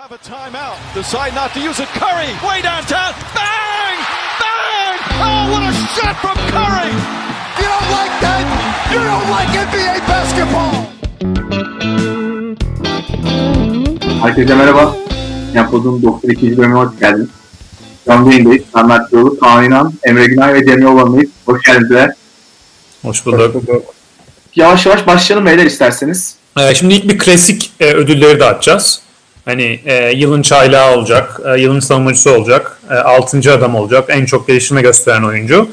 have 0.00 0.12
a 0.12 0.18
timeout. 0.18 0.78
Decide 0.94 1.34
not 1.34 1.52
to 1.52 1.60
use 1.60 1.78
it. 1.78 1.88
Curry, 2.00 2.30
way 2.48 2.62
downtown. 2.62 3.12
Bang! 3.36 3.96
Bang! 4.40 4.96
Oh, 5.24 5.42
what 5.52 5.62
a 5.68 5.72
shot 5.94 6.16
from 6.24 6.36
Curry! 6.54 6.90
You 7.60 7.66
don't 7.72 7.90
like 7.98 8.14
that? 8.24 8.42
You 8.92 9.00
don't 9.10 9.28
like 9.36 9.50
NBA 9.66 9.94
basketball! 10.12 10.72
Herkese 14.22 14.54
merhaba. 14.54 14.96
Yapod'un 15.54 16.02
92. 16.02 16.58
bölümüne 16.58 16.78
hoş 16.78 16.98
geldiniz. 17.00 17.28
Canlı 18.06 18.30
yayındayız. 18.30 18.64
Mert 18.86 19.12
Yolu, 19.12 19.38
Kaan 19.38 19.64
İnan, 19.64 19.92
Emre 20.02 20.26
Günay 20.26 20.54
ve 20.54 20.66
Cem 20.66 20.82
Yolvan'dayız. 20.82 21.30
Hoş 21.46 21.62
geldiniz. 21.62 22.14
Hoş 23.02 23.26
bulduk. 23.26 23.62
Yavaş 24.56 24.86
yavaş 24.86 25.06
başlayalım 25.06 25.46
beyler 25.46 25.66
isterseniz. 25.66 26.36
Ee, 26.58 26.74
şimdi 26.74 26.94
ilk 26.94 27.08
bir 27.08 27.18
klasik 27.18 27.72
e, 27.80 27.84
ödülleri 27.84 28.40
dağıtacağız. 28.40 29.09
Hani 29.44 29.80
e, 29.84 30.10
yılın 30.10 30.42
çaylağı 30.42 30.96
olacak, 30.96 31.40
e, 31.44 31.60
yılın 31.60 31.80
savunucusu 31.80 32.30
olacak, 32.30 32.78
e, 32.90 32.94
altıncı 32.94 33.52
adam 33.54 33.74
olacak, 33.74 34.04
en 34.08 34.24
çok 34.24 34.46
gelişme 34.46 34.82
gösteren 34.82 35.22
oyuncu, 35.22 35.68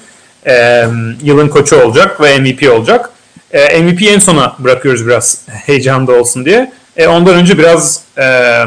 e, 0.47 0.85
yılın 1.23 1.47
koçu 1.47 1.81
olacak 1.81 2.21
ve 2.21 2.39
MVP 2.39 2.71
olacak. 2.71 3.09
E, 3.51 3.81
MVP'yi 3.81 4.09
en 4.09 4.19
sona 4.19 4.55
bırakıyoruz 4.59 5.07
biraz 5.07 5.41
heyecanlı 5.65 6.19
olsun 6.19 6.45
diye. 6.45 6.71
E, 6.97 7.07
ondan 7.07 7.35
önce 7.35 7.57
biraz 7.57 8.01
e, 8.17 8.63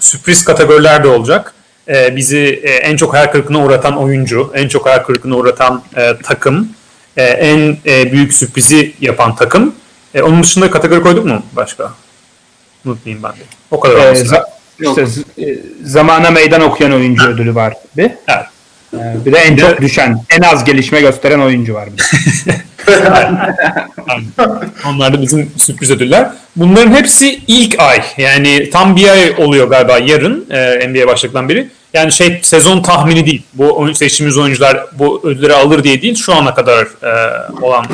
sürpriz 0.00 0.44
kategoriler 0.44 1.04
de 1.04 1.08
olacak. 1.08 1.54
E, 1.88 2.16
bizi 2.16 2.60
e, 2.62 2.70
en 2.70 2.96
çok 2.96 3.14
hayal 3.14 3.26
kırıklığına 3.26 3.64
uğratan 3.64 3.96
oyuncu, 3.96 4.52
en 4.54 4.68
çok 4.68 4.86
hayal 4.86 4.98
kırıklığına 4.98 5.36
uğratan 5.36 5.82
e, 5.96 6.16
takım, 6.22 6.68
e, 7.16 7.22
en 7.22 7.76
e, 7.86 8.12
büyük 8.12 8.34
sürprizi 8.34 8.94
yapan 9.00 9.36
takım. 9.36 9.74
E, 10.14 10.22
onun 10.22 10.42
dışında 10.42 10.70
kategori 10.70 11.02
koyduk 11.02 11.24
mu 11.24 11.42
başka? 11.56 11.92
Unutmayayım 12.88 13.22
ben 13.22 13.32
de. 13.32 13.36
O 13.70 13.80
kadar 13.80 14.14
Ee, 14.14 14.18
za- 14.20 14.44
işte 14.80 15.02
z- 15.02 15.50
e, 15.50 15.58
zamana 15.84 16.30
meydan 16.30 16.60
okuyan 16.60 16.92
oyuncu 16.92 17.26
ödülü 17.28 17.54
var 17.54 17.74
bir. 17.96 18.02
Evet. 18.28 18.46
Ee, 18.94 19.16
bir 19.26 19.32
de 19.32 19.38
en 19.38 19.56
çok 19.56 19.80
düşen, 19.80 20.18
en 20.38 20.42
az 20.42 20.64
gelişme 20.64 21.00
gösteren 21.00 21.40
oyuncu 21.40 21.74
var 21.74 21.88
bir 21.92 21.98
de. 21.98 22.56
Onlar 24.88 25.12
da 25.12 25.22
bizim 25.22 25.50
sürpriz 25.56 25.90
ödüller. 25.90 26.30
Bunların 26.56 26.92
hepsi 26.92 27.40
ilk 27.46 27.80
ay. 27.80 28.02
Yani 28.18 28.70
tam 28.70 28.96
bir 28.96 29.08
ay 29.08 29.34
oluyor 29.38 29.68
galiba 29.68 29.98
yarın 29.98 30.46
e, 30.50 30.88
NBA 30.88 31.06
başladıktan 31.06 31.48
beri. 31.48 31.68
Yani 31.94 32.12
şey 32.12 32.38
sezon 32.42 32.82
tahmini 32.82 33.26
değil. 33.26 33.42
Bu 33.54 33.78
oyun, 33.78 33.92
seçtiğimiz 33.92 34.38
oyuncular 34.38 34.86
bu 34.98 35.20
ödülleri 35.24 35.54
alır 35.54 35.84
diye 35.84 36.02
değil. 36.02 36.14
Şu 36.14 36.34
ana 36.34 36.54
kadar 36.54 36.82
e, 36.82 37.10
olan 37.62 37.84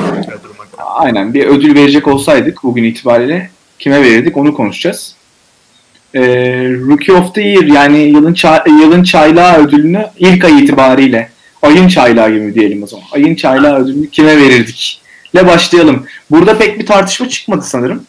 duruma 0.45 0.65
göre. 0.65 0.83
Aynen 0.84 1.34
bir 1.34 1.47
ödül 1.47 1.75
verecek 1.75 2.09
olsaydık 2.09 2.62
bugün 2.62 2.84
itibariyle 2.84 3.50
kime 3.78 4.03
verirdik 4.03 4.36
onu 4.36 4.55
konuşacağız. 4.55 5.14
Ee, 6.14 6.20
Rookie 6.89 7.14
of 7.14 7.34
the 7.34 7.42
Year 7.42 7.62
yani 7.64 7.98
yılın, 7.98 8.34
ça- 8.34 8.81
yılın 8.83 9.03
çaylağı 9.03 9.64
ödülünü 9.66 10.06
ilk 10.19 10.44
ay 10.44 10.58
itibariyle 10.64 11.31
ayın 11.62 11.89
çaylağı 11.89 12.31
gibi 12.33 12.55
diyelim 12.55 12.83
o 12.83 12.86
zaman. 12.86 13.05
Ayın 13.12 13.34
çaylağı 13.34 13.78
ödülünü 13.83 14.11
kime 14.11 14.36
verirdik? 14.36 15.00
Le 15.36 15.47
başlayalım. 15.47 16.06
Burada 16.31 16.58
pek 16.58 16.78
bir 16.78 16.86
tartışma 16.86 17.28
çıkmadı 17.28 17.62
sanırım. 17.64 18.05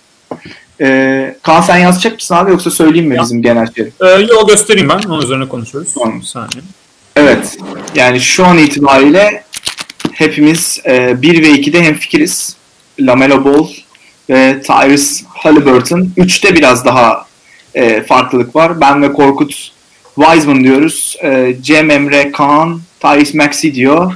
Ee, 0.82 1.36
Kaan 1.42 1.62
sen 1.62 1.78
yazacak 1.78 2.14
mısın 2.14 2.36
abi 2.36 2.52
yoksa 2.52 2.72
söyleyeyim 2.72 3.08
mi 3.10 3.16
Ya. 3.16 3.22
bizim 3.24 3.42
genel 3.42 3.68
şey? 3.76 3.86
E, 3.86 4.08
yo 4.10 4.48
göstereyim 4.48 4.90
ben. 4.90 5.00
Onun 5.10 5.22
üzerine 5.22 5.48
konuşuyoruz. 5.48 5.94
Tamam. 5.94 6.20
Bir 6.22 6.26
saniye. 6.26 6.62
Evet. 7.16 7.58
Yani 7.96 8.20
şu 8.20 8.46
an 8.46 8.58
itibariyle 8.58 9.44
hepimiz 10.12 10.82
e, 10.86 11.22
1 11.22 11.42
ve 11.44 11.48
2'de 11.52 11.82
hemfikiriz. 11.84 12.56
Lamelo 13.00 13.46
Ball 13.46 13.68
ve 14.30 14.62
Tyrese 14.62 15.26
Halliburton. 15.28 16.10
3'te 16.18 16.56
biraz 16.56 16.86
daha 16.86 17.26
e, 17.76 18.04
farklılık 18.04 18.56
var. 18.56 18.82
Ben 18.82 19.02
ve 19.02 19.14
Korkut 19.14 19.72
Wiseman 20.16 20.64
diyoruz. 20.64 21.18
E, 21.24 21.56
Cem 21.62 21.92
Emre 21.92 22.32
Kaan, 22.32 22.82
Tyrese 23.00 23.38
Maxey 23.38 23.76
diyor. 23.76 24.14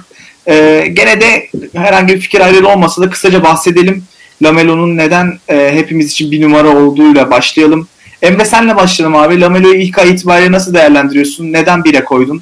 E, 0.48 0.86
gene 0.94 1.22
de 1.22 1.50
herhangi 1.74 2.14
bir 2.14 2.20
fikir 2.20 2.42
ayrılığı 2.42 2.70
olmasa 2.70 3.02
da 3.02 3.10
kısaca 3.10 3.44
bahsedelim. 3.44 4.04
Lamelo'nun 4.42 4.98
neden 4.98 5.40
e, 5.48 5.72
hepimiz 5.74 6.12
için 6.12 6.32
bir 6.32 6.42
numara 6.42 6.70
olduğuyla 6.70 7.32
başlayalım. 7.32 7.88
Emre 8.22 8.46
senle 8.46 8.76
başlayalım 8.76 9.16
abi. 9.16 9.42
Lamelo'yu 9.42 9.76
ilk 9.76 9.98
ay 9.98 10.10
itibariyle 10.10 10.52
nasıl 10.52 10.74
değerlendiriyorsun? 10.74 11.54
Neden 11.54 11.80
1'e 11.80 12.04
koydun? 12.04 12.42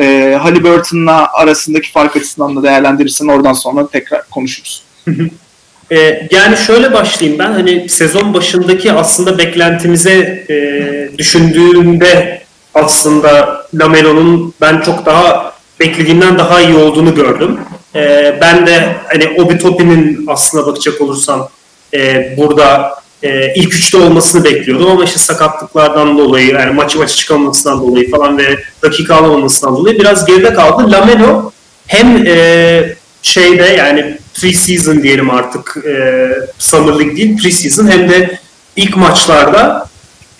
e, 0.00 0.38
Halliburton'la 0.42 1.32
arasındaki 1.32 1.90
fark 1.90 2.16
açısından 2.16 2.56
da 2.56 2.62
değerlendirirsen 2.62 3.26
oradan 3.26 3.52
sonra 3.52 3.88
tekrar 3.88 4.28
konuşuruz. 4.30 4.82
Ee, 5.92 6.28
yani 6.30 6.56
şöyle 6.56 6.92
başlayayım 6.92 7.38
ben 7.38 7.52
hani 7.52 7.88
sezon 7.88 8.34
başındaki 8.34 8.92
aslında 8.92 9.38
beklentimize 9.38 10.44
e, 10.50 11.18
düşündüğümde 11.18 12.42
aslında 12.74 13.64
Lamelo'nun 13.74 14.54
ben 14.60 14.80
çok 14.80 15.06
daha 15.06 15.52
beklediğimden 15.80 16.38
daha 16.38 16.60
iyi 16.60 16.74
olduğunu 16.74 17.14
gördüm. 17.14 17.58
Ee, 17.94 18.38
ben 18.40 18.66
de 18.66 18.96
hani 19.06 19.42
Obi 19.42 19.58
Toppin'in 19.58 20.24
aslına 20.28 20.66
bakacak 20.66 21.00
olursam 21.00 21.48
e, 21.94 22.34
burada 22.36 22.94
e, 23.22 23.54
ilk 23.54 23.74
üçte 23.74 23.98
olmasını 23.98 24.44
bekliyordum 24.44 24.90
ama 24.90 25.04
işte 25.04 25.18
sakatlıklardan 25.18 26.18
dolayı 26.18 26.48
yani 26.48 26.74
maçı 26.74 26.98
maçı 26.98 27.16
çıkamamasından 27.16 27.80
dolayı 27.80 28.10
falan 28.10 28.38
ve 28.38 28.58
dakika 28.82 29.14
alamamasından 29.14 29.76
dolayı 29.76 29.98
biraz 29.98 30.26
geride 30.26 30.54
kaldı. 30.54 30.92
Lamelo 30.92 31.52
hem 31.86 32.26
e, 32.26 32.94
şeyde 33.22 33.62
yani 33.62 34.18
pre-season 34.34 35.02
diyelim 35.02 35.30
artık 35.30 35.76
e, 35.86 36.30
Summer 36.58 36.98
League 36.98 37.16
değil 37.16 37.38
pre-season 37.38 37.90
hem 37.90 38.08
de 38.08 38.38
ilk 38.76 38.96
maçlarda 38.96 39.88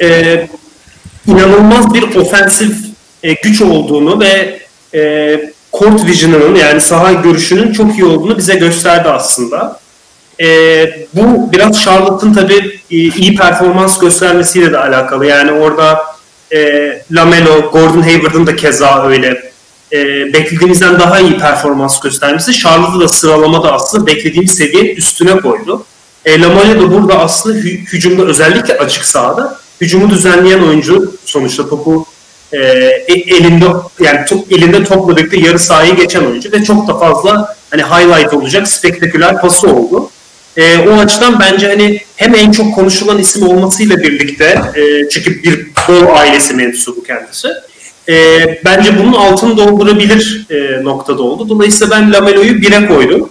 e, 0.01 0.49
inanılmaz 1.27 1.95
bir 1.95 2.17
ofensif 2.17 2.77
e, 3.23 3.33
güç 3.33 3.63
olduğunu 3.63 4.21
ve 4.21 4.61
e, 4.95 5.53
court 5.73 6.07
vision'ının 6.07 6.55
yani 6.55 6.81
saha 6.81 7.13
görüşünün 7.13 7.73
çok 7.73 7.99
iyi 7.99 8.05
olduğunu 8.05 8.39
bize 8.39 8.55
gösterdi 8.55 9.09
aslında. 9.09 9.81
E, 10.41 10.47
bu 11.15 11.53
biraz 11.53 11.83
Charlotte'ın 11.83 12.33
tabii 12.33 12.81
e, 12.91 12.97
iyi 12.97 13.37
performans 13.37 13.99
göstermesiyle 13.99 14.73
de 14.73 14.79
alakalı. 14.79 15.27
Yani 15.27 15.53
orada 15.53 16.03
e, 16.53 17.03
Lamelo, 17.11 17.71
Gordon 17.71 18.03
Hayward'ın 18.03 18.47
da 18.47 18.57
keza 18.57 19.07
öyle 19.07 19.51
e, 19.93 20.33
beklediğimizden 20.33 21.01
daha 21.01 21.21
iyi 21.21 21.39
performans 21.39 22.01
göstermesi 22.01 22.53
Charlotte'ı 22.53 23.01
da 23.01 23.09
sıralamada 23.09 23.73
aslında 23.73 24.07
beklediğimiz 24.07 24.55
seviyenin 24.55 24.97
üstüne 24.97 25.37
koydu. 25.37 25.85
E, 26.25 26.41
Lamelo 26.41 26.83
da 26.83 26.93
burada 26.93 27.19
aslında 27.19 27.59
hü- 27.59 27.87
hücumda 27.93 28.23
özellikle 28.23 28.79
açık 28.79 29.05
sahada 29.05 29.59
hücumu 29.81 30.11
düzenleyen 30.11 30.63
oyuncu 30.63 31.15
sonuçta 31.25 31.69
topu 31.69 32.07
e, 32.53 32.59
e- 32.59 33.37
elinde 33.37 33.67
yani 34.01 34.25
top, 34.29 34.53
elinde 34.53 34.85
topla 34.85 35.17
birlikte 35.17 35.41
yarı 35.41 35.59
sahayı 35.59 35.97
geçen 35.97 36.25
oyuncu 36.25 36.53
ve 36.53 36.65
çok 36.65 36.89
da 36.89 36.99
fazla 36.99 37.57
hani 37.71 37.83
highlight 37.83 38.35
olacak 38.35 38.69
spektaküler 38.69 39.41
pası 39.41 39.69
oldu. 39.69 40.11
E, 40.57 40.79
o 40.79 40.93
açıdan 40.93 41.41
bence 41.41 41.69
hani 41.69 42.01
hem 42.17 42.35
en 42.35 42.53
çok 42.53 42.75
konuşulan 42.75 43.19
isim 43.19 43.43
olmasıyla 43.49 43.97
birlikte 43.97 44.45
e, 44.75 45.09
çünkü 45.09 45.43
bir 45.43 45.71
Bol 45.89 46.17
ailesi 46.17 46.55
mensubu 46.55 47.03
kendisi. 47.03 47.49
E, 48.09 48.15
bence 48.65 48.99
bunun 48.99 49.13
altını 49.13 49.57
doldurabilir 49.57 50.47
e, 50.51 50.85
noktada 50.85 51.23
oldu. 51.23 51.49
Dolayısıyla 51.49 51.97
ben 51.97 52.13
Lamelo'yu 52.13 52.53
1'e 52.53 52.87
koydum. 52.87 53.31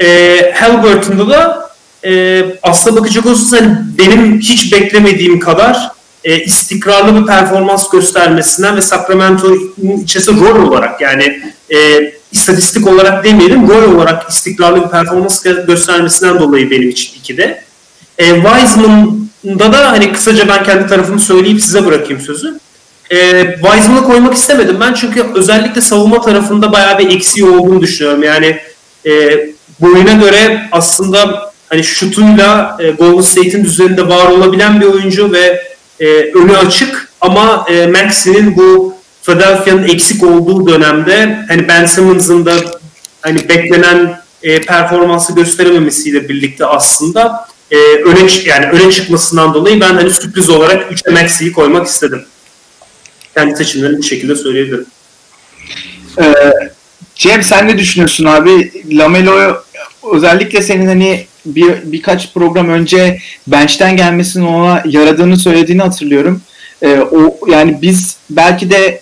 E, 0.00 0.52
Halliburton'da 0.56 1.30
da 1.30 1.70
e, 2.04 2.44
aslına 2.62 2.96
bakacak 2.96 3.26
olursanız 3.26 3.52
hani 3.52 3.76
benim 3.98 4.40
hiç 4.40 4.72
beklemediğim 4.72 5.40
kadar 5.40 5.90
e, 6.24 6.44
istikrarlı 6.44 7.20
bir 7.20 7.26
performans 7.26 7.90
göstermesinden 7.90 8.76
ve 8.76 8.80
Sacramento'nun 8.80 10.00
içerisinde 10.04 10.40
rol 10.40 10.68
olarak 10.68 11.00
yani 11.00 11.42
e, 11.74 11.76
istatistik 12.32 12.86
olarak 12.86 13.24
demeyelim 13.24 13.68
rol 13.68 13.94
olarak 13.94 14.30
istikrarlı 14.30 14.84
bir 14.84 14.88
performans 14.88 15.46
gö- 15.46 15.66
göstermesinden 15.66 16.40
dolayı 16.40 16.70
benim 16.70 16.88
için 16.88 17.18
ikide. 17.18 17.64
E, 18.18 18.34
Wiseman'da 18.34 19.72
da 19.72 19.90
hani 19.90 20.12
kısaca 20.12 20.48
ben 20.48 20.64
kendi 20.64 20.86
tarafımı 20.86 21.20
söyleyip 21.20 21.62
size 21.62 21.86
bırakayım 21.86 22.20
sözü. 22.20 22.60
E, 23.10 23.46
Wiseman'ı 23.62 24.04
koymak 24.04 24.34
istemedim 24.34 24.76
ben 24.80 24.94
çünkü 24.94 25.26
özellikle 25.34 25.80
savunma 25.80 26.20
tarafında 26.20 26.72
bayağı 26.72 26.98
bir 26.98 27.10
eksiği 27.10 27.46
olduğunu 27.46 27.80
düşünüyorum. 27.80 28.22
Yani 28.22 28.60
e, 29.06 29.10
boyuna 29.80 30.12
göre 30.12 30.68
aslında 30.72 31.52
hani 31.68 31.84
şutuyla 31.84 32.76
e, 32.80 32.90
Golden 32.90 33.20
State'in 33.20 33.64
düzeninde 33.64 34.08
var 34.08 34.26
olabilen 34.26 34.80
bir 34.80 34.86
oyuncu 34.86 35.32
ve 35.32 35.62
e, 36.00 36.06
önü 36.34 36.56
açık 36.56 37.08
ama 37.20 37.66
e, 37.70 37.86
Maxey'nin 37.86 38.56
bu 38.56 38.94
Philadelphia'nın 39.22 39.88
eksik 39.88 40.24
olduğu 40.24 40.68
dönemde 40.68 41.44
hani 41.48 41.68
Ben 41.68 41.84
Simmons'ın 41.84 42.46
da 42.46 42.52
hani 43.20 43.48
beklenen 43.48 44.20
e, 44.42 44.60
performansı 44.60 45.34
gösterememesiyle 45.34 46.28
birlikte 46.28 46.66
aslında 46.66 47.46
e, 47.70 47.76
öne 47.76 48.20
yani 48.44 48.66
öne 48.66 48.92
çıkmasından 48.92 49.54
dolayı 49.54 49.80
ben 49.80 49.94
hani 49.94 50.10
sürpriz 50.10 50.50
olarak 50.50 50.92
3'e 50.92 51.22
Maxey'i 51.22 51.52
koymak 51.52 51.86
istedim. 51.86 52.24
Kendi 53.34 53.56
seçimlerimi 53.56 53.98
bu 53.98 54.02
şekilde 54.02 54.36
söyleyebilirim. 54.36 54.86
Ee, 56.18 56.34
Cem 57.14 57.42
sen 57.42 57.68
ne 57.68 57.78
düşünüyorsun 57.78 58.24
abi? 58.24 58.72
Lamelo 58.90 59.62
özellikle 60.12 60.62
senin 60.62 60.86
hani 60.86 61.26
bir 61.46 61.92
birkaç 61.92 62.34
program 62.34 62.68
önce 62.68 63.18
bench'ten 63.46 63.96
gelmesinin 63.96 64.46
ona 64.46 64.82
yaradığını 64.86 65.36
söylediğini 65.36 65.82
hatırlıyorum. 65.82 66.42
E, 66.82 66.98
o 66.98 67.38
yani 67.48 67.78
biz 67.82 68.16
belki 68.30 68.70
de 68.70 69.00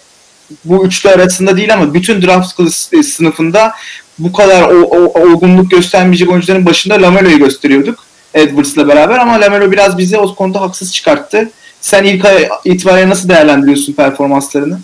bu 0.65 0.87
üçlü 0.87 1.09
arasında 1.09 1.57
değil 1.57 1.75
ama 1.75 1.95
bütün 1.95 2.23
draft 2.23 2.61
sınıfında 3.07 3.73
bu 4.19 4.33
kadar 4.33 4.63
o, 4.63 4.83
o, 4.83 5.21
olgunluk 5.21 5.71
göstermeyecek 5.71 6.31
oyuncuların 6.31 6.67
başında 6.67 7.03
Lamelo'yu 7.03 7.39
gösteriyorduk. 7.39 8.05
Edwards'la 8.35 8.89
beraber 8.89 9.19
ama 9.19 9.41
Lamelo 9.41 9.73
biraz 9.73 9.99
bizi 9.99 10.19
o 10.19 10.35
konuda 10.35 10.61
haksız 10.61 10.95
çıkarttı. 10.95 11.51
Sen 11.81 12.05
ilk 12.05 12.25
ay 12.25 12.49
itibariyle 12.65 13.09
nasıl 13.09 13.29
değerlendiriyorsun 13.29 13.93
performanslarını? 13.93 14.79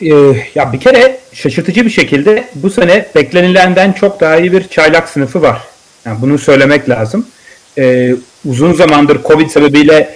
Ee, 0.00 0.14
ya 0.54 0.72
bir 0.72 0.80
kere 0.80 1.20
şaşırtıcı 1.32 1.84
bir 1.84 1.90
şekilde 1.90 2.48
bu 2.54 2.70
sene 2.70 3.06
beklenilenden 3.14 3.92
çok 3.92 4.20
daha 4.20 4.36
iyi 4.36 4.52
bir 4.52 4.68
çaylak 4.68 5.08
sınıfı 5.08 5.42
var. 5.42 5.58
Yani 6.04 6.22
bunu 6.22 6.38
söylemek 6.38 6.88
lazım. 6.88 7.26
Ee, 7.78 8.14
uzun 8.44 8.72
zamandır 8.72 9.22
Covid 9.22 9.50
sebebiyle 9.50 10.14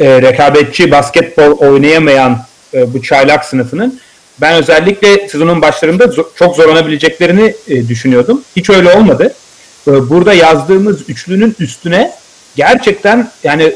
e, 0.00 0.22
rekabetçi 0.22 0.90
basketbol 0.90 1.58
oynayamayan 1.58 2.38
e, 2.74 2.94
bu 2.94 3.02
çaylak 3.02 3.44
sınıfının 3.44 4.00
ben 4.40 4.54
özellikle 4.54 5.28
sezonun 5.28 5.62
başlarında 5.62 6.04
zo- 6.04 6.26
çok 6.36 6.56
zorlanabileceklerini 6.56 7.54
e, 7.68 7.88
düşünüyordum. 7.88 8.42
Hiç 8.56 8.70
öyle 8.70 8.92
olmadı. 8.92 9.34
E, 9.86 9.90
burada 10.10 10.34
yazdığımız 10.34 11.08
üçlünün 11.08 11.56
üstüne 11.58 12.12
gerçekten 12.56 13.30
yani 13.44 13.72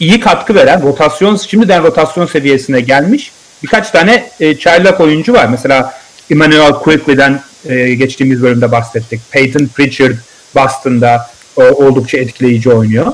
iyi 0.00 0.20
katkı 0.20 0.54
veren 0.54 0.82
rotasyon 0.82 1.36
şimdiden 1.36 1.82
rotasyon 1.82 2.26
seviyesine 2.26 2.80
gelmiş 2.80 3.32
birkaç 3.62 3.90
tane 3.90 4.30
e, 4.40 4.58
çaylak 4.58 5.00
oyuncu 5.00 5.32
var. 5.32 5.46
Mesela 5.50 5.94
Emmanuel 6.30 6.72
Quickly'den 6.72 7.42
e, 7.64 7.94
geçtiğimiz 7.94 8.42
bölümde 8.42 8.72
bahsettik. 8.72 9.20
Peyton 9.30 9.66
Pritchard 9.66 10.16
Boston'da 10.54 11.30
e, 11.58 11.62
oldukça 11.62 12.18
etkileyici 12.18 12.70
oynuyor. 12.70 13.12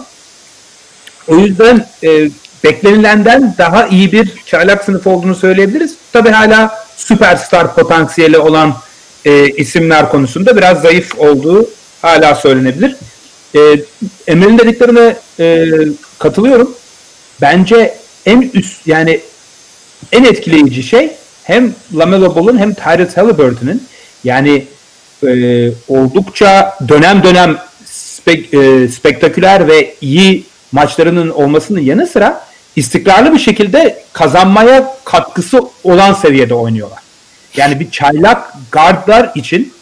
O 1.29 1.37
yüzden 1.37 1.87
e, 2.05 2.31
beklenilenden 2.65 3.55
daha 3.59 3.87
iyi 3.87 4.13
bir 4.13 4.33
çaylak 4.47 4.85
sınıfı 4.85 5.11
olduğunu 5.11 5.35
söyleyebiliriz. 5.35 5.95
Tabi 6.13 6.31
hala 6.31 6.85
süperstar 6.97 7.75
potansiyeli 7.75 8.39
olan 8.39 8.75
e, 9.25 9.49
isimler 9.49 10.09
konusunda 10.09 10.57
biraz 10.57 10.83
zayıf 10.83 11.19
olduğu 11.19 11.71
hala 12.03 12.35
söylenebilir. 12.35 12.97
E, 13.55 13.61
Emre'nin 14.27 14.59
dediklerine 14.59 15.17
e, 15.41 15.67
katılıyorum. 16.23 16.75
Bence 17.41 17.95
en 18.27 18.51
üst 18.55 18.87
yani 18.87 19.21
en 20.13 20.25
etkileyici 20.25 20.83
şey 20.83 21.13
hem 21.45 21.75
Lamelo 21.95 22.37
Ball'un 22.37 22.59
hem 22.59 22.75
Tyrese 22.75 23.21
Halliburton'ın 23.21 23.83
yani 24.25 24.67
e, 25.27 25.71
oldukça 25.89 26.79
dönem 26.89 27.23
dönem 27.23 27.59
spek, 27.85 28.55
e, 28.55 28.89
spektaküler 28.89 29.69
ve 29.69 29.95
iyi 30.01 30.45
maçlarının 30.73 31.31
olmasının 31.31 31.81
yanı 31.81 32.07
sıra 32.07 32.45
istikrarlı 32.77 33.33
bir 33.33 33.39
şekilde 33.39 34.03
kazanmaya 34.13 34.95
katkısı 35.05 35.61
olan 35.85 36.13
seviyede 36.13 36.55
oynuyorlar. 36.55 36.99
Yani 37.57 37.81
bir 37.81 37.91
çaylak 37.91 38.53
guardlar 38.73 39.33
için 39.35 39.73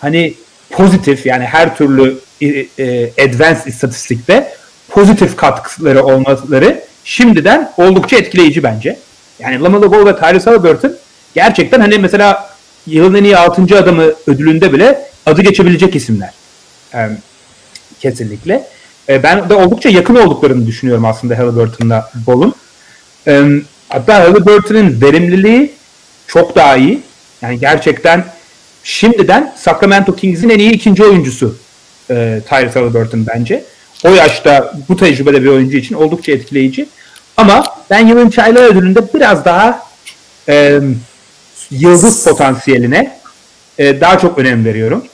hani 0.00 0.34
pozitif 0.70 1.26
yani 1.26 1.44
her 1.44 1.76
türlü 1.76 2.18
e, 2.40 2.46
e, 2.46 3.10
advanced 3.24 3.66
istatistikte 3.66 4.52
pozitif 4.98 5.36
katkıları 5.36 6.04
olmaları 6.04 6.84
şimdiden 7.04 7.72
oldukça 7.76 8.16
etkileyici 8.16 8.62
bence. 8.62 8.98
Yani 9.38 9.62
Lamelo 9.62 9.92
Ball 9.92 10.06
ve 10.06 10.16
Tyrese 10.16 10.50
Halliburton 10.50 10.96
gerçekten 11.34 11.80
hani 11.80 11.98
mesela 11.98 12.50
yılın 12.86 13.14
en 13.14 13.24
iyi 13.24 13.36
6. 13.36 13.78
adamı 13.78 14.12
ödülünde 14.26 14.72
bile 14.72 15.02
adı 15.26 15.42
geçebilecek 15.42 15.96
isimler. 15.96 16.30
Yani, 16.92 17.16
kesinlikle. 18.00 18.66
E, 19.08 19.22
ben 19.22 19.48
de 19.48 19.54
oldukça 19.54 19.88
yakın 19.88 20.14
olduklarını 20.14 20.66
düşünüyorum 20.66 21.04
aslında 21.04 21.38
Halliburton'la 21.38 22.10
Ball'un. 22.26 22.54
E, 23.26 23.42
hatta 23.88 24.14
Halliburton'ın 24.20 25.00
verimliliği 25.02 25.72
çok 26.26 26.56
daha 26.56 26.76
iyi. 26.76 27.02
Yani 27.42 27.58
gerçekten 27.58 28.24
şimdiden 28.82 29.54
Sacramento 29.56 30.16
Kings'in 30.16 30.48
en 30.48 30.58
iyi 30.58 30.70
ikinci 30.70 31.04
oyuncusu 31.04 31.56
e, 32.10 32.40
Tyrese 32.48 32.80
Halliburton 32.80 33.26
bence. 33.34 33.64
O 34.04 34.08
yaşta 34.08 34.74
bu 34.88 34.96
tecrübede 34.96 35.42
bir 35.42 35.48
oyuncu 35.48 35.76
için 35.76 35.94
oldukça 35.94 36.32
etkileyici. 36.32 36.88
Ama 37.36 37.64
ben 37.90 38.06
yılın 38.06 38.30
çaylağı 38.30 38.64
ödülünde 38.64 39.14
biraz 39.14 39.44
daha 39.44 39.82
e, 40.48 40.80
yıldız 41.70 42.24
potansiyeline 42.24 43.18
e, 43.78 44.00
daha 44.00 44.18
çok 44.18 44.38
önem 44.38 44.64
veriyorum. 44.64 45.04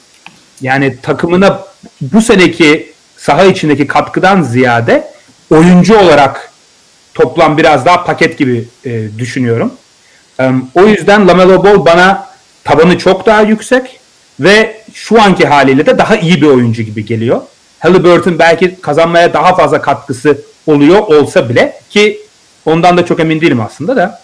Yani 0.61 0.97
takımına 1.03 1.65
bu 2.01 2.23
seneki 2.23 2.93
saha 3.17 3.45
içindeki 3.45 3.87
katkıdan 3.87 4.43
ziyade 4.43 5.11
oyuncu 5.51 5.99
olarak 5.99 6.53
toplam 7.15 7.59
biraz 7.59 7.87
daha 7.87 8.05
paket 8.05 8.39
gibi 8.39 8.69
e, 8.85 9.19
düşünüyorum. 9.19 9.73
E, 10.41 10.51
o 10.75 10.87
yüzden 10.87 11.29
Lamelo 11.29 11.65
Ball 11.65 11.85
bana 11.85 12.27
tabanı 12.65 12.99
çok 12.99 13.27
daha 13.27 13.41
yüksek 13.43 14.01
ve 14.41 14.81
şu 14.95 15.23
anki 15.23 15.47
haliyle 15.47 15.87
de 15.87 15.99
daha 15.99 16.17
iyi 16.17 16.43
bir 16.43 16.47
oyuncu 16.47 16.83
gibi 16.83 17.05
geliyor. 17.05 17.43
Halliburton 17.85 18.39
belki 18.39 18.81
kazanmaya 18.81 19.33
daha 19.33 19.57
fazla 19.57 19.83
katkısı 19.83 20.39
oluyor 20.67 20.99
olsa 20.99 21.49
bile 21.49 21.81
ki 21.91 22.21
ondan 22.65 22.97
da 22.97 23.07
çok 23.07 23.21
emin 23.21 23.41
değilim 23.41 23.61
aslında 23.61 23.97
da. 23.97 24.23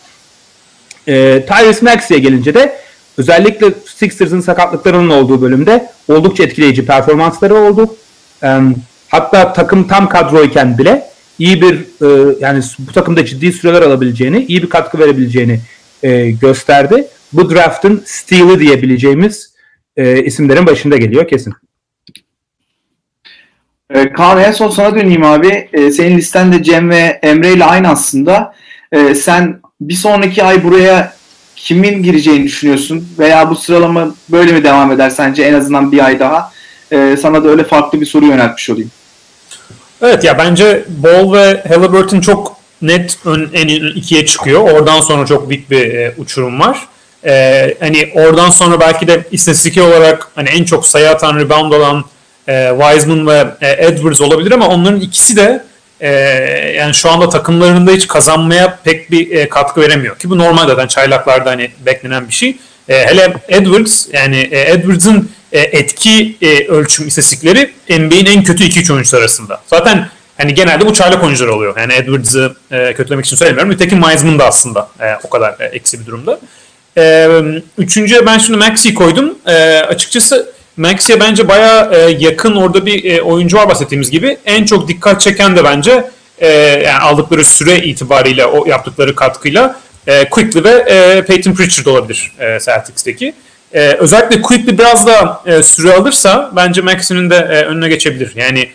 E, 1.06 1.46
Tyrese 1.46 1.84
Maxey'e 1.84 2.20
gelince 2.20 2.54
de 2.54 2.76
özellikle 3.18 3.74
Sixers'ın 3.86 4.40
sakatlıklarının 4.40 5.10
olduğu 5.10 5.42
bölümde 5.42 5.90
oldukça 6.08 6.44
etkileyici 6.44 6.86
performansları 6.86 7.54
oldu. 7.54 7.96
E, 8.42 8.58
hatta 9.08 9.52
takım 9.52 9.88
tam 9.88 10.08
kadroyken 10.08 10.78
bile 10.78 11.06
iyi 11.38 11.62
bir 11.62 11.74
e, 11.74 12.36
yani 12.40 12.62
bu 12.78 12.92
takımda 12.92 13.24
ciddi 13.24 13.52
süreler 13.52 13.82
alabileceğini, 13.82 14.44
iyi 14.44 14.62
bir 14.62 14.70
katkı 14.70 14.98
verebileceğini 14.98 15.60
e, 16.02 16.30
gösterdi. 16.30 17.08
Bu 17.32 17.50
draft'ın 17.50 18.02
steal'i 18.06 18.60
diyebileceğimiz 18.60 19.52
e, 19.96 20.24
isimlerin 20.24 20.66
başında 20.66 20.96
geliyor 20.96 21.28
kesin. 21.28 21.54
E, 23.90 24.12
Kaan 24.12 24.40
en 24.40 24.52
son 24.52 24.70
sana 24.70 24.94
döneyim 24.94 25.25
abi. 25.25 25.69
E, 25.72 25.90
senin 25.90 26.16
listende 26.19 26.62
Cem 26.62 26.90
ve 26.90 27.19
Emre 27.22 27.52
ile 27.52 27.64
aynı 27.64 27.88
aslında. 27.88 28.54
E, 28.92 29.14
sen 29.14 29.60
bir 29.81 29.94
sonraki 29.94 30.44
ay 30.44 30.64
buraya 30.64 31.12
kimin 31.56 32.02
gireceğini 32.02 32.44
düşünüyorsun? 32.44 33.08
Veya 33.19 33.50
bu 33.50 33.56
sıralama 33.56 34.14
böyle 34.28 34.52
mi 34.52 34.64
devam 34.64 34.92
eder 34.92 35.10
sence 35.10 35.42
en 35.42 35.54
azından 35.54 35.92
bir 35.92 36.04
ay 36.04 36.20
daha? 36.20 36.52
E, 36.92 37.16
sana 37.22 37.44
da 37.44 37.48
öyle 37.48 37.64
farklı 37.64 38.00
bir 38.00 38.06
soru 38.06 38.26
yöneltmiş 38.26 38.70
olayım. 38.70 38.90
Evet 40.02 40.25
ya 40.25 40.38
bence 40.38 40.84
Ball 40.88 41.32
ve 41.32 41.62
Halliburton 41.69 42.20
çok 42.20 42.56
net 42.82 43.19
ön, 43.25 43.50
en 43.52 43.69
ikiye 43.94 44.26
çıkıyor. 44.26 44.60
Oradan 44.60 45.00
sonra 45.00 45.26
çok 45.26 45.50
büyük 45.50 45.70
bir 45.70 45.94
e, 45.94 46.15
uçurum 46.19 46.60
var. 46.60 46.88
Hani 47.81 48.12
oradan 48.15 48.50
sonra 48.50 48.81
belki 48.81 49.06
de 49.06 49.24
istatistik 49.31 49.79
olarak 49.79 50.29
hani 50.34 50.48
en 50.48 50.65
çok 50.65 50.86
sayı 50.86 51.10
atan, 51.10 51.36
rebound 51.36 51.72
olan 51.72 52.05
e, 52.50 52.72
Wiseman 52.80 53.26
ve 53.26 53.46
e, 53.60 53.86
Edwards 53.86 54.20
olabilir 54.20 54.52
ama 54.52 54.69
onların 54.69 55.00
ikisi 55.00 55.36
de 55.36 55.64
e, 56.00 56.10
yani 56.76 56.94
şu 56.94 57.10
anda 57.10 57.28
takımlarında 57.28 57.90
hiç 57.90 58.06
kazanmaya 58.06 58.78
pek 58.84 59.10
bir 59.10 59.30
e, 59.30 59.48
katkı 59.48 59.80
veremiyor. 59.80 60.19
Ki 60.19 60.30
bu 60.30 60.38
normal 60.38 60.66
zaten 60.66 60.86
çaylaklarda 60.86 61.50
hani 61.50 61.70
beklenen 61.86 62.28
bir 62.28 62.32
şey. 62.32 62.56
E, 62.88 63.06
hele 63.06 63.34
Edwards 63.48 64.06
yani 64.12 64.48
e, 64.50 64.72
Edwards'ın 64.72 65.30
e, 65.52 65.60
etki 65.60 66.36
e, 66.42 66.66
ölçüm 66.66 67.08
istatistikleri 67.08 67.70
NBA'in 67.88 68.26
en 68.26 68.42
kötü 68.42 68.64
2-3 68.64 68.92
oyuncusu 68.92 69.16
arasında. 69.16 69.60
Zaten 69.66 70.08
hani 70.36 70.54
genelde 70.54 70.86
bu 70.86 70.92
çaylak 70.92 71.24
oyuncular 71.24 71.48
oluyor. 71.48 71.76
Yani 71.76 71.92
Edwards'ı 71.92 72.56
e, 72.70 72.94
kötülemek 72.94 73.24
için 73.24 73.36
söylemiyorum. 73.36 73.72
Nitekim 73.72 74.02
Wiseman 74.02 74.38
da 74.38 74.46
aslında 74.46 74.88
e, 75.00 75.04
o 75.24 75.30
kadar 75.30 75.60
e, 75.60 75.64
eksi 75.64 76.00
bir 76.00 76.06
durumda. 76.06 76.40
E, 76.98 77.28
üçüncüye 77.78 78.26
ben 78.26 78.38
şimdi 78.38 78.58
Maxi 78.58 78.94
koydum. 78.94 79.38
E, 79.46 79.52
açıkçası 79.78 80.52
Max'e 80.81 81.20
bence 81.20 81.49
baya 81.49 81.91
e, 81.93 81.99
yakın 82.19 82.56
orada 82.56 82.87
bir 82.87 83.05
e, 83.05 83.22
oyuncu 83.22 83.56
var 83.56 83.69
bahsettiğimiz 83.69 84.10
gibi. 84.10 84.39
En 84.46 84.65
çok 84.65 84.89
dikkat 84.89 85.20
çeken 85.20 85.56
de 85.56 85.65
bence 85.65 86.10
e, 86.39 86.49
yani 86.87 86.99
aldıkları 86.99 87.44
süre 87.44 87.79
itibariyle 87.79 88.46
o 88.46 88.67
yaptıkları 88.67 89.17
katkıyla 89.17 89.81
e, 90.06 90.29
Quickly 90.29 90.65
ve 90.65 91.25
Peyton 91.27 91.53
Pritchard 91.53 91.87
olabilir 91.87 92.32
Celtics'teki. 92.39 93.34
Özellikle 93.99 94.43
Quickly 94.43 94.79
biraz 94.79 95.06
da 95.06 95.43
süre 95.63 95.93
alırsa 95.93 96.51
bence 96.56 96.81
Max'inin 96.81 97.31
de 97.31 97.37
önüne 97.44 97.89
geçebilir. 97.89 98.32
Yani 98.37 98.69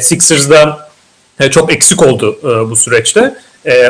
Sixers'da 0.00 0.88
çok 1.50 1.72
eksik 1.72 2.02
oldu 2.02 2.38
bu 2.70 2.76
süreçte. 2.76 3.34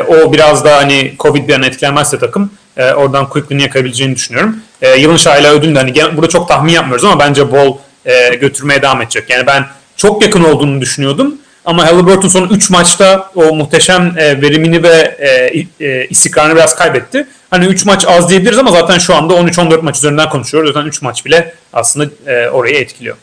O 0.07 0.33
biraz 0.33 0.65
daha 0.65 0.77
hani 0.77 1.13
Covid 1.19 1.47
bir 1.47 1.53
an 1.53 1.63
etkilenmezse 1.63 2.19
takım 2.19 2.51
e, 2.77 2.93
oradan 2.93 3.29
Quickly'ni 3.29 3.61
yakabileceğini 3.61 4.15
düşünüyorum. 4.15 4.55
E, 4.81 4.95
yılın 4.95 5.17
şahıyla 5.17 5.53
ödülünde 5.53 5.79
hani 5.79 6.15
burada 6.15 6.29
çok 6.29 6.47
tahmin 6.47 6.73
yapmıyoruz 6.73 7.05
ama 7.05 7.19
bence 7.19 7.51
Ball 7.51 7.73
e, 8.05 8.35
götürmeye 8.35 8.81
devam 8.81 9.01
edecek. 9.01 9.29
Yani 9.29 9.47
ben 9.47 9.65
çok 9.95 10.23
yakın 10.23 10.43
olduğunu 10.43 10.81
düşünüyordum. 10.81 11.35
Ama 11.65 11.85
Halliburton 11.85 12.27
son 12.27 12.49
3 12.49 12.69
maçta 12.69 13.31
o 13.35 13.55
muhteşem 13.55 14.13
e, 14.17 14.41
verimini 14.41 14.83
ve 14.83 15.17
e, 15.19 15.85
e, 15.85 16.07
istikrarını 16.07 16.55
biraz 16.55 16.75
kaybetti. 16.75 17.27
Hani 17.49 17.65
3 17.65 17.85
maç 17.85 18.05
az 18.07 18.29
diyebiliriz 18.29 18.57
ama 18.57 18.71
zaten 18.71 18.97
şu 18.97 19.15
anda 19.15 19.33
13-14 19.33 19.81
maç 19.81 19.97
üzerinden 19.97 20.29
konuşuyoruz. 20.29 20.73
Zaten 20.73 20.87
3 20.87 21.01
maç 21.01 21.25
bile 21.25 21.53
aslında 21.73 22.31
e, 22.31 22.49
orayı 22.49 22.75
etkiliyor. 22.75 23.15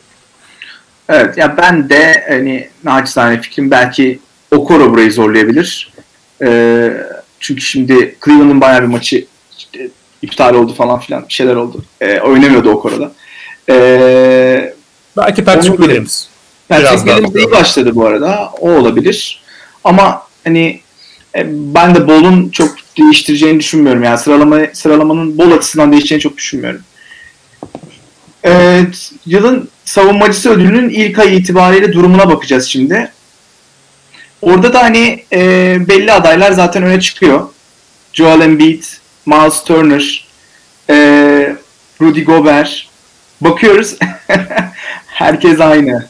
Evet 1.08 1.38
ya 1.38 1.56
ben 1.56 1.88
de 1.88 2.24
hani 2.28 2.68
naçizane 2.84 3.40
fikrim 3.40 3.70
belki 3.70 4.18
Okoro 4.50 4.90
burayı 4.90 5.12
zorlayabilir. 5.12 5.92
Ee, 6.42 6.90
çünkü 7.40 7.60
şimdi 7.60 8.16
Cleveland'ın 8.24 8.60
bayağı 8.60 8.82
bir 8.82 8.86
maçı 8.86 9.26
işte, 9.64 9.88
iptal 10.22 10.54
oldu 10.54 10.74
falan 10.74 11.00
filan 11.00 11.28
bir 11.28 11.32
şeyler 11.32 11.56
oldu. 11.56 11.84
Ee, 12.00 12.20
oynamıyordu 12.20 12.70
o 12.70 12.80
konuda. 12.80 13.12
Ee, 13.70 14.74
Belki 15.16 15.44
Patrick 15.44 15.76
Williams. 15.76 16.26
Patrick 16.68 16.96
Williams 16.96 17.34
iyi 17.34 17.50
başladı 17.50 17.94
bu 17.94 18.06
arada. 18.06 18.50
O 18.60 18.70
olabilir. 18.70 19.42
Ama 19.84 20.22
hani 20.44 20.80
e, 21.36 21.46
ben 21.74 21.94
de 21.94 22.08
Bol'un 22.08 22.48
çok 22.48 22.74
değiştireceğini 22.98 23.60
düşünmüyorum. 23.60 24.02
Yani 24.02 24.18
sıralama 24.18 24.60
sıralamanın 24.72 25.38
Bol 25.38 25.52
açısından 25.52 25.92
değişeceğini 25.92 26.22
çok 26.22 26.36
düşünmüyorum. 26.36 26.80
Evet, 28.44 29.12
yılın 29.26 29.68
savunmacısı 29.84 30.50
ödülünün 30.50 30.88
ilk 30.88 31.18
ay 31.18 31.36
itibariyle 31.36 31.92
durumuna 31.92 32.28
bakacağız 32.28 32.66
şimdi. 32.66 33.12
Orada 34.42 34.72
da 34.72 34.82
hani 34.82 35.24
e, 35.32 35.76
belli 35.88 36.12
adaylar 36.12 36.52
zaten 36.52 36.82
öne 36.82 37.00
çıkıyor. 37.00 37.48
Joel 38.12 38.40
Embiid, 38.40 38.84
Miles 39.26 39.64
Turner, 39.64 40.28
e, 40.90 41.56
Rudy 42.00 42.24
Gobert. 42.24 42.86
Bakıyoruz. 43.40 43.96
Herkes 45.06 45.60
aynı. 45.60 46.06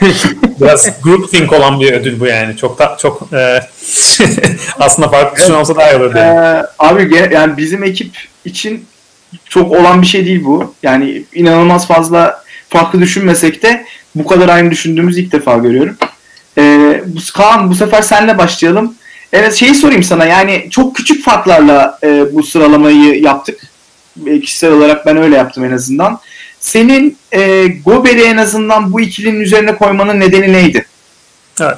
Biraz 0.60 1.02
group 1.02 1.30
think 1.30 1.52
olan 1.52 1.80
bir 1.80 1.92
ödül 1.92 2.20
bu 2.20 2.26
yani. 2.26 2.56
Çok 2.56 2.78
da 2.78 2.96
çok 3.00 3.32
e, 3.32 3.60
aslında 4.80 5.08
farklı 5.08 5.36
düşünen 5.36 5.58
olsa 5.58 5.76
daha 5.76 5.92
iyi 5.92 5.96
olurdu. 5.96 6.18
Ee, 6.18 6.20
yani. 6.20 6.66
abi 6.78 7.02
ge- 7.02 7.34
yani 7.34 7.56
bizim 7.56 7.84
ekip 7.84 8.16
için 8.44 8.86
çok 9.48 9.72
olan 9.72 10.02
bir 10.02 10.06
şey 10.06 10.26
değil 10.26 10.44
bu. 10.44 10.74
Yani 10.82 11.24
inanılmaz 11.34 11.86
fazla 11.88 12.44
farklı 12.68 13.00
düşünmesek 13.00 13.62
de 13.62 13.86
bu 14.14 14.26
kadar 14.26 14.48
aynı 14.48 14.70
düşündüğümüz 14.70 15.18
ilk 15.18 15.32
defa 15.32 15.56
görüyorum. 15.56 15.96
Ee, 16.58 17.02
bu, 17.06 17.18
Kaan 17.34 17.70
bu 17.70 17.74
sefer 17.74 18.02
senle 18.02 18.38
başlayalım. 18.38 18.94
Evet 19.32 19.54
şeyi 19.54 19.74
sorayım 19.74 20.02
sana 20.02 20.24
yani 20.24 20.66
çok 20.70 20.96
küçük 20.96 21.24
farklarla 21.24 21.98
e, 22.02 22.34
bu 22.34 22.42
sıralamayı 22.42 23.22
yaptık. 23.22 23.60
E, 24.26 24.40
Kişisel 24.40 24.72
olarak 24.72 25.06
ben 25.06 25.16
öyle 25.16 25.36
yaptım 25.36 25.64
en 25.64 25.72
azından. 25.72 26.20
Senin 26.60 27.18
e, 27.32 27.66
Gober'i 27.66 28.22
en 28.22 28.36
azından 28.36 28.92
bu 28.92 29.00
ikilinin 29.00 29.40
üzerine 29.40 29.76
koymanın 29.76 30.20
nedeni 30.20 30.52
neydi? 30.52 30.86
Evet. 31.60 31.76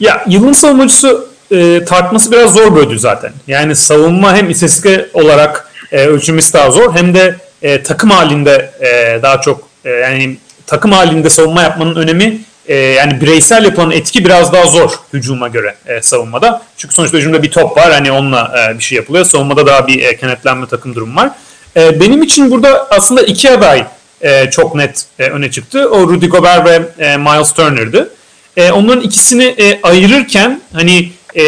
Ya 0.00 0.24
yılın 0.28 0.52
savunmacısı 0.52 1.26
e, 1.50 1.84
tartması 1.84 2.32
biraz 2.32 2.54
zor 2.54 2.76
bir 2.76 2.80
ödül 2.80 2.98
zaten. 2.98 3.32
Yani 3.46 3.76
savunma 3.76 4.36
hem 4.36 4.50
istatistik 4.50 5.16
olarak 5.16 5.70
e, 5.92 6.06
ölçülmesi 6.06 6.52
daha 6.52 6.70
zor 6.70 6.94
hem 6.94 7.14
de 7.14 7.36
e, 7.62 7.82
takım 7.82 8.10
halinde 8.10 8.70
e, 8.80 9.22
daha 9.22 9.40
çok 9.40 9.68
e, 9.84 9.90
yani 9.90 10.36
takım 10.66 10.92
halinde 10.92 11.30
savunma 11.30 11.62
yapmanın 11.62 11.96
önemi 11.96 12.40
e, 12.68 12.76
yani 12.76 13.20
bireysel 13.20 13.64
yapılan 13.64 13.90
etki 13.90 14.24
biraz 14.24 14.52
daha 14.52 14.66
zor 14.66 14.90
hücuma 15.12 15.48
göre 15.48 15.74
e, 15.86 16.02
savunmada. 16.02 16.62
Çünkü 16.76 16.94
sonuçta 16.94 17.18
hücumda 17.18 17.42
bir 17.42 17.50
top 17.50 17.76
var 17.76 17.92
hani 17.92 18.12
onunla 18.12 18.70
e, 18.70 18.78
bir 18.78 18.84
şey 18.84 18.96
yapılıyor. 18.96 19.24
Savunmada 19.24 19.66
daha 19.66 19.86
bir 19.86 20.02
e, 20.02 20.16
kenetlenme 20.16 20.66
takım 20.66 20.94
durumu 20.94 21.20
var. 21.20 21.30
E, 21.76 22.00
benim 22.00 22.22
için 22.22 22.50
burada 22.50 22.86
aslında 22.90 23.22
iki 23.22 23.50
aday 23.50 23.86
e, 24.20 24.50
çok 24.50 24.74
net 24.74 25.04
e, 25.18 25.24
öne 25.24 25.50
çıktı. 25.50 25.88
O 25.90 26.08
Rudy 26.08 26.26
Gobert 26.26 26.66
ve 26.66 27.04
e, 27.04 27.16
Miles 27.16 27.52
Turner'dı. 27.52 28.10
E, 28.56 28.70
onların 28.70 29.02
ikisini 29.02 29.44
e, 29.44 29.80
ayırırken 29.82 30.60
hani 30.72 31.12
e, 31.36 31.42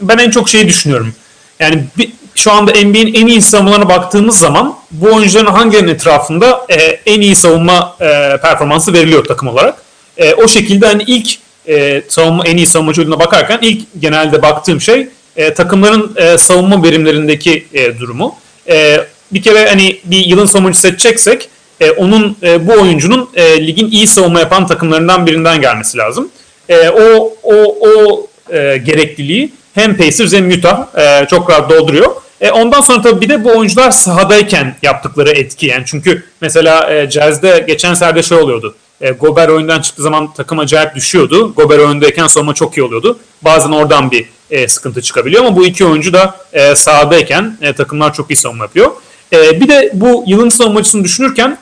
ben 0.00 0.18
en 0.18 0.30
çok 0.30 0.48
şeyi 0.48 0.68
düşünüyorum. 0.68 1.14
Yani 1.60 1.84
bir, 1.98 2.12
şu 2.34 2.52
anda 2.52 2.70
NBA'in 2.70 3.14
en 3.14 3.26
iyi 3.26 3.42
savunmalarına 3.42 3.88
baktığımız 3.88 4.38
zaman 4.38 4.78
bu 4.90 5.14
oyuncuların 5.14 5.46
hangilerinin 5.46 5.94
etrafında 5.94 6.66
e, 6.70 6.76
en 7.06 7.20
iyi 7.20 7.36
savunma 7.36 7.96
e, 8.00 8.36
performansı 8.42 8.92
veriliyor 8.92 9.24
takım 9.24 9.48
olarak. 9.48 9.87
E, 10.18 10.34
o 10.34 10.48
şekilde 10.48 10.86
hani 10.86 11.02
ilk 11.06 11.38
e, 11.68 12.02
savunma 12.08 12.46
en 12.46 12.56
iyi 12.56 12.66
savunmacı 12.66 13.02
ödülüne 13.02 13.18
bakarken 13.18 13.58
ilk 13.62 13.86
genelde 14.00 14.42
baktığım 14.42 14.80
şey 14.80 15.08
e, 15.36 15.54
takımların 15.54 16.12
e, 16.16 16.38
savunma 16.38 16.82
verimlerindeki 16.82 17.66
e, 17.74 17.98
durumu. 17.98 18.34
E, 18.68 19.00
bir 19.32 19.42
kere 19.42 19.68
hani 19.68 20.00
bir 20.04 20.26
yılın 20.26 20.46
savunmacısı 20.46 20.88
seçeceksek 20.88 21.48
e, 21.80 21.90
onun 21.90 22.36
e, 22.42 22.66
bu 22.66 22.72
oyuncunun 22.72 23.30
e, 23.34 23.66
ligin 23.66 23.90
iyi 23.90 24.06
savunma 24.06 24.40
yapan 24.40 24.66
takımlarından 24.66 25.26
birinden 25.26 25.60
gelmesi 25.60 25.98
lazım. 25.98 26.28
E, 26.68 26.88
o 26.88 27.34
o 27.42 27.76
o 27.80 28.26
e, 28.52 28.76
gerekliliği 28.76 29.52
hem 29.74 29.96
Pacers 29.96 30.32
hem 30.32 30.50
Utah 30.50 30.86
e, 30.98 31.26
çok 31.26 31.50
rahat 31.50 31.70
dolduruyor. 31.70 32.10
E, 32.40 32.50
ondan 32.50 32.80
sonra 32.80 33.02
tabii 33.02 33.20
bir 33.20 33.28
de 33.28 33.44
bu 33.44 33.58
oyuncular 33.58 33.90
sahadayken 33.90 34.76
yaptıkları 34.82 35.30
etki. 35.30 35.66
Yani 35.66 35.82
çünkü 35.86 36.24
mesela 36.40 36.94
e, 36.94 37.10
Jazz'de 37.10 37.64
geçen 37.66 37.94
serde 37.94 38.22
şey 38.22 38.38
oluyordu. 38.38 38.74
E, 39.00 39.10
Gobert 39.10 39.50
oyundan 39.50 39.80
çıktığı 39.80 40.02
zaman 40.02 40.32
takım 40.32 40.58
acayip 40.58 40.94
düşüyordu. 40.94 41.54
Gobert 41.54 41.80
oyundayken 41.80 42.26
savunma 42.26 42.54
çok 42.54 42.76
iyi 42.76 42.82
oluyordu. 42.82 43.18
Bazen 43.42 43.70
oradan 43.70 44.10
bir 44.10 44.26
e, 44.50 44.68
sıkıntı 44.68 45.02
çıkabiliyor 45.02 45.44
ama 45.44 45.56
bu 45.56 45.66
iki 45.66 45.84
oyuncu 45.84 46.12
da 46.12 46.36
e, 46.52 46.74
sahadayken 46.74 47.58
e, 47.60 47.72
takımlar 47.72 48.14
çok 48.14 48.30
iyi 48.30 48.36
savunma 48.36 48.64
yapıyor. 48.64 48.90
E, 49.32 49.60
bir 49.60 49.68
de 49.68 49.90
bu 49.94 50.24
yılın 50.26 50.48
savunmacısını 50.48 51.04
düşünürken 51.04 51.58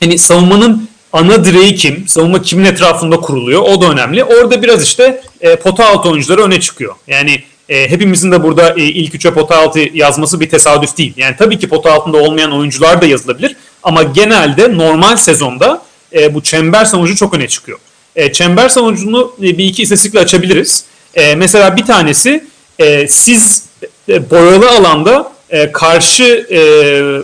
hani 0.00 0.18
savunmanın 0.18 0.88
ana 1.12 1.44
direği 1.44 1.74
kim? 1.74 2.08
Savunma 2.08 2.42
kimin 2.42 2.64
etrafında 2.64 3.16
kuruluyor? 3.16 3.62
O 3.62 3.80
da 3.80 3.90
önemli. 3.90 4.24
Orada 4.24 4.62
biraz 4.62 4.82
işte 4.82 5.22
e, 5.40 5.56
pota 5.56 5.86
altı 5.86 6.08
oyuncuları 6.08 6.42
öne 6.42 6.60
çıkıyor. 6.60 6.94
Yani 7.06 7.42
e, 7.68 7.90
hepimizin 7.90 8.32
de 8.32 8.42
burada 8.42 8.74
e, 8.76 8.82
ilk 8.82 9.14
üçe 9.14 9.34
pota 9.34 9.56
altı 9.56 9.78
yazması 9.78 10.40
bir 10.40 10.50
tesadüf 10.50 10.98
değil. 10.98 11.12
Yani 11.16 11.36
tabii 11.38 11.58
ki 11.58 11.68
pota 11.68 11.92
altında 11.92 12.16
olmayan 12.16 12.52
oyuncular 12.52 13.02
da 13.02 13.06
yazılabilir. 13.06 13.56
Ama 13.82 14.02
genelde 14.02 14.76
normal 14.76 15.16
sezonda 15.16 15.82
e, 16.12 16.34
bu 16.34 16.42
çember 16.42 16.84
savunucu 16.84 17.16
çok 17.16 17.34
öne 17.34 17.48
çıkıyor. 17.48 17.78
E, 18.16 18.32
çember 18.32 18.68
savunucunu 18.68 19.34
e, 19.38 19.58
bir 19.58 19.64
iki 19.64 19.82
istatistikle 19.82 20.20
açabiliriz. 20.20 20.84
E, 21.14 21.34
mesela 21.34 21.76
bir 21.76 21.84
tanesi 21.84 22.44
e, 22.78 23.08
siz 23.08 23.64
e, 24.08 24.30
boyalı 24.30 24.70
alanda 24.70 25.32
e, 25.50 25.72
karşı 25.72 26.46
e, 26.50 26.58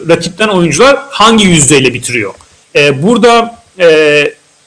rakipten 0.08 0.48
oyuncular 0.48 0.98
hangi 1.10 1.44
yüzdeyle 1.44 1.94
bitiriyor? 1.94 2.34
E, 2.76 3.02
burada 3.02 3.62
e, 3.78 3.86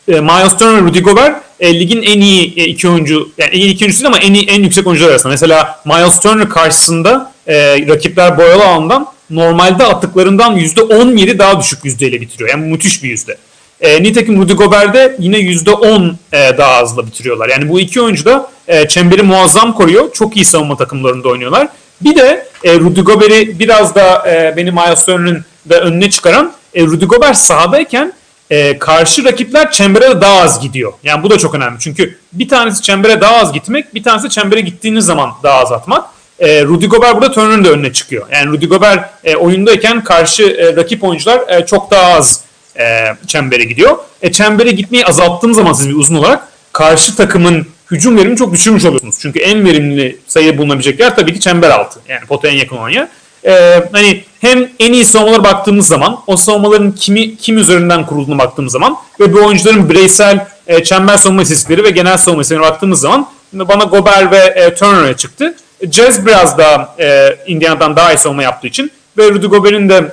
e, 0.07 0.19
Miles 0.21 0.57
Turner, 0.57 0.81
Rudy 0.81 0.99
Gobert 0.99 1.45
e, 1.59 1.79
ligin 1.79 2.01
en 2.01 2.21
iyi 2.21 2.53
e, 2.57 2.63
iki 2.63 2.89
oyuncu, 2.89 3.29
yani 3.37 3.49
en 3.51 3.59
iyi 3.59 3.73
iki 3.73 3.85
oyuncusu 3.85 4.07
ama 4.07 4.17
en, 4.17 4.33
iyi, 4.33 4.47
en 4.47 4.63
yüksek 4.63 4.87
oyuncular 4.87 5.09
arasında. 5.09 5.31
Mesela 5.31 5.79
Miles 5.85 6.19
Turner 6.19 6.49
karşısında 6.49 7.33
e, 7.47 7.55
rakipler 7.87 8.37
boyalı 8.37 8.65
alandan 8.65 9.07
normalde 9.29 9.85
attıklarından 9.85 10.57
%17 10.57 11.39
daha 11.39 11.59
düşük 11.59 11.85
yüzdeyle 11.85 12.21
bitiriyor. 12.21 12.49
Yani 12.49 12.65
müthiş 12.65 13.03
bir 13.03 13.09
yüzde. 13.09 13.37
E, 13.81 14.03
nitekim 14.03 14.41
Rudy 14.41 14.53
Gobert'de 14.53 15.15
yine 15.19 15.37
%10 15.37 16.13
e, 16.33 16.57
daha 16.57 16.73
azla 16.73 17.07
bitiriyorlar. 17.07 17.49
Yani 17.49 17.69
bu 17.69 17.79
iki 17.79 18.01
oyuncu 18.01 18.25
da 18.25 18.49
e, 18.67 18.87
çemberi 18.87 19.21
muazzam 19.21 19.73
koruyor. 19.73 20.13
Çok 20.13 20.35
iyi 20.35 20.45
savunma 20.45 20.77
takımlarında 20.77 21.29
oynuyorlar. 21.29 21.67
Bir 22.01 22.15
de 22.15 22.47
e, 22.63 22.79
Rudy 22.79 23.01
Gobert'i 23.01 23.59
biraz 23.59 23.95
da 23.95 24.31
e, 24.31 24.57
benim 24.57 24.73
Miles 24.73 25.05
Turner'ın 25.05 25.45
da 25.69 25.79
önüne 25.81 26.09
çıkaran 26.09 26.53
e, 26.73 26.83
Rudy 26.83 27.05
Gobert 27.05 27.37
sahadayken 27.37 28.13
e, 28.49 28.79
karşı 28.79 29.23
rakipler 29.23 29.71
çembere 29.71 30.09
de 30.09 30.21
daha 30.21 30.41
az 30.41 30.61
gidiyor. 30.61 30.93
Yani 31.03 31.23
bu 31.23 31.29
da 31.29 31.37
çok 31.37 31.55
önemli. 31.55 31.79
Çünkü 31.79 32.17
bir 32.33 32.49
tanesi 32.49 32.81
çembere 32.81 33.21
daha 33.21 33.35
az 33.35 33.53
gitmek, 33.53 33.95
bir 33.95 34.03
tanesi 34.03 34.29
çembere 34.29 34.61
gittiğiniz 34.61 35.05
zaman 35.05 35.31
daha 35.43 35.59
az 35.59 35.71
atmak. 35.71 36.05
E, 36.39 36.63
Rudy 36.63 36.85
Gobert 36.85 37.15
burada 37.15 37.31
Turner'ın 37.31 37.65
da 37.65 37.69
önüne 37.69 37.93
çıkıyor. 37.93 38.27
Yani 38.31 38.47
Rudy 38.47 38.65
Gobert 38.65 39.09
e, 39.23 39.35
oyundayken 39.35 40.03
karşı 40.03 40.43
e, 40.43 40.75
rakip 40.75 41.03
oyuncular 41.03 41.41
e, 41.47 41.65
çok 41.65 41.91
daha 41.91 42.13
az 42.13 42.41
e, 42.79 43.15
çembere 43.27 43.63
gidiyor. 43.63 43.97
E, 44.21 44.31
çembere 44.31 44.71
gitmeyi 44.71 45.05
azalttığınız 45.05 45.57
zaman 45.57 45.73
siz 45.73 45.89
bir 45.89 45.95
uzun 45.95 46.15
olarak 46.15 46.47
karşı 46.71 47.15
takımın 47.15 47.67
hücum 47.91 48.17
verimini 48.17 48.37
çok 48.37 48.53
düşürmüş 48.53 48.85
oluyorsunuz. 48.85 49.15
Çünkü 49.21 49.39
en 49.39 49.65
verimli 49.65 50.17
sayı 50.27 50.57
bulunabilecek 50.57 50.99
yer 50.99 51.15
tabii 51.15 51.33
ki 51.33 51.39
çember 51.39 51.69
altı. 51.69 51.99
Yani 52.07 52.25
potaya 52.25 52.53
en 52.53 52.57
yakın 52.57 52.77
olan 52.77 52.89
yer. 52.89 53.07
Ee, 53.45 53.83
hani 53.91 54.23
hem 54.41 54.69
en 54.79 54.93
iyi 54.93 55.05
savunmalara 55.05 55.43
baktığımız 55.43 55.87
zaman 55.87 56.19
o 56.27 56.37
savunmaların 56.37 56.91
kimi 56.91 57.37
kim 57.37 57.57
üzerinden 57.57 58.05
kurulduğuna 58.05 58.37
baktığımız 58.37 58.73
zaman 58.73 58.97
ve 59.19 59.33
bu 59.33 59.45
oyuncuların 59.45 59.89
bireysel 59.89 60.47
e, 60.67 60.83
çember 60.83 61.17
savunma 61.17 61.41
istatistikleri 61.41 61.83
ve 61.83 61.89
genel 61.89 62.17
savunma 62.17 62.41
istatistiklerine 62.41 62.71
baktığımız 62.71 62.99
zaman 62.99 63.29
bana 63.53 63.83
Gobert 63.83 64.31
ve 64.31 64.37
e, 64.37 64.73
Turner'a 64.73 65.17
çıktı. 65.17 65.55
Jazz 65.91 66.25
biraz 66.25 66.57
daha 66.57 66.95
e, 66.99 67.37
Indiana'dan 67.47 67.95
daha 67.95 68.13
iyi 68.13 68.17
savunma 68.17 68.43
yaptığı 68.43 68.67
için 68.67 68.91
ve 69.17 69.29
Rudy 69.29 69.47
Gobert'in 69.47 69.89
de 69.89 70.11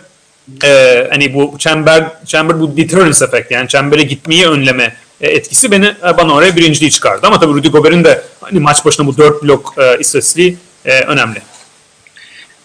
e, 0.65 1.07
hani 1.11 1.35
bu 1.35 1.55
çember 1.59 2.05
çember 2.27 2.61
bu 2.61 2.77
deterrence 2.77 3.25
effect 3.25 3.51
yani 3.51 3.69
çembere 3.69 4.03
gitmeyi 4.03 4.47
önleme 4.47 4.95
e, 5.21 5.29
etkisi 5.29 5.71
beni 5.71 5.87
e, 5.87 6.17
bana 6.17 6.35
oraya 6.35 6.57
birinciliği 6.57 6.91
çıkardı. 6.91 7.27
Ama 7.27 7.41
tabii 7.41 7.53
Rudy 7.53 7.69
Gobert'in 7.69 8.05
de 8.05 8.23
hani 8.41 8.61
maç 8.61 8.85
başına 8.85 9.07
bu 9.07 9.17
4 9.17 9.43
blok 9.43 9.75
e, 9.79 9.99
istatistiği 9.99 10.57
e, 10.85 11.01
önemli. 11.01 11.39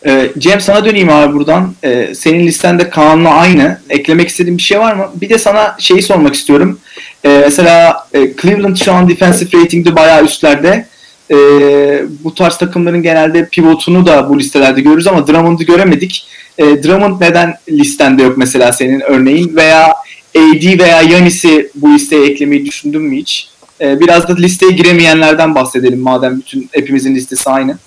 Ee, 0.06 0.30
Cem 0.38 0.62
sana 0.62 0.86
döneyim 0.86 1.10
abi 1.10 1.34
buradan. 1.34 1.74
Ee, 1.84 2.16
senin 2.16 2.48
listende 2.48 2.90
Kaan'la 2.90 3.30
aynı. 3.30 3.82
Eklemek 3.90 4.30
istediğin 4.30 4.58
bir 4.58 4.64
şey 4.64 4.80
var 4.80 4.94
mı? 4.94 5.12
Bir 5.16 5.30
de 5.30 5.38
sana 5.38 5.76
şeyi 5.80 6.02
sormak 6.02 6.36
istiyorum. 6.36 6.80
Ee, 7.26 7.42
mesela 7.46 8.08
e, 8.14 8.34
Cleveland 8.42 8.76
şu 8.76 8.94
an 8.94 9.10
defensive 9.10 9.64
rating'de 9.64 9.96
bayağı 9.96 10.24
üstlerde. 10.24 10.88
Ee, 11.32 12.06
bu 12.24 12.36
tarz 12.36 12.58
takımların 12.58 13.04
genelde 13.04 13.46
pivotunu 13.46 14.06
da 14.06 14.30
bu 14.30 14.40
listelerde 14.40 14.82
görürüz 14.82 15.08
ama 15.08 15.28
Drummond'u 15.28 15.64
göremedik. 15.64 16.28
Ee, 16.58 16.64
Drummond 16.64 17.22
neden 17.22 17.54
listende 17.70 18.24
yok 18.24 18.38
mesela 18.38 18.74
senin 18.74 19.00
örneğin? 19.00 19.56
Veya 19.56 19.96
AD 20.38 20.80
veya 20.80 21.02
Yanis'i 21.02 21.72
bu 21.76 21.94
listeye 21.94 22.26
eklemeyi 22.26 22.66
düşündün 22.66 23.02
mü 23.02 23.18
hiç? 23.18 23.50
Ee, 23.82 24.00
biraz 24.00 24.28
da 24.28 24.36
listeye 24.36 24.72
giremeyenlerden 24.72 25.56
bahsedelim 25.56 26.00
madem 26.00 26.38
bütün 26.38 26.70
hepimizin 26.72 27.16
listesi 27.16 27.50
aynı. 27.50 27.78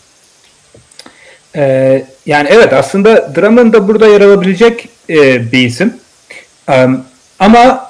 Ee, 1.56 2.04
yani 2.26 2.48
evet 2.50 2.72
aslında 2.72 3.34
Drummond 3.34 3.72
da 3.72 3.88
burada 3.88 4.06
yer 4.06 4.20
alabilecek 4.20 4.88
e, 5.10 5.52
bir 5.52 5.66
isim. 5.66 5.94
Um, 6.68 7.04
ama 7.38 7.89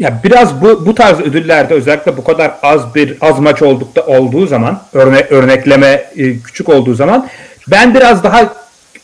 ya 0.00 0.20
biraz 0.24 0.62
bu 0.62 0.86
bu 0.86 0.94
tarz 0.94 1.20
ödüllerde 1.20 1.74
özellikle 1.74 2.16
bu 2.16 2.24
kadar 2.24 2.52
az 2.62 2.94
bir 2.94 3.16
az 3.20 3.38
maç 3.38 3.62
oldukta 3.62 4.06
olduğu 4.06 4.46
zaman 4.46 4.82
örne, 4.92 5.26
örnekleme 5.30 6.04
e, 6.16 6.38
küçük 6.38 6.68
olduğu 6.68 6.94
zaman 6.94 7.28
ben 7.70 7.94
biraz 7.94 8.24
daha 8.24 8.54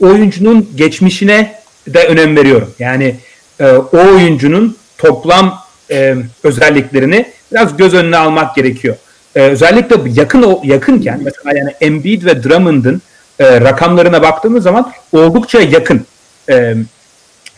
oyuncunun 0.00 0.70
geçmişine 0.74 1.60
de 1.86 2.06
önem 2.06 2.36
veriyorum. 2.36 2.74
Yani 2.78 3.14
e, 3.60 3.66
o 3.66 3.98
oyuncunun 3.98 4.76
toplam 4.98 5.58
e, 5.90 6.16
özelliklerini 6.42 7.26
biraz 7.52 7.76
göz 7.76 7.94
önüne 7.94 8.16
almak 8.16 8.54
gerekiyor. 8.54 8.96
E, 9.34 9.40
özellikle 9.40 9.96
yakın 10.20 10.58
yakınken 10.64 11.20
mesela 11.24 11.58
yani 11.58 11.70
Embiid 11.80 12.24
ve 12.24 12.42
Drummond'ın 12.42 13.02
e, 13.38 13.60
rakamlarına 13.60 14.22
baktığımız 14.22 14.62
zaman 14.62 14.92
oldukça 15.12 15.60
yakın. 15.60 16.06
E, 16.48 16.74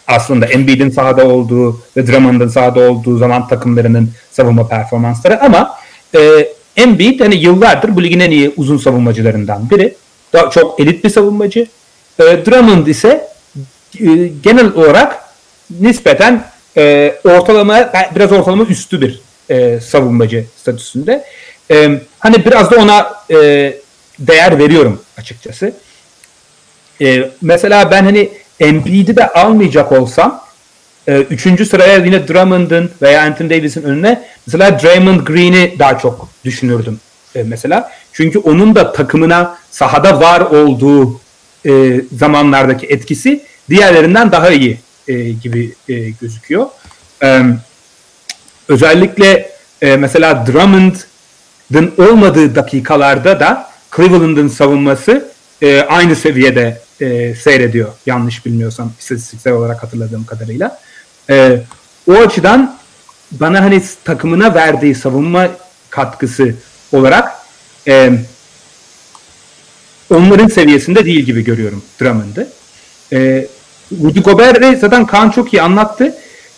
aslında 0.08 0.46
Embiid'in 0.46 0.90
sahada 0.90 1.28
olduğu 1.28 1.80
ve 1.96 2.06
Drummond'ın 2.06 2.48
sahada 2.48 2.80
olduğu 2.80 3.18
zaman 3.18 3.48
takımlarının 3.48 4.10
savunma 4.30 4.68
performansları 4.68 5.42
ama 5.42 5.74
e, 6.14 6.48
Embiid 6.76 7.20
hani 7.20 7.36
yıllardır 7.36 7.96
bu 7.96 8.02
ligin 8.02 8.20
en 8.20 8.30
iyi 8.30 8.52
uzun 8.56 8.76
savunmacılarından 8.76 9.70
biri. 9.70 9.94
Daha 10.32 10.50
çok 10.50 10.80
elit 10.80 11.04
bir 11.04 11.10
savunmacı. 11.10 11.66
E, 12.18 12.22
Drummond 12.22 12.86
ise 12.86 13.28
e, 14.00 14.06
genel 14.42 14.72
olarak 14.74 15.18
nispeten 15.80 16.44
e, 16.76 17.14
ortalama 17.24 17.92
biraz 18.14 18.32
ortalama 18.32 18.64
üstü 18.64 19.00
bir 19.00 19.20
e, 19.50 19.80
savunmacı 19.80 20.44
statüsünde. 20.56 21.24
E, 21.70 22.00
hani 22.18 22.44
biraz 22.44 22.70
da 22.70 22.76
ona 22.76 23.12
e, 23.30 23.36
değer 24.18 24.58
veriyorum 24.58 25.02
açıkçası. 25.18 25.72
E, 27.00 27.30
mesela 27.42 27.90
ben 27.90 28.04
hani 28.04 28.30
Embiid'i 28.60 29.16
de 29.16 29.32
almayacak 29.32 29.92
olsam 29.92 30.40
e, 31.08 31.16
üçüncü 31.16 31.66
sıraya 31.66 31.96
yine 31.96 32.28
Drummond'ın 32.28 32.90
veya 33.02 33.22
Anthony 33.22 33.50
Davis'in 33.50 33.82
önüne 33.82 34.24
mesela 34.46 34.82
Draymond 34.82 35.20
Green'i 35.20 35.78
daha 35.78 35.98
çok 35.98 36.28
düşünürdüm 36.44 37.00
e, 37.34 37.42
mesela. 37.42 37.92
Çünkü 38.12 38.38
onun 38.38 38.74
da 38.74 38.92
takımına 38.92 39.58
sahada 39.70 40.20
var 40.20 40.40
olduğu 40.40 41.20
e, 41.66 42.00
zamanlardaki 42.16 42.86
etkisi 42.86 43.44
diğerlerinden 43.70 44.32
daha 44.32 44.50
iyi 44.50 44.78
e, 45.08 45.30
gibi 45.30 45.74
e, 45.88 45.94
gözüküyor. 46.10 46.66
E, 47.22 47.42
özellikle 48.68 49.50
e, 49.82 49.96
mesela 49.96 50.46
Drummond'ın 50.46 51.94
olmadığı 51.98 52.54
dakikalarda 52.54 53.40
da 53.40 53.70
Cleveland'ın 53.96 54.48
savunması 54.48 55.32
e, 55.62 55.80
aynı 55.80 56.16
seviyede 56.16 56.80
e, 57.00 57.34
seyrediyor. 57.34 57.88
Yanlış 58.06 58.46
bilmiyorsam 58.46 58.92
istatistiksel 58.98 59.52
olarak 59.52 59.82
hatırladığım 59.82 60.24
kadarıyla. 60.24 60.80
E, 61.30 61.60
o 62.10 62.12
açıdan 62.12 62.78
bana 63.32 63.60
hani 63.60 63.82
takımına 64.04 64.54
verdiği 64.54 64.94
savunma 64.94 65.48
katkısı 65.90 66.54
olarak 66.92 67.32
e, 67.88 68.12
onların 70.10 70.48
seviyesinde 70.48 71.04
değil 71.04 71.20
gibi 71.20 71.44
görüyorum 71.44 71.82
Drummond'ı. 72.00 72.48
E, 73.12 73.46
Rudy 74.02 74.20
Gobert'i 74.20 74.76
zaten 74.76 75.06
Kaan 75.06 75.30
çok 75.30 75.52
iyi 75.54 75.62
anlattı. 75.62 76.14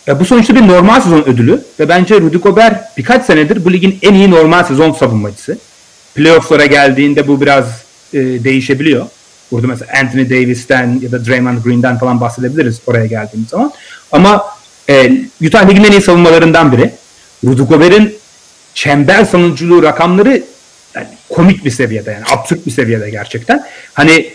E, 0.07 0.19
bu 0.19 0.25
sonuçta 0.25 0.55
bir 0.55 0.67
normal 0.67 1.01
sezon 1.01 1.23
ödülü 1.23 1.63
ve 1.79 1.89
bence 1.89 2.21
Rudy 2.21 2.37
Gobert 2.37 2.97
birkaç 2.97 3.25
senedir 3.25 3.65
bu 3.65 3.73
ligin 3.73 3.99
en 4.01 4.13
iyi 4.13 4.31
normal 4.31 4.63
sezon 4.63 4.91
savunmacısı. 4.91 5.57
Playoff'lara 6.15 6.65
geldiğinde 6.65 7.27
bu 7.27 7.41
biraz 7.41 7.65
e, 8.13 8.19
değişebiliyor. 8.43 9.05
Burada 9.51 9.67
mesela 9.67 9.91
Anthony 10.01 10.29
Davis'ten 10.29 10.99
ya 11.01 11.11
da 11.11 11.25
Draymond 11.25 11.63
Green'den 11.63 11.97
falan 11.97 12.21
bahsedebiliriz 12.21 12.81
oraya 12.87 13.05
geldiğimiz 13.05 13.49
zaman. 13.49 13.71
Ama 14.11 14.45
e, 14.89 15.11
Utah 15.45 15.69
Ligi'nin 15.69 15.83
en 15.83 15.91
iyi 15.91 16.01
savunmalarından 16.01 16.71
biri. 16.71 16.91
Rudy 17.45 17.61
Gobert'in 17.61 18.15
çember 18.73 19.25
savunuculuğu 19.25 19.83
rakamları 19.83 20.43
yani 20.95 21.07
komik 21.29 21.65
bir 21.65 21.71
seviyede 21.71 22.11
yani 22.11 22.23
absürt 22.31 22.65
bir 22.65 22.71
seviyede 22.71 23.09
gerçekten. 23.09 23.65
Hani 23.93 24.29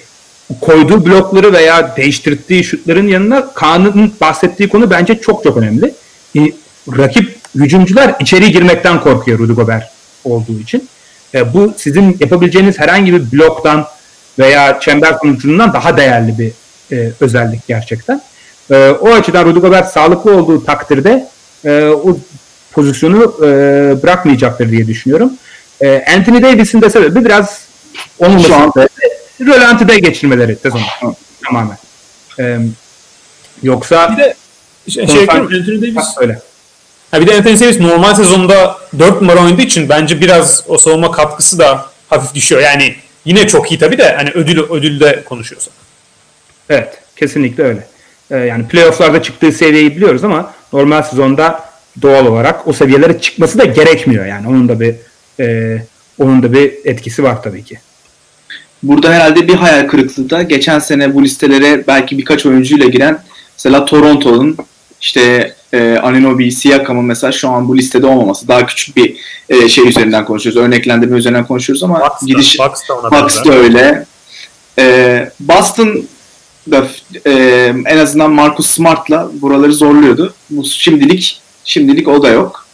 koyduğu 0.60 1.06
blokları 1.06 1.52
veya 1.52 1.96
değiştirdiği 1.96 2.64
şutların 2.64 3.08
yanına 3.08 3.54
Kaan'ın 3.54 4.12
bahsettiği 4.20 4.68
konu 4.68 4.90
bence 4.90 5.20
çok 5.20 5.44
çok 5.44 5.56
önemli. 5.56 5.94
E, 6.36 6.40
rakip 6.98 7.36
hücumcular 7.54 8.14
içeri 8.20 8.52
girmekten 8.52 9.00
korkuyor 9.00 9.38
Rudy 9.38 9.52
Gobert 9.52 9.84
olduğu 10.24 10.60
için. 10.60 10.88
E, 11.36 11.54
bu 11.54 11.74
sizin 11.76 12.16
yapabileceğiniz 12.20 12.78
herhangi 12.78 13.12
bir 13.12 13.32
bloktan 13.32 13.86
veya 14.38 14.80
çember 14.80 15.14
sonucundan 15.22 15.72
daha 15.72 15.96
değerli 15.96 16.38
bir 16.38 16.52
e, 16.96 17.12
özellik 17.20 17.66
gerçekten. 17.66 18.22
E, 18.70 18.90
o 18.90 19.08
açıdan 19.08 19.44
Rudy 19.44 19.58
Gobert 19.58 19.92
sağlıklı 19.92 20.36
olduğu 20.36 20.64
takdirde 20.64 21.28
e, 21.64 21.84
o 21.84 22.18
pozisyonu 22.72 23.34
e, 23.38 23.48
bırakmayacaktır 24.02 24.70
diye 24.70 24.86
düşünüyorum. 24.86 25.32
E, 25.80 26.04
Anthony 26.16 26.42
Davis'in 26.42 26.82
de 26.82 26.90
sebebi 26.90 27.24
biraz 27.24 27.60
onun 28.18 28.38
şu 28.38 28.54
an 28.54 28.72
rölantide 29.40 29.98
geçirmeleri 29.98 30.56
sezonu 30.56 30.82
tamamen. 31.44 31.78
E, 32.38 32.58
yoksa 33.62 34.12
bir 34.12 34.16
de 34.16 34.34
şey, 34.88 35.06
şey 35.06 35.26
Anthony 35.30 35.82
Davis 35.82 36.14
öyle. 36.18 36.40
Ha 37.10 37.20
bir 37.20 37.26
de 37.26 37.34
Anthony 37.34 37.60
Davis 37.60 37.80
normal 37.80 38.14
sezonda 38.14 38.78
4 38.98 39.20
numara 39.22 39.40
oynadığı 39.40 39.62
için 39.62 39.88
bence 39.88 40.20
biraz 40.20 40.64
o 40.68 40.78
savunma 40.78 41.10
katkısı 41.10 41.58
da 41.58 41.86
hafif 42.08 42.34
düşüyor. 42.34 42.60
Yani 42.60 42.94
yine 43.24 43.46
çok 43.46 43.72
iyi 43.72 43.78
tabii 43.78 43.98
de 43.98 44.14
hani 44.16 44.30
ödül 44.30 44.58
ödülde 44.58 45.24
konuşuyorsak. 45.24 45.72
Evet, 46.68 46.98
kesinlikle 47.16 47.62
öyle. 47.62 47.86
Ee, 48.30 48.36
yani 48.36 48.68
playoff'larda 48.68 49.22
çıktığı 49.22 49.52
seviyeyi 49.52 49.96
biliyoruz 49.96 50.24
ama 50.24 50.54
normal 50.72 51.02
sezonda 51.02 51.64
doğal 52.02 52.26
olarak 52.26 52.68
o 52.68 52.72
seviyelere 52.72 53.20
çıkması 53.20 53.58
da 53.58 53.64
gerekmiyor 53.64 54.26
yani. 54.26 54.48
Onun 54.48 54.68
da 54.68 54.80
bir 54.80 54.94
e, 55.40 55.78
onun 56.18 56.42
da 56.42 56.52
bir 56.52 56.72
etkisi 56.84 57.22
var 57.22 57.42
tabii 57.42 57.64
ki. 57.64 57.78
Burada 58.82 59.14
herhalde 59.14 59.48
bir 59.48 59.54
hayal 59.54 59.88
kırıklığı 59.88 60.30
da 60.30 60.42
geçen 60.42 60.78
sene 60.78 61.14
bu 61.14 61.24
listelere 61.24 61.86
belki 61.86 62.18
birkaç 62.18 62.46
oyuncuyla 62.46 62.86
giren 62.86 63.22
mesela 63.58 63.84
Toronto'nun 63.84 64.56
işte 65.00 65.54
e, 65.76 65.98
Ananobi, 65.98 66.52
Siakam'ın 66.52 67.04
mesela 67.04 67.32
şu 67.32 67.48
an 67.48 67.68
bu 67.68 67.78
listede 67.78 68.06
olmaması. 68.06 68.48
Daha 68.48 68.66
küçük 68.66 68.96
bir 68.96 69.16
e, 69.48 69.68
şey 69.68 69.88
üzerinden 69.88 70.24
konuşuyoruz. 70.24 70.62
Örneklendirme 70.62 71.18
üzerinden 71.18 71.46
konuşuyoruz 71.46 71.82
ama 71.82 72.00
Bucks 72.00 72.26
gidiş 72.26 72.58
Bucks 72.58 73.44
da, 73.44 73.50
da 73.50 73.54
öyle. 73.54 74.06
E, 74.78 75.30
Boston 75.40 76.04
da 76.70 76.86
e, 77.26 77.32
en 77.86 77.98
azından 77.98 78.30
Marcus 78.30 78.66
Smart'la 78.66 79.30
buraları 79.32 79.72
zorluyordu. 79.72 80.34
Bu 80.50 80.64
şimdilik 80.64 81.40
şimdilik 81.64 82.08
o 82.08 82.22
da 82.22 82.28
yok. 82.28 82.66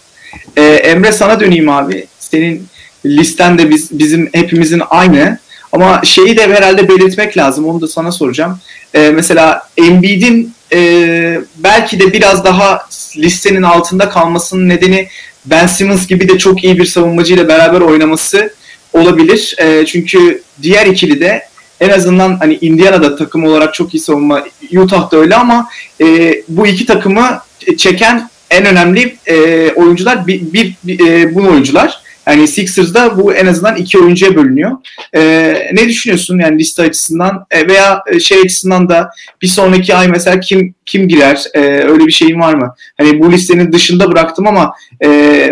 E, 0.56 0.62
Emre 0.62 1.12
sana 1.12 1.40
döneyim 1.40 1.68
abi. 1.68 2.06
Senin 2.18 2.66
listen 3.06 3.58
de 3.58 3.70
biz, 3.70 3.98
bizim 3.98 4.30
hepimizin 4.32 4.82
aynı. 4.90 5.38
Ama 5.72 6.00
şeyi 6.04 6.36
de 6.36 6.54
herhalde 6.54 6.88
belirtmek 6.88 7.36
lazım. 7.36 7.66
Onu 7.66 7.80
da 7.80 7.88
sana 7.88 8.12
soracağım. 8.12 8.58
E, 8.94 9.10
mesela 9.10 9.68
Embiid'in 9.76 10.54
e, 10.72 11.40
belki 11.56 12.00
de 12.00 12.12
biraz 12.12 12.44
daha 12.44 12.86
listenin 13.16 13.62
altında 13.62 14.08
kalmasının 14.08 14.68
nedeni 14.68 15.08
Ben 15.44 15.66
Simmons 15.66 16.06
gibi 16.06 16.28
de 16.28 16.38
çok 16.38 16.64
iyi 16.64 16.78
bir 16.78 16.84
savunmacıyla 16.84 17.48
beraber 17.48 17.80
oynaması 17.80 18.54
olabilir. 18.92 19.54
E, 19.58 19.86
çünkü 19.86 20.42
diğer 20.62 20.86
ikili 20.86 21.20
de 21.20 21.42
en 21.80 21.90
azından 21.90 22.36
hani 22.36 22.58
Indiana'da 22.60 23.16
takım 23.16 23.44
olarak 23.44 23.74
çok 23.74 23.94
iyi 23.94 24.00
savunma, 24.00 24.44
Utah'da 24.76 25.16
öyle 25.16 25.36
ama 25.36 25.68
e, 26.00 26.34
bu 26.48 26.66
iki 26.66 26.86
takımı 26.86 27.40
çeken 27.76 28.30
en 28.50 28.66
önemli 28.66 29.16
e, 29.26 29.68
oyuncular 29.72 30.26
bir, 30.26 30.52
bir, 30.52 30.74
bir 30.84 31.08
e, 31.08 31.34
bu 31.34 31.40
oyuncular. 31.42 32.01
Yani 32.26 32.48
Sixers'da 32.48 33.18
bu 33.18 33.34
en 33.34 33.46
azından 33.46 33.76
iki 33.76 33.98
oyuncuya 33.98 34.36
bölünüyor. 34.36 34.70
Ee, 35.14 35.70
ne 35.72 35.88
düşünüyorsun 35.88 36.38
yani 36.38 36.58
liste 36.58 36.82
açısından 36.82 37.46
e, 37.50 37.68
veya 37.68 38.02
e, 38.06 38.20
şey 38.20 38.40
açısından 38.40 38.88
da 38.88 39.10
bir 39.42 39.46
sonraki 39.46 39.94
ay 39.94 40.08
mesela 40.08 40.40
kim 40.40 40.74
kim 40.86 41.08
girer? 41.08 41.44
Ee, 41.54 41.60
öyle 41.60 42.06
bir 42.06 42.12
şeyin 42.12 42.40
var 42.40 42.54
mı? 42.54 42.74
Hani 43.00 43.20
bu 43.20 43.32
listenin 43.32 43.72
dışında 43.72 44.12
bıraktım 44.12 44.46
ama 44.46 44.74
e, 45.04 45.50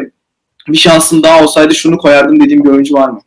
bir 0.68 0.78
şansın 0.78 1.22
daha 1.22 1.44
olsaydı 1.44 1.74
şunu 1.74 1.98
koyardım 1.98 2.40
dediğim 2.40 2.64
bir 2.64 2.70
oyuncu 2.70 2.94
var 2.94 3.08
mı? 3.08 3.20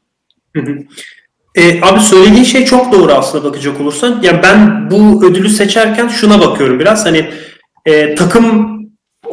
E, 1.55 1.81
abi 1.81 1.99
söylediğin 1.99 2.43
şey 2.43 2.65
çok 2.65 2.93
doğru 2.93 3.13
aslında 3.13 3.43
bakacak 3.43 3.81
olursan. 3.81 4.19
Yani 4.23 4.39
ben 4.43 4.91
bu 4.91 5.25
ödülü 5.25 5.49
seçerken 5.49 6.07
şuna 6.07 6.41
bakıyorum 6.41 6.79
biraz. 6.79 7.05
Hani 7.05 7.29
e, 7.85 8.15
takım 8.15 8.72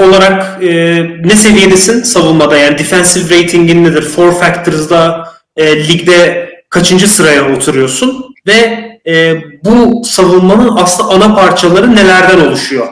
olarak 0.01 0.65
e, 0.65 1.03
ne 1.25 1.37
seviyedesin 1.37 2.03
savunmada? 2.03 2.57
Yani 2.59 2.79
defensive 2.79 3.39
ratingin 3.43 3.85
nedir? 3.85 4.03
Four 4.03 4.33
Factors'da 4.33 5.29
e, 5.57 5.89
ligde 5.89 6.51
kaçıncı 6.71 7.09
sıraya 7.09 7.57
oturuyorsun? 7.57 8.25
Ve 8.47 8.91
e, 9.07 9.37
bu 9.65 10.05
savunmanın 10.05 10.77
aslında 10.77 11.09
ana 11.11 11.35
parçaları 11.35 11.97
nelerden 11.97 12.41
oluşuyor 12.47 12.87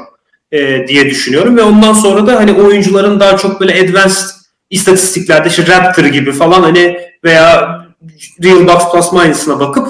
e, 0.53 0.89
diye 0.89 1.07
düşünüyorum. 1.11 1.57
Ve 1.57 1.63
ondan 1.63 1.93
sonra 1.93 2.27
da 2.27 2.37
hani 2.37 2.53
oyuncuların 2.53 3.21
daha 3.21 3.37
çok 3.37 3.61
böyle 3.61 3.81
advanced 3.85 4.27
istatistiklerde 4.71 5.49
işte 5.49 5.67
Raptor 5.67 6.05
gibi 6.05 6.33
falan 6.33 6.63
hani 6.63 7.01
veya 7.25 7.79
Real 8.45 8.67
Box 8.67 8.93
Plus 8.93 9.13
Minus'ına 9.13 9.61
bakıp 9.61 9.89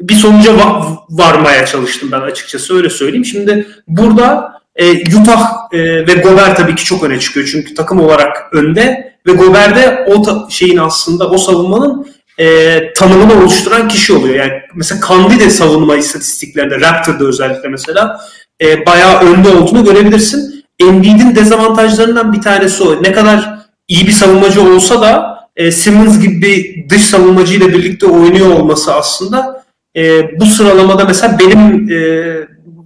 bir 0.00 0.14
sonuca 0.14 0.52
va- 0.52 0.96
varmaya 1.10 1.66
çalıştım 1.66 2.08
ben 2.12 2.20
açıkçası 2.20 2.76
öyle 2.76 2.90
söyleyeyim. 2.90 3.24
Şimdi 3.24 3.66
burada 3.88 4.57
e, 4.78 5.16
Utah 5.20 5.52
e, 5.72 5.78
ve 6.06 6.14
Gobert 6.14 6.56
tabii 6.56 6.74
ki 6.74 6.84
çok 6.84 7.04
öne 7.04 7.20
çıkıyor 7.20 7.48
çünkü 7.52 7.74
takım 7.74 8.00
olarak 8.00 8.36
önde 8.52 9.14
ve 9.26 9.32
Gobert 9.32 9.76
de 9.76 10.04
o 10.06 10.22
ta- 10.22 10.46
şeyin 10.50 10.76
aslında 10.76 11.30
o 11.30 11.38
savunmanın 11.38 12.06
e, 12.38 12.78
tanımını 12.92 13.38
oluşturan 13.38 13.88
kişi 13.88 14.12
oluyor. 14.12 14.34
Yani 14.34 14.52
mesela 14.74 15.00
Kandi 15.00 15.50
savunma 15.50 15.96
istatistiklerinde 15.96 16.80
Raptor'da 16.80 17.24
özellikle 17.24 17.68
mesela 17.68 18.20
e, 18.62 18.86
bayağı 18.86 19.20
önde 19.20 19.48
olduğunu 19.48 19.84
görebilirsin. 19.84 20.64
Embiid'in 20.80 21.34
dezavantajlarından 21.34 22.32
bir 22.32 22.42
tanesi 22.42 22.82
o. 22.82 23.02
Ne 23.02 23.12
kadar 23.12 23.58
iyi 23.88 24.06
bir 24.06 24.12
savunmacı 24.12 24.62
olsa 24.62 25.00
da 25.02 25.38
e, 25.56 25.70
Simmons 25.72 26.20
gibi 26.20 26.42
bir 26.42 26.88
dış 26.88 27.02
savunmacı 27.02 27.54
ile 27.54 27.68
birlikte 27.68 28.06
oynuyor 28.06 28.50
olması 28.50 28.94
aslında 28.94 29.64
e, 29.96 30.22
bu 30.40 30.46
sıralamada 30.46 31.04
mesela 31.04 31.38
benim 31.38 31.90
e, 31.90 31.98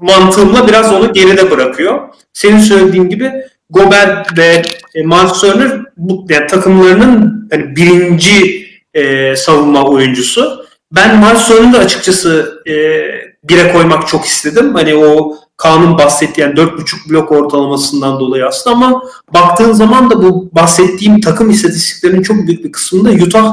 mantığımla 0.02 0.68
biraz 0.68 0.92
onu 0.92 1.12
geride 1.12 1.50
bırakıyor. 1.50 2.00
Senin 2.32 2.58
söylediğin 2.58 3.08
gibi 3.08 3.32
Gobert 3.70 4.38
ve 4.38 4.62
e, 4.94 5.02
Miles 5.02 5.40
Turner 5.40 5.80
bu, 5.96 6.26
yani 6.28 6.46
takımlarının 6.46 7.48
hani 7.50 7.76
birinci 7.76 8.66
e, 8.94 9.36
savunma 9.36 9.84
oyuncusu. 9.84 10.66
Ben 10.92 11.18
Miles 11.18 11.48
Turner'ı 11.48 11.78
açıkçası 11.78 12.62
e, 12.66 12.72
bire 13.44 13.72
koymak 13.72 14.08
çok 14.08 14.24
istedim. 14.24 14.74
Hani 14.74 14.94
o 14.94 15.36
Kaan'ın 15.56 15.98
bahsettiği 15.98 16.46
yani 16.46 16.54
4.5 16.54 17.10
blok 17.10 17.32
ortalamasından 17.32 18.20
dolayı 18.20 18.46
aslında 18.46 18.76
ama 18.76 19.02
baktığın 19.34 19.72
zaman 19.72 20.10
da 20.10 20.22
bu 20.22 20.50
bahsettiğim 20.52 21.20
takım 21.20 21.50
istatistiklerinin 21.50 22.22
çok 22.22 22.36
büyük 22.36 22.64
bir 22.64 22.72
kısmında 22.72 23.24
Utah 23.24 23.52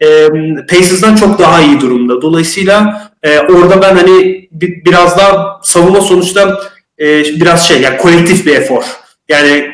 e, 0.00 0.28
Pacers'dan 0.70 1.16
çok 1.16 1.38
daha 1.38 1.60
iyi 1.60 1.80
durumda. 1.80 2.22
Dolayısıyla 2.22 3.02
e, 3.22 3.40
orada 3.40 3.82
ben 3.82 3.96
hani 3.96 4.39
bir, 4.50 4.84
biraz 4.84 5.18
daha 5.18 5.60
savunma 5.62 6.00
sonuçta 6.00 6.60
e, 6.98 7.24
biraz 7.24 7.68
şey 7.68 7.80
yani 7.80 7.96
kolektif 7.96 8.46
bir 8.46 8.54
efor. 8.56 8.84
Yani 9.28 9.70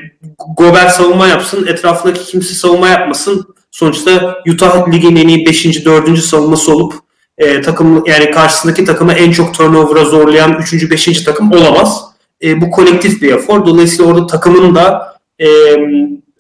Gobert 0.57 0.91
savunma 0.91 1.29
yapsın, 1.29 1.67
etrafındaki 1.67 2.25
kimse 2.25 2.55
savunma 2.55 2.89
yapmasın. 2.89 3.55
Sonuçta 3.71 4.37
Utah 4.53 4.93
ligin 4.93 5.17
en 5.17 5.29
iyi 5.29 5.47
5. 5.47 5.85
4. 5.85 6.19
savunması 6.19 6.73
olup 6.73 6.95
e, 7.39 7.61
takım 7.61 8.05
yani 8.07 8.31
karşısındaki 8.31 8.85
takımı 8.85 9.12
en 9.12 9.31
çok 9.31 9.55
turnover'a 9.55 10.05
zorlayan 10.05 10.59
3. 10.73 10.91
5. 10.91 11.23
takım 11.25 11.53
olamaz. 11.53 12.05
E, 12.45 12.61
bu 12.61 12.71
kolektif 12.71 13.23
bir 13.23 13.33
efor. 13.33 13.67
Dolayısıyla 13.67 14.12
orada 14.12 14.27
takımın 14.27 14.75
da 14.75 15.17
e, 15.39 15.47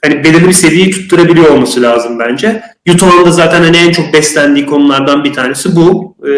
hani 0.04 0.24
belirli 0.24 0.48
bir 0.48 0.52
seviyeyi 0.52 0.90
tutturabiliyor 0.90 1.50
olması 1.50 1.82
lazım 1.82 2.18
bence. 2.18 2.62
Utah'ın 2.94 3.26
da 3.26 3.30
zaten 3.30 3.62
hani 3.62 3.76
en 3.76 3.92
çok 3.92 4.12
beslendiği 4.12 4.66
konulardan 4.66 5.24
bir 5.24 5.32
tanesi 5.32 5.76
bu. 5.76 6.16
E, 6.28 6.30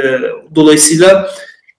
dolayısıyla 0.55 1.31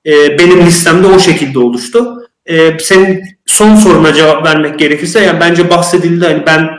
e, 0.05 0.39
benim 0.39 0.65
listemde 0.65 1.07
o 1.07 1.19
şekilde 1.19 1.59
oluştu. 1.59 2.29
E, 2.45 2.79
senin 2.79 3.23
son 3.45 3.75
soruna 3.75 4.13
cevap 4.13 4.45
vermek 4.45 4.79
gerekirse 4.79 5.19
yani 5.19 5.39
bence 5.39 5.69
bahsedildi 5.69 6.25
hani 6.25 6.45
ben 6.45 6.69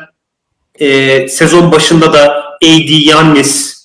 e, 0.74 1.28
sezon 1.28 1.72
başında 1.72 2.12
da 2.12 2.44
AD, 2.62 3.06
Yannis, 3.06 3.80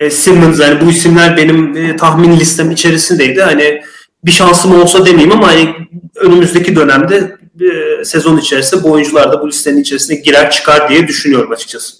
e, 0.00 0.10
Simmons 0.10 0.60
yani 0.60 0.80
bu 0.80 0.90
isimler 0.90 1.36
benim 1.36 1.76
e, 1.76 1.96
tahmin 1.96 2.40
listem 2.40 2.70
içerisindeydi. 2.70 3.42
Hani 3.42 3.82
bir 4.24 4.30
şansım 4.30 4.80
olsa 4.80 5.06
demeyeyim 5.06 5.32
ama 5.32 5.46
hani 5.48 5.74
önümüzdeki 6.16 6.76
dönemde 6.76 7.36
e, 7.60 8.04
sezon 8.04 8.36
içerisinde 8.36 8.82
bu 8.82 8.90
oyuncular 8.90 9.32
da 9.32 9.42
bu 9.42 9.48
listenin 9.48 9.80
içerisine 9.80 10.16
girer 10.16 10.50
çıkar 10.50 10.88
diye 10.88 11.08
düşünüyorum 11.08 11.52
açıkçası. 11.52 11.96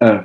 Evet. 0.00 0.20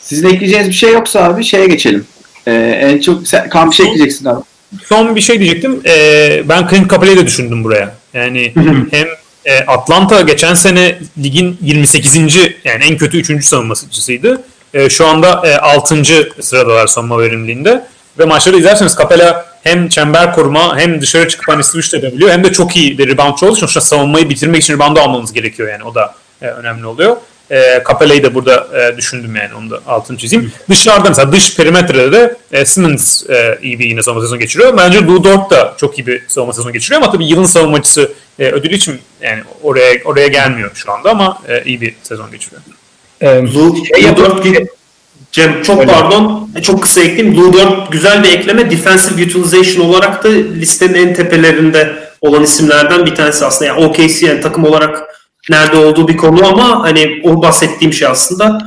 Sizin 0.00 0.28
ekleyeceğiniz 0.28 0.68
bir 0.68 0.74
şey 0.74 0.92
yoksa 0.92 1.24
abi 1.24 1.44
şeye 1.44 1.66
geçelim. 1.66 2.06
Ee, 2.46 2.52
en 2.82 3.00
çok 3.00 3.28
sen 3.28 3.50
bir 3.70 3.74
şey 3.74 3.86
ekleyeceksin 3.86 4.26
abi. 4.26 4.40
Son 4.84 5.16
bir 5.16 5.20
şey 5.20 5.40
diyecektim. 5.40 5.80
Ee, 5.86 6.42
ben 6.48 6.68
Clint 6.68 6.90
Capela'yı 6.90 7.16
da 7.16 7.26
düşündüm 7.26 7.64
buraya. 7.64 7.94
Yani 8.14 8.52
hem 8.90 9.06
e, 9.44 9.58
Atlanta 9.66 10.20
geçen 10.20 10.54
sene 10.54 10.98
ligin 11.22 11.58
28. 11.60 12.16
yani 12.64 12.84
en 12.84 12.96
kötü 12.96 13.18
3. 13.18 13.44
savunmacısıydı. 13.44 14.42
E, 14.74 14.90
şu 14.90 15.06
anda 15.06 15.42
e, 15.46 15.56
6. 15.56 16.02
sıradalar 16.40 16.86
savunma 16.86 17.18
verimliliğinde. 17.18 17.86
Ve 18.18 18.24
maçları 18.24 18.56
izlerseniz 18.56 18.96
Capela 18.98 19.46
hem 19.62 19.88
çember 19.88 20.32
koruma 20.32 20.78
hem 20.78 21.00
dışarı 21.00 21.28
çıkıp 21.28 21.48
hani 21.48 21.64
switch 21.64 21.94
edebiliyor 21.94 22.30
hem 22.30 22.44
de 22.44 22.52
çok 22.52 22.76
iyi 22.76 22.98
bir 22.98 23.08
reboundçı 23.08 23.46
olduğu 23.46 23.56
için 23.56 23.80
savunmayı 23.80 24.30
bitirmek 24.30 24.62
için 24.62 24.74
reboundu 24.74 25.00
almanız 25.00 25.32
gerekiyor 25.32 25.68
yani 25.68 25.84
o 25.84 25.94
da 25.94 26.14
e, 26.42 26.46
önemli 26.46 26.86
oluyor. 26.86 27.16
E, 27.50 27.82
Capela'yı 27.88 28.22
da 28.22 28.34
burada 28.34 28.68
e, 28.78 28.96
düşündüm 28.96 29.36
yani 29.36 29.54
onu 29.54 29.70
da 29.70 29.80
altını 29.86 30.18
çizeyim. 30.18 30.52
Dışarıda 30.70 31.08
mesela 31.08 31.32
dış 31.32 31.56
perimetrede 31.56 32.12
de 32.12 32.36
e, 32.52 32.64
Simmons 32.64 33.30
e, 33.30 33.58
iyi 33.62 33.78
bir 33.78 33.84
yine 33.84 34.02
savunma 34.02 34.22
sezonu 34.22 34.38
geçiriyor. 34.38 34.76
Bence 34.76 35.06
Lou 35.06 35.24
Dort 35.24 35.50
da 35.50 35.74
çok 35.76 35.98
iyi 35.98 36.06
bir 36.06 36.22
savunma 36.28 36.52
sezonu 36.52 36.72
geçiriyor 36.72 37.02
ama 37.02 37.12
tabii 37.12 37.26
yılın 37.26 37.44
savunmacısı 37.44 38.12
e, 38.38 38.44
ödülü 38.50 38.74
için 38.74 39.00
yani 39.20 39.42
oraya 39.62 40.04
oraya 40.04 40.26
gelmiyor 40.26 40.70
şu 40.74 40.92
anda 40.92 41.10
ama 41.10 41.38
e, 41.48 41.64
iyi 41.64 41.80
bir 41.80 41.94
sezon 42.02 42.30
geçiriyor. 42.30 42.62
Ee, 43.20 43.26
Lou, 43.26 43.76
şey 43.86 44.04
Lou 44.04 44.16
Dort 44.16 44.46
Cem 45.32 45.62
çok 45.62 45.80
Öyle. 45.80 45.92
pardon 45.92 46.50
çok 46.62 46.82
kısa 46.82 47.00
ekleyeyim. 47.00 47.36
Lou 47.36 47.52
Dort 47.52 47.92
güzel 47.92 48.24
bir 48.24 48.28
ekleme. 48.28 48.70
Defensive 48.70 49.24
utilization 49.24 49.88
olarak 49.88 50.24
da 50.24 50.28
listenin 50.28 50.94
en 50.94 51.14
tepelerinde 51.14 51.92
olan 52.20 52.42
isimlerden 52.42 53.06
bir 53.06 53.14
tanesi 53.14 53.44
aslında. 53.44 53.64
Yani 53.64 53.84
OKC 53.84 54.26
yani 54.26 54.40
takım 54.40 54.64
olarak 54.64 55.02
nerede 55.50 55.76
olduğu 55.76 56.08
bir 56.08 56.16
konu 56.16 56.46
ama 56.46 56.82
hani 56.82 57.20
o 57.24 57.42
bahsettiğim 57.42 57.92
şey 57.92 58.08
aslında 58.08 58.58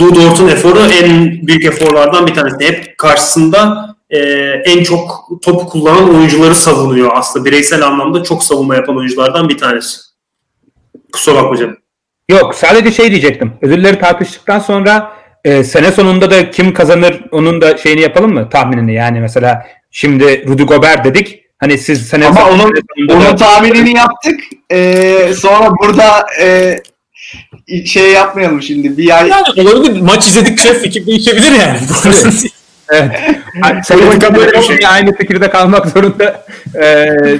Lou 0.00 0.14
Dort'un 0.14 0.48
eforu 0.48 0.78
en 0.80 1.46
büyük 1.46 1.64
eforlardan 1.64 2.26
bir 2.26 2.34
tanesi. 2.34 2.56
Hep 2.60 2.98
karşısında 2.98 3.88
e, 4.10 4.18
en 4.64 4.82
çok 4.82 5.28
topu 5.42 5.68
kullanan 5.68 6.14
oyuncuları 6.14 6.54
savunuyor 6.54 7.10
aslında. 7.14 7.44
Bireysel 7.44 7.86
anlamda 7.86 8.22
çok 8.22 8.44
savunma 8.44 8.74
yapan 8.74 8.96
oyunculardan 8.96 9.48
bir 9.48 9.58
tanesi. 9.58 10.00
Kusura 11.12 11.42
bakma 11.42 11.56
canım. 11.56 11.76
Yok 12.28 12.54
sadece 12.54 12.92
şey 12.92 13.10
diyecektim. 13.10 13.52
Ödülleri 13.62 13.98
tartıştıktan 13.98 14.58
sonra 14.58 15.12
e, 15.44 15.64
sene 15.64 15.92
sonunda 15.92 16.30
da 16.30 16.50
kim 16.50 16.74
kazanır 16.74 17.20
onun 17.30 17.60
da 17.60 17.76
şeyini 17.76 18.00
yapalım 18.00 18.34
mı 18.34 18.48
tahminini 18.50 18.94
yani 18.94 19.20
mesela 19.20 19.66
şimdi 19.90 20.46
Rudy 20.48 20.62
Gobert 20.62 21.04
dedik. 21.04 21.43
Hani 21.64 21.78
siz 21.78 22.06
sene 22.06 22.26
Ama 22.26 22.50
onun, 22.50 22.74
onun 23.10 23.36
tahminini 23.36 23.96
yaptık. 23.96 24.40
Ee, 24.72 25.32
sonra 25.38 25.70
burada 25.70 26.26
e, 26.40 26.78
şey 27.86 28.12
yapmayalım 28.12 28.62
şimdi. 28.62 28.98
Bir 28.98 29.16
ay 29.16 29.28
Yani 29.28 29.70
olabilir. 29.70 30.00
Maç 30.00 30.26
izledikçe 30.26 30.74
fikir 30.74 31.06
değişebilir 31.06 31.52
yani. 31.52 31.78
Evet. 32.92 33.10
Bir 34.54 34.62
şey 34.62 34.86
aynı 34.86 35.16
fikirde 35.16 35.50
kalmak 35.50 35.86
zorunda 35.86 36.46
e, 36.74 36.84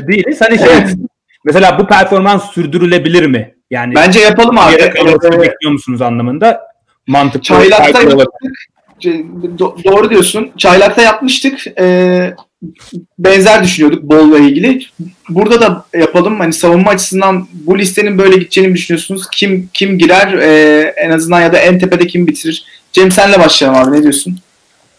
değiliz. 0.09 0.41
Hani 0.41 0.59
şey 0.59 0.97
mesela 1.45 1.79
bu 1.79 1.87
performans 1.87 2.51
sürdürülebilir 2.51 3.27
mi? 3.27 3.55
Yani 3.71 3.95
bence 3.95 4.21
yapalım 4.21 4.59
abi. 4.59 4.73
yere 4.73 4.91
kalmasını 4.91 5.35
Ee, 5.35 5.41
bekliyor 5.41 5.73
musunuz 5.73 6.03
anlamında? 6.03 6.61
Mantıklı. 7.07 7.43
Çaylak'ta 7.43 8.03
yaptık. 8.03 8.29
Do- 9.59 9.85
doğru 9.85 10.11
diyorsun. 10.11 10.53
Çaylak'ta 10.57 11.03
yapmıştık. 11.03 11.67
Ee, 11.81 12.35
benzer 13.19 13.65
düşünüyorduk 13.65 14.03
Bol'la 14.03 14.39
ilgili. 14.39 14.81
Burada 15.29 15.61
da 15.61 15.85
yapalım. 15.99 16.41
Hani 16.41 16.53
savunma 16.53 16.91
açısından 16.91 17.49
bu 17.53 17.79
listenin 17.79 18.19
böyle 18.19 18.37
gideceğini 18.37 18.75
düşünüyorsunuz? 18.75 19.27
Kim 19.33 19.69
kim 19.73 19.99
girer? 19.99 20.33
Ee, 20.33 20.95
en 20.97 21.11
azından 21.11 21.41
ya 21.41 21.53
da 21.53 21.59
en 21.59 21.79
tepede 21.79 22.07
kim 22.07 22.27
bitirir? 22.27 22.65
Cem 22.93 23.13
senle 23.13 23.39
başlayalım 23.39 23.81
abi. 23.81 23.97
Ne 23.97 24.03
diyorsun? 24.03 24.39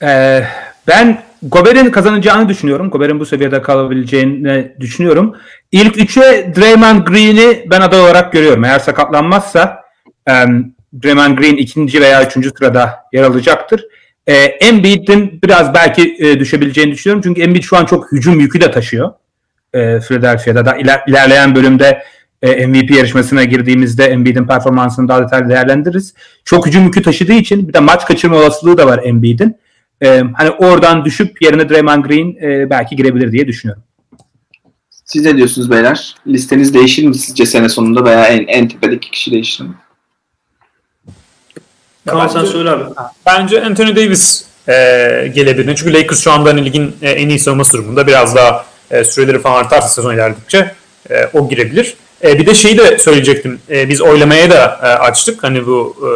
Ee, 0.04 0.43
ben 0.88 1.23
Gobert'in 1.43 1.91
kazanacağını 1.91 2.49
düşünüyorum. 2.49 2.89
Gobert'in 2.89 3.19
bu 3.19 3.25
seviyede 3.25 3.62
kalabileceğini 3.62 4.71
düşünüyorum. 4.80 5.36
İlk 5.71 5.97
üçe 5.97 6.54
Draymond 6.58 7.08
Green'i 7.08 7.65
ben 7.71 7.82
aday 7.82 8.01
olarak 8.01 8.34
görüyorum. 8.34 8.63
Eğer 8.63 8.80
sakatlanmazsa 8.80 9.82
em, 10.28 10.75
Draymond 11.04 11.38
Green 11.38 11.56
ikinci 11.56 12.01
veya 12.01 12.25
üçüncü 12.25 12.51
sırada 12.58 12.99
yer 13.13 13.23
alacaktır. 13.23 13.86
Ee, 14.27 14.33
Embiid'in 14.33 15.39
biraz 15.43 15.73
belki 15.73 16.15
e, 16.19 16.39
düşebileceğini 16.39 16.91
düşünüyorum. 16.91 17.21
Çünkü 17.23 17.41
Embiid 17.41 17.63
şu 17.63 17.77
an 17.77 17.85
çok 17.85 18.11
hücum 18.11 18.39
yükü 18.39 18.61
de 18.61 18.71
taşıyor. 18.71 19.13
E, 19.73 19.99
Philadelphia'da 19.99 20.65
da 20.65 20.75
iler- 20.77 21.03
ilerleyen 21.09 21.55
bölümde 21.55 22.03
e, 22.41 22.67
MVP 22.67 22.91
yarışmasına 22.91 23.43
girdiğimizde 23.43 24.05
Embiid'in 24.05 24.47
performansını 24.47 25.07
daha 25.07 25.23
detaylı 25.23 25.49
değerlendiririz. 25.49 26.13
Çok 26.45 26.67
hücum 26.67 26.83
yükü 26.83 27.01
taşıdığı 27.01 27.33
için 27.33 27.67
bir 27.67 27.73
de 27.73 27.79
maç 27.79 28.05
kaçırma 28.05 28.38
olasılığı 28.38 28.77
da 28.77 28.88
var 28.88 28.99
Embiid'in. 29.03 29.55
E, 30.03 30.23
hani 30.33 30.49
oradan 30.49 31.05
düşüp 31.05 31.41
yerine 31.41 31.69
Draymond 31.69 32.05
Green 32.05 32.35
e, 32.43 32.69
belki 32.69 32.95
girebilir 32.95 33.31
diye 33.31 33.47
düşünüyorum. 33.47 33.83
Siz 34.89 35.25
ne 35.25 35.38
diyorsunuz 35.38 35.71
beyler? 35.71 36.15
Listeniz 36.27 36.73
değişir 36.73 37.07
mi 37.07 37.15
sizce 37.15 37.45
sene 37.45 37.69
sonunda 37.69 38.05
veya 38.05 38.25
en, 38.25 38.47
en 38.47 38.67
tepedeki 38.67 39.11
kişi 39.11 39.31
değişir 39.31 39.63
mi? 39.63 39.73
Kaan 42.09 42.27
sen 42.27 42.45
söyle 42.45 42.69
abi. 42.69 42.83
Bence 43.25 43.63
Anthony 43.63 43.95
Davis 43.95 44.45
e, 44.67 44.73
gelebilir. 45.35 45.75
Çünkü 45.75 45.93
Lakers 45.93 46.23
şu 46.23 46.31
anda 46.31 46.49
hani 46.49 46.65
ligin 46.65 46.95
e, 47.01 47.11
en 47.11 47.29
iyi 47.29 47.39
savunması 47.39 47.73
durumunda. 47.73 48.07
Biraz 48.07 48.35
daha 48.35 48.65
e, 48.91 49.03
süreleri 49.03 49.41
falan 49.41 49.59
artarsa 49.59 49.87
sezon 49.87 50.13
ilerledikçe 50.13 50.71
e, 51.09 51.29
o 51.33 51.49
girebilir. 51.49 51.93
E, 52.23 52.39
bir 52.39 52.45
de 52.45 52.55
şeyi 52.55 52.77
de 52.77 52.97
söyleyecektim. 52.97 53.59
E, 53.69 53.89
biz 53.89 54.01
oylamaya 54.01 54.49
da 54.51 54.79
e, 54.83 54.85
açtık 54.85 55.43
hani 55.43 55.67
bu 55.67 55.95
e, 56.01 56.09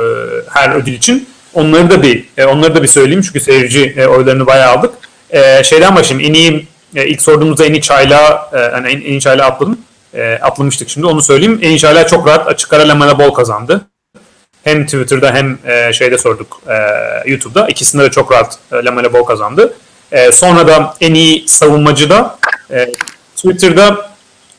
her 0.60 0.76
ödül 0.76 0.94
için. 0.94 1.30
Onları 1.54 1.90
da 1.90 2.04
bir 2.04 2.26
e, 2.38 2.46
onları 2.46 2.76
da 2.76 2.84
bir 2.84 2.88
söyleyeyim 2.88 3.22
çünkü 3.22 3.40
seyirci 3.40 3.94
e, 3.98 4.08
oylarını 4.08 4.46
bayağı 4.46 4.72
aldık. 4.78 4.94
E, 5.30 5.64
şeyden 5.64 5.96
başlayayım. 5.96 6.30
En 6.30 6.34
iyi 6.34 6.68
e, 6.96 7.08
ilk 7.08 7.22
sorduğumuzda 7.22 7.66
en 7.66 7.74
iyi 7.74 7.82
çayla 7.82 8.50
e, 8.54 8.60
yani 8.60 8.88
en, 8.88 8.98
en 9.02 9.12
iyi 9.12 9.22
çayla 9.22 9.46
atladım. 9.46 9.78
E, 10.14 10.40
atlamıştık 10.42 10.90
şimdi 10.90 11.08
onu 11.08 11.22
söyleyeyim. 11.22 11.60
En 11.62 11.70
iyi 11.70 11.80
çayla 11.80 12.08
çok 12.08 12.28
rahat 12.28 12.48
açık 12.48 12.74
ara 12.74 12.88
Lamela 12.88 13.20
Ball 13.20 13.30
kazandı. 13.30 13.82
Hem 14.64 14.86
Twitter'da 14.86 15.34
hem 15.34 15.58
e, 15.66 15.94
şeyde 15.94 16.18
sorduk 16.18 16.62
e, 16.68 16.76
YouTube'da. 17.30 17.68
İkisinde 17.68 18.04
de 18.04 18.12
çok 18.12 18.32
rahat 18.32 18.60
e, 18.72 18.76
Lamela 18.76 19.14
Ball 19.14 19.24
kazandı. 19.24 19.74
E, 20.12 20.32
sonra 20.32 20.68
da 20.68 20.96
en 21.02 21.14
iyi 21.14 21.48
savunmacı 21.48 22.10
da 22.10 22.38
e, 22.72 22.90
Twitter'da 23.36 24.10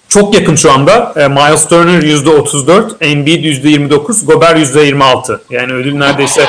çok 0.08 0.34
yakın 0.34 0.54
şu 0.54 0.72
anda. 0.72 1.12
E, 1.16 1.28
Miles 1.28 1.68
Turner 1.68 2.02
%34, 2.02 3.04
Embiid 3.04 3.44
%29, 3.44 4.26
Gobert 4.26 4.58
%26. 4.58 5.40
Yani 5.50 5.72
ödül 5.72 5.94
neredeyse 5.94 6.46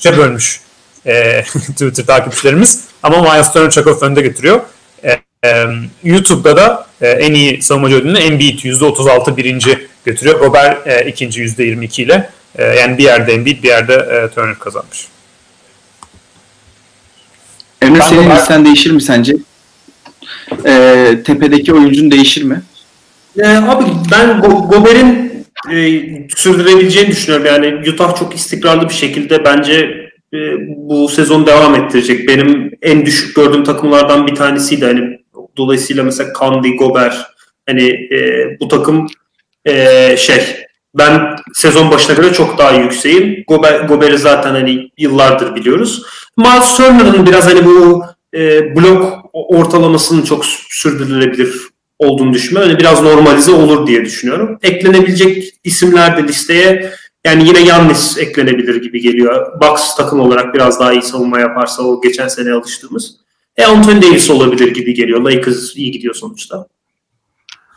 3'e 0.00 0.16
bölmüş 0.16 0.60
e, 1.06 1.42
Twitter 1.52 2.06
takipçilerimiz. 2.06 2.84
Ama 3.02 3.22
Miles 3.22 3.52
Turner 3.52 3.70
Çakov 3.70 4.00
önde 4.00 4.22
getiriyor. 4.22 4.60
E, 5.04 5.20
e, 5.44 5.66
YouTube'da 6.04 6.56
da 6.56 6.86
e, 7.00 7.08
en 7.08 7.34
iyi 7.34 7.62
savunmacı 7.62 7.96
ödülünü 7.96 8.18
Embiid 8.18 8.58
%36 8.58 9.36
birinci 9.36 9.88
götürüyor. 10.04 10.40
Gobert 10.40 10.86
e, 10.86 11.08
ikinci 11.08 11.42
%22 11.42 12.02
ile. 12.02 12.30
E, 12.58 12.64
yani 12.64 12.98
bir 12.98 13.02
yerde 13.02 13.32
Embiid 13.32 13.62
bir 13.62 13.68
yerde 13.68 13.94
e, 13.94 14.34
Turner 14.34 14.58
kazanmış. 14.58 15.08
Emre 17.82 18.00
Ben 18.00 18.04
senin 18.04 18.30
listen 18.30 18.64
değişir 18.64 18.90
mi 18.90 19.02
sence? 19.02 19.36
Ee, 20.66 21.18
tepedeki 21.24 21.74
oyuncun 21.74 22.10
değişir 22.10 22.42
mi? 22.42 22.62
Ee, 23.38 23.46
abi 23.46 23.84
ben 24.12 24.28
Go- 24.28 24.68
Gobert'in 24.68 25.32
e, 25.70 26.02
sürdürebileceğini 26.36 27.10
düşünüyorum. 27.10 27.46
Yani 27.46 27.90
Utah 27.90 28.16
çok 28.18 28.34
istikrarlı 28.34 28.88
bir 28.88 28.94
şekilde 28.94 29.44
bence 29.44 29.74
e, 30.34 30.38
bu 30.76 31.08
sezon 31.08 31.46
devam 31.46 31.74
ettirecek. 31.74 32.28
Benim 32.28 32.70
en 32.82 33.06
düşük 33.06 33.36
gördüğüm 33.36 33.64
takımlardan 33.64 34.26
bir 34.26 34.34
tanesiydi. 34.34 34.84
Hani 34.84 35.18
dolayısıyla 35.56 36.04
mesela 36.04 36.32
Kandi, 36.32 36.76
Gobert 36.76 37.16
hani 37.66 37.88
e, 37.88 38.46
bu 38.60 38.68
takım 38.68 39.06
e, 39.64 40.16
şey 40.16 40.61
ben 40.94 41.36
sezon 41.54 41.90
başına 41.90 42.16
göre 42.16 42.32
çok 42.32 42.58
daha 42.58 42.72
yükseğim. 42.72 43.44
Gober, 43.48 43.80
Gobert'i 43.80 44.18
zaten 44.18 44.50
hani 44.50 44.90
yıllardır 44.98 45.54
biliyoruz. 45.54 46.02
Miles 46.36 46.76
Turner'ın 46.76 47.26
biraz 47.26 47.46
hani 47.46 47.64
bu 47.64 48.04
e, 48.34 48.76
blok 48.76 49.30
ortalamasının 49.32 50.22
çok 50.22 50.44
sürdürülebilir 50.70 51.72
olduğunu 51.98 52.32
düşünüyorum. 52.32 52.70
Hani 52.70 52.80
biraz 52.80 53.02
normalize 53.02 53.52
olur 53.52 53.86
diye 53.86 54.04
düşünüyorum. 54.04 54.58
Eklenebilecek 54.62 55.54
isimler 55.64 56.16
de 56.16 56.28
listeye 56.28 56.92
yani 57.24 57.48
yine 57.48 57.60
Yannis 57.60 58.18
eklenebilir 58.18 58.82
gibi 58.82 59.00
geliyor. 59.00 59.60
Bucks 59.60 59.96
takım 59.96 60.20
olarak 60.20 60.54
biraz 60.54 60.80
daha 60.80 60.92
iyi 60.92 61.02
savunma 61.02 61.40
yaparsa 61.40 61.82
o 61.82 62.00
geçen 62.00 62.28
sene 62.28 62.52
alıştığımız. 62.52 63.16
E 63.56 63.64
Anthony 63.64 64.02
Davis 64.02 64.30
olabilir 64.30 64.74
gibi 64.74 64.94
geliyor. 64.94 65.20
Lakers 65.20 65.76
iyi 65.76 65.90
gidiyor 65.90 66.14
sonuçta. 66.14 66.66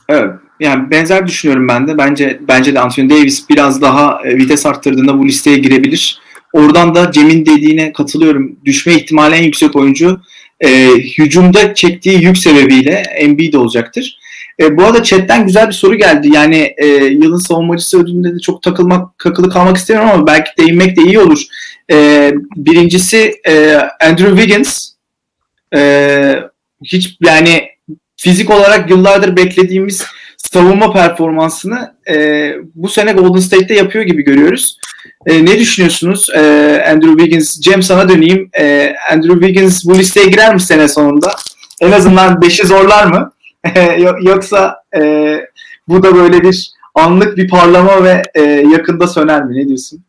Evet. 0.10 0.32
Yani 0.60 0.92
benzer 0.92 1.28
düşünüyorum 1.28 1.68
ben 1.68 1.88
de. 1.88 1.98
Bence 1.98 2.40
bence 2.48 2.76
de 2.76 2.80
Anthony 2.80 3.10
Davis 3.10 3.50
biraz 3.50 3.82
daha 3.82 4.22
e, 4.26 4.38
vites 4.38 4.66
arttırdığında 4.66 5.20
bu 5.20 5.28
listeye 5.28 5.58
girebilir. 5.58 6.20
Oradan 6.54 6.96
da 6.96 7.12
Cem'in 7.12 7.46
dediğine 7.46 7.94
katılıyorum. 7.94 8.56
Düşme 8.66 8.94
ihtimali 8.94 9.36
en 9.36 9.44
yüksek 9.44 9.76
oyuncu 9.76 10.22
e, 10.60 10.90
hücumda 11.18 11.74
çektiği 11.74 12.24
yük 12.24 12.38
sebebiyle 12.38 12.92
Embiid 12.92 13.54
olacaktır. 13.54 14.20
E, 14.60 14.78
bu 14.78 14.84
arada 14.84 15.04
chatten 15.04 15.46
güzel 15.46 15.68
bir 15.68 15.74
soru 15.74 15.96
geldi. 15.96 16.30
Yani 16.34 16.74
e, 16.78 16.86
yılın 16.96 17.38
savunmacısı 17.38 18.02
ödülünde 18.02 18.36
de 18.36 18.40
çok 18.40 18.62
takılmak, 18.62 19.18
kakılı 19.18 19.50
kalmak 19.50 19.78
istemiyorum 19.78 20.12
ama 20.14 20.28
belki 20.28 20.52
değinmek 20.58 20.98
de 20.98 21.02
iyi 21.02 21.20
olur. 21.20 21.44
E, 21.92 22.32
birincisi 22.56 23.34
e, 23.48 23.76
Andrew 24.10 24.38
Wiggins. 24.38 24.92
E, 25.76 26.40
hiç 26.84 27.18
yani 27.26 27.75
fizik 28.26 28.50
olarak 28.50 28.90
yıllardır 28.90 29.36
beklediğimiz 29.38 30.06
savunma 30.38 30.94
performansını 30.94 31.96
e, 32.10 32.52
bu 32.76 32.90
sene 32.90 33.12
Golden 33.12 33.40
State'te 33.40 33.74
yapıyor 33.76 34.04
gibi 34.04 34.22
görüyoruz. 34.24 34.78
E, 35.26 35.46
ne 35.46 35.60
düşünüyorsunuz 35.60 36.30
e, 36.36 36.40
Andrew 36.92 37.18
Wiggins? 37.18 37.60
Cem 37.60 37.84
sana 37.84 38.10
döneyim. 38.10 38.50
E, 38.60 38.94
Andrew 39.12 39.40
Wiggins 39.40 39.86
bu 39.86 39.98
listeye 39.98 40.28
girer 40.28 40.54
mi 40.54 40.62
sene 40.62 40.88
sonunda? 40.88 41.36
En 41.82 41.92
azından 41.92 42.34
5'i 42.34 42.68
zorlar 42.68 43.06
mı? 43.06 43.32
Yo- 44.00 44.16
Yoksa 44.22 44.76
e, 44.98 45.02
bu 45.88 46.04
da 46.04 46.16
böyle 46.16 46.42
bir 46.42 46.72
anlık 46.96 47.38
bir 47.38 47.48
parlama 47.50 48.04
ve 48.04 48.24
e, 48.36 48.42
yakında 48.72 49.08
söner 49.08 49.44
mi? 49.44 49.58
Ne 49.60 49.68
diyorsun? 49.68 50.04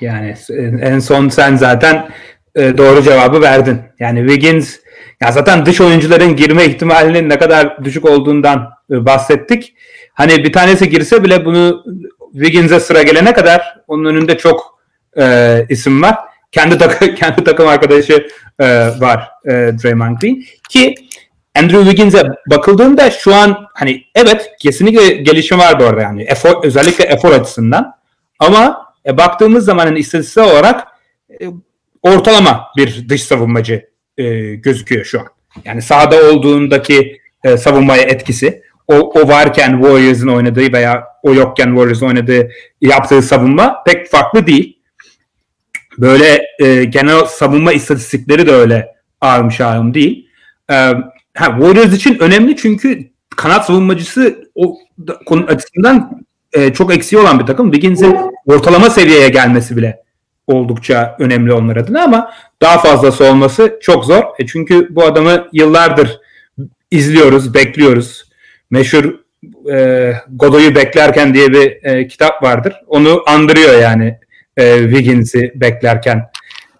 Yani 0.00 0.34
en 0.82 0.98
son 0.98 1.28
sen 1.28 1.56
zaten 1.56 2.08
e, 2.54 2.78
doğru 2.78 3.02
cevabı 3.02 3.40
verdin. 3.40 3.80
Yani 4.00 4.18
Wiggins 4.28 4.76
ya 5.20 5.32
zaten 5.32 5.66
dış 5.66 5.80
oyuncuların 5.80 6.36
girme 6.36 6.64
ihtimalinin 6.64 7.28
ne 7.28 7.38
kadar 7.38 7.84
düşük 7.84 8.04
olduğundan 8.04 8.70
e, 8.90 9.06
bahsettik. 9.06 9.74
Hani 10.14 10.44
bir 10.44 10.52
tanesi 10.52 10.90
girse 10.90 11.24
bile 11.24 11.44
bunu 11.44 11.84
Wiggins'e 12.32 12.80
sıra 12.80 13.02
gelene 13.02 13.32
kadar 13.32 13.80
onun 13.88 14.04
önünde 14.04 14.38
çok 14.38 14.78
e, 15.18 15.66
isim 15.68 16.02
var. 16.02 16.16
Kendi 16.52 16.78
takım 16.78 17.14
kendi 17.14 17.44
takım 17.44 17.68
arkadaşı 17.68 18.28
e, 18.58 18.66
var 19.00 19.28
e, 19.44 19.50
Draymond 19.52 20.18
Green 20.18 20.42
ki 20.68 20.94
Andrew 21.58 21.84
Wiggins'e 21.84 22.22
bakıldığında 22.50 23.10
şu 23.10 23.34
an 23.34 23.66
hani 23.74 24.04
evet 24.14 24.50
kesinlikle 24.60 25.08
gelişim 25.08 25.58
var 25.58 25.80
bu 25.80 25.84
arada 25.84 26.00
yani 26.00 26.22
efor, 26.22 26.64
özellikle 26.64 27.04
efor 27.04 27.32
açısından 27.32 27.94
ama 28.38 28.86
e, 29.06 29.16
baktığımız 29.16 29.64
zaman 29.64 29.86
hani 29.86 29.98
istatistiksel 29.98 30.52
olarak 30.52 30.88
e, 31.40 31.46
ortalama 32.02 32.66
bir 32.76 33.08
dış 33.08 33.22
savunmacı 33.22 33.87
e, 34.18 34.54
gözüküyor 34.54 35.04
şu 35.04 35.20
an. 35.20 35.26
Yani 35.64 35.82
sahada 35.82 36.30
olduğundaki 36.30 37.20
e, 37.44 37.56
savunmaya 37.56 38.02
etkisi 38.02 38.62
o, 38.88 38.94
o 38.94 39.28
varken 39.28 39.70
Warriors'ın 39.70 40.28
oynadığı 40.28 40.72
veya 40.72 41.04
o 41.22 41.34
yokken 41.34 41.66
Warriors'ın 41.66 42.06
oynadığı 42.06 42.50
yaptığı 42.80 43.22
savunma 43.22 43.82
pek 43.86 44.10
farklı 44.10 44.46
değil. 44.46 44.78
Böyle 45.98 46.42
e, 46.58 46.84
genel 46.84 47.24
savunma 47.24 47.72
istatistikleri 47.72 48.46
de 48.46 48.52
öyle 48.52 48.88
ağım 49.20 49.50
şahım 49.52 49.94
değil. 49.94 50.28
E, 50.70 50.74
ha, 51.34 51.46
Warriors 51.60 51.92
için 51.92 52.18
önemli 52.18 52.56
çünkü 52.56 53.10
kanat 53.36 53.66
savunmacısı 53.66 54.50
o 54.54 54.76
da- 55.06 55.18
konu 55.26 55.44
açısından 55.44 56.22
e, 56.52 56.72
çok 56.72 56.96
eksiği 56.96 57.22
olan 57.22 57.40
bir 57.40 57.46
takım. 57.46 57.72
Wiggins'in 57.72 58.16
ortalama 58.46 58.90
seviyeye 58.90 59.28
gelmesi 59.28 59.76
bile 59.76 60.02
oldukça 60.46 61.16
önemli 61.18 61.52
onlar 61.52 61.76
adına 61.76 62.02
ama 62.02 62.30
daha 62.62 62.78
fazlası 62.78 63.24
olması 63.24 63.78
çok 63.82 64.04
zor. 64.04 64.22
E 64.38 64.46
çünkü 64.46 64.86
bu 64.90 65.04
adamı 65.04 65.48
yıllardır 65.52 66.20
izliyoruz, 66.90 67.54
bekliyoruz. 67.54 68.24
Meşhur 68.70 69.14
e, 69.72 70.12
Godoy'u 70.28 70.74
beklerken 70.74 71.34
diye 71.34 71.52
bir 71.52 71.84
e, 71.84 72.08
kitap 72.08 72.42
vardır. 72.42 72.74
Onu 72.86 73.22
andırıyor 73.26 73.78
yani 73.78 74.18
e, 74.56 74.78
Wiggins'i 74.82 75.52
beklerken 75.54 76.30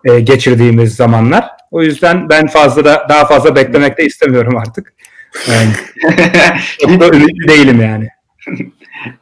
e, 0.05 0.21
geçirdiğimiz 0.21 0.95
zamanlar. 0.95 1.45
O 1.71 1.83
yüzden 1.83 2.29
ben 2.29 2.47
fazla 2.47 2.85
da 2.85 3.07
daha 3.09 3.27
fazla 3.27 3.57
beklemek 3.57 3.99
de 3.99 4.05
istemiyorum 4.07 4.57
artık. 4.57 4.95
Yani, 5.49 5.71
çok 6.81 7.01
da 7.01 7.17
ümitli 7.17 7.49
değilim 7.49 7.81
yani. 7.81 8.09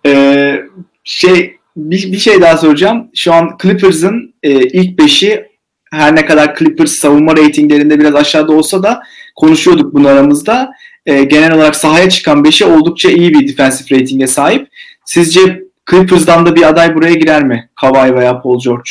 Ee, 0.06 0.62
şey 1.04 1.56
bir, 1.76 2.12
bir 2.12 2.18
şey 2.18 2.40
daha 2.40 2.56
soracağım. 2.56 3.10
Şu 3.14 3.32
an 3.32 3.58
Clippers'ın 3.62 4.34
e, 4.42 4.50
ilk 4.50 4.98
beşi 4.98 5.55
her 5.92 6.16
ne 6.16 6.26
kadar 6.26 6.56
Clippers 6.58 6.92
savunma 6.92 7.36
reytinglerinde 7.36 7.98
biraz 8.00 8.14
aşağıda 8.14 8.52
olsa 8.52 8.82
da 8.82 9.02
konuşuyorduk 9.36 9.94
bunu 9.94 10.08
aramızda. 10.08 10.70
E, 11.06 11.24
genel 11.24 11.52
olarak 11.52 11.76
sahaya 11.76 12.10
çıkan 12.10 12.44
beşi 12.44 12.64
oldukça 12.64 13.10
iyi 13.10 13.34
bir 13.34 13.48
defensive 13.48 14.00
ratinge 14.00 14.26
sahip. 14.26 14.68
Sizce 15.04 15.62
Clippers'dan 15.90 16.46
da 16.46 16.56
bir 16.56 16.68
aday 16.68 16.94
buraya 16.94 17.14
girer 17.14 17.44
mi? 17.44 17.68
Kawhi 17.80 18.14
veya 18.14 18.42
Paul 18.42 18.60
George 18.60 18.90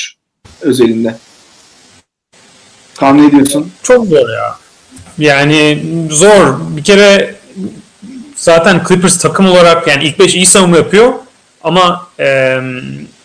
özelinde. 0.62 1.15
Kaan 2.97 3.27
ne 3.27 3.31
diyorsun? 3.31 3.71
Çok 3.84 4.05
zor 4.05 4.29
ya. 4.29 4.55
Yani 5.17 5.84
zor. 6.12 6.55
Bir 6.77 6.84
kere 6.84 7.36
zaten 8.36 8.81
Clippers 8.88 9.19
takım 9.19 9.45
olarak 9.45 9.88
yani 9.88 10.03
ilk 10.03 10.19
5 10.19 10.36
iyi 10.36 10.45
savunma 10.45 10.77
yapıyor 10.77 11.13
ama 11.63 12.08
e, 12.19 12.60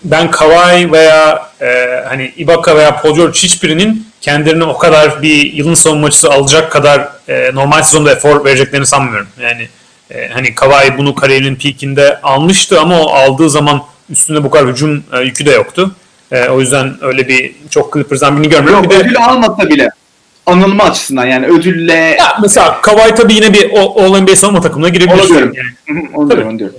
ben 0.04 0.30
Kawhi 0.30 0.92
veya 0.92 1.50
e, 1.62 1.66
hani 2.08 2.32
Ibaka 2.36 2.76
veya 2.76 2.96
Paul 2.96 3.14
George 3.16 3.38
hiçbirinin 3.38 4.06
kendilerini 4.20 4.64
o 4.64 4.78
kadar 4.78 5.22
bir 5.22 5.52
yılın 5.52 5.74
savunmacısı 5.74 6.30
alacak 6.30 6.72
kadar 6.72 7.08
e, 7.28 7.50
normal 7.54 7.82
sezonda 7.82 8.12
efor 8.12 8.44
vereceklerini 8.44 8.86
sanmıyorum. 8.86 9.28
Yani 9.40 9.68
e, 10.10 10.28
hani 10.28 10.54
Kawhi 10.54 10.98
bunu 10.98 11.14
kariyerinin 11.14 11.56
peakinde 11.56 12.20
almıştı 12.22 12.80
ama 12.80 13.00
o 13.00 13.10
aldığı 13.10 13.50
zaman 13.50 13.82
üstünde 14.10 14.44
bu 14.44 14.50
kadar 14.50 14.68
hücum 14.68 15.04
e, 15.12 15.20
yükü 15.20 15.46
de 15.46 15.50
yoktu. 15.50 15.96
E, 16.32 16.48
o 16.48 16.60
yüzden 16.60 16.96
öyle 17.00 17.28
bir 17.28 17.52
çok 17.70 17.92
Clippers'dan 17.94 18.36
birini 18.36 18.48
görmüyorum. 18.48 18.84
Yok 18.84 18.92
Bir 18.92 18.98
de- 18.98 19.02
ödül 19.04 19.24
almasa 19.24 19.68
bile 19.68 19.90
anılma 20.46 20.84
açısından 20.84 21.26
yani 21.26 21.46
ödülle 21.46 21.92
ya 21.92 22.38
mesela 22.42 22.80
Kawhi 22.80 23.14
tabii 23.14 23.34
yine 23.34 23.54
bir 23.54 23.70
All-NBA 23.70 24.36
savunma 24.36 24.60
takımına 24.60 24.88
girebilir. 24.88 25.18
Onu 25.18 25.28
diyorum. 25.28 25.52
Yani. 25.54 26.08
onu 26.14 26.30
diyorum, 26.30 26.48
onu 26.48 26.58
diyorum. 26.58 26.76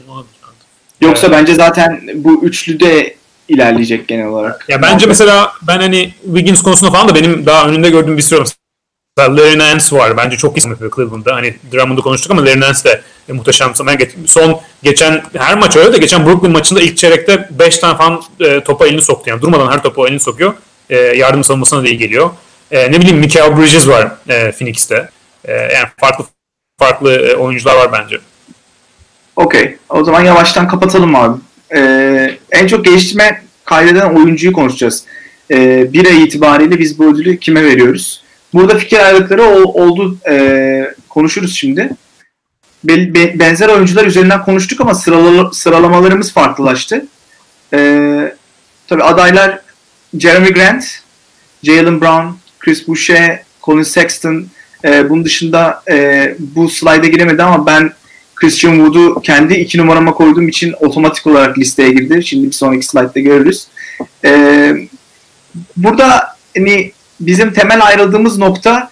Yoksa 1.01 1.31
bence 1.31 1.53
zaten 1.53 2.01
bu 2.15 2.43
üçlüde 2.43 3.15
ilerleyecek 3.47 4.07
genel 4.07 4.27
olarak. 4.27 4.65
Ya 4.69 4.81
bence 4.81 5.05
mesela 5.05 5.53
ben 5.61 5.79
hani 5.79 6.13
Wiggins 6.25 6.61
konusunda 6.61 6.91
falan 6.91 7.09
da 7.09 7.15
benim 7.15 7.45
daha 7.45 7.67
önünde 7.67 7.89
gördüğüm 7.89 8.17
bir 8.17 8.21
sürü 8.21 8.39
mesela 8.39 8.57
Larry 9.37 9.57
Nance 9.57 9.95
var. 9.95 10.17
Bence 10.17 10.37
çok 10.37 10.57
iyi 10.57 10.69
yapıyor 10.69 10.91
Cleveland'da. 10.95 11.35
Hani 11.35 11.55
Drummond'u 11.73 12.01
konuştuk 12.01 12.31
ama 12.31 12.45
Larry 12.45 12.59
Nance 12.59 12.83
de 12.83 13.01
e, 13.29 13.33
muhteşem. 13.33 13.73
Ben 13.87 13.97
geç, 13.97 14.11
son 14.27 14.61
geçen 14.83 15.23
her 15.37 15.57
maç 15.57 15.77
öyle 15.77 15.93
de 15.93 15.97
geçen 15.97 16.25
Brooklyn 16.25 16.51
maçında 16.51 16.81
ilk 16.81 16.97
çeyrekte 16.97 17.49
5 17.51 17.77
tane 17.77 17.97
falan 17.97 18.21
e, 18.39 18.63
topa 18.63 18.87
elini 18.87 19.01
soktu. 19.01 19.29
Yani 19.29 19.41
durmadan 19.41 19.71
her 19.71 19.83
topa 19.83 20.07
elini 20.07 20.19
sokuyor. 20.19 20.53
E, 20.89 20.97
yardım 20.97 21.43
savunmasına 21.43 21.83
da 21.83 21.87
iyi 21.87 21.97
geliyor. 21.97 22.29
E, 22.71 22.91
ne 22.91 23.01
bileyim 23.01 23.17
Mikael 23.17 23.57
Bridges 23.57 23.87
var 23.87 24.11
e, 24.29 24.51
Phoenix'te. 24.51 25.09
E, 25.45 25.53
yani 25.53 25.87
farklı 25.97 26.25
farklı 26.79 27.13
e, 27.13 27.35
oyuncular 27.35 27.75
var 27.75 27.91
bence. 27.91 28.19
Okey. 29.35 29.77
O 29.89 30.03
zaman 30.03 30.21
yavaştan 30.21 30.67
kapatalım 30.67 31.15
abi. 31.15 31.39
Ee, 31.75 32.37
en 32.51 32.67
çok 32.67 32.85
geliştirme 32.85 33.43
kaydeden 33.65 34.09
oyuncuyu 34.15 34.53
konuşacağız. 34.53 35.05
Ee, 35.51 35.93
bir 35.93 36.05
ay 36.05 36.23
itibariyle 36.23 36.79
biz 36.79 36.99
bu 36.99 37.05
ödülü 37.05 37.37
kime 37.37 37.63
veriyoruz? 37.63 38.23
Burada 38.53 38.77
fikir 38.77 38.99
ayrılıkları 38.99 39.43
ol, 39.43 39.63
oldu. 39.63 40.17
Ee, 40.29 40.93
konuşuruz 41.09 41.55
şimdi. 41.55 41.89
Be, 42.83 43.13
be, 43.13 43.39
benzer 43.39 43.69
oyuncular 43.69 44.05
üzerinden 44.05 44.43
konuştuk 44.43 44.81
ama 44.81 44.95
sırala, 44.95 45.51
sıralamalarımız 45.53 46.33
farklılaştı. 46.33 47.05
Ee, 47.73 48.35
tabii 48.87 49.03
adaylar 49.03 49.59
Jeremy 50.19 50.53
Grant, 50.53 50.85
Jalen 51.63 52.01
Brown, 52.01 52.27
Chris 52.59 52.87
Boucher, 52.87 53.43
Colin 53.63 53.83
Sexton. 53.83 54.45
Ee, 54.85 55.09
bunun 55.09 55.25
dışında 55.25 55.83
e, 55.89 56.35
bu 56.39 56.69
slayda 56.69 57.07
giremedi 57.07 57.43
ama 57.43 57.65
ben 57.65 57.93
Christian 58.41 58.75
Wood'u 58.75 59.21
kendi 59.21 59.53
iki 59.53 59.77
numarama 59.77 60.13
koyduğum 60.13 60.47
için 60.47 60.73
otomatik 60.79 61.27
olarak 61.27 61.57
listeye 61.57 61.89
girdi. 61.89 62.23
Şimdi 62.23 62.47
bir 62.47 62.51
sonraki 62.51 62.85
slaytta 62.85 63.19
görürüz. 63.19 63.67
Ee, 64.25 64.73
burada 65.77 66.35
hani 66.57 66.91
bizim 67.19 67.53
temel 67.53 67.85
ayrıldığımız 67.85 68.37
nokta 68.37 68.89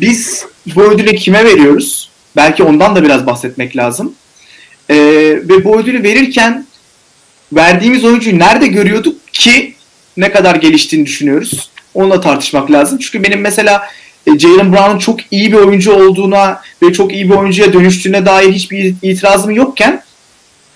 biz 0.00 0.44
bu 0.74 0.82
ödülü 0.82 1.16
kime 1.16 1.44
veriyoruz? 1.44 2.10
Belki 2.36 2.62
ondan 2.62 2.96
da 2.96 3.02
biraz 3.02 3.26
bahsetmek 3.26 3.76
lazım. 3.76 4.14
Ee, 4.90 4.96
ve 5.42 5.64
bu 5.64 5.80
ödülü 5.80 6.02
verirken 6.02 6.66
verdiğimiz 7.52 8.04
oyuncuyu 8.04 8.38
nerede 8.38 8.66
görüyorduk 8.66 9.28
ki 9.32 9.74
ne 10.16 10.32
kadar 10.32 10.54
geliştiğini 10.54 11.06
düşünüyoruz. 11.06 11.70
Onunla 11.94 12.20
tartışmak 12.20 12.70
lazım. 12.70 12.98
Çünkü 12.98 13.24
benim 13.24 13.40
mesela 13.40 13.88
Jalen 14.38 14.72
Brown'un 14.72 14.98
çok 14.98 15.20
iyi 15.30 15.52
bir 15.52 15.56
oyuncu 15.56 15.92
olduğuna 15.92 16.60
ve 16.82 16.92
çok 16.92 17.12
iyi 17.12 17.30
bir 17.30 17.34
oyuncuya 17.34 17.72
dönüştüğüne 17.72 18.26
dair 18.26 18.52
hiçbir 18.52 18.94
itirazım 19.02 19.50
yokken 19.50 20.02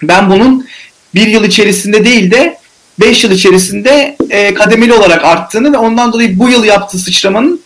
ben 0.02 0.30
bunun 0.30 0.66
bir 1.14 1.26
yıl 1.26 1.44
içerisinde 1.44 2.04
değil 2.04 2.30
de 2.30 2.59
5 3.00 3.24
yıl 3.24 3.30
içerisinde 3.30 4.16
e, 4.30 4.54
kademeli 4.54 4.92
olarak 4.92 5.24
arttığını 5.24 5.72
ve 5.72 5.76
ondan 5.76 6.12
dolayı 6.12 6.38
bu 6.38 6.48
yıl 6.48 6.64
yaptığı 6.64 6.98
sıçramanın 6.98 7.61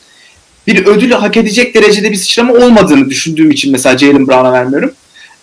bir 0.66 0.86
ödülü 0.86 1.14
hak 1.14 1.36
edecek 1.36 1.74
derecede 1.74 2.10
bir 2.10 2.16
sıçrama 2.16 2.52
olmadığını 2.52 3.10
düşündüğüm 3.10 3.50
için 3.50 3.72
mesela 3.72 3.98
Jalen 3.98 4.28
Brown'a 4.28 4.52
vermiyorum. 4.52 4.92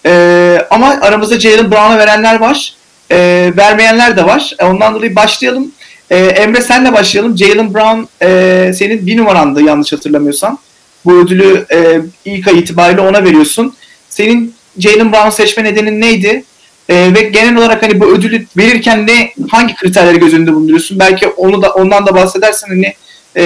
E, 0.05 0.67
ama 0.69 0.87
aramızda 1.01 1.39
Jalen 1.39 1.71
Brown'a 1.71 1.97
verenler 1.97 2.39
var. 2.39 2.73
E, 3.11 3.17
vermeyenler 3.57 4.17
de 4.17 4.25
var. 4.25 4.53
E, 4.59 4.65
ondan 4.65 4.93
dolayı 4.93 5.15
başlayalım. 5.15 5.71
E, 6.09 6.17
Emre 6.17 6.61
senle 6.61 6.93
başlayalım. 6.93 7.37
Jalen 7.37 7.73
Brown 7.73 8.01
e, 8.21 8.73
senin 8.73 9.07
bir 9.07 9.17
numarandı 9.17 9.61
yanlış 9.61 9.93
hatırlamıyorsam. 9.93 10.57
Bu 11.05 11.19
ödülü 11.19 11.65
e, 11.73 12.01
ilk 12.25 12.47
ay 12.47 12.59
itibariyle 12.59 13.01
ona 13.01 13.23
veriyorsun. 13.23 13.73
Senin 14.09 14.55
Jalen 14.79 15.11
Brown 15.11 15.29
seçme 15.29 15.63
nedenin 15.63 16.01
neydi? 16.01 16.43
E, 16.89 17.13
ve 17.15 17.21
genel 17.21 17.57
olarak 17.57 17.83
hani 17.83 17.99
bu 17.99 18.05
ödülü 18.05 18.45
verirken 18.57 19.07
ne 19.07 19.33
hangi 19.51 19.75
kriterleri 19.75 20.19
göz 20.19 20.33
önünde 20.33 20.53
bulunduruyorsun? 20.53 20.99
Belki 20.99 21.27
onu 21.27 21.61
da 21.61 21.73
ondan 21.73 22.05
da 22.05 22.15
bahsedersen 22.15 22.67
hani 22.67 22.93
e, 23.35 23.43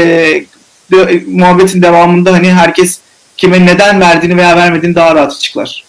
de, 0.92 1.24
muhabbetin 1.28 1.82
devamında 1.82 2.34
hani 2.34 2.54
herkes 2.54 3.00
kime 3.38 3.66
neden 3.66 4.02
verdiğini 4.02 4.38
veya 4.38 4.58
vermediğini 4.58 4.96
daha 4.96 5.16
rahat 5.16 5.34
açıklar. 5.34 5.84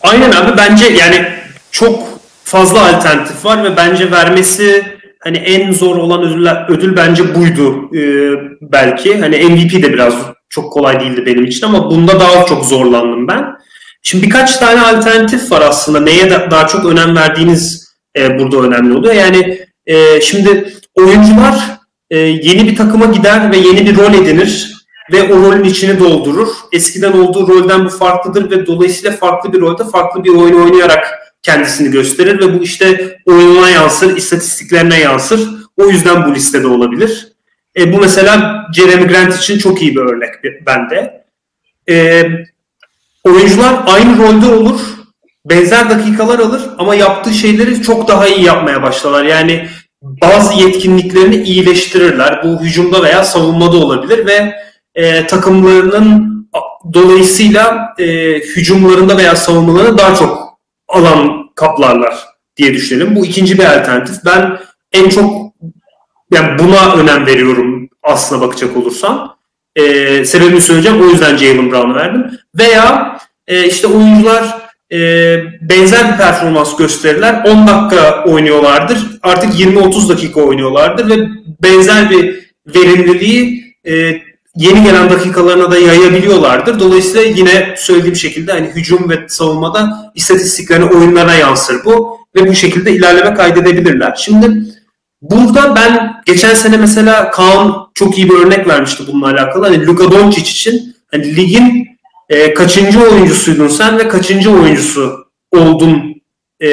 Aynen 0.00 0.30
abi 0.30 0.56
bence 0.56 0.84
yani 0.88 1.28
çok 1.70 2.20
fazla 2.44 2.96
alternatif 2.96 3.44
var 3.44 3.64
ve 3.64 3.76
bence 3.76 4.10
vermesi 4.10 4.97
hani 5.20 5.36
en 5.36 5.72
zor 5.72 5.96
olan 5.96 6.22
ödül, 6.22 6.48
ödül 6.68 6.96
bence 6.96 7.34
buydu 7.34 7.96
e, 7.96 8.02
belki. 8.60 9.18
Hani 9.20 9.36
MVP 9.36 9.82
de 9.82 9.92
biraz 9.92 10.14
çok 10.48 10.72
kolay 10.72 11.00
değildi 11.00 11.26
benim 11.26 11.44
için 11.44 11.66
ama 11.66 11.90
bunda 11.90 12.20
daha 12.20 12.46
çok 12.46 12.64
zorlandım 12.64 13.28
ben. 13.28 13.44
Şimdi 14.02 14.26
birkaç 14.26 14.56
tane 14.56 14.80
alternatif 14.80 15.52
var 15.52 15.62
aslında. 15.68 16.00
Neye 16.00 16.30
da, 16.30 16.50
daha 16.50 16.66
çok 16.66 16.84
önem 16.84 17.16
verdiğiniz 17.16 17.88
e, 18.18 18.38
burada 18.38 18.56
önemli 18.56 18.96
oluyor. 18.96 19.14
Yani 19.14 19.58
e, 19.86 20.20
şimdi 20.20 20.72
oyuncular 20.94 21.54
e, 22.10 22.18
yeni 22.18 22.66
bir 22.66 22.76
takıma 22.76 23.06
gider 23.06 23.52
ve 23.52 23.56
yeni 23.56 23.86
bir 23.86 23.96
rol 23.96 24.14
edinir 24.14 24.78
ve 25.12 25.34
o 25.34 25.36
rolün 25.36 25.64
içini 25.64 26.00
doldurur. 26.00 26.48
Eskiden 26.72 27.12
olduğu 27.12 27.48
rolden 27.48 27.84
bu 27.84 27.88
farklıdır 27.88 28.50
ve 28.50 28.66
dolayısıyla 28.66 29.16
farklı 29.16 29.52
bir 29.52 29.60
rolde 29.60 29.84
farklı 29.84 30.24
bir 30.24 30.30
oyun 30.30 30.62
oynayarak 30.62 31.17
kendisini 31.48 31.90
gösterir 31.90 32.40
ve 32.40 32.58
bu 32.58 32.62
işte 32.62 33.18
oyununa 33.26 33.68
yansır, 33.68 34.16
istatistiklerine 34.16 35.00
yansır. 35.00 35.40
O 35.76 35.88
yüzden 35.88 36.26
bu 36.26 36.34
listede 36.34 36.66
olabilir. 36.66 37.28
E, 37.78 37.92
bu 37.92 37.98
mesela 37.98 38.66
Jeremy 38.74 39.06
Grant 39.06 39.36
için 39.36 39.58
çok 39.58 39.82
iyi 39.82 39.96
bir 39.96 40.00
örnek 40.00 40.34
bende. 40.66 41.24
E, 41.90 42.24
oyuncular 43.24 43.74
aynı 43.86 44.18
rolde 44.18 44.46
olur, 44.46 44.80
benzer 45.44 45.90
dakikalar 45.90 46.38
alır 46.38 46.62
ama 46.78 46.94
yaptığı 46.94 47.34
şeyleri 47.34 47.82
çok 47.82 48.08
daha 48.08 48.28
iyi 48.28 48.44
yapmaya 48.44 48.82
başlarlar. 48.82 49.24
Yani 49.24 49.68
bazı 50.02 50.54
yetkinliklerini 50.54 51.36
iyileştirirler. 51.36 52.42
Bu 52.44 52.62
hücumda 52.62 53.02
veya 53.02 53.24
savunmada 53.24 53.76
olabilir 53.76 54.26
ve 54.26 54.54
e, 54.94 55.26
takımlarının 55.26 56.38
dolayısıyla 56.94 57.94
e, 57.98 58.34
hücumlarında 58.34 59.16
veya 59.16 59.36
savunmalarında 59.36 59.98
daha 59.98 60.14
çok 60.14 60.47
alan 60.88 61.50
kaplarlar 61.54 62.14
diye 62.56 62.74
düşünelim. 62.74 63.16
Bu 63.16 63.26
ikinci 63.26 63.58
bir 63.58 63.64
alternatif. 63.64 64.16
Ben 64.24 64.58
en 64.92 65.08
çok 65.08 65.52
yani 66.32 66.58
buna 66.58 66.94
önem 66.94 67.26
veriyorum 67.26 67.88
aslına 68.02 68.40
bakacak 68.40 68.76
olursam. 68.76 69.38
Ee, 69.76 70.24
sebebini 70.24 70.60
söyleyeceğim. 70.60 71.02
O 71.02 71.06
yüzden 71.06 71.36
Jalen 71.36 71.70
Brown'u 71.70 71.94
verdim. 71.94 72.30
Veya 72.58 73.18
e, 73.46 73.66
işte 73.66 73.86
oyuncular 73.86 74.68
e, 74.92 74.98
benzer 75.60 76.12
bir 76.12 76.16
performans 76.16 76.76
gösterirler. 76.76 77.44
10 77.46 77.66
dakika 77.66 78.24
oynuyorlardır. 78.24 78.98
Artık 79.22 79.60
20-30 79.60 80.08
dakika 80.08 80.40
oynuyorlardır 80.40 81.10
ve 81.10 81.28
benzer 81.62 82.10
bir 82.10 82.52
verimliliği 82.66 83.74
e, 83.86 84.22
yeni 84.58 84.84
gelen 84.84 85.10
dakikalarına 85.10 85.70
da 85.70 85.78
yayabiliyorlardır. 85.78 86.80
Dolayısıyla 86.80 87.22
yine 87.22 87.74
söylediğim 87.76 88.16
şekilde 88.16 88.52
hani 88.52 88.66
hücum 88.66 89.10
ve 89.10 89.28
savunmada 89.28 90.12
istatistiklerine, 90.14 90.84
oyunlarına 90.84 91.34
yansır 91.34 91.84
bu 91.84 92.18
ve 92.36 92.48
bu 92.48 92.54
şekilde 92.54 92.92
ilerleme 92.92 93.34
kaydedebilirler. 93.34 94.14
Şimdi 94.18 94.50
burada 95.22 95.76
ben 95.76 96.12
geçen 96.26 96.54
sene 96.54 96.76
mesela 96.76 97.30
Kaan 97.30 97.74
çok 97.94 98.18
iyi 98.18 98.28
bir 98.28 98.34
örnek 98.34 98.68
vermişti 98.68 99.04
bununla 99.06 99.26
alakalı. 99.26 99.64
Hani 99.66 99.86
Luka 99.86 100.12
Doncic 100.12 100.50
için 100.50 100.96
hani 101.10 101.36
ligin 101.36 101.88
e, 102.28 102.54
kaçıncı 102.54 103.00
oyuncusuydun 103.00 103.68
sen 103.68 103.98
ve 103.98 104.08
kaçıncı 104.08 104.50
oyuncusu 104.50 105.26
oldun 105.52 106.22
e, 106.62 106.68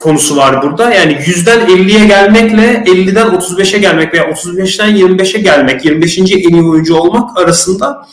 konusu 0.00 0.36
var 0.36 0.62
burada. 0.62 0.94
Yani 0.94 1.12
100'den 1.12 1.60
50'ye 1.60 2.06
gelmekle 2.06 2.84
50'den 2.86 3.26
35'e 3.26 3.78
gelmek 3.78 4.14
veya 4.14 4.24
35'ten 4.24 4.96
25'e 4.96 5.40
gelmek, 5.40 5.84
25. 5.84 6.18
en 6.18 6.24
iyi 6.24 6.62
oyuncu 6.62 6.94
olmak 6.94 7.38
arasında 7.38 8.06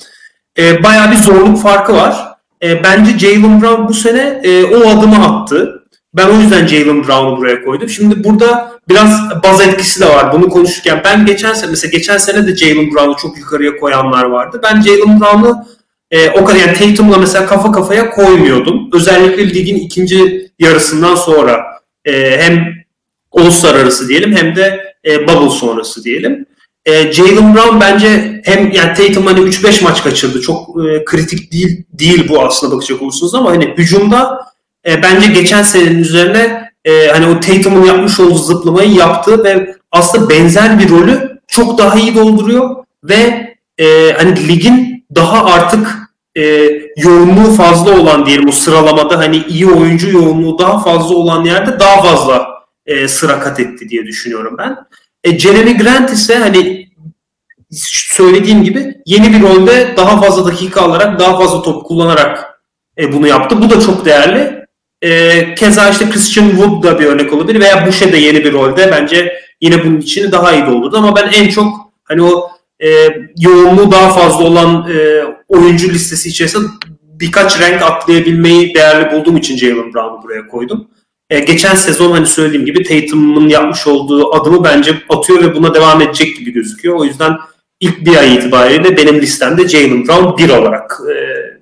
e, 0.57 0.83
bayağı 0.83 1.11
bir 1.11 1.17
zorluk 1.17 1.61
farkı 1.61 1.93
var. 1.93 2.27
E, 2.63 2.83
bence 2.83 3.19
Jalen 3.19 3.61
Brown 3.61 3.87
bu 3.87 3.93
sene 3.93 4.41
e, 4.43 4.63
o 4.63 4.89
adımı 4.89 5.25
attı. 5.25 5.83
Ben 6.13 6.29
o 6.29 6.33
yüzden 6.33 6.67
Jalen 6.67 7.07
Brown'u 7.07 7.37
buraya 7.37 7.63
koydum. 7.63 7.89
Şimdi 7.89 8.23
burada 8.23 8.71
biraz 8.89 9.21
baz 9.43 9.61
etkisi 9.61 10.01
de 10.01 10.05
var. 10.09 10.33
Bunu 10.33 10.49
konuşurken 10.49 11.01
ben 11.05 11.25
geçen 11.25 11.53
sene 11.53 11.69
mesela 11.69 11.91
geçen 11.91 12.17
sene 12.17 12.47
de 12.47 12.55
Jalen 12.55 12.91
Brown'u 12.91 13.15
çok 13.15 13.37
yukarıya 13.37 13.77
koyanlar 13.77 14.23
vardı. 14.23 14.61
Ben 14.63 14.81
Jalen 14.81 15.21
Brown'u 15.21 15.65
e, 16.11 16.29
o 16.29 16.45
kadar 16.45 16.59
yani 16.59 16.73
Tatum'la 16.73 17.17
mesela 17.17 17.45
kafa 17.45 17.71
kafaya 17.71 18.09
koymuyordum. 18.09 18.89
Özellikle 18.93 19.49
ligin 19.49 19.75
ikinci 19.75 20.51
yarısından 20.59 21.15
sonra 21.15 21.76
e, 22.07 22.37
hem 22.41 22.73
All-Star 23.31 23.75
arası 23.75 24.09
diyelim 24.09 24.35
hem 24.35 24.55
de 24.55 24.95
e, 25.05 25.27
Bubble 25.27 25.49
sonrası 25.49 26.03
diyelim. 26.03 26.45
E, 26.85 27.11
Jalen 27.11 27.55
Brown 27.55 27.81
bence 27.81 28.41
hem 28.45 28.71
yani 28.71 28.93
Tatum 28.93 29.25
hani 29.25 29.39
3-5 29.39 29.83
maç 29.83 30.03
kaçırdı. 30.03 30.41
Çok 30.41 30.69
e, 30.69 31.05
kritik 31.05 31.51
değil 31.51 31.83
değil 31.93 32.29
bu 32.29 32.41
aslında 32.45 32.75
bakacak 32.75 33.01
olursunuz 33.01 33.35
ama 33.35 33.51
hani 33.51 33.73
hücumda 33.77 34.47
e, 34.87 35.03
bence 35.03 35.31
geçen 35.31 35.63
senenin 35.63 35.99
üzerine 35.99 36.71
e, 36.85 37.07
hani 37.07 37.25
o 37.25 37.39
Tatum'un 37.39 37.85
yapmış 37.85 38.19
olduğu 38.19 38.37
zıplamayı 38.37 38.91
yaptı 38.93 39.43
ve 39.43 39.75
aslında 39.91 40.29
benzer 40.29 40.79
bir 40.79 40.89
rolü 40.89 41.39
çok 41.47 41.77
daha 41.77 41.99
iyi 41.99 42.15
dolduruyor 42.15 42.75
ve 43.03 43.53
e, 43.77 44.11
hani 44.17 44.47
ligin 44.47 45.05
daha 45.15 45.45
artık 45.45 45.96
e, 46.37 46.71
yoğunluğu 46.97 47.51
fazla 47.51 47.99
olan 47.99 48.25
diyelim 48.25 48.49
o 48.49 48.51
sıralamada 48.51 49.17
hani 49.17 49.43
iyi 49.47 49.67
oyuncu 49.67 50.09
yoğunluğu 50.09 50.59
daha 50.59 50.79
fazla 50.79 51.15
olan 51.15 51.45
yerde 51.45 51.79
daha 51.79 52.01
fazla 52.01 52.47
e, 52.85 53.07
sıra 53.07 53.39
kat 53.39 53.59
etti 53.59 53.89
diye 53.89 54.05
düşünüyorum 54.05 54.55
ben. 54.57 54.77
E, 55.23 55.39
Jeremy 55.39 55.77
Grant 55.77 56.13
ise 56.13 56.35
hani 56.35 56.87
söylediğim 57.71 58.63
gibi 58.63 58.95
yeni 59.05 59.33
bir 59.33 59.41
rolde 59.41 59.93
daha 59.97 60.21
fazla 60.21 60.45
dakika 60.45 60.81
alarak 60.81 61.19
daha 61.19 61.37
fazla 61.39 61.61
top 61.61 61.85
kullanarak 61.85 62.61
e, 62.97 63.13
bunu 63.13 63.27
yaptı. 63.27 63.61
Bu 63.61 63.69
da 63.69 63.81
çok 63.81 64.05
değerli. 64.05 64.57
E, 65.01 65.55
keza 65.55 65.89
işte 65.89 66.09
Christian 66.09 66.49
Wood 66.49 66.83
da 66.83 66.99
bir 66.99 67.05
örnek 67.05 67.33
olabilir 67.33 67.59
veya 67.59 67.85
Boucher 67.85 68.13
de 68.13 68.17
yeni 68.17 68.43
bir 68.43 68.53
rolde 68.53 68.91
bence 68.91 69.39
yine 69.61 69.85
bunun 69.85 69.99
için 70.01 70.31
daha 70.31 70.53
iyi 70.53 70.65
doldurdu 70.65 70.97
ama 70.97 71.15
ben 71.15 71.31
en 71.31 71.49
çok 71.49 71.91
hani 72.03 72.23
o 72.23 72.56
e, 72.83 72.89
yoğunluğu 73.37 73.91
daha 73.91 74.09
fazla 74.09 74.45
olan 74.45 74.89
e, 74.91 75.23
oyuncu 75.47 75.89
listesi 75.89 76.29
içerisinde 76.29 76.67
birkaç 77.19 77.61
renk 77.61 77.81
atlayabilmeyi 77.81 78.73
değerli 78.75 79.11
bulduğum 79.11 79.37
için 79.37 79.57
Jalen 79.57 79.93
Brown'u 79.93 80.23
buraya 80.23 80.47
koydum. 80.47 80.87
E, 81.29 81.39
geçen 81.39 81.75
sezon 81.75 82.11
hani 82.11 82.25
söylediğim 82.25 82.65
gibi 82.65 82.83
Tatum'un 82.83 83.49
yapmış 83.49 83.87
olduğu 83.87 84.35
adımı 84.35 84.63
bence 84.63 84.91
atıyor 85.09 85.41
ve 85.41 85.55
buna 85.55 85.73
devam 85.73 86.01
edecek 86.01 86.37
gibi 86.37 86.51
gözüküyor. 86.51 86.95
O 86.95 87.03
yüzden 87.03 87.37
ilk 87.79 88.05
bir 88.05 88.17
ay 88.17 88.35
itibariyle 88.35 88.97
benim 88.97 89.21
listemde 89.21 89.67
Jalen 89.67 90.07
Brown 90.07 90.37
bir 90.37 90.49
olarak 90.49 90.99
e, 91.11 91.15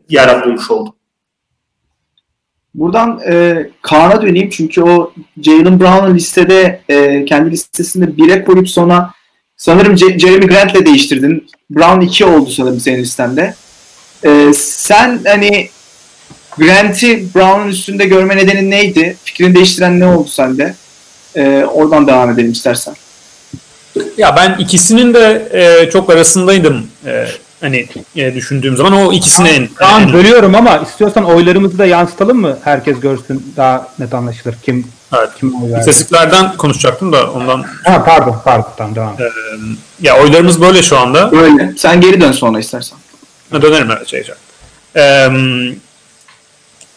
yer 0.09 0.45
bulmuş 0.45 0.71
oldu. 0.71 0.95
Buradan 2.73 3.19
e, 3.27 3.65
Kaan'a 3.81 4.21
döneyim 4.21 4.49
çünkü 4.49 4.81
o 4.81 5.13
Jalen 5.41 5.79
Brown'un 5.79 6.15
listede 6.15 6.81
e, 6.89 7.25
kendi 7.25 7.51
listesinde 7.51 8.05
1'e 8.05 8.43
koyup 8.43 8.69
sonra 8.69 9.13
sanırım 9.65 9.95
C- 9.95 10.19
Jeremy 10.19 10.47
Grant'le 10.47 10.85
değiştirdin. 10.85 11.47
Brown 11.69 12.01
2 12.01 12.25
oldu 12.25 12.49
sanırım 12.51 12.79
senin 12.79 12.97
listende. 12.97 13.55
E, 14.25 14.51
sen 14.53 15.19
hani 15.27 15.69
Grant'i 16.57 17.35
Brown'un 17.35 17.67
üstünde 17.67 18.05
görme 18.05 18.37
nedeni 18.37 18.69
neydi? 18.69 19.17
Fikrini 19.23 19.55
değiştiren 19.55 19.99
ne 19.99 20.05
oldu 20.05 20.29
sende? 20.29 20.75
E, 21.35 21.65
oradan 21.73 22.07
devam 22.07 22.31
edelim 22.31 22.51
istersen. 22.51 22.95
Ya 24.17 24.35
ben 24.35 24.55
ikisinin 24.59 25.13
de 25.13 25.49
e, 25.53 25.89
çok 25.89 26.09
arasındaydım. 26.09 26.87
E, 27.05 27.27
hani 27.61 27.87
e, 28.15 28.35
düşündüğüm 28.35 28.77
zaman 28.77 28.93
o 28.93 29.13
ikisini 29.13 29.49
en, 29.49 29.67
Kaan 29.67 30.13
bölüyorum 30.13 30.55
ama 30.55 30.77
istiyorsan 30.77 31.25
oylarımızı 31.25 31.77
da 31.77 31.85
yansıtalım 31.85 32.41
mı? 32.41 32.57
Herkes 32.63 32.99
görsün 32.99 33.53
daha 33.57 33.87
net 33.99 34.13
anlaşılır. 34.13 34.55
Kim 34.63 34.87
Evet. 35.19 35.79
istatistiklerden 35.79 36.57
konuşacaktım 36.57 37.13
da 37.13 37.31
ondan. 37.31 37.65
Ha 37.83 38.03
pardon 38.03 38.41
pardon 38.45 38.67
tamam 38.77 38.95
devam. 38.95 39.13
et. 39.13 39.19
Ya 40.01 40.17
oylarımız 40.19 40.61
böyle 40.61 40.81
şu 40.83 40.97
anda. 40.97 41.31
Böyle. 41.31 41.73
Sen 41.77 42.01
geri 42.01 42.21
dön 42.21 42.31
sonra 42.31 42.59
istersen. 42.59 42.97
Ha, 43.51 43.61
Dönerim 43.61 43.91
evet 43.91 44.07
şey. 44.07 44.23
Eee, 44.95 45.31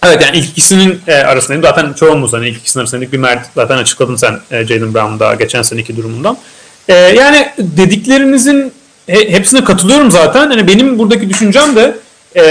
evet 0.07 0.23
yani 0.23 0.37
ilk 0.37 0.49
ikisinin 0.51 1.01
e, 1.07 1.15
arasındayım. 1.15 1.63
Zaten 1.63 1.93
çoğumuz 1.93 2.33
hani 2.33 2.49
ilk 2.49 2.59
ikisinin 2.59 2.81
arasındaydık. 2.83 3.13
Bir 3.13 3.19
Mert 3.19 3.47
zaten 3.55 3.77
açıkladın 3.79 4.17
sen 4.17 4.41
e, 4.51 4.67
Jalen 4.67 4.95
Brown'da 4.95 5.35
geçen 5.35 5.63
seneki 5.63 5.97
durumundan. 5.97 6.39
E, 6.89 6.95
yani 6.95 7.49
dediklerinizin 7.59 8.73
he- 9.07 9.31
hepsine 9.33 9.65
katılıyorum 9.65 10.11
zaten. 10.11 10.51
Hani 10.51 10.69
benim 10.69 10.99
buradaki 10.99 11.31
düşüncem 11.31 11.77
de 11.77 11.97
e, 12.37 12.43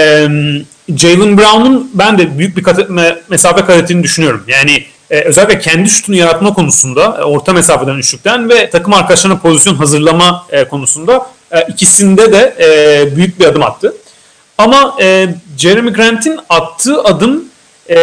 Jalen 0.98 1.38
Brown'un 1.38 1.92
ben 1.94 2.18
de 2.18 2.38
büyük 2.40 2.58
bir 2.58 2.64
kat 2.64 2.80
me- 2.80 3.18
mesafe 3.30 3.66
kat 3.66 3.70
ettiğini 3.78 4.04
düşünüyorum. 4.04 4.44
Yani 4.48 4.84
e, 5.12 5.22
özellikle 5.22 5.60
kendi 5.60 5.90
şutunu 5.90 6.16
yaratma 6.16 6.54
konusunda, 6.54 7.18
e, 7.20 7.24
orta 7.24 7.54
mesafeden 7.54 7.96
üçlükten 7.96 8.50
ve 8.50 8.70
takım 8.70 8.94
arkadaşlarına 8.94 9.40
pozisyon 9.40 9.76
hazırlama 9.76 10.46
e, 10.52 10.64
konusunda 10.68 11.28
e, 11.52 11.62
ikisinde 11.62 12.32
de 12.32 12.56
e, 12.60 13.16
büyük 13.16 13.40
bir 13.40 13.46
adım 13.46 13.64
attı. 13.64 13.94
Ama 14.58 14.98
e, 15.02 15.28
Jeremy 15.58 15.94
Grant'in 15.94 16.40
attığı 16.50 17.04
adım 17.04 17.46
e, 17.90 17.98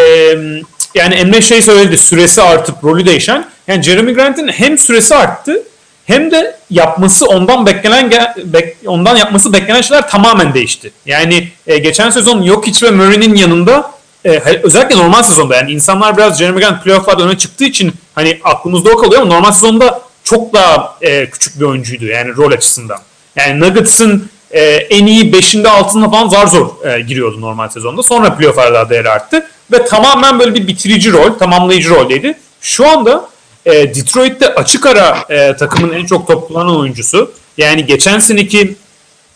yani 0.94 1.14
Emre 1.14 1.42
şey 1.42 1.62
söyledi 1.62 1.96
süresi 1.96 2.42
artıp 2.42 2.84
rolü 2.84 3.06
değişen. 3.06 3.48
Yani 3.66 3.82
Jeremy 3.82 4.14
Grant'in 4.14 4.48
hem 4.48 4.78
süresi 4.78 5.14
arttı 5.14 5.62
hem 6.06 6.30
de 6.30 6.56
yapması 6.70 7.26
ondan 7.26 7.66
beklenen 7.66 8.10
bek- 8.52 8.86
ondan 8.86 9.16
yapması 9.16 9.52
beklenen 9.52 9.80
şeyler 9.80 10.08
tamamen 10.08 10.54
değişti. 10.54 10.92
Yani 11.06 11.48
e, 11.66 11.78
geçen 11.78 12.10
sezon 12.10 12.46
Jokic 12.46 12.86
ve 12.86 12.90
Murray'nin 12.90 13.34
yanında 13.34 13.93
e, 14.24 14.60
özellikle 14.62 14.96
normal 14.96 15.22
sezonda 15.22 15.56
yani 15.56 15.72
insanlar 15.72 16.16
biraz 16.16 16.38
Jeremy 16.38 16.60
Grant 16.60 16.84
playoff'larda 16.84 17.22
öne 17.22 17.38
çıktığı 17.38 17.64
için 17.64 17.92
hani 18.14 18.40
aklımızda 18.44 18.90
o 18.90 18.96
kalıyor 18.96 19.22
ama 19.22 19.34
normal 19.34 19.52
sezonda 19.52 20.02
çok 20.24 20.52
daha 20.52 20.98
e, 21.02 21.30
küçük 21.30 21.60
bir 21.60 21.64
oyuncuydu 21.64 22.04
yani 22.04 22.36
rol 22.36 22.52
açısından. 22.52 22.98
Yani 23.36 23.60
Nuggets'ın 23.60 24.30
e, 24.50 24.60
en 24.64 25.06
iyi 25.06 25.32
5'inde 25.32 25.68
altında 25.68 26.10
falan 26.10 26.28
zar 26.28 26.46
zor 26.46 26.86
e, 26.86 27.00
giriyordu 27.00 27.40
normal 27.40 27.68
sezonda. 27.68 28.02
Sonra 28.02 28.36
playoff'larda 28.36 28.90
değeri 28.90 29.10
arttı. 29.10 29.46
Ve 29.72 29.84
tamamen 29.84 30.38
böyle 30.38 30.54
bir 30.54 30.66
bitirici 30.66 31.12
rol, 31.12 31.38
tamamlayıcı 31.38 31.90
roldeydi. 31.90 32.38
Şu 32.60 32.88
anda 32.88 33.28
e, 33.66 33.72
Detroit'te 33.72 34.54
açık 34.54 34.86
ara 34.86 35.24
e, 35.30 35.56
takımın 35.56 35.92
en 35.92 36.06
çok 36.06 36.26
top 36.26 36.48
kullanan 36.48 36.76
oyuncusu. 36.78 37.32
Yani 37.58 37.86
geçen 37.86 38.18
seneki 38.18 38.76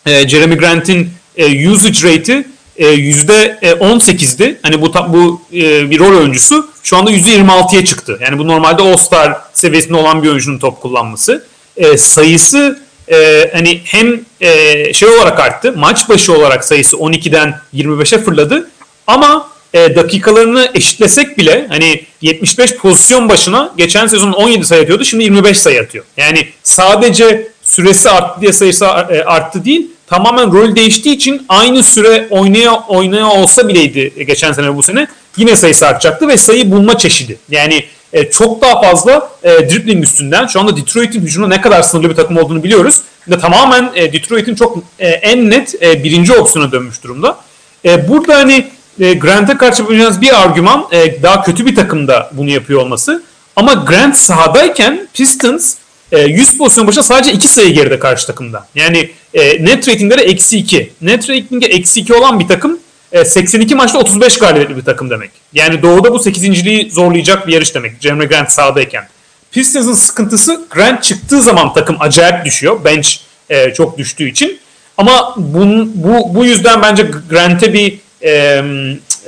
e, 0.06 0.28
Jeremy 0.28 0.56
Grant'in 0.56 1.10
e, 1.36 1.68
usage 1.68 2.12
rate'i 2.12 2.46
%18'di. 2.78 4.58
Hani 4.62 4.82
bu 4.82 4.94
bu 4.94 5.42
e, 5.52 5.90
bir 5.90 5.98
rol 5.98 6.18
oyuncusu 6.18 6.70
şu 6.82 6.96
anda 6.96 7.10
%26'ya 7.10 7.84
çıktı. 7.84 8.18
Yani 8.20 8.38
bu 8.38 8.48
normalde 8.48 8.82
All-Star 8.82 9.36
seviyesinde 9.52 9.94
olan 9.94 10.22
bir 10.22 10.28
oyuncunun 10.28 10.58
top 10.58 10.80
kullanması. 10.80 11.46
E, 11.76 11.96
sayısı 11.96 12.80
e, 13.12 13.50
hani 13.52 13.80
hem 13.84 14.20
e, 14.40 14.92
şey 14.94 15.08
olarak 15.08 15.40
arttı. 15.40 15.72
Maç 15.72 16.08
başı 16.08 16.32
olarak 16.32 16.64
sayısı 16.64 16.96
12'den 16.96 17.60
25'e 17.74 18.18
fırladı. 18.18 18.70
Ama 19.06 19.48
e, 19.74 19.96
dakikalarını 19.96 20.70
eşitlesek 20.74 21.38
bile 21.38 21.66
hani 21.68 22.04
75 22.22 22.76
pozisyon 22.76 23.28
başına 23.28 23.74
geçen 23.76 24.06
sezon 24.06 24.32
17 24.32 24.64
sayı 24.64 24.82
atıyordu. 24.82 25.04
Şimdi 25.04 25.24
25 25.24 25.58
sayı 25.58 25.80
atıyor. 25.80 26.04
Yani 26.16 26.48
sadece 26.62 27.48
süresi 27.62 28.10
arttı 28.10 28.40
diye 28.40 28.52
sayısı 28.52 28.84
e, 28.84 29.22
arttı 29.24 29.64
değil. 29.64 29.90
Tamamen 30.10 30.52
rol 30.52 30.76
değiştiği 30.76 31.16
için 31.16 31.46
aynı 31.48 31.82
süre 31.82 32.26
oynaya 32.30 32.74
oynaya 32.74 33.26
olsa 33.26 33.68
bileydi 33.68 34.12
geçen 34.26 34.52
sene 34.52 34.76
bu 34.76 34.82
sene 34.82 35.06
yine 35.36 35.56
sayısı 35.56 35.86
artacaktı 35.86 36.28
ve 36.28 36.36
sayı 36.36 36.70
bulma 36.70 36.98
çeşidi. 36.98 37.38
Yani 37.50 37.84
e, 38.12 38.30
çok 38.30 38.62
daha 38.62 38.82
fazla 38.82 39.30
e, 39.42 39.50
dribbling 39.50 40.04
üstünden 40.04 40.46
şu 40.46 40.60
anda 40.60 40.76
Detroit'in 40.76 41.20
hücumda 41.20 41.48
ne 41.48 41.60
kadar 41.60 41.82
sınırlı 41.82 42.10
bir 42.10 42.14
takım 42.14 42.36
olduğunu 42.36 42.64
biliyoruz. 42.64 43.00
Ve 43.28 43.38
tamamen 43.38 43.90
e, 43.94 44.12
Detroit'in 44.12 44.54
çok 44.54 44.78
e, 44.98 45.08
en 45.08 45.50
net 45.50 45.82
e, 45.82 46.04
birinci 46.04 46.32
opsiyona 46.32 46.72
dönmüş 46.72 47.04
durumda. 47.04 47.36
E, 47.84 48.08
burada 48.08 48.34
hani 48.34 48.66
e, 49.00 49.14
Grant'a 49.14 49.58
karşı 49.58 49.82
yapacağınız 49.82 50.20
bir 50.20 50.42
argüman 50.42 50.86
e, 50.92 51.22
daha 51.22 51.42
kötü 51.42 51.66
bir 51.66 51.74
takımda 51.74 52.30
bunu 52.32 52.50
yapıyor 52.50 52.80
olması. 52.80 53.22
Ama 53.56 53.74
Grant 53.74 54.16
sahadayken 54.16 55.08
Pistons 55.14 55.74
e, 56.12 56.20
100 56.20 56.58
pozisyon 56.58 56.86
başına 56.86 57.02
sadece 57.02 57.32
2 57.32 57.48
sayı 57.48 57.74
geride 57.74 57.98
karşı 57.98 58.26
takımda. 58.26 58.66
Yani 58.74 59.10
e, 59.34 59.64
net 59.64 59.88
ratingleri 59.88 60.20
eksi 60.20 60.58
2. 60.58 60.92
Net 61.00 61.30
ratingi 61.30 61.66
eksi 61.66 62.00
2 62.00 62.14
olan 62.14 62.40
bir 62.40 62.48
takım 62.48 62.78
e, 63.12 63.24
82 63.24 63.74
maçta 63.74 63.98
35 63.98 64.38
galibiyetli 64.38 64.76
bir 64.76 64.84
takım 64.84 65.10
demek. 65.10 65.30
Yani 65.52 65.82
doğuda 65.82 66.12
bu 66.12 66.16
8.liği 66.16 66.90
zorlayacak 66.90 67.46
bir 67.46 67.52
yarış 67.52 67.74
demek. 67.74 68.00
Jeremy 68.00 68.26
Grant 68.26 68.52
sahadayken. 68.52 69.08
Pistons'ın 69.52 69.94
sıkıntısı 69.94 70.66
Grant 70.70 71.02
çıktığı 71.02 71.42
zaman 71.42 71.74
takım 71.74 71.96
acayip 72.00 72.44
düşüyor. 72.44 72.84
Bench 72.84 73.08
e, 73.50 73.74
çok 73.74 73.98
düştüğü 73.98 74.28
için. 74.28 74.60
Ama 74.96 75.34
bun, 75.36 75.92
bu, 75.94 76.34
bu 76.34 76.44
yüzden 76.44 76.82
bence 76.82 77.10
Grant'e 77.30 77.72
bir 77.72 77.98
e, 78.22 78.30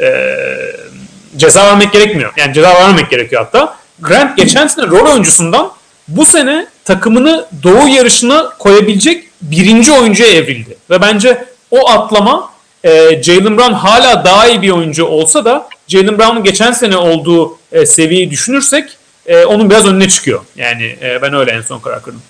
e, 0.01 0.11
ceza 1.37 1.67
vermek 1.67 1.93
gerekmiyor. 1.93 2.33
Yani 2.37 2.55
ceza 2.55 2.75
vermemek 2.75 3.11
gerekiyor 3.11 3.43
hatta. 3.45 3.77
Grant 4.01 4.37
geçen 4.37 4.67
sene 4.67 4.87
rol 4.87 5.11
oyuncusundan 5.11 5.73
bu 6.11 6.25
sene 6.25 6.67
takımını 6.85 7.47
doğu 7.63 7.89
yarışına 7.89 8.49
koyabilecek 8.59 9.25
birinci 9.43 9.93
oyuncuya 9.93 10.31
evrildi. 10.31 10.77
Ve 10.91 11.01
bence 11.03 11.45
o 11.71 11.91
atlama 11.91 12.51
e, 12.85 13.23
Jalen 13.23 13.59
Brown 13.59 13.73
hala 13.73 14.25
daha 14.25 14.49
iyi 14.49 14.63
bir 14.63 14.71
oyuncu 14.71 15.05
olsa 15.05 15.45
da 15.45 15.69
Jalen 15.89 16.19
Brown'un 16.19 16.45
geçen 16.45 16.73
sene 16.73 16.97
olduğu 16.97 17.59
e, 17.73 17.87
seviyeyi 17.87 18.31
düşünürsek 18.31 18.97
e, 19.27 19.45
onun 19.45 19.71
biraz 19.71 19.87
önüne 19.87 20.09
çıkıyor. 20.09 20.41
Yani 20.57 20.97
e, 21.03 21.23
ben 21.23 21.35
öyle 21.35 21.51
en 21.51 21.61
son 21.61 21.79
karar 21.79 22.03
kırdım. 22.03 22.23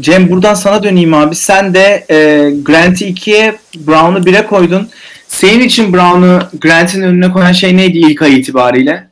Cem 0.00 0.30
buradan 0.30 0.54
sana 0.54 0.82
döneyim 0.82 1.14
abi. 1.14 1.34
Sen 1.34 1.74
de 1.74 2.06
e, 2.10 2.16
Grant'i 2.62 3.12
2'ye, 3.12 3.58
Brown'u 3.74 4.18
1'e 4.18 4.46
koydun. 4.46 4.90
Senin 5.28 5.60
için 5.60 5.92
Brown'u 5.92 6.42
Grant'in 6.60 7.02
önüne 7.02 7.32
koyan 7.32 7.52
şey 7.52 7.76
neydi 7.76 7.98
ilk 7.98 8.22
ay 8.22 8.38
itibariyle? 8.38 9.08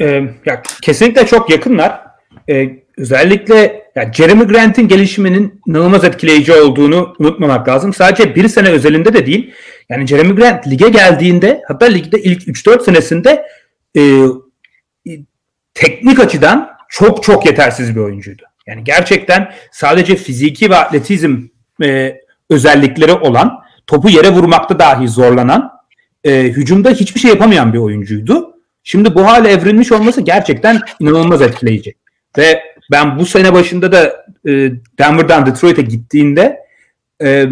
Ee, 0.00 0.22
ya 0.46 0.62
kesinlikle 0.82 1.26
çok 1.26 1.50
yakınlar. 1.50 2.00
Ee, 2.48 2.68
özellikle 2.96 3.82
ya 3.94 4.12
Jeremy 4.12 4.44
Grant'in 4.44 4.88
gelişiminin 4.88 5.60
inanılmaz 5.66 6.04
etkileyici 6.04 6.52
olduğunu 6.52 7.14
unutmamak 7.18 7.68
lazım. 7.68 7.92
Sadece 7.92 8.34
bir 8.34 8.48
sene 8.48 8.68
özelinde 8.68 9.14
de 9.14 9.26
değil. 9.26 9.54
Yani 9.88 10.06
Jeremy 10.06 10.34
Grant 10.34 10.68
lige 10.68 10.88
geldiğinde 10.88 11.62
hatta 11.68 11.86
ligde 11.86 12.22
ilk 12.22 12.42
3-4 12.42 12.84
senesinde 12.84 13.46
e, 13.96 14.02
teknik 15.74 16.20
açıdan 16.20 16.70
çok 16.88 17.22
çok 17.22 17.46
yetersiz 17.46 17.96
bir 17.96 18.00
oyuncuydu. 18.00 18.42
Yani 18.66 18.84
gerçekten 18.84 19.52
sadece 19.72 20.16
fiziki 20.16 20.70
ve 20.70 20.76
atletizm 20.76 21.36
e, 21.82 22.20
özellikleri 22.50 23.12
olan, 23.12 23.58
topu 23.86 24.08
yere 24.08 24.30
vurmakta 24.30 24.78
dahi 24.78 25.08
zorlanan, 25.08 25.70
e, 26.24 26.42
hücumda 26.42 26.90
hiçbir 26.90 27.20
şey 27.20 27.30
yapamayan 27.30 27.72
bir 27.72 27.78
oyuncuydu. 27.78 28.59
Şimdi 28.84 29.14
bu 29.14 29.26
hale 29.26 29.48
evrilmiş 29.48 29.92
olması 29.92 30.20
gerçekten 30.20 30.80
inanılmaz 31.00 31.42
etkileyici. 31.42 31.94
Ve 32.38 32.62
ben 32.90 33.18
bu 33.18 33.26
sene 33.26 33.52
başında 33.52 33.92
da 33.92 34.26
e, 34.46 34.72
Denver'dan 34.98 35.46
Detroit'e 35.46 35.82
gittiğinde 35.82 36.60
e, 37.22 37.46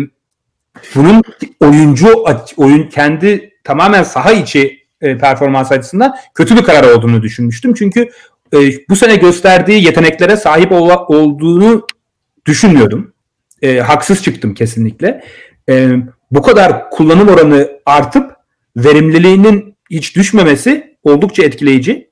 bunun 0.94 1.22
oyuncu 1.60 2.24
oyun 2.56 2.88
kendi 2.88 3.50
tamamen 3.64 4.02
saha 4.02 4.32
içi 4.32 4.78
e, 5.00 5.18
performans 5.18 5.72
açısından 5.72 6.14
kötü 6.34 6.56
bir 6.56 6.62
karar 6.62 6.92
olduğunu 6.92 7.22
düşünmüştüm. 7.22 7.74
Çünkü 7.74 8.08
e, 8.54 8.58
bu 8.88 8.96
sene 8.96 9.16
gösterdiği 9.16 9.84
yeteneklere 9.84 10.36
sahip 10.36 10.72
ol, 10.72 10.90
olduğunu 11.08 11.86
düşünmüyordum. 12.46 13.12
E, 13.62 13.78
haksız 13.78 14.22
çıktım 14.22 14.54
kesinlikle. 14.54 15.24
E, 15.68 15.90
bu 16.30 16.42
kadar 16.42 16.90
kullanım 16.90 17.28
oranı 17.28 17.70
artıp 17.86 18.32
verimliliğinin 18.76 19.74
hiç 19.90 20.16
düşmemesi 20.16 20.97
oldukça 21.08 21.42
etkileyici. 21.42 22.10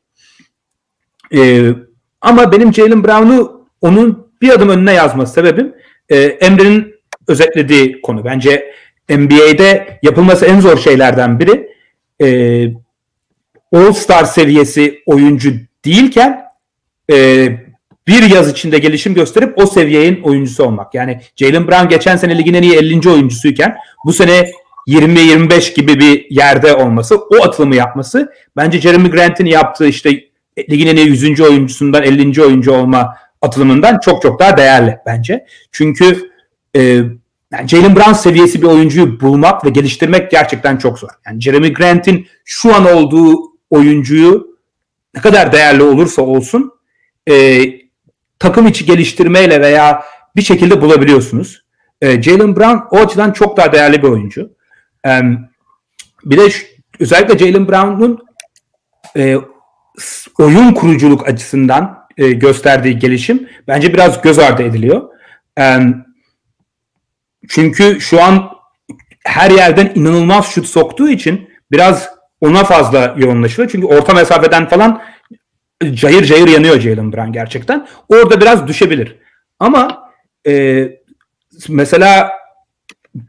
E, 1.34 1.70
ama 2.20 2.52
benim 2.52 2.74
Jalen 2.74 3.04
Brown'u 3.04 3.66
onun 3.80 4.28
bir 4.42 4.48
adım 4.48 4.68
önüne 4.68 4.92
yazması 4.92 5.32
sebebim 5.32 5.74
e, 6.08 6.16
Emre'nin 6.16 6.94
özetlediği 7.28 8.00
konu. 8.00 8.24
Bence 8.24 8.72
NBA'de 9.08 9.98
yapılması 10.02 10.46
en 10.46 10.60
zor 10.60 10.78
şeylerden 10.78 11.40
biri 11.40 11.68
e, 12.22 12.28
All-Star 13.72 14.24
seviyesi 14.24 15.02
oyuncu 15.06 15.52
değilken 15.84 16.44
e, 17.12 17.48
bir 18.06 18.22
yaz 18.22 18.50
içinde 18.50 18.78
gelişim 18.78 19.14
gösterip 19.14 19.58
o 19.58 19.66
seviyenin 19.66 20.22
oyuncusu 20.22 20.64
olmak. 20.64 20.94
Yani 20.94 21.20
Jalen 21.36 21.68
Brown 21.68 21.88
geçen 21.88 22.16
sene 22.16 22.38
ligin 22.38 22.54
en 22.54 22.62
iyi 22.62 22.74
50. 22.74 23.10
oyuncusuyken 23.10 23.76
bu 24.04 24.12
sene 24.12 24.50
20-25 24.86 25.74
gibi 25.74 26.00
bir 26.00 26.26
yerde 26.30 26.74
olması, 26.74 27.16
o 27.16 27.44
atılımı 27.44 27.76
yapması 27.76 28.32
bence 28.56 28.80
Jeremy 28.80 29.10
Grant'in 29.10 29.46
yaptığı 29.46 29.86
işte 29.86 30.24
ligin 30.70 30.86
en 30.86 30.96
iyi 30.96 31.06
100. 31.06 31.40
oyuncusundan 31.40 32.02
50. 32.02 32.42
oyuncu 32.42 32.72
olma 32.72 33.16
atılımından 33.42 33.98
çok 33.98 34.22
çok 34.22 34.40
daha 34.40 34.56
değerli 34.56 34.98
bence. 35.06 35.46
Çünkü 35.72 36.30
e, 36.76 36.80
yani 37.52 37.68
Jalen 37.68 37.96
Brown 37.96 38.12
seviyesi 38.12 38.62
bir 38.62 38.66
oyuncuyu 38.66 39.20
bulmak 39.20 39.64
ve 39.64 39.70
geliştirmek 39.70 40.30
gerçekten 40.30 40.76
çok 40.76 40.98
zor. 40.98 41.08
Yani 41.26 41.40
Jeremy 41.40 41.72
Grant'in 41.72 42.26
şu 42.44 42.74
an 42.74 42.94
olduğu 42.94 43.36
oyuncuyu 43.70 44.56
ne 45.14 45.20
kadar 45.20 45.52
değerli 45.52 45.82
olursa 45.82 46.22
olsun 46.22 46.72
e, 47.30 47.64
takım 48.38 48.66
içi 48.66 48.86
geliştirmeyle 48.86 49.60
veya 49.60 50.04
bir 50.36 50.42
şekilde 50.42 50.82
bulabiliyorsunuz. 50.82 51.64
E, 52.00 52.22
Jalen 52.22 52.56
Brown 52.56 52.96
o 52.96 52.98
açıdan 52.98 53.32
çok 53.32 53.56
daha 53.56 53.72
değerli 53.72 54.02
bir 54.02 54.08
oyuncu. 54.08 54.55
Bir 56.24 56.38
de 56.38 56.50
şu, 56.50 56.66
özellikle 57.00 57.38
Jalen 57.38 57.68
Brown'un 57.68 58.26
e, 59.16 59.36
oyun 60.38 60.72
kuruculuk 60.72 61.28
açısından 61.28 62.06
e, 62.16 62.32
gösterdiği 62.32 62.98
gelişim 62.98 63.48
bence 63.68 63.94
biraz 63.94 64.22
göz 64.22 64.38
ardı 64.38 64.62
ediliyor. 64.62 65.08
E, 65.58 65.78
çünkü 67.48 68.00
şu 68.00 68.22
an 68.22 68.50
her 69.24 69.50
yerden 69.50 69.92
inanılmaz 69.94 70.46
şut 70.46 70.66
soktuğu 70.66 71.08
için 71.08 71.50
biraz 71.70 72.10
ona 72.40 72.64
fazla 72.64 73.14
yoğunlaşıyor. 73.18 73.68
Çünkü 73.72 73.86
orta 73.86 74.14
mesafeden 74.14 74.68
falan 74.68 75.02
cayır 75.92 76.24
cayır 76.24 76.48
yanıyor 76.48 76.80
Jalen 76.80 77.12
Brown 77.12 77.32
gerçekten. 77.32 77.86
Orada 78.08 78.40
biraz 78.40 78.66
düşebilir. 78.66 79.16
Ama 79.58 80.10
e, 80.48 80.84
mesela 81.68 82.32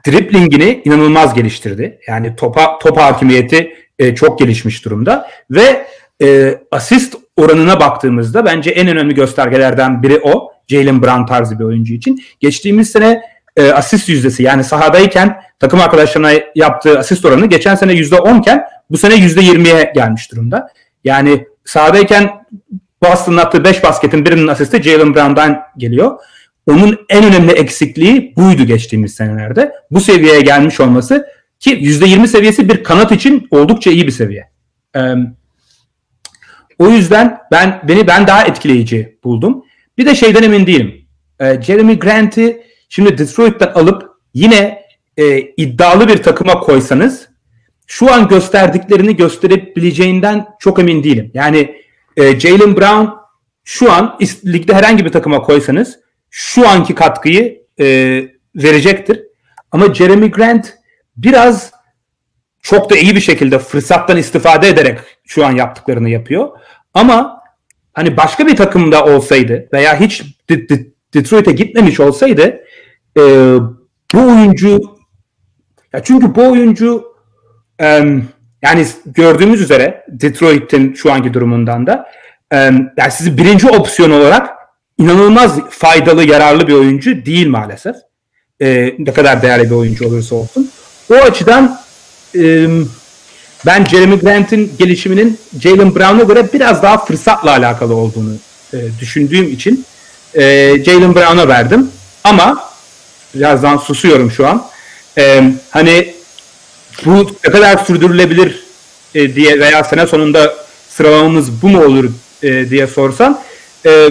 driplingini 0.08 0.82
inanılmaz 0.86 1.34
geliştirdi. 1.34 2.00
Yani 2.08 2.36
topa 2.36 2.80
top 2.80 2.98
hakimiyeti 2.98 3.74
e, 4.00 4.16
çok 4.16 4.40
gelişmiş 4.40 4.86
durumda 4.86 5.30
ve 5.52 5.86
e, 6.22 6.58
asist 6.72 7.16
oranına 7.38 7.80
baktığımızda 7.80 8.46
bence 8.46 8.70
en 8.72 8.88
önemli 8.88 9.16
göstergelerden 9.16 10.04
biri 10.04 10.20
o. 10.24 10.52
Jalen 10.68 11.02
Brown 11.02 11.26
tarzı 11.26 11.60
bir 11.60 11.64
oyuncu 11.64 11.94
için. 11.94 12.24
Geçtiğimiz 12.40 12.90
sene 12.90 13.22
e, 13.58 13.72
asist 13.72 14.10
yüzdesi 14.10 14.44
yani 14.44 14.64
sahadayken 14.64 15.42
takım 15.60 15.82
arkadaşlarına 15.82 16.32
yaptığı 16.56 17.00
asist 17.00 17.26
oranı 17.26 17.46
geçen 17.46 17.76
sene 17.76 17.94
%10 17.94 18.40
iken 18.40 18.64
bu 18.90 18.98
sene 18.98 19.14
%20'ye 19.14 19.92
gelmiş 19.96 20.32
durumda. 20.32 20.70
Yani 21.04 21.48
sahadayken 21.66 22.46
Boston'ın 23.04 23.38
attığı 23.38 23.64
5 23.64 23.84
basketin 23.84 24.26
birinin 24.26 24.48
asisti 24.48 24.84
Jalen 24.84 25.16
Brown'dan 25.16 25.60
geliyor. 25.78 26.20
Onun 26.68 27.00
en 27.10 27.24
önemli 27.24 27.52
eksikliği 27.52 28.34
buydu 28.36 28.64
geçtiğimiz 28.64 29.16
senelerde. 29.16 29.72
Bu 29.92 30.02
seviyeye 30.02 30.42
gelmiş 30.42 30.80
olması 30.80 31.28
ki 31.60 31.72
%20 31.72 32.28
seviyesi 32.28 32.70
bir 32.70 32.84
kanat 32.84 33.12
için 33.12 33.48
oldukça 33.52 33.92
iyi 33.92 34.08
bir 34.08 34.12
seviye. 34.12 34.50
Ee, 34.96 35.14
o 36.80 36.90
yüzden 36.90 37.38
ben 37.52 37.82
beni 37.88 38.08
ben 38.08 38.28
daha 38.28 38.44
etkileyici 38.44 39.18
buldum. 39.24 39.64
Bir 39.98 40.06
de 40.06 40.16
şeyden 40.16 40.44
emin 40.44 40.68
değilim. 40.68 41.08
Ee, 41.40 41.62
Jeremy 41.62 42.00
Grant'i 42.00 42.64
şimdi 42.90 43.18
Detroit'ten 43.18 43.68
alıp 43.68 44.04
yine 44.34 44.82
e, 45.18 45.40
iddialı 45.40 46.08
bir 46.08 46.24
takıma 46.24 46.60
koysanız 46.60 47.28
şu 47.88 48.14
an 48.14 48.28
gösterdiklerini 48.28 49.16
gösterebileceğinden 49.16 50.46
çok 50.60 50.80
emin 50.80 51.04
değilim. 51.04 51.32
Yani 51.34 51.76
e, 52.18 52.40
Jalen 52.40 52.78
Brown 52.78 53.08
şu 53.64 53.92
an 53.92 54.18
ligde 54.46 54.74
herhangi 54.74 55.06
bir 55.06 55.12
takıma 55.12 55.42
koysanız 55.42 56.00
şu 56.30 56.70
anki 56.70 56.96
katkıyı 56.96 57.62
e, 57.80 57.86
verecektir. 58.56 59.24
Ama 59.72 59.94
Jeremy 59.94 60.32
Grant 60.32 60.74
biraz 61.18 61.72
çok 62.62 62.90
da 62.90 62.98
iyi 62.98 63.16
bir 63.16 63.22
şekilde 63.22 63.60
fırsattan 63.60 64.18
istifade 64.18 64.68
ederek 64.68 65.00
şu 65.26 65.46
an 65.46 65.52
yaptıklarını 65.52 66.10
yapıyor. 66.10 66.50
Ama 66.94 67.42
hani 67.94 68.18
başka 68.18 68.48
bir 68.48 68.56
takımda 68.56 69.06
olsaydı 69.06 69.70
veya 69.74 70.00
hiç 70.00 70.24
Detroit'e 71.14 71.52
gitmemiş 71.52 72.00
olsaydı 72.00 72.60
e, 73.18 73.22
bu 74.14 74.20
oyuncu 74.20 74.98
ya 75.94 76.04
çünkü 76.04 76.36
bu 76.36 76.52
oyuncu 76.52 77.04
e, 77.82 77.86
yani 78.62 78.86
gördüğümüz 79.06 79.62
üzere 79.62 80.06
Detroit'in 80.08 80.94
şu 80.94 81.14
anki 81.14 81.34
durumundan 81.34 81.88
da 81.88 82.10
e, 82.54 82.58
yani 82.98 83.12
sizi 83.12 83.38
birinci 83.38 83.70
opsiyon 83.70 84.12
olarak 84.12 84.57
inanılmaz 84.98 85.60
faydalı, 85.70 86.24
yararlı 86.24 86.68
bir 86.68 86.74
oyuncu 86.74 87.26
değil 87.26 87.48
maalesef. 87.48 87.96
E, 88.62 88.96
ne 89.00 89.14
kadar 89.14 89.42
değerli 89.42 89.70
bir 89.70 89.76
oyuncu 89.76 90.08
olursa 90.08 90.36
olsun. 90.36 90.72
O 91.12 91.16
açıdan 91.16 91.82
e, 92.36 92.68
ben 93.66 93.86
Jeremy 93.86 94.20
Grant'in 94.20 94.74
gelişiminin 94.80 95.40
Jalen 95.62 95.96
Brown'a 95.96 96.24
göre 96.24 96.50
biraz 96.54 96.84
daha 96.84 97.06
fırsatla 97.06 97.52
alakalı 97.52 97.96
olduğunu 97.96 98.34
e, 98.74 98.78
düşündüğüm 99.00 99.54
için 99.54 99.86
e, 100.36 100.42
Jalen 100.86 101.16
Brown'a 101.16 101.48
verdim. 101.48 101.92
Ama 102.24 102.70
birazdan 103.36 103.78
susuyorum 103.78 104.32
şu 104.32 104.48
an. 104.48 104.68
E, 105.18 105.44
hani 105.70 106.14
bu 107.06 107.32
ne 107.46 107.52
kadar 107.52 107.78
sürdürülebilir 107.78 108.64
e, 109.16 109.36
diye 109.36 109.60
veya 109.60 109.84
sene 109.84 110.08
sonunda 110.08 110.56
sıralamamız 110.90 111.62
bu 111.62 111.68
mu 111.68 111.86
olur 111.86 112.10
e, 112.44 112.70
diye 112.70 112.88
sorsan 112.88 113.42
e, 113.86 114.10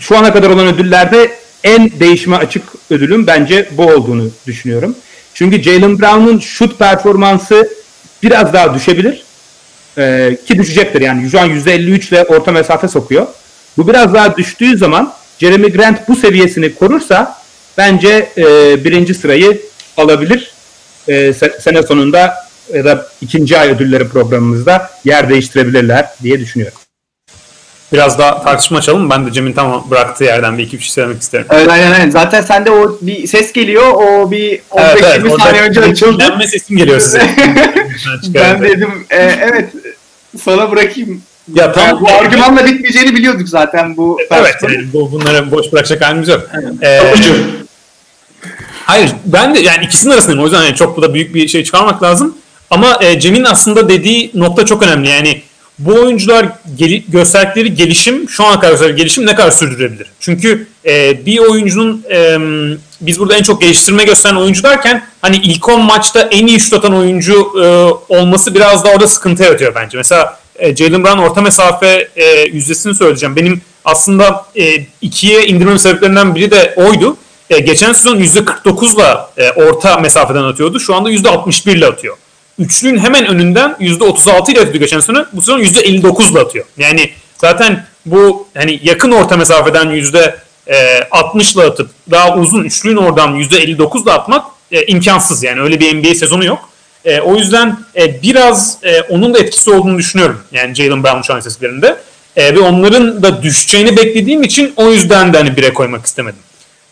şu 0.00 0.18
ana 0.18 0.32
kadar 0.32 0.50
olan 0.50 0.66
ödüllerde 0.66 1.32
en 1.64 2.00
değişime 2.00 2.36
açık 2.36 2.62
ödülüm 2.90 3.26
bence 3.26 3.68
bu 3.72 3.82
olduğunu 3.82 4.30
düşünüyorum. 4.46 4.96
Çünkü 5.34 5.62
Jalen 5.62 5.98
Brown'un 5.98 6.38
şut 6.38 6.78
performansı 6.78 7.68
biraz 8.22 8.52
daha 8.52 8.74
düşebilir. 8.74 9.22
Ee, 9.98 10.38
ki 10.46 10.58
düşecektir 10.58 11.00
yani. 11.00 11.30
Şu 11.30 11.40
an 11.40 11.50
%53 11.50 12.08
ile 12.08 12.24
orta 12.24 12.52
mesafe 12.52 12.88
sokuyor. 12.88 13.26
Bu 13.76 13.88
biraz 13.88 14.14
daha 14.14 14.36
düştüğü 14.36 14.78
zaman 14.78 15.12
Jeremy 15.38 15.72
Grant 15.72 16.08
bu 16.08 16.16
seviyesini 16.16 16.74
korursa 16.74 17.38
bence 17.78 18.28
e, 18.36 18.44
birinci 18.84 19.14
sırayı 19.14 19.60
alabilir. 19.96 20.52
E, 21.08 21.32
sene 21.60 21.82
sonunda 21.82 22.34
ya 22.74 22.84
da 22.84 23.08
ikinci 23.20 23.58
ay 23.58 23.68
ödülleri 23.68 24.08
programımızda 24.08 24.90
yer 25.04 25.28
değiştirebilirler 25.28 26.08
diye 26.22 26.40
düşünüyorum. 26.40 26.78
Biraz 27.92 28.18
daha 28.18 28.42
tartışma 28.42 28.78
açalım. 28.78 29.10
Ben 29.10 29.26
de 29.26 29.32
Cem'in 29.32 29.52
tam 29.52 29.90
bıraktığı 29.90 30.24
yerden 30.24 30.58
bir 30.58 30.62
iki 30.62 30.78
bir 30.78 30.82
şey 30.82 30.92
söylemek 30.92 31.22
isterim. 31.22 31.46
Evet, 31.50 31.68
aynen 31.68 31.92
aynen. 31.92 32.10
Zaten 32.10 32.42
sende 32.42 32.70
o 32.70 32.98
bir 33.00 33.26
ses 33.26 33.52
geliyor. 33.52 33.92
O 33.92 34.30
bir 34.30 34.58
15-20 34.58 34.60
evet, 34.80 35.04
evet, 35.04 35.32
saniye 35.38 35.62
önce 35.62 35.80
açıldı. 35.80 36.24
Dinlenme 36.24 36.46
sesim 36.46 36.76
geliyor 36.76 37.00
size. 37.00 37.22
ben 38.34 38.62
dedim 38.62 39.06
e, 39.10 39.16
evet 39.16 39.70
sana 40.38 40.70
bırakayım. 40.70 41.22
Ya 41.54 41.72
tam 41.72 42.00
bu 42.00 42.08
argümanla 42.08 42.64
bitmeyeceğini 42.64 43.16
biliyorduk 43.16 43.48
zaten 43.48 43.96
bu. 43.96 44.18
Evet, 44.30 44.54
yani 44.62 44.92
bu, 44.92 45.12
bunları 45.12 45.50
boş 45.50 45.72
bırakacak 45.72 46.04
halimiz 46.04 46.28
yok. 46.28 46.50
Ee, 46.82 47.00
hayır, 48.84 49.10
ben 49.24 49.54
de 49.54 49.60
yani 49.60 49.84
ikisinin 49.84 50.12
arasındayım. 50.12 50.42
O 50.42 50.44
yüzden 50.44 50.62
yani 50.62 50.74
çok 50.74 51.02
da 51.02 51.14
büyük 51.14 51.34
bir 51.34 51.48
şey 51.48 51.64
çıkarmak 51.64 52.02
lazım. 52.02 52.36
Ama 52.70 52.98
e, 53.00 53.20
Cem'in 53.20 53.44
aslında 53.44 53.88
dediği 53.88 54.30
nokta 54.34 54.66
çok 54.66 54.82
önemli. 54.82 55.08
Yani 55.08 55.42
bu 55.78 55.94
oyuncular 55.94 56.46
gel- 56.76 57.02
gösterdikleri 57.08 57.74
gelişim 57.74 58.28
şu 58.28 58.44
ana 58.44 58.60
kadar 58.60 58.90
gelişim 58.90 59.26
ne 59.26 59.34
kadar 59.34 59.50
sürdürebilir? 59.50 60.06
Çünkü 60.20 60.66
e, 60.86 61.26
bir 61.26 61.38
oyuncunun 61.38 62.04
e, 62.10 62.38
biz 63.00 63.20
burada 63.20 63.36
en 63.36 63.42
çok 63.42 63.60
geliştirme 63.60 64.04
gösteren 64.04 64.36
oyuncu 64.36 64.62
derken 64.62 65.04
hani 65.22 65.36
ilk 65.36 65.68
10 65.68 65.80
maçta 65.80 66.20
en 66.20 66.46
iyi 66.46 66.60
şut 66.60 66.72
atan 66.72 66.94
oyuncu 66.94 67.52
e, 67.62 67.66
olması 68.14 68.54
biraz 68.54 68.84
da 68.84 68.88
orada 68.88 69.06
sıkıntı 69.08 69.42
yaratıyor 69.42 69.74
bence. 69.74 69.98
Mesela 69.98 70.38
e, 70.56 70.76
Jalen 70.76 71.04
Brown 71.04 71.18
orta 71.18 71.40
mesafe 71.40 72.08
e, 72.16 72.24
yüzdesini 72.52 72.94
söyleyeceğim. 72.94 73.36
Benim 73.36 73.60
aslında 73.84 74.46
e, 74.56 74.86
ikiye 75.00 75.46
indirmem 75.46 75.78
sebeplerinden 75.78 76.34
biri 76.34 76.50
de 76.50 76.74
oydu. 76.76 77.16
E, 77.50 77.58
geçen 77.58 77.92
sezon 77.92 78.16
%49'la 78.20 79.30
e, 79.36 79.50
orta 79.50 79.96
mesafeden 79.96 80.42
atıyordu. 80.42 80.80
Şu 80.80 80.94
anda 80.94 81.10
%61 81.10 81.70
ile 81.70 81.86
atıyor. 81.86 82.16
Üçlüğün 82.58 82.98
hemen 82.98 83.26
önünden 83.26 83.76
%36 83.80 84.52
ile 84.52 84.60
atıyor 84.60 84.74
geçen 84.74 85.00
sene. 85.00 85.18
Bu 85.32 85.40
sezon 85.40 85.60
%59 85.60 86.32
ile 86.32 86.38
atıyor. 86.38 86.64
Yani 86.78 87.10
zaten 87.36 87.86
bu 88.06 88.48
hani 88.54 88.80
yakın 88.82 89.10
orta 89.10 89.36
mesafeden 89.36 89.90
yüzde 89.90 90.36
60 91.10 91.54
ile 91.54 91.62
atıp 91.62 91.90
daha 92.10 92.36
uzun 92.36 92.64
üçlüğün 92.64 92.96
oradan 92.96 93.34
%59 93.34 94.02
ile 94.02 94.12
atmak 94.12 94.44
e, 94.72 94.86
imkansız. 94.86 95.42
Yani 95.42 95.60
öyle 95.60 95.80
bir 95.80 95.94
NBA 95.94 96.14
sezonu 96.14 96.44
yok. 96.44 96.70
E, 97.04 97.20
o 97.20 97.36
yüzden 97.36 97.78
e, 97.96 98.22
biraz 98.22 98.78
e, 98.82 99.00
onun 99.00 99.34
da 99.34 99.38
etkisi 99.38 99.70
olduğunu 99.70 99.98
düşünüyorum. 99.98 100.40
Yani 100.52 100.74
Jalen 100.74 101.04
Brown 101.04 101.22
şu 101.22 101.34
an 101.34 101.40
seslerinde. 101.40 101.96
E, 102.36 102.54
ve 102.54 102.60
onların 102.60 103.22
da 103.22 103.42
düşeceğini 103.42 103.96
beklediğim 103.96 104.42
için 104.42 104.72
o 104.76 104.90
yüzden 104.90 105.32
de 105.32 105.38
hani 105.38 105.56
bire 105.56 105.74
koymak 105.74 106.06
istemedim. 106.06 106.40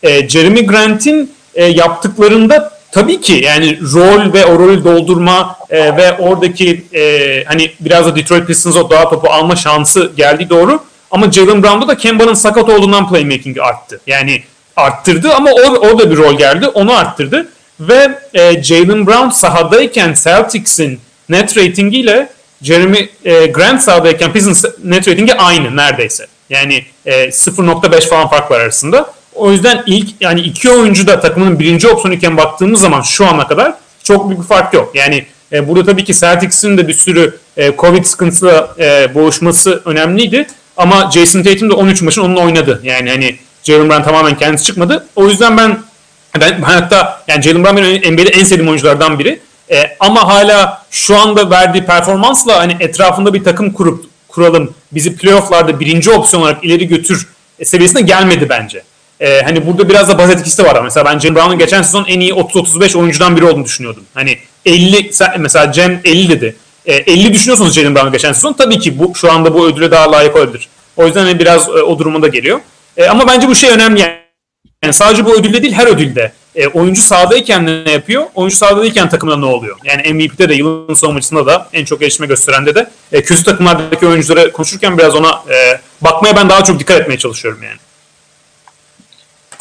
E, 0.03 0.29
Jeremy 0.29 0.65
Grant'in 0.65 1.31
e, 1.55 1.65
yaptıklarında 1.65 2.76
tabii 2.91 3.21
ki 3.21 3.33
yani 3.33 3.79
rol 3.93 4.33
ve 4.33 4.45
o 4.45 4.59
rolü 4.59 4.83
doldurma 4.83 5.57
e, 5.69 5.97
ve 5.97 6.17
oradaki 6.17 6.85
e, 6.93 7.43
hani 7.47 7.71
biraz 7.79 8.05
da 8.05 8.15
Detroit 8.15 8.47
Pistons'a 8.47 8.89
daha 8.89 9.09
topu 9.09 9.29
alma 9.29 9.55
şansı 9.55 10.11
geldi 10.17 10.49
doğru. 10.49 10.83
Ama 11.11 11.31
Jalen 11.31 11.63
Brown'da 11.63 11.87
da 11.87 11.97
Kemba'nın 11.97 12.33
sakat 12.33 12.69
olduğundan 12.69 13.09
playmaking 13.09 13.59
arttı. 13.59 13.99
Yani 14.07 14.43
arttırdı 14.75 15.33
ama 15.33 15.51
orada 15.79 16.11
bir 16.11 16.17
rol 16.17 16.37
geldi. 16.37 16.67
Onu 16.67 16.97
arttırdı. 16.97 17.47
Ve 17.79 18.19
e, 18.33 18.63
Jalen 18.63 19.07
Brown 19.07 19.29
sahadayken 19.29 20.15
Celtics'in 20.23 20.99
net 21.29 21.57
ratingi 21.57 21.99
ile 21.99 22.29
Jeremy 22.61 23.09
e, 23.25 23.45
Grant 23.45 23.81
sahadayken 23.81 24.33
Pistons 24.33 24.65
net 24.83 25.07
ratingi 25.07 25.33
aynı 25.33 25.77
neredeyse. 25.77 26.27
Yani 26.49 26.85
e, 27.05 27.11
0.5 27.11 28.09
falan 28.09 28.29
fark 28.29 28.51
var 28.51 28.59
arasında. 28.59 29.16
O 29.37 29.51
yüzden 29.51 29.83
ilk 29.85 30.09
yani 30.19 30.41
iki 30.41 30.69
oyuncu 30.69 31.07
da 31.07 31.19
takımın 31.19 31.59
birinci 31.59 31.87
opsiyonu 31.87 32.15
iken 32.15 32.37
baktığımız 32.37 32.81
zaman 32.81 33.01
şu 33.01 33.27
ana 33.27 33.47
kadar 33.47 33.73
çok 34.03 34.29
büyük 34.29 34.41
bir 34.41 34.47
fark 34.47 34.73
yok. 34.73 34.91
Yani 34.95 35.25
e, 35.51 35.67
burada 35.67 35.85
tabii 35.91 36.03
ki 36.03 36.13
Celtics'in 36.13 36.77
de 36.77 36.87
bir 36.87 36.93
sürü 36.93 37.37
e, 37.57 37.75
Covid 37.77 38.05
sıkıntısıyla 38.05 38.75
e, 38.79 39.15
boğuşması 39.15 39.81
önemliydi. 39.85 40.47
Ama 40.77 41.11
Jason 41.11 41.43
Tatum 41.43 41.69
da 41.69 41.75
13 41.75 42.01
maçın 42.01 42.21
onunla 42.21 42.39
oynadı. 42.39 42.81
Yani 42.83 43.09
hani 43.09 43.35
Jalen 43.63 43.89
Brown 43.89 44.03
tamamen 44.03 44.37
kendisi 44.37 44.63
çıkmadı. 44.63 45.07
O 45.15 45.27
yüzden 45.27 45.57
ben 45.57 45.77
ben, 46.41 46.61
hatta 46.61 47.23
yani 47.27 47.43
Jalen 47.43 47.63
Brown 47.63 47.77
benim 47.77 48.13
NBA'de 48.13 48.29
en 48.29 48.43
sevdiğim 48.43 48.69
oyunculardan 48.69 49.19
biri. 49.19 49.39
E, 49.71 49.97
ama 49.99 50.27
hala 50.27 50.85
şu 50.91 51.17
anda 51.17 51.49
verdiği 51.49 51.85
performansla 51.85 52.59
hani 52.59 52.77
etrafında 52.79 53.33
bir 53.33 53.43
takım 53.43 53.73
kurup 53.73 54.05
kuralım 54.27 54.73
bizi 54.91 55.15
playofflarda 55.15 55.79
birinci 55.79 56.11
opsiyon 56.11 56.43
olarak 56.43 56.63
ileri 56.63 56.87
götür 56.87 57.27
e, 57.59 57.65
seviyesine 57.65 58.01
gelmedi 58.01 58.49
bence. 58.49 58.83
E, 59.19 59.41
hani 59.41 59.67
burada 59.67 59.89
biraz 59.89 60.09
da 60.09 60.17
baz 60.17 60.29
etkisi 60.29 60.57
de 60.57 60.63
var. 60.63 60.83
Mesela 60.83 61.05
ben 61.05 61.19
Jalen 61.19 61.35
Brown'un 61.35 61.59
geçen 61.59 61.81
sezon 61.81 62.05
en 62.07 62.19
iyi 62.19 62.31
30-35 62.31 62.97
oyuncudan 62.97 63.35
biri 63.35 63.45
olduğunu 63.45 63.65
düşünüyordum. 63.65 64.03
Hani 64.13 64.37
50 64.65 65.11
mesela 65.37 65.71
Cem 65.71 66.01
50 66.03 66.29
dedi. 66.29 66.55
E, 66.85 66.95
50 66.95 67.33
düşünüyorsunuz 67.33 67.75
Jalen 67.75 67.95
Brown'un 67.95 68.11
geçen 68.11 68.33
sezon. 68.33 68.53
Tabii 68.53 68.79
ki 68.79 68.99
bu 68.99 69.15
şu 69.15 69.31
anda 69.31 69.53
bu 69.53 69.67
ödüle 69.67 69.91
daha 69.91 70.11
layık 70.11 70.35
olabilir. 70.35 70.67
O 70.97 71.05
yüzden 71.05 71.25
hani 71.25 71.39
biraz 71.39 71.67
e, 71.67 71.71
o 71.71 71.99
duruma 71.99 72.21
da 72.21 72.27
geliyor. 72.27 72.59
E, 72.97 73.05
ama 73.05 73.27
bence 73.27 73.47
bu 73.47 73.55
şey 73.55 73.69
önemli 73.69 73.99
yani. 73.99 74.93
Sadece 74.93 75.25
bu 75.25 75.35
ödülde 75.39 75.61
değil 75.61 75.73
her 75.73 75.87
ödülde. 75.87 76.31
E, 76.55 76.67
oyuncu 76.67 77.01
sahadayken 77.01 77.65
ne 77.65 77.91
yapıyor? 77.91 78.23
Oyuncu 78.35 78.55
sahadayken 78.55 79.09
takımda 79.09 79.37
ne 79.37 79.45
oluyor? 79.45 79.77
Yani 79.83 80.13
MVP'de 80.13 80.49
de 80.49 80.53
yılın 80.53 80.93
savunmacısında 80.93 81.45
da 81.45 81.69
en 81.73 81.85
çok 81.85 81.99
gelişme 81.99 82.27
gösterende 82.27 82.75
de 82.75 82.89
e, 83.11 83.23
kötü 83.23 83.43
takımlardaki 83.43 84.07
oyunculara 84.07 84.51
konuşurken 84.51 84.97
biraz 84.97 85.15
ona 85.15 85.29
e, 85.29 85.81
bakmaya 86.01 86.35
ben 86.35 86.49
daha 86.49 86.63
çok 86.63 86.79
dikkat 86.79 87.01
etmeye 87.01 87.17
çalışıyorum 87.17 87.63
yani. 87.63 87.77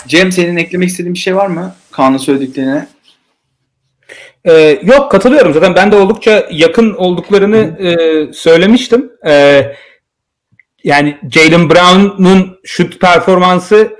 Cem 0.07 0.33
senin 0.33 0.57
eklemek 0.57 0.89
istediğin 0.89 1.15
bir 1.15 1.19
şey 1.19 1.37
var 1.37 1.47
mı? 1.47 1.75
Kaan'ın 1.91 2.19
söylediklerine. 2.19 2.87
Ee, 4.45 4.81
yok 4.83 5.11
katılıyorum 5.11 5.53
zaten 5.53 5.75
ben 5.75 5.93
de 5.93 5.97
oldukça 5.97 6.49
yakın 6.51 6.95
olduklarını 6.95 7.57
e, 7.57 8.33
söylemiştim. 8.33 9.13
E, 9.27 9.63
yani 10.85 11.19
Jalen 11.31 11.71
Brown'un 11.71 12.59
şut 12.65 13.01
performansı 13.01 13.97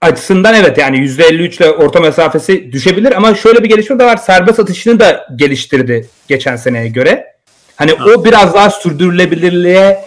açısından 0.00 0.54
evet 0.54 0.78
yani 0.78 0.98
%53 0.98 1.56
ile 1.56 1.70
orta 1.70 2.00
mesafesi 2.00 2.72
düşebilir 2.72 3.12
ama 3.12 3.34
şöyle 3.34 3.64
bir 3.64 3.68
gelişme 3.68 3.98
de 3.98 4.04
var. 4.04 4.16
Serbest 4.16 4.60
atışını 4.60 5.00
da 5.00 5.26
geliştirdi 5.36 6.08
geçen 6.28 6.56
seneye 6.56 6.88
göre. 6.88 7.26
Hani 7.76 7.92
ha. 7.92 8.04
o 8.04 8.24
biraz 8.24 8.54
daha 8.54 8.70
sürdürülebilirliğe 8.70 10.04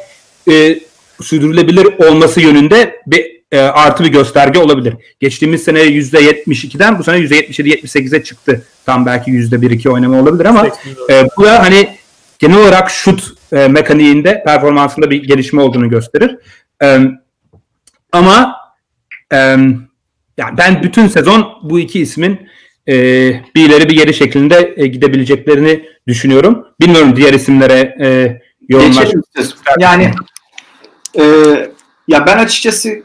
e, 0.52 0.80
sürdürülebilir 1.22 2.08
olması 2.08 2.42
yönünde 2.42 3.02
bir 3.08 3.41
e, 3.52 3.60
artı 3.60 4.04
bir 4.04 4.10
gösterge 4.10 4.60
olabilir. 4.60 4.94
Geçtiğimiz 5.20 5.64
sene 5.64 5.80
%72'den 5.80 7.00
bu 7.00 7.04
sene 7.04 7.18
%77-78'e 7.18 8.24
çıktı. 8.24 8.66
Tam 8.86 9.06
belki 9.06 9.32
%1-2 9.32 9.90
oynama 9.90 10.20
olabilir 10.20 10.46
ama 10.46 10.68
e, 11.10 11.28
bu 11.38 11.44
da 11.44 11.64
hani 11.64 11.90
genel 12.40 12.58
olarak 12.58 12.90
şut 12.90 13.34
e, 13.54 13.68
mekaniğinde 13.68 14.44
performansında 14.46 15.10
bir 15.10 15.24
gelişme 15.24 15.62
olduğunu 15.62 15.90
gösterir. 15.90 16.38
E, 16.84 17.00
ama 18.12 18.56
e, 19.34 19.38
yani 20.38 20.58
ben 20.58 20.84
bütün 20.84 21.08
sezon 21.08 21.48
bu 21.64 21.80
iki 21.80 22.00
ismin 22.00 22.48
e, 22.88 22.94
bir 23.56 23.70
ileri 23.70 23.90
bir 23.90 23.96
geri 23.96 24.14
şeklinde 24.14 24.74
e, 24.78 24.88
gidebileceklerini 24.88 25.86
düşünüyorum. 26.08 26.68
Bilmiyorum 26.82 27.16
diğer 27.16 27.34
isimlere 27.34 27.96
e, 28.02 28.42
yorumlar. 28.70 29.12
Yani 29.80 30.12
e, 31.20 31.24
ya 32.08 32.26
ben 32.26 32.38
açıkçası 32.38 33.04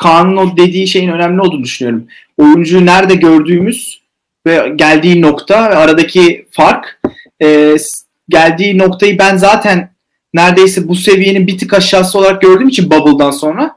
Kaan'ın 0.00 0.36
o 0.36 0.56
dediği 0.56 0.88
şeyin 0.88 1.08
önemli 1.08 1.40
olduğunu 1.40 1.64
düşünüyorum. 1.64 2.06
Oyuncuyu 2.38 2.86
nerede 2.86 3.14
gördüğümüz 3.14 4.00
ve 4.46 4.72
geldiği 4.76 5.22
nokta 5.22 5.70
ve 5.70 5.74
aradaki 5.76 6.46
fark 6.50 7.00
e, 7.42 7.76
geldiği 8.28 8.78
noktayı 8.78 9.18
ben 9.18 9.36
zaten 9.36 9.90
neredeyse 10.34 10.88
bu 10.88 10.94
seviyenin 10.94 11.46
bir 11.46 11.58
tık 11.58 11.74
aşağısı 11.74 12.18
olarak 12.18 12.42
gördüğüm 12.42 12.68
için 12.68 12.90
Bubble'dan 12.90 13.30
sonra 13.30 13.76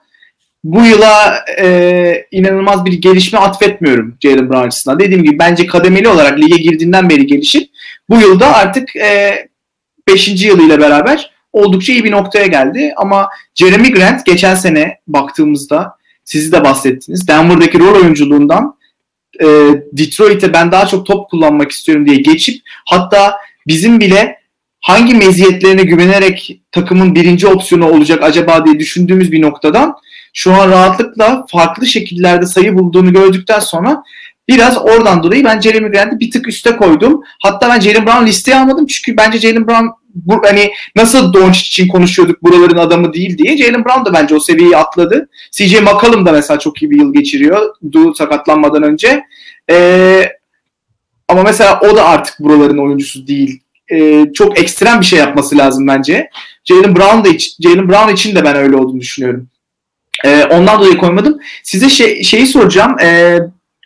bu 0.64 0.86
yıla 0.86 1.46
e, 1.60 2.26
inanılmaz 2.32 2.86
bir 2.86 2.94
gelişme 2.94 3.40
atfetmiyorum 3.40 4.18
Jalen 4.22 4.50
Brown 4.50 4.68
açısından. 4.68 5.00
Dediğim 5.00 5.24
gibi 5.24 5.40
bence 5.40 5.68
kademeli 5.68 6.08
olarak 6.08 6.40
lige 6.40 6.58
girdiğinden 6.58 7.10
beri 7.10 7.26
gelişip 7.26 7.70
bu 8.10 8.22
yılda 8.22 8.56
artık 8.56 8.90
5. 10.08 10.28
E, 10.28 10.32
yılıyla 10.48 10.80
beraber 10.80 11.32
oldukça 11.54 11.94
iyi 11.94 12.04
bir 12.04 12.12
noktaya 12.12 12.48
geldi. 12.48 12.94
Ama 12.98 13.30
Jeremy 13.56 13.92
Grant 13.92 14.26
geçen 14.26 14.56
sene 14.56 14.98
baktığımızda 15.08 15.98
sizi 16.26 16.52
de 16.52 16.64
bahsettiniz. 16.64 17.28
Denver'daki 17.28 17.80
rol 17.80 17.96
oyunculuğundan 17.96 18.78
e, 19.42 19.46
Detroit'e 19.92 20.54
ben 20.54 20.72
daha 20.72 20.88
çok 20.88 21.06
top 21.06 21.30
kullanmak 21.30 21.72
istiyorum 21.72 22.06
diye 22.06 22.18
geçip 22.18 22.62
hatta 22.86 23.36
bizim 23.68 24.00
bile 24.00 24.38
hangi 24.82 25.14
meziyetlerine 25.14 25.84
güvenerek 25.84 26.62
takımın 26.72 27.16
birinci 27.16 27.48
opsiyonu 27.48 27.90
olacak 27.90 28.24
acaba 28.24 28.66
diye 28.66 28.80
düşündüğümüz 28.80 29.32
bir 29.32 29.42
noktadan 29.42 29.96
şu 30.34 30.54
an 30.54 30.70
rahatlıkla 30.70 31.46
farklı 31.50 31.88
şekillerde 31.88 32.46
sayı 32.46 32.78
bulduğunu 32.78 33.14
gördükten 33.14 33.60
sonra 33.60 34.04
biraz 34.48 34.78
oradan 34.78 35.24
dolayı 35.24 35.44
ben 35.44 35.62
Jeremy 35.62 35.92
Grant'i 35.92 36.20
bir 36.20 36.32
tık 36.32 36.48
üste 36.48 36.76
koydum. 36.76 37.22
Hatta 37.44 37.70
ben 37.70 37.80
Jalen 37.80 38.06
Brown 38.06 38.26
listeye 38.26 38.58
almadım 38.58 38.86
çünkü 38.86 39.18
bence 39.18 39.38
Jalen 39.38 39.68
Brown 39.68 39.86
bu, 40.14 40.42
hani 40.46 40.72
nasıl 40.96 41.34
Doncic 41.34 41.68
için 41.68 41.88
konuşuyorduk 41.88 42.44
buraların 42.44 42.78
adamı 42.78 43.14
değil 43.14 43.38
diye. 43.38 43.58
Jalen 43.58 43.86
Brown 43.86 44.06
da 44.06 44.14
bence 44.14 44.36
o 44.36 44.40
seviyeyi 44.40 44.78
atladı. 44.78 45.30
CJ 45.52 45.74
McCollum 45.82 46.26
da 46.26 46.32
mesela 46.32 46.60
çok 46.60 46.82
iyi 46.82 46.92
bir 46.92 47.00
yıl 47.00 47.14
geçiriyor. 47.14 47.76
Du 47.92 48.14
sakatlanmadan 48.14 48.84
önce. 48.84 49.24
Ee, 49.70 50.30
ama 51.28 51.44
mesela 51.44 51.80
o 51.80 51.96
da 51.96 52.06
artık 52.06 52.40
buraların 52.40 52.78
oyuncusu 52.78 53.28
değil. 53.28 53.60
Ee, 53.92 54.26
çok 54.34 54.60
ekstrem 54.60 55.00
bir 55.00 55.06
şey 55.06 55.20
yapması 55.20 55.58
lazım 55.58 55.88
bence. 55.88 56.30
Jalen 56.66 56.96
Brown 56.96 57.30
da 57.30 57.38
Jalen 57.60 57.90
Brown 57.90 58.14
için 58.14 58.36
de 58.36 58.44
ben 58.44 58.56
öyle 58.56 58.76
olduğunu 58.76 59.00
düşünüyorum. 59.00 59.48
Ee, 60.26 60.44
ondan 60.44 60.80
dolayı 60.80 60.98
koymadım. 60.98 61.40
Size 61.64 61.90
şey, 61.90 62.24
şeyi 62.24 62.48
soracağım. 62.48 63.00
Ee, 63.00 63.40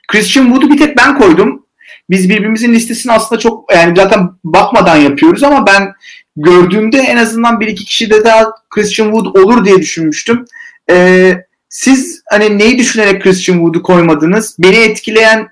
Christian 0.08 0.46
Wood'u 0.46 0.70
bir 0.70 0.78
tek 0.78 0.98
ben 0.98 1.18
koydum. 1.18 1.64
Biz 2.10 2.30
birbirimizin 2.30 2.74
listesini 2.74 3.12
aslında 3.12 3.40
çok 3.40 3.74
yani 3.74 3.96
zaten 3.96 4.30
bakmadan 4.44 4.96
yapıyoruz 4.96 5.44
ama 5.44 5.66
ben 5.66 5.94
gördüğümde 6.38 6.98
en 6.98 7.18
azından 7.18 7.60
bir 7.60 7.68
iki 7.68 7.86
kişi 7.86 8.10
de 8.10 8.24
daha 8.24 8.52
Christian 8.70 9.12
Wood 9.12 9.36
olur 9.36 9.66
diye 9.66 9.78
düşünmüştüm. 9.78 10.46
Ee, 10.90 11.34
siz 11.70 12.22
hani 12.30 12.58
neyi 12.58 12.80
düşünerek 12.80 13.24
Christian 13.24 13.56
Wood'u 13.56 13.84
koymadınız? 13.84 14.56
Beni 14.60 14.78
etkileyen 14.78 15.48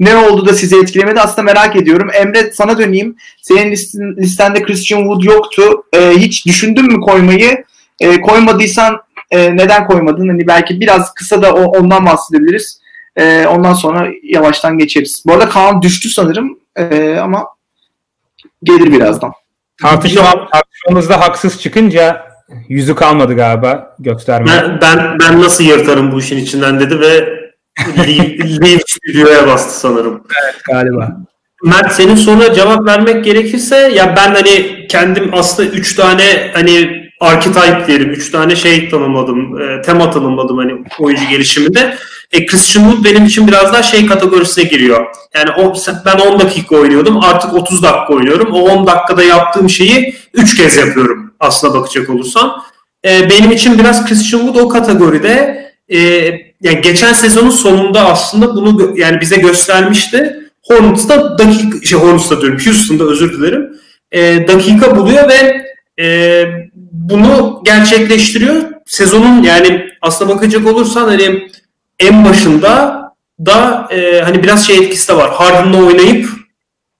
ne 0.00 0.16
oldu 0.16 0.46
da 0.46 0.52
sizi 0.52 0.76
etkilemedi 0.76 1.20
aslında 1.20 1.42
merak 1.42 1.76
ediyorum. 1.76 2.08
Emre 2.14 2.52
sana 2.52 2.78
döneyim. 2.78 3.16
Senin 3.42 3.70
listen, 3.70 4.16
listende 4.16 4.62
Christian 4.62 5.00
Wood 5.00 5.22
yoktu. 5.22 5.82
Ee, 5.92 6.12
hiç 6.16 6.46
düşündün 6.46 6.84
mü 6.84 7.00
koymayı? 7.00 7.64
Ee, 8.00 8.20
koymadıysan 8.20 9.00
e, 9.30 9.56
neden 9.56 9.86
koymadın? 9.86 10.28
Hani 10.28 10.46
belki 10.46 10.80
biraz 10.80 11.14
kısa 11.14 11.42
da 11.42 11.54
o, 11.54 11.62
ondan 11.62 12.06
bahsedebiliriz. 12.06 12.80
E, 13.16 13.46
ondan 13.46 13.72
sonra 13.72 14.08
yavaştan 14.22 14.78
geçeriz. 14.78 15.22
Bu 15.26 15.32
arada 15.32 15.48
Kaan 15.48 15.82
düştü 15.82 16.08
sanırım 16.08 16.58
e, 16.76 17.16
ama 17.16 17.46
gelir 18.62 18.92
birazdan. 18.92 19.32
Tartışma, 19.82 20.48
tartışmamızda 20.52 21.20
haksız 21.20 21.60
çıkınca 21.60 22.30
yüzü 22.68 22.94
kalmadı 22.94 23.34
galiba 23.34 23.96
göstermeye. 23.98 24.62
Ben, 24.62 24.78
ben, 24.80 25.18
ben 25.20 25.40
nasıl 25.42 25.64
yırtarım 25.64 26.12
bu 26.12 26.20
işin 26.20 26.36
içinden 26.36 26.80
dedi 26.80 27.00
ve 27.00 27.40
leave, 27.98 28.78
stüdyoya 28.86 29.46
bastı 29.46 29.80
sanırım. 29.80 30.22
Evet 30.42 30.64
galiba. 30.64 31.16
Mert 31.64 31.92
senin 31.92 32.14
soruna 32.14 32.54
cevap 32.54 32.86
vermek 32.86 33.24
gerekirse 33.24 33.76
ya 33.76 34.16
ben 34.16 34.34
hani 34.34 34.86
kendim 34.88 35.30
aslında 35.32 35.68
üç 35.68 35.96
tane 35.96 36.50
hani 36.54 37.00
archetype 37.20 37.86
diyelim. 37.86 38.10
Üç 38.10 38.30
tane 38.30 38.56
şey 38.56 38.88
tanımladım. 38.88 39.60
E, 39.60 39.82
tema 39.82 40.10
tanımladım 40.10 40.58
hani 40.58 40.84
oyuncu 40.98 41.28
gelişiminde. 41.30 41.96
E, 42.32 42.46
Christian 42.46 42.90
Wood 42.90 43.04
benim 43.04 43.24
için 43.24 43.48
biraz 43.48 43.72
daha 43.72 43.82
şey 43.82 44.06
kategorisine 44.06 44.64
giriyor. 44.64 45.06
Yani 45.34 45.50
o, 45.50 45.74
ben 46.06 46.18
10 46.18 46.40
dakika 46.40 46.76
oynuyordum. 46.76 47.20
Artık 47.24 47.54
30 47.54 47.82
dakika 47.82 48.12
oynuyorum. 48.12 48.52
O 48.52 48.58
10 48.58 48.86
dakikada 48.86 49.22
yaptığım 49.22 49.70
şeyi 49.70 50.14
3 50.34 50.56
kez 50.56 50.76
yapıyorum 50.76 51.34
aslına 51.40 51.74
bakacak 51.74 52.10
olursam. 52.10 52.64
E, 53.04 53.30
benim 53.30 53.50
için 53.50 53.78
biraz 53.78 54.06
Christian 54.06 54.40
Wood 54.40 54.64
o 54.64 54.68
kategoride 54.68 55.66
e, 55.88 55.98
yani 56.62 56.80
geçen 56.82 57.12
sezonun 57.12 57.50
sonunda 57.50 58.06
aslında 58.06 58.54
bunu 58.54 58.98
yani 58.98 59.20
bize 59.20 59.36
göstermişti. 59.36 60.36
Hornets'ta 60.62 61.38
dakika, 61.38 61.86
şey 61.86 61.98
Hornets'ta 61.98 62.40
diyorum 62.40 62.58
Houston'da 62.64 63.04
özür 63.04 63.32
dilerim. 63.32 63.76
E, 64.12 64.48
dakika 64.48 64.96
buluyor 64.96 65.28
ve 65.28 65.64
e, 66.02 66.44
bunu 66.92 67.62
gerçekleştiriyor. 67.64 68.62
Sezonun 68.86 69.42
yani 69.42 69.86
aslına 70.02 70.34
bakacak 70.34 70.66
olursan 70.66 71.08
hani 71.08 71.50
en 72.00 72.24
başında 72.24 73.00
da 73.46 73.88
e, 73.90 74.20
hani 74.20 74.42
biraz 74.42 74.66
şey 74.66 74.76
etkisi 74.76 75.08
de 75.08 75.16
var. 75.16 75.30
Harden'la 75.30 75.84
oynayıp 75.84 76.28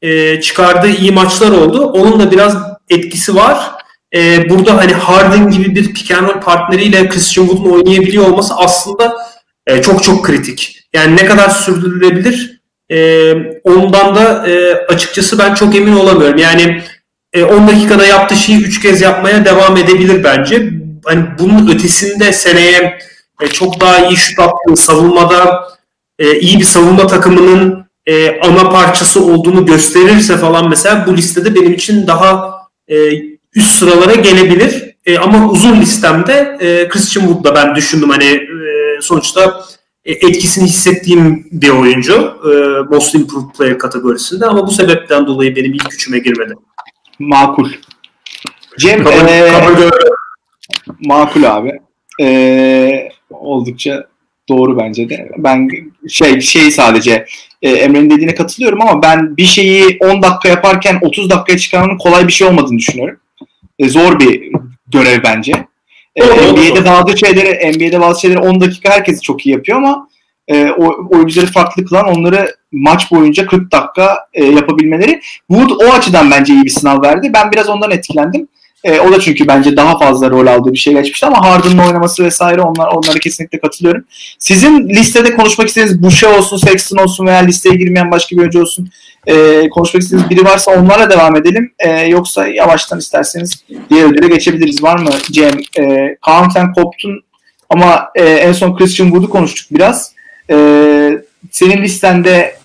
e, 0.02 0.40
çıkardığı 0.40 0.90
iyi 0.90 1.12
maçlar 1.12 1.50
oldu. 1.50 1.86
Onun 1.86 2.20
da 2.20 2.30
biraz 2.30 2.56
etkisi 2.90 3.34
var. 3.34 3.70
E, 4.14 4.50
burada 4.50 4.76
hani 4.76 4.92
Harden 4.92 5.50
gibi 5.50 5.76
bir 5.76 5.94
pick 5.94 6.10
and 6.10 6.42
partneriyle 6.42 7.08
Christian 7.08 7.46
Wood'un 7.46 7.70
oynayabiliyor 7.70 8.26
olması 8.26 8.54
aslında 8.54 9.16
e, 9.66 9.82
çok 9.82 10.02
çok 10.04 10.24
kritik. 10.24 10.76
Yani 10.92 11.16
ne 11.16 11.24
kadar 11.24 11.48
sürdürülebilir 11.48 12.60
e, 12.90 13.32
ondan 13.64 14.14
da 14.14 14.48
e, 14.48 14.74
açıkçası 14.74 15.38
ben 15.38 15.54
çok 15.54 15.76
emin 15.76 15.96
olamıyorum. 15.96 16.38
Yani 16.38 16.82
e, 17.32 17.44
10 17.44 17.68
dakikada 17.68 18.06
yaptığı 18.06 18.36
şeyi 18.36 18.62
3 18.64 18.82
kez 18.82 19.00
yapmaya 19.00 19.44
devam 19.44 19.76
edebilir 19.76 20.24
bence. 20.24 20.70
Hani 21.04 21.24
bunun 21.38 21.68
ötesinde 21.74 22.32
seneye 22.32 22.98
e, 23.40 23.48
çok 23.48 23.80
daha 23.80 24.06
iyi 24.06 24.16
şut 24.16 24.38
attığı 24.38 24.76
savunmada 24.76 25.68
e, 26.18 26.40
iyi 26.40 26.58
bir 26.58 26.64
savunma 26.64 27.06
takımının 27.06 27.86
e, 28.06 28.40
ana 28.40 28.70
parçası 28.70 29.24
olduğunu 29.24 29.66
gösterirse 29.66 30.36
falan 30.36 30.68
mesela 30.68 31.06
bu 31.06 31.16
listede 31.16 31.54
benim 31.54 31.72
için 31.72 32.06
daha 32.06 32.52
e, 32.88 32.96
üst 33.54 33.78
sıralara 33.78 34.14
gelebilir. 34.14 34.90
E, 35.06 35.18
ama 35.18 35.50
uzun 35.50 35.80
listemde 35.80 36.58
e, 36.60 36.88
Christian 36.88 37.22
Wood'da 37.22 37.54
ben 37.54 37.74
düşündüm 37.74 38.10
hani 38.10 38.24
e, 38.24 39.00
sonuçta 39.00 39.64
e, 40.04 40.12
etkisini 40.12 40.64
hissettiğim 40.64 41.48
bir 41.52 41.70
oyuncu 41.70 42.34
e, 42.44 42.50
Most 42.94 43.14
Improved 43.14 43.56
Player 43.58 43.78
kategorisinde 43.78 44.46
ama 44.46 44.66
bu 44.66 44.70
sebepten 44.70 45.26
dolayı 45.26 45.56
benim 45.56 45.74
ilk 45.74 45.94
üçüme 45.94 46.18
girmedi. 46.18 46.54
Makul. 47.18 47.68
Cem 48.78 49.04
Kabul, 49.04 49.28
ee, 49.28 49.52
kabul 49.52 49.90
makul 51.00 51.44
abi. 51.44 51.80
Ee, 52.20 53.08
oldukça 53.30 54.06
doğru 54.48 54.78
bence 54.78 55.08
de. 55.08 55.30
Ben 55.36 55.68
şey 56.08 56.40
şey 56.40 56.70
sadece 56.70 57.26
e, 57.62 57.70
Emre'nin 57.70 58.10
dediğine 58.10 58.34
katılıyorum 58.34 58.82
ama 58.82 59.02
ben 59.02 59.36
bir 59.36 59.44
şeyi 59.44 59.98
10 60.00 60.22
dakika 60.22 60.48
yaparken 60.48 60.98
30 61.02 61.30
dakikaya 61.30 61.58
çıkarmanın 61.58 61.98
kolay 61.98 62.26
bir 62.26 62.32
şey 62.32 62.48
olmadığını 62.48 62.78
düşünüyorum. 62.78 63.20
E, 63.78 63.88
zor 63.88 64.20
bir 64.20 64.52
görev 64.92 65.22
bence. 65.24 65.52
E, 66.16 66.24
NBA'de 66.26 66.84
bazı 66.84 67.18
şeyleri 67.18 67.72
NBA'de 67.72 68.00
bazı 68.00 68.20
şeyleri 68.20 68.38
10 68.38 68.60
dakika 68.60 68.90
herkes 68.90 69.22
çok 69.22 69.46
iyi 69.46 69.50
yapıyor 69.50 69.78
ama 69.78 70.08
e, 70.48 70.70
o 70.70 71.16
oyuncuları 71.16 71.46
farklı 71.46 71.84
kılan 71.84 72.06
onları 72.06 72.54
maç 72.72 73.10
boyunca 73.10 73.46
40 73.46 73.72
dakika 73.72 74.18
e, 74.32 74.44
yapabilmeleri. 74.44 75.20
Wood 75.50 75.70
o 75.70 75.92
açıdan 75.92 76.30
bence 76.30 76.54
iyi 76.54 76.64
bir 76.64 76.70
sınav 76.70 77.02
verdi. 77.02 77.30
Ben 77.34 77.52
biraz 77.52 77.68
ondan 77.68 77.90
etkilendim. 77.90 78.48
E, 78.84 79.00
o 79.00 79.12
da 79.12 79.20
çünkü 79.20 79.48
bence 79.48 79.76
daha 79.76 79.98
fazla 79.98 80.30
rol 80.30 80.46
aldığı 80.46 80.72
bir 80.72 80.78
şey 80.78 80.94
geçmişti 80.94 81.26
ama 81.26 81.44
Harden'ın 81.44 81.78
oynaması 81.78 82.24
vesaire 82.24 82.60
onlar 82.60 82.86
onlara 82.86 83.18
kesinlikle 83.18 83.60
katılıyorum. 83.60 84.04
Sizin 84.38 84.88
listede 84.88 85.34
konuşmak 85.36 85.68
istediğiniz 85.68 86.02
Boucher 86.02 86.38
olsun, 86.38 86.56
Sexton 86.56 86.96
olsun 86.96 87.26
veya 87.26 87.38
listeye 87.38 87.74
girmeyen 87.74 88.10
başka 88.10 88.36
bir 88.36 88.40
oyuncu 88.40 88.60
olsun 88.60 88.90
e, 89.26 89.68
konuşmak 89.68 90.02
istediğiniz 90.02 90.30
biri 90.30 90.44
varsa 90.44 90.72
onlarla 90.72 91.10
devam 91.10 91.36
edelim. 91.36 91.72
E, 91.78 91.90
yoksa 91.90 92.46
yavaştan 92.46 92.98
isterseniz 92.98 93.64
diğer 93.90 94.04
ödüle 94.04 94.28
geçebiliriz. 94.28 94.82
Var 94.82 94.98
mı 94.98 95.10
Cem? 95.30 95.60
E, 95.78 96.16
Kaan 96.22 96.48
sen 96.48 96.72
koptun 96.72 97.22
ama 97.70 98.08
e, 98.14 98.24
en 98.24 98.52
son 98.52 98.76
Christian 98.76 99.06
Wood'u 99.06 99.30
konuştuk 99.30 99.66
biraz. 99.70 100.12
E, 100.50 100.56
senin 101.50 101.82
listende 101.82 102.56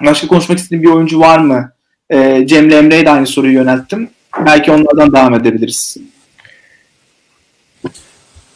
başka 0.00 0.26
konuşmak 0.26 0.58
istediğin 0.58 0.82
bir 0.82 0.88
oyuncu 0.88 1.20
var 1.20 1.38
mı? 1.38 1.72
E, 2.10 2.46
Cem'le 2.46 2.70
Emre'ye 2.70 3.06
de 3.06 3.10
aynı 3.10 3.26
soruyu 3.26 3.52
yönelttim. 3.52 4.08
Belki 4.46 4.72
onlardan 4.72 5.12
devam 5.12 5.34
edebiliriz. 5.34 5.96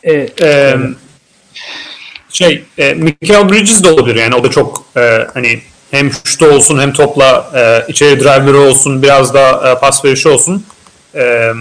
E, 0.02 0.28
Ee, 0.40 0.76
şey, 2.30 2.64
e, 2.78 2.94
Michael 2.94 3.48
Bridges 3.48 3.84
de 3.84 3.90
olabilir 3.90 4.16
yani 4.16 4.34
o 4.34 4.44
da 4.44 4.50
çok 4.50 4.84
e, 4.96 5.26
hani 5.34 5.60
hem 5.90 6.10
şutu 6.24 6.46
olsun 6.46 6.78
hem 6.78 6.92
topla 6.92 7.50
e, 7.54 7.92
içeri 7.92 8.20
drive'ları 8.20 8.58
olsun 8.58 9.02
biraz 9.02 9.34
da 9.34 9.70
e, 9.70 9.80
pas 9.80 10.04
verişi 10.04 10.28
olsun. 10.28 10.64
E, 11.14 11.52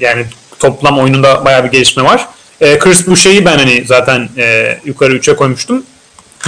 yani 0.00 0.26
toplam 0.58 0.98
oyununda 0.98 1.44
bayağı 1.44 1.64
bir 1.64 1.70
gelişme 1.70 2.02
var. 2.04 2.28
E, 2.60 2.78
Chris 2.78 3.06
Boucher'i 3.06 3.44
ben 3.44 3.58
hani 3.58 3.84
zaten 3.86 4.28
e, 4.38 4.78
yukarı 4.84 5.16
3'e 5.16 5.36
koymuştum. 5.36 5.84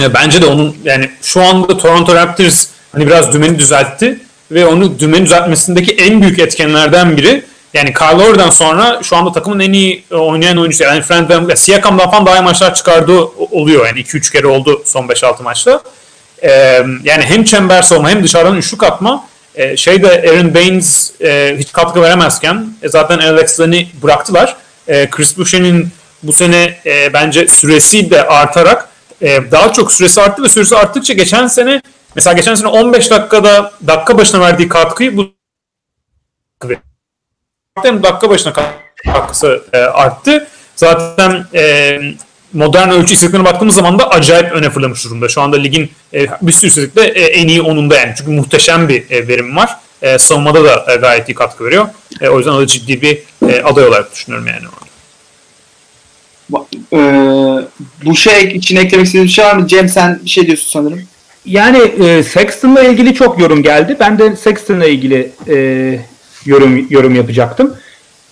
E, 0.01 0.13
bence 0.13 0.41
de 0.41 0.45
onun 0.45 0.77
yani 0.83 1.09
şu 1.21 1.41
anda 1.41 1.77
Toronto 1.77 2.15
Raptors 2.15 2.67
hani 2.91 3.07
biraz 3.07 3.33
dümeni 3.33 3.59
düzeltti 3.59 4.19
ve 4.51 4.65
onu 4.65 4.99
dümeni 4.99 5.25
düzeltmesindeki 5.25 5.95
en 5.95 6.21
büyük 6.21 6.39
etkenlerden 6.39 7.17
biri 7.17 7.43
yani 7.73 7.93
Kyle 7.93 8.17
Lowry'den 8.17 8.49
sonra 8.49 8.99
şu 9.03 9.15
anda 9.15 9.31
takımın 9.31 9.59
en 9.59 9.73
iyi 9.73 10.03
e, 10.11 10.15
oynayan 10.15 10.57
oyuncusu. 10.57 10.83
Yani 10.83 11.01
Frank 11.01 11.29
Van 11.29 11.55
Siakam'dan 11.55 12.11
falan 12.11 12.25
daha 12.25 12.37
iyi 12.37 12.41
maçlar 12.41 12.75
çıkardığı 12.75 13.21
oluyor. 13.51 13.85
Yani 13.85 13.99
2-3 13.99 14.31
kere 14.31 14.47
oldu 14.47 14.81
son 14.85 15.07
5-6 15.07 15.43
maçta. 15.43 15.81
Ee, 16.43 16.49
yani 17.03 17.23
hem 17.23 17.43
çember 17.43 17.81
savunma 17.81 18.09
hem 18.09 18.23
dışarıdan 18.23 18.57
üçlük 18.57 18.83
atma. 18.83 19.27
E, 19.55 19.77
şeyde 19.77 20.07
Aaron 20.07 20.55
Baines 20.55 21.11
e, 21.21 21.55
hiç 21.59 21.71
katkı 21.71 22.01
veremezken 22.01 22.67
e, 22.83 22.89
zaten 22.89 23.19
Alex 23.19 23.59
Len'i 23.59 23.87
bıraktılar. 24.03 24.55
E, 24.87 25.09
Chris 25.09 25.37
Boucher'in 25.37 25.89
bu 26.23 26.33
sene 26.33 26.79
e, 26.85 27.13
bence 27.13 27.47
süresi 27.47 28.09
de 28.11 28.27
artarak 28.27 28.89
e, 29.21 29.51
daha 29.51 29.73
çok 29.73 29.93
süresi 29.93 30.21
arttı 30.21 30.43
ve 30.43 30.49
süresi 30.49 30.77
arttıkça 30.77 31.13
geçen 31.13 31.47
sene 31.47 31.81
mesela 32.15 32.33
geçen 32.33 32.55
sene 32.55 32.67
15 32.67 33.11
dakikada 33.11 33.71
dakika 33.87 34.17
başına 34.17 34.41
verdiği 34.41 34.69
katkıyı 34.69 35.17
bu 35.17 35.33
dakika 37.83 38.29
başına 38.29 38.53
katkısı 39.13 39.63
e, 39.73 39.77
arttı. 39.77 40.47
Zaten 40.75 41.45
e, 41.53 41.97
modern 42.53 42.89
ölçü 42.89 43.13
istatistiklerine 43.13 43.45
baktığımız 43.45 43.75
zaman 43.75 43.99
da 43.99 44.09
acayip 44.09 44.51
öne 44.51 44.69
fırlamış 44.69 45.05
durumda. 45.05 45.29
Şu 45.29 45.41
anda 45.41 45.57
ligin 45.57 45.91
e, 46.13 46.27
bir 46.41 46.51
sürü 46.51 46.67
istatistikte 46.67 47.01
e, 47.01 47.23
en 47.23 47.47
iyi 47.47 47.61
onunda 47.61 47.97
yani. 47.97 48.13
Çünkü 48.17 48.31
muhteşem 48.31 48.89
bir 48.89 49.11
e, 49.11 49.27
verim 49.27 49.55
var. 49.55 49.79
E, 50.01 50.17
savunmada 50.17 50.63
da 50.63 50.93
e, 50.93 50.95
gayet 50.95 51.29
iyi 51.29 51.33
katkı 51.33 51.65
veriyor. 51.65 51.87
E, 52.21 52.29
o 52.29 52.37
yüzden 52.37 52.51
o 52.51 52.59
da 52.59 52.67
ciddi 52.67 53.01
bir 53.01 53.23
e, 53.49 53.63
aday 53.63 53.87
olarak 53.87 54.11
düşünüyorum 54.11 54.47
yani. 54.47 54.65
Ee, 56.93 57.67
bu 58.05 58.15
şey 58.15 58.43
için 58.43 58.75
eklemek 58.75 59.05
istediğiniz 59.05 59.29
bir 59.29 59.33
şey 59.33 59.45
var 59.45 59.55
mı? 59.55 59.67
Cem 59.67 59.89
sen 59.89 60.19
bir 60.23 60.29
şey 60.29 60.47
diyorsun 60.47 60.69
sanırım. 60.69 61.03
Yani 61.45 61.77
e, 61.77 62.23
Sexton'la 62.23 62.83
ilgili 62.83 63.13
çok 63.13 63.39
yorum 63.39 63.63
geldi. 63.63 63.97
Ben 63.99 64.19
de 64.19 64.35
Sexton'la 64.35 64.85
ilgili 64.85 65.31
e, 65.47 65.55
yorum 66.45 66.87
yorum 66.89 67.15
yapacaktım. 67.15 67.75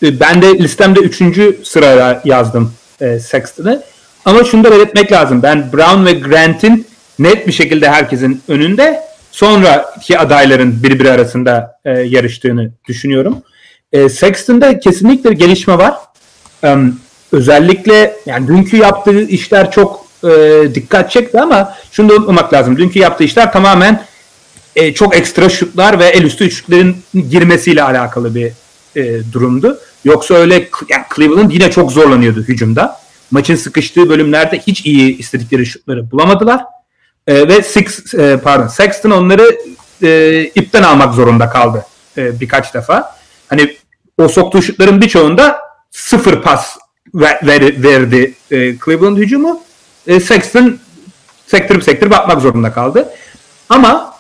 E, 0.03 0.19
ben 0.19 0.41
de 0.41 0.59
listemde 0.59 0.99
3. 0.99 1.21
sıraya 1.67 2.21
yazdım 2.25 2.73
e, 3.01 3.19
Sexton'ı. 3.19 3.83
Ama 4.25 4.43
şunu 4.43 4.63
da 4.63 4.71
belirtmek 4.71 5.11
lazım. 5.11 5.43
Ben 5.43 5.73
Brown 5.73 6.05
ve 6.05 6.11
Grant'in 6.11 6.87
net 7.19 7.47
bir 7.47 7.51
şekilde 7.51 7.89
herkesin 7.89 8.41
önünde 8.47 9.01
sonraki 9.31 10.19
adayların 10.19 10.83
birbiri 10.83 11.11
arasında 11.11 11.79
e, 11.85 11.91
yarıştığını 11.91 12.71
düşünüyorum. 12.87 13.43
E, 13.91 14.09
Sexton'da 14.09 14.79
kesinlikle 14.79 15.33
gelişme 15.33 15.77
var. 15.77 15.95
E, 16.63 16.77
özellikle 17.31 18.13
yani 18.25 18.47
dünkü 18.47 18.77
yaptığı 18.77 19.21
işler 19.21 19.71
çok 19.71 20.02
e, 20.23 20.75
dikkat 20.75 21.11
çekti 21.11 21.41
ama 21.41 21.75
şunu 21.91 22.09
da 22.09 22.13
unutmamak 22.13 22.53
lazım. 22.53 22.77
Dünkü 22.77 22.99
yaptığı 22.99 23.23
işler 23.23 23.51
tamamen 23.51 24.05
e, 24.75 24.93
çok 24.93 25.15
ekstra 25.15 25.49
şutlar 25.49 25.99
ve 25.99 26.05
el 26.05 26.23
üstü 26.23 26.43
üçlüklerin 26.43 26.97
girmesiyle 27.29 27.83
alakalı 27.83 28.35
bir 28.35 28.51
e, 28.95 29.31
durumdu. 29.33 29.79
Yoksa 30.05 30.33
öyle 30.33 30.53
yani 30.89 31.03
Cleveland 31.15 31.51
yine 31.51 31.71
çok 31.71 31.91
zorlanıyordu 31.91 32.43
hücumda. 32.43 32.99
Maçın 33.31 33.55
sıkıştığı 33.55 34.09
bölümlerde 34.09 34.59
hiç 34.59 34.85
iyi 34.85 35.17
istedikleri 35.17 35.65
şutları 35.65 36.11
bulamadılar. 36.11 36.61
E, 37.27 37.47
ve 37.47 37.61
Six, 37.63 38.13
e, 38.13 38.39
pardon 38.43 38.67
Sexton 38.67 39.11
onları 39.11 39.57
e, 40.03 40.41
ipten 40.43 40.83
almak 40.83 41.13
zorunda 41.13 41.49
kaldı 41.49 41.85
e, 42.17 42.39
birkaç 42.39 42.73
defa. 42.73 43.15
Hani 43.47 43.77
o 44.17 44.27
soktuğu 44.27 44.61
şutların 44.61 45.01
birçoğunda 45.01 45.61
sıfır 45.91 46.41
pas 46.41 46.77
ver, 47.13 47.39
ver, 47.43 47.83
verdi 47.83 48.33
e, 48.51 48.77
Cleveland 48.85 49.17
hücumu. 49.17 49.63
E, 50.07 50.19
Sexton 50.19 50.79
sektirip 51.47 51.83
sektirip 51.83 52.13
atmak 52.13 52.41
zorunda 52.41 52.71
kaldı. 52.71 53.09
Ama 53.69 54.13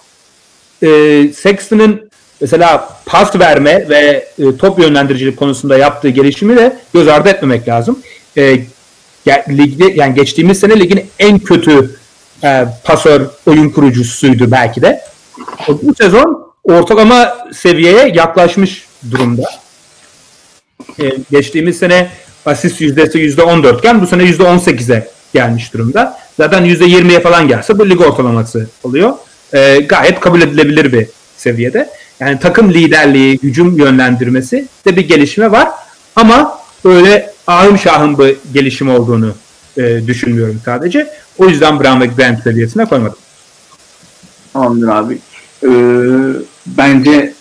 e, 0.83 0.87
Sexton'ın 1.35 2.09
mesela 2.41 2.89
pas 3.05 3.35
verme 3.35 3.89
ve 3.89 4.27
e, 4.39 4.57
top 4.57 4.79
yönlendiricilik 4.79 5.37
konusunda 5.37 5.77
yaptığı 5.77 6.09
gelişimi 6.09 6.57
de 6.57 6.77
göz 6.93 7.07
ardı 7.07 7.29
etmemek 7.29 7.67
lazım. 7.67 7.99
E, 8.37 8.59
ya, 9.25 9.45
ligde 9.49 9.85
yani 9.85 10.15
geçtiğimiz 10.15 10.59
sene 10.59 10.79
ligin 10.79 11.05
en 11.19 11.39
kötü 11.39 11.95
e, 12.43 12.65
pasör 12.83 13.21
oyun 13.45 13.69
kurucusuydu 13.69 14.51
belki 14.51 14.81
de. 14.81 15.01
Bu 15.67 15.95
sezon 15.95 16.53
ortalama 16.63 17.37
seviyeye 17.53 18.11
yaklaşmış 18.15 18.85
durumda. 19.11 19.49
E, 20.99 21.03
geçtiğimiz 21.31 21.79
sene 21.79 22.09
asist 22.45 22.81
yüzdesi 22.81 23.19
%14 23.19 23.79
iken 23.79 24.01
bu 24.01 24.07
sene 24.07 24.23
%18'e 24.23 25.12
gelmiş 25.33 25.73
durumda. 25.73 26.17
Zaten 26.37 26.65
%20'ye 26.65 27.19
falan 27.19 27.47
gelse 27.47 27.79
bu 27.79 27.89
lig 27.89 28.01
ortalaması 28.01 28.67
oluyor. 28.83 29.13
E, 29.53 29.79
gayet 29.79 30.19
kabul 30.19 30.41
edilebilir 30.41 30.93
bir 30.93 31.07
seviyede. 31.37 31.89
Yani 32.19 32.39
takım 32.39 32.73
liderliği, 32.73 33.39
hücum 33.43 33.77
yönlendirmesi 33.77 34.67
de 34.85 34.95
bir 34.95 35.07
gelişme 35.07 35.51
var. 35.51 35.69
Ama 36.15 36.59
öyle 36.85 37.33
ahım 37.47 37.77
şahım 37.77 38.17
bir 38.17 38.37
gelişim 38.53 38.89
olduğunu 38.89 39.33
e, 39.77 40.07
düşünmüyorum 40.07 40.61
sadece. 40.65 41.07
O 41.37 41.49
yüzden 41.49 41.79
Brown 41.79 42.01
ve 42.01 42.05
Grant 42.05 42.43
seviyesine 42.43 42.85
koymadım. 42.85 43.17
Tamamdır 44.53 44.87
abi. 44.87 45.17
Ee, 45.63 45.69
bence 46.65 47.33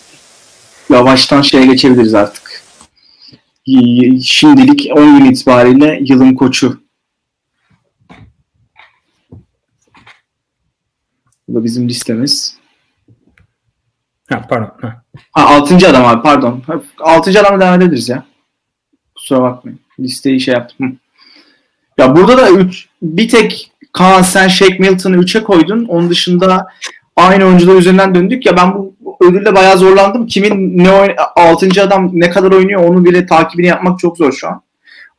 yavaştan 0.89 1.41
şeye 1.41 1.65
geçebiliriz 1.65 2.13
artık. 2.13 2.63
Şimdilik 4.23 4.89
10 4.95 5.17
gün 5.17 5.25
itibariyle 5.25 5.99
yılın 6.01 6.33
koçu. 6.33 6.82
Bu 11.47 11.55
da 11.59 11.63
bizim 11.63 11.89
listemiz. 11.89 12.57
Ha, 14.29 14.45
pardon. 14.49 14.71
Ha. 14.81 15.03
Ha 15.31 15.55
6. 15.55 15.75
adam 15.89 16.05
abi 16.05 16.21
pardon. 16.21 16.63
6. 16.99 17.39
adamla 17.39 17.59
devam 17.65 17.81
edebiliriz 17.81 18.09
ya. 18.09 18.23
Kusura 19.15 19.41
bakmayın. 19.41 19.79
Listeyi 19.99 20.39
şey 20.41 20.53
yaptım. 20.53 20.87
Hı. 20.87 20.93
Ya 21.97 22.15
burada 22.15 22.37
da 22.37 22.49
üç, 22.49 22.87
bir 23.01 23.29
tek 23.29 23.71
Kaan 23.93 24.21
sen 24.21 24.47
Shake 24.47 24.77
Milton'ı 24.79 25.15
3'e 25.17 25.43
koydun. 25.43 25.85
Onun 25.85 26.09
dışında 26.09 26.67
aynı 27.15 27.45
oyuncular 27.45 27.75
üzerinden 27.75 28.15
döndük 28.15 28.45
ya 28.45 28.57
ben 28.57 28.73
bu 28.73 28.95
ödülle 29.21 29.55
bayağı 29.55 29.77
zorlandım. 29.77 30.27
Kimin 30.27 30.77
ne 30.83 30.89
oyn- 30.89 31.15
6. 31.35 31.81
adam 31.83 32.09
ne 32.13 32.29
kadar 32.29 32.51
oynuyor 32.51 32.83
onu 32.83 33.05
bile 33.05 33.25
takibini 33.25 33.67
yapmak 33.67 33.99
çok 33.99 34.17
zor 34.17 34.31
şu 34.31 34.47
an. 34.47 34.61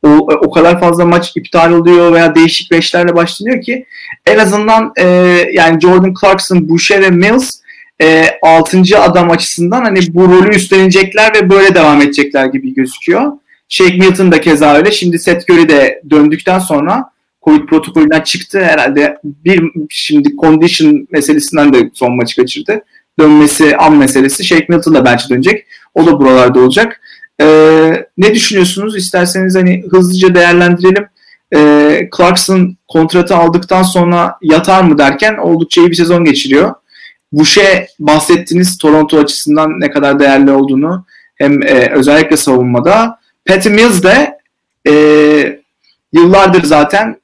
O, 0.05 0.09
o 0.17 0.51
kadar 0.51 0.79
fazla 0.79 1.05
maç 1.05 1.31
iptal 1.35 1.71
oluyor 1.71 2.13
veya 2.13 2.35
değişik 2.35 2.71
beşlerle 2.71 3.15
başlanıyor 3.15 3.61
ki 3.61 3.85
en 4.25 4.37
azından 4.37 4.93
e, 4.97 5.05
yani 5.53 5.81
Jordan 5.81 6.13
Clarkson, 6.21 6.69
Boucher 6.69 7.01
ve 7.01 7.09
Mills 7.09 7.59
e, 8.01 8.25
6. 8.41 8.81
adam 8.99 9.31
açısından 9.31 9.83
hani 9.83 9.99
bu 10.09 10.27
rolü 10.27 10.55
üstlenecekler 10.55 11.33
ve 11.35 11.49
böyle 11.49 11.75
devam 11.75 12.01
edecekler 12.01 12.45
gibi 12.45 12.73
gözüküyor. 12.73 13.31
Shake 13.69 13.97
Milton 13.97 14.31
da 14.31 14.41
keza 14.41 14.73
öyle. 14.75 14.91
Şimdi 14.91 15.19
Seth 15.19 15.49
Curry 15.49 15.69
de 15.69 16.01
döndükten 16.09 16.59
sonra 16.59 17.09
Covid 17.43 17.65
protokolünden 17.65 18.21
çıktı 18.21 18.63
herhalde. 18.63 19.17
Bir 19.23 19.63
şimdi 19.89 20.35
condition 20.35 21.07
meselesinden 21.11 21.73
de 21.73 21.89
son 21.93 22.15
maçı 22.15 22.35
kaçırdı. 22.35 22.83
Dönmesi 23.19 23.77
an 23.77 23.97
meselesi. 23.97 24.43
Shake 24.43 24.65
Milton 24.69 24.93
da 24.93 25.05
bence 25.05 25.23
dönecek. 25.29 25.65
O 25.93 26.05
da 26.05 26.19
buralarda 26.19 26.59
olacak. 26.59 27.01
Ee, 27.41 28.05
ne 28.17 28.35
düşünüyorsunuz? 28.35 28.97
İsterseniz 28.97 29.55
hani 29.55 29.83
hızlıca 29.91 30.35
değerlendirelim. 30.35 31.07
Ee, 31.55 32.09
Clarkson 32.17 32.77
kontratı 32.87 33.35
aldıktan 33.35 33.83
sonra 33.83 34.37
yatar 34.41 34.83
mı 34.83 34.97
derken 34.97 35.37
oldukça 35.37 35.81
iyi 35.81 35.91
bir 35.91 35.95
sezon 35.95 36.25
geçiriyor. 36.25 36.73
Boucher 37.31 37.87
bahsettiniz 37.99 38.77
Toronto 38.77 39.17
açısından 39.17 39.79
ne 39.79 39.91
kadar 39.91 40.19
değerli 40.19 40.51
olduğunu 40.51 41.05
hem 41.35 41.63
e, 41.63 41.91
özellikle 41.91 42.37
savunmada. 42.37 43.19
Patty 43.45 43.69
Mills 43.69 44.03
de 44.03 44.37
e, 44.87 45.59
yıllardır 46.13 46.63
zaten 46.63 47.17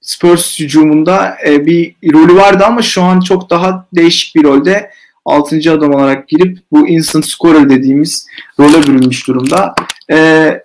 Spurs 0.00 0.60
hücumunda 0.60 1.36
e, 1.46 1.66
bir 1.66 1.94
rolü 2.12 2.36
vardı 2.36 2.64
ama 2.66 2.82
şu 2.82 3.02
an 3.02 3.20
çok 3.20 3.50
daha 3.50 3.86
değişik 3.92 4.34
bir 4.34 4.44
rolde 4.44 4.90
6. 5.24 5.72
adam 5.72 5.94
olarak 5.94 6.28
girip 6.28 6.58
bu 6.72 6.88
instant 6.88 7.26
scorer 7.26 7.70
dediğimiz 7.70 8.26
role 8.60 8.82
bürünmüş 8.82 9.28
durumda. 9.28 9.74
E, 10.10 10.62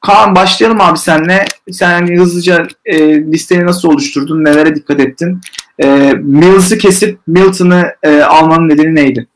Kaan 0.00 0.34
başlayalım 0.34 0.80
abi 0.80 0.98
senle. 0.98 1.44
Sen 1.72 1.90
hani 1.90 2.18
hızlıca 2.18 2.66
e, 2.84 3.20
listeyi 3.20 3.66
nasıl 3.66 3.88
oluşturdun? 3.88 4.44
Nelere 4.44 4.74
dikkat 4.74 5.00
ettin? 5.00 5.40
E, 5.78 6.12
Mills'ı 6.18 6.78
kesip 6.78 7.18
Milton'ı 7.26 7.94
e, 8.02 8.22
almanın 8.22 8.68
nedeni 8.68 8.94
neydi? 8.94 9.26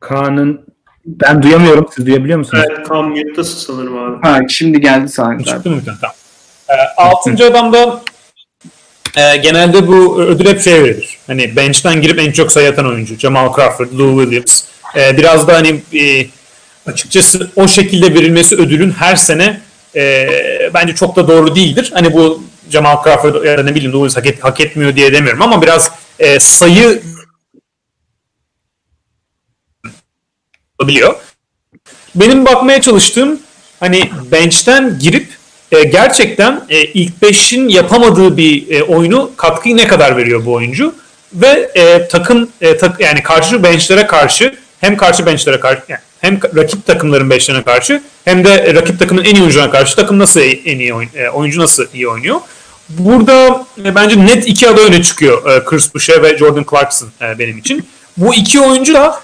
Kaan'ın 0.00 0.66
ben 1.06 1.42
duyamıyorum. 1.42 1.86
Siz 1.94 2.06
duyabiliyor 2.06 2.38
musunuz? 2.38 2.64
Evet 2.70 2.86
tam 2.86 3.08
mute'dasın 3.08 3.72
sanırım 3.72 3.98
abi. 3.98 4.26
Ha, 4.26 4.40
şimdi 4.48 4.80
geldi 4.80 5.08
sahne. 5.08 5.44
Çıktı 5.44 5.70
mı? 5.70 5.82
Tamam. 5.84 6.14
E, 6.68 7.02
altıncı 7.02 7.46
adamda 7.46 8.01
e, 9.16 9.36
genelde 9.36 9.86
bu 9.88 10.22
ödül 10.22 10.46
hep 10.46 10.60
şey 10.60 10.82
verilir. 10.82 11.18
Hani 11.26 11.56
bench'ten 11.56 12.02
girip 12.02 12.18
en 12.18 12.32
çok 12.32 12.52
sayı 12.52 12.70
atan 12.70 12.86
oyuncu. 12.86 13.18
Jamal 13.18 13.54
Crawford, 13.54 13.98
Lou 13.98 14.22
Williams. 14.22 14.62
E, 14.96 15.16
biraz 15.16 15.48
da 15.48 15.54
hani 15.54 15.82
e, 15.94 16.26
açıkçası 16.86 17.50
o 17.56 17.68
şekilde 17.68 18.14
verilmesi 18.14 18.54
ödülün 18.56 18.90
her 18.90 19.16
sene 19.16 19.60
e, 19.96 20.28
bence 20.74 20.94
çok 20.94 21.16
da 21.16 21.28
doğru 21.28 21.54
değildir. 21.54 21.90
Hani 21.94 22.12
bu 22.12 22.42
Jamal 22.70 23.04
Crawford 23.04 23.44
ya 23.44 23.58
da 23.58 23.62
ne 23.62 23.74
bileyim 23.74 23.92
Lou 23.92 24.08
Williams 24.08 24.16
hak, 24.16 24.26
et, 24.26 24.44
hak 24.44 24.60
etmiyor 24.60 24.96
diye 24.96 25.12
demiyorum 25.12 25.42
ama 25.42 25.62
biraz 25.62 25.90
e, 26.18 26.40
sayı 26.40 27.02
biliyor. 30.80 31.14
Benim 32.14 32.46
bakmaya 32.46 32.80
çalıştığım 32.80 33.40
hani 33.80 34.10
bench'ten 34.32 34.98
girip 34.98 35.28
e, 35.72 35.84
gerçekten 35.84 36.64
e, 36.68 36.84
ilk 36.84 37.12
5'in 37.22 37.68
yapamadığı 37.68 38.36
bir 38.36 38.70
e, 38.70 38.82
oyunu 38.82 39.30
katkıyı 39.36 39.76
ne 39.76 39.86
kadar 39.86 40.16
veriyor 40.16 40.44
bu 40.46 40.52
oyuncu 40.52 40.94
ve 41.34 41.72
takım 42.10 42.48
tak, 42.80 43.00
yani 43.00 43.22
karşı 43.22 43.62
benchlere 43.62 44.06
karşı 44.06 44.54
hem 44.80 44.96
karşı 44.96 45.26
benchlere 45.26 45.60
karşı 45.60 45.82
yani 45.88 46.00
hem 46.20 46.40
rakip 46.56 46.86
takımların 46.86 47.30
benchlerine 47.30 47.62
karşı 47.62 48.02
hem 48.24 48.44
de 48.44 48.74
rakip 48.74 48.98
takımın 48.98 49.24
en 49.24 49.34
iyi 49.34 49.40
oyuncularına 49.40 49.70
karşı 49.70 49.96
takım 49.96 50.18
nasıl 50.18 50.40
en 50.40 50.78
iyi 50.78 50.94
oyun, 50.94 51.10
oyuncu 51.32 51.60
nasıl 51.60 51.86
iyi 51.94 52.08
oynuyor. 52.08 52.40
Burada 52.88 53.66
bence 53.78 54.26
net 54.26 54.48
iki 54.48 54.68
aday 54.68 54.84
öne 54.84 55.02
çıkıyor 55.02 55.50
e, 55.50 55.64
Chris 55.64 55.94
Boucher 55.94 56.22
ve 56.22 56.38
Jordan 56.38 56.64
Clarkson 56.70 57.08
benim 57.38 57.58
için. 57.58 57.88
Bu 58.16 58.34
iki 58.34 58.60
oyuncu 58.60 58.94
da 58.94 59.20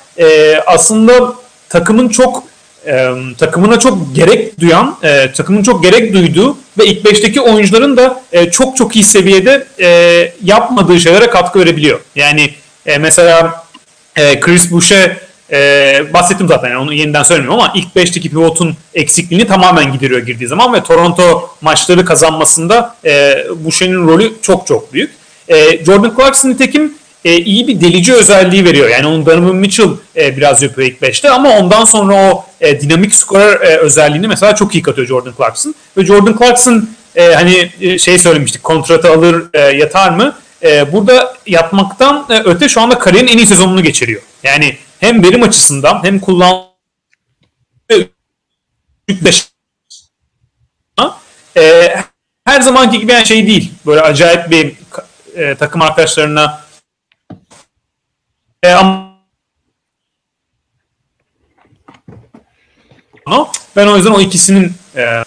aslında 0.66 1.34
takımın 1.68 2.08
çok 2.08 2.44
e, 2.88 3.14
takımına 3.38 3.78
çok 3.78 4.14
gerek 4.14 4.60
duyan, 4.60 4.96
e, 5.02 5.32
takımın 5.32 5.62
çok 5.62 5.82
gerek 5.82 6.12
duyduğu 6.12 6.58
ve 6.78 6.86
ilk 6.86 7.04
beşteki 7.04 7.40
oyuncuların 7.40 7.96
da 7.96 8.22
e, 8.32 8.50
çok 8.50 8.76
çok 8.76 8.96
iyi 8.96 9.04
seviyede 9.04 9.66
e, 9.80 9.88
yapmadığı 10.44 11.00
şeylere 11.00 11.30
katkı 11.30 11.60
verebiliyor. 11.60 12.00
Yani 12.16 12.50
e, 12.86 12.98
mesela 12.98 13.64
e, 14.16 14.40
Chris 14.40 14.70
Boucher 14.70 15.16
e, 15.52 16.12
bahsettim 16.12 16.48
zaten 16.48 16.68
yani 16.68 16.78
onu 16.78 16.94
yeniden 16.94 17.22
söylemiyorum 17.22 17.60
ama 17.60 17.72
ilk 17.74 17.96
beşteki 17.96 18.30
pivotun 18.30 18.76
eksikliğini 18.94 19.46
tamamen 19.46 19.92
gideriyor 19.92 20.20
girdiği 20.20 20.46
zaman 20.46 20.74
ve 20.74 20.82
Toronto 20.82 21.50
maçları 21.60 22.04
kazanmasında 22.04 22.96
e, 23.04 23.44
Boucher'in 23.56 24.06
rolü 24.06 24.32
çok 24.42 24.66
çok 24.66 24.92
büyük. 24.92 25.10
E, 25.48 25.84
Jordan 25.84 26.14
Clarkson 26.16 26.48
nitekim 26.48 26.94
e, 27.24 27.36
iyi 27.36 27.68
bir 27.68 27.80
delici 27.80 28.14
özelliği 28.14 28.64
veriyor. 28.64 28.88
Yani 28.88 29.06
onun 29.06 29.26
Donovan 29.26 29.56
Mitchell 29.56 29.88
e, 30.16 30.36
biraz 30.36 30.62
yapıyor 30.62 30.88
ilk 30.88 31.02
5'te 31.02 31.30
ama 31.30 31.48
ondan 31.50 31.84
sonra 31.84 32.32
o 32.32 32.44
e, 32.60 32.80
dinamik 32.80 33.14
skorer 33.14 33.60
e, 33.60 33.76
özelliğini 33.76 34.28
mesela 34.28 34.54
çok 34.54 34.74
iyi 34.74 34.82
katıyor 34.82 35.06
Jordan 35.06 35.34
Clarkson. 35.36 35.74
Ve 35.96 36.06
Jordan 36.06 36.38
Clarkson 36.38 36.90
e, 37.16 37.34
hani 37.34 37.70
e, 37.80 37.98
şey 37.98 38.18
söylemiştik 38.18 38.62
kontratı 38.62 39.12
alır 39.12 39.46
e, 39.54 39.60
yatar 39.60 40.10
mı? 40.10 40.36
E, 40.62 40.92
burada 40.92 41.36
yatmaktan 41.46 42.26
e, 42.30 42.42
öte 42.44 42.68
şu 42.68 42.80
anda 42.80 42.98
kariyerin 42.98 43.28
en 43.28 43.38
iyi 43.38 43.46
sezonunu 43.46 43.82
geçiriyor. 43.82 44.22
Yani 44.42 44.76
hem 45.00 45.22
verim 45.24 45.42
açısından 45.42 46.04
hem 46.04 46.20
kullandığı 46.20 46.68
e, 51.56 51.94
her 52.44 52.60
zamanki 52.60 52.98
gibi 52.98 53.12
yani 53.12 53.26
şey 53.26 53.46
değil. 53.46 53.72
Böyle 53.86 54.00
acayip 54.00 54.50
bir 54.50 54.76
e, 55.34 55.54
takım 55.54 55.82
arkadaşlarına 55.82 56.60
e, 58.62 58.72
ama 58.72 59.07
ben 63.76 63.86
o 63.86 63.96
yüzden 63.96 64.10
o 64.10 64.20
ikisinin 64.20 64.72
e, 64.96 65.24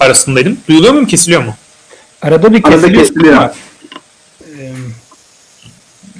arasındaydım. 0.00 0.58
Duyuluyor 0.68 0.92
mu 0.94 1.06
kesiliyor 1.06 1.42
mu? 1.44 1.54
Arada 2.22 2.52
bir 2.54 2.64
Arada 2.64 2.76
kesiliyor. 2.80 3.02
kesiliyor. 3.06 3.34
ama, 3.36 3.52
e, 4.60 4.64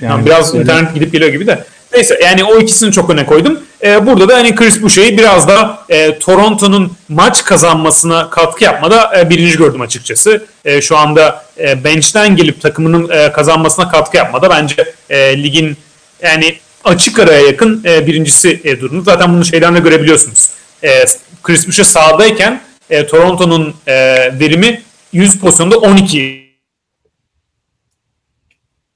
Yani, 0.01 0.13
yani 0.13 0.27
biraz 0.27 0.55
öyle. 0.55 0.63
internet 0.63 0.95
gidip 0.95 1.13
geliyor 1.13 1.31
gibi 1.33 1.47
de. 1.47 1.65
Neyse 1.93 2.19
yani 2.25 2.45
o 2.45 2.59
ikisini 2.59 2.93
çok 2.93 3.11
öne 3.11 3.27
koydum. 3.27 3.61
Ee, 3.83 4.07
burada 4.07 4.29
da 4.29 4.37
hani 4.37 4.55
Chris 4.55 4.83
Boucher'i 4.83 5.19
biraz 5.19 5.49
da 5.49 5.79
e, 5.89 6.19
Toronto'nun 6.19 6.93
maç 7.09 7.45
kazanmasına 7.45 8.31
katkı 8.31 8.65
yapmada 8.65 9.19
e, 9.21 9.31
birinci 9.31 9.59
gördüm 9.59 9.81
açıkçası. 9.81 10.45
E, 10.65 10.81
şu 10.81 10.97
anda 10.97 11.45
e, 11.59 11.85
bench'ten 11.85 12.37
gelip 12.37 12.61
takımının 12.61 13.09
e, 13.09 13.33
kazanmasına 13.33 13.89
katkı 13.89 14.17
yapmada 14.17 14.51
bence 14.51 14.95
e, 15.11 15.43
ligin 15.43 15.77
yani 16.23 16.59
açık 16.85 17.19
araya 17.19 17.41
yakın 17.41 17.83
e, 17.85 18.07
birincisi 18.07 18.61
e, 18.65 18.81
durumu. 18.81 19.03
Zaten 19.03 19.35
bunu 19.35 19.45
şeyden 19.45 19.75
de 19.75 19.79
görebiliyorsunuz. 19.81 20.49
E, 20.83 21.05
Chris 21.43 21.67
Boucher 21.67 21.85
sahadayken 21.85 22.63
e, 22.91 23.07
Toronto'nun 23.07 23.75
e, 23.87 23.95
verimi 24.41 24.83
100 25.13 25.41
pozisyonda 25.41 25.79
12 25.79 26.47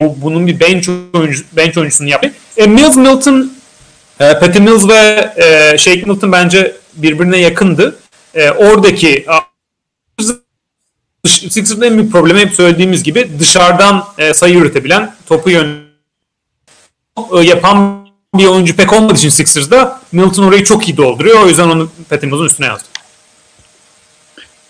bunun 0.01 0.47
bir 0.47 0.61
bench, 0.61 0.89
oyuncu, 1.15 1.45
bench 1.53 1.79
oyuncusunu 1.79 2.09
yaptı. 2.09 2.33
E, 2.57 2.67
Mills 2.67 2.97
Milton, 2.97 3.53
e, 4.21 4.39
Patty 4.39 4.59
Mills 4.59 4.89
ve 4.89 5.33
e, 5.37 5.79
Shake 5.79 6.03
Milton 6.03 6.33
bence 6.33 6.77
birbirine 6.95 7.39
yakındı. 7.39 7.99
E, 8.35 8.51
oradaki 8.51 9.27
Sixers'ın 11.27 11.83
en 11.83 11.99
büyük 11.99 12.13
problemi 12.13 12.41
hep 12.41 12.55
söylediğimiz 12.55 13.03
gibi 13.03 13.31
dışarıdan 13.39 14.05
e, 14.19 14.35
sayı 14.35 14.57
üretebilen, 14.57 15.15
topu 15.27 15.51
yön 15.51 15.79
e, 17.33 17.41
yapan 17.41 18.00
bir 18.39 18.47
oyuncu 18.47 18.77
pek 18.77 18.93
olmadığı 18.93 19.15
için 19.15 19.29
Sixers'da 19.29 20.01
Milton 20.13 20.45
orayı 20.45 20.65
çok 20.65 20.89
iyi 20.89 20.97
dolduruyor. 20.97 21.43
O 21.43 21.49
yüzden 21.49 21.69
onu 21.69 21.91
Mills'ın 22.11 22.45
üstüne 22.45 22.67
yazdım. 22.67 22.89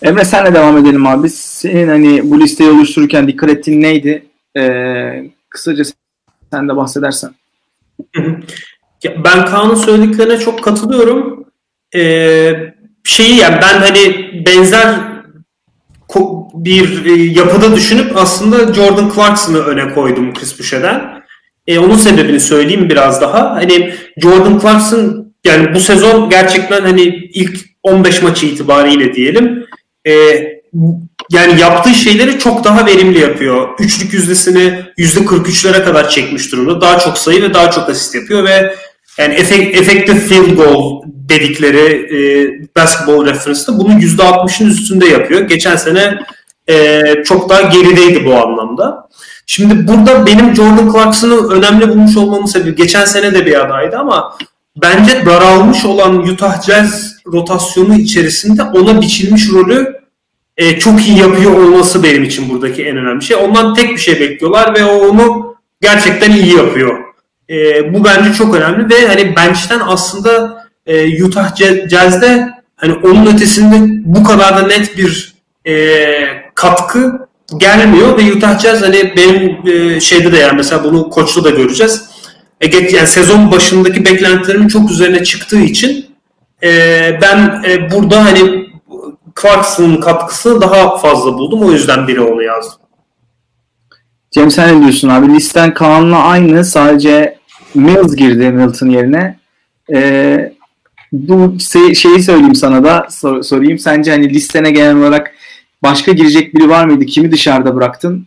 Emre 0.03 0.25
senle 0.25 0.55
devam 0.55 0.79
edelim 0.79 1.07
abi. 1.07 1.29
Senin 1.31 1.89
hani 1.89 2.31
bu 2.31 2.41
listeyi 2.41 2.71
oluştururken 2.71 3.29
dikkat 3.29 3.51
ettiğin 3.51 3.83
neydi? 3.83 4.27
Ee, 4.57 5.31
kısaca 5.49 5.85
sen 6.53 6.69
de 6.69 6.77
bahsedersen. 6.77 7.35
Ben 9.05 9.47
Kaan'ın 9.47 9.75
söylediklerine 9.75 10.39
çok 10.39 10.65
katılıyorum. 10.65 11.45
Ee, 11.95 12.53
şeyi 13.05 13.37
yani 13.37 13.59
ben 13.63 13.81
hani 13.81 14.31
benzer 14.47 15.01
bir 16.55 17.05
e, 17.05 17.13
yapıda 17.23 17.75
düşünüp 17.75 18.17
aslında 18.17 18.75
Jordan 18.75 19.11
Clarkson'ı 19.15 19.59
öne 19.59 19.95
koydum 19.95 20.35
Chris 20.35 20.59
Boucher'den. 20.59 21.20
Ee, 21.67 21.79
onun 21.79 21.97
sebebini 21.97 22.41
söyleyeyim 22.41 22.91
biraz 22.91 23.21
daha. 23.21 23.51
Hani 23.51 23.95
Jordan 24.23 24.59
Clarkson 24.59 25.33
yani 25.45 25.75
bu 25.75 25.81
sezon 25.81 26.31
gerçekten 26.31 26.81
hani 26.81 27.03
ilk 27.35 27.61
15 27.83 28.23
maçı 28.23 28.47
itibariyle 28.47 29.15
diyelim 29.15 29.67
e, 30.07 30.13
yani 31.31 31.61
yaptığı 31.61 31.95
şeyleri 31.95 32.39
çok 32.39 32.65
daha 32.65 32.87
verimli 32.87 33.19
yapıyor. 33.19 33.69
Üçlük 33.79 34.13
yüzdesini 34.13 34.85
%43'lere 34.99 35.85
kadar 35.85 36.09
çekmiş 36.09 36.53
durumda. 36.53 36.81
Daha 36.81 36.99
çok 36.99 37.19
sayı 37.19 37.43
ve 37.43 37.55
daha 37.55 37.71
çok 37.71 37.89
asist 37.89 38.15
yapıyor 38.15 38.45
ve 38.45 38.75
yani 39.19 39.35
effective 39.35 40.21
field 40.21 40.57
goal 40.57 41.03
dedikleri 41.05 42.17
e, 42.17 42.19
basketball 42.77 43.27
reference'da 43.27 43.79
bunun 43.79 44.01
%60'ın 44.01 44.71
üstünde 44.71 45.07
yapıyor. 45.07 45.41
Geçen 45.41 45.77
sene 45.77 46.19
e, 46.69 47.03
çok 47.25 47.49
daha 47.49 47.61
gerideydi 47.61 48.25
bu 48.25 48.35
anlamda. 48.35 49.09
Şimdi 49.53 49.88
burada 49.88 50.26
benim 50.26 50.55
Jordan 50.55 50.92
Clarkson'ı 50.92 51.48
önemli 51.48 51.88
bulmuş 51.88 52.16
olmamın 52.16 52.46
sebebi 52.46 52.74
geçen 52.74 53.05
sene 53.05 53.34
de 53.34 53.46
bir 53.46 53.61
adaydı 53.61 53.96
ama 53.96 54.38
bence 54.76 55.26
daralmış 55.26 55.84
olan 55.84 56.18
Utah 56.18 56.62
Jazz 56.62 57.16
rotasyonu 57.26 57.94
içerisinde 57.94 58.62
ona 58.62 59.01
biçilmiş 59.01 59.51
rolü 59.51 60.01
e, 60.57 60.78
çok 60.78 61.07
iyi 61.07 61.18
yapıyor 61.18 61.53
olması 61.53 62.03
benim 62.03 62.24
için 62.24 62.51
buradaki 62.51 62.84
en 62.84 62.96
önemli 62.96 63.24
şey. 63.24 63.36
Ondan 63.36 63.74
tek 63.74 63.90
bir 63.90 63.98
şey 63.98 64.20
bekliyorlar 64.20 64.74
ve 64.74 64.84
o 64.84 65.09
onu 65.09 65.57
gerçekten 65.80 66.30
iyi 66.30 66.57
yapıyor. 66.57 66.98
E, 67.51 67.94
bu 67.94 68.05
bence 68.05 68.32
çok 68.32 68.55
önemli 68.55 68.94
ve 68.94 69.09
hani 69.09 69.36
bench'ten 69.36 69.80
aslında 69.86 70.64
e, 70.86 71.24
Utah 71.24 71.57
Jazz'de 71.88 72.48
hani 72.76 72.94
onun 72.94 73.26
ötesinde 73.26 73.76
bu 74.05 74.24
kadar 74.24 74.57
da 74.57 74.66
net 74.66 74.98
bir 74.98 75.34
e, 75.66 75.74
katkı 76.55 77.30
gelmiyor 77.57 78.18
ve 78.18 78.32
Utah 78.32 78.59
Jazz 78.59 78.82
hani 78.82 79.14
benim 79.16 79.59
e, 79.66 80.01
şeyde 80.01 80.32
de 80.32 80.36
yani 80.36 80.57
mesela 80.57 80.84
bunu 80.84 81.11
koçlu 81.11 81.44
da 81.44 81.51
göreceğiz. 81.51 82.05
E, 82.61 82.76
yani 82.76 83.07
sezon 83.07 83.53
başındaki 83.53 84.05
beklentilerimin 84.05 84.68
çok 84.68 84.90
üzerine 84.90 85.24
çıktığı 85.24 85.61
için 85.61 86.07
e, 86.62 86.70
ben 87.22 87.62
e, 87.68 87.90
burada 87.90 88.24
hani 88.24 88.70
Clarkson'ın 89.42 90.01
katkısını 90.01 90.61
daha 90.61 90.98
fazla 90.98 91.34
buldum. 91.34 91.62
O 91.62 91.72
yüzden 91.72 92.09
biri 92.09 92.20
onu 92.20 92.42
yazdım. 92.42 92.80
Cem 94.30 94.51
sen 94.51 94.76
ne 94.76 94.82
diyorsun 94.82 95.09
abi? 95.09 95.34
Listen 95.34 95.74
Kaan'la 95.74 96.22
aynı. 96.22 96.64
Sadece 96.64 97.38
Mills 97.74 98.16
girdi 98.16 98.51
Milton 98.51 98.88
yerine. 98.88 99.38
Ee, 99.92 100.53
bu 101.12 101.57
şeyi 101.94 102.22
söyleyeyim 102.22 102.55
sana 102.55 102.84
da 102.84 103.07
sor, 103.11 103.42
sorayım. 103.42 103.78
Sence 103.78 104.11
hani 104.11 104.30
listene 104.30 104.70
genel 104.70 104.96
olarak 104.96 105.34
başka 105.83 106.12
girecek 106.12 106.55
biri 106.55 106.68
var 106.68 106.85
mıydı? 106.85 107.07
Kimi 107.07 107.33
dışarıda 107.33 107.76
bıraktın? 107.76 108.26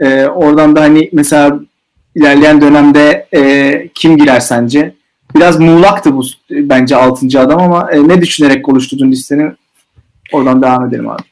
Ee, 0.00 0.24
oradan 0.24 0.76
da 0.76 0.80
hani 0.80 1.10
mesela 1.12 1.60
ilerleyen 2.14 2.60
dönemde 2.60 3.26
e, 3.34 3.88
kim 3.94 4.16
girer 4.16 4.40
sence? 4.40 4.94
Biraz 5.36 5.58
muğlaktı 5.60 6.16
bu 6.16 6.24
bence 6.50 6.96
6. 6.96 7.40
adam 7.40 7.60
ama 7.60 7.92
e, 7.92 8.08
ne 8.08 8.22
düşünerek 8.22 8.68
oluşturdun 8.68 9.10
listeni? 9.10 9.52
Oradan 10.32 10.62
devam 10.62 10.88
edelim 10.88 11.08
abi. 11.08 11.22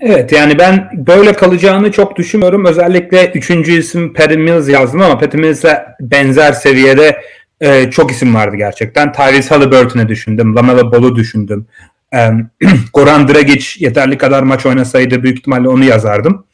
Evet 0.00 0.32
yani 0.32 0.58
ben 0.58 0.90
böyle 1.06 1.32
kalacağını 1.32 1.92
çok 1.92 2.16
düşünmüyorum. 2.16 2.64
Özellikle 2.64 3.32
üçüncü 3.34 3.72
isim 3.72 4.14
Patty 4.14 4.34
Mills 4.34 4.68
yazdım 4.68 5.00
ama 5.02 5.18
Patty 5.18 5.36
Mills'e 5.36 5.86
benzer 6.00 6.52
seviyede 6.52 7.20
e, 7.60 7.90
çok 7.90 8.10
isim 8.10 8.34
vardı 8.34 8.56
gerçekten. 8.56 9.12
Tyrese 9.12 9.54
Halliburton'u 9.54 10.08
düşündüm. 10.08 10.56
Lamelo 10.56 10.92
Ball'u 10.92 11.16
düşündüm. 11.16 11.66
E, 12.14 12.30
Goran 12.92 13.28
Dragic 13.28 13.84
yeterli 13.84 14.18
kadar 14.18 14.42
maç 14.42 14.66
oynasaydı 14.66 15.22
büyük 15.22 15.38
ihtimalle 15.38 15.68
onu 15.68 15.84
yazardım. 15.84 16.46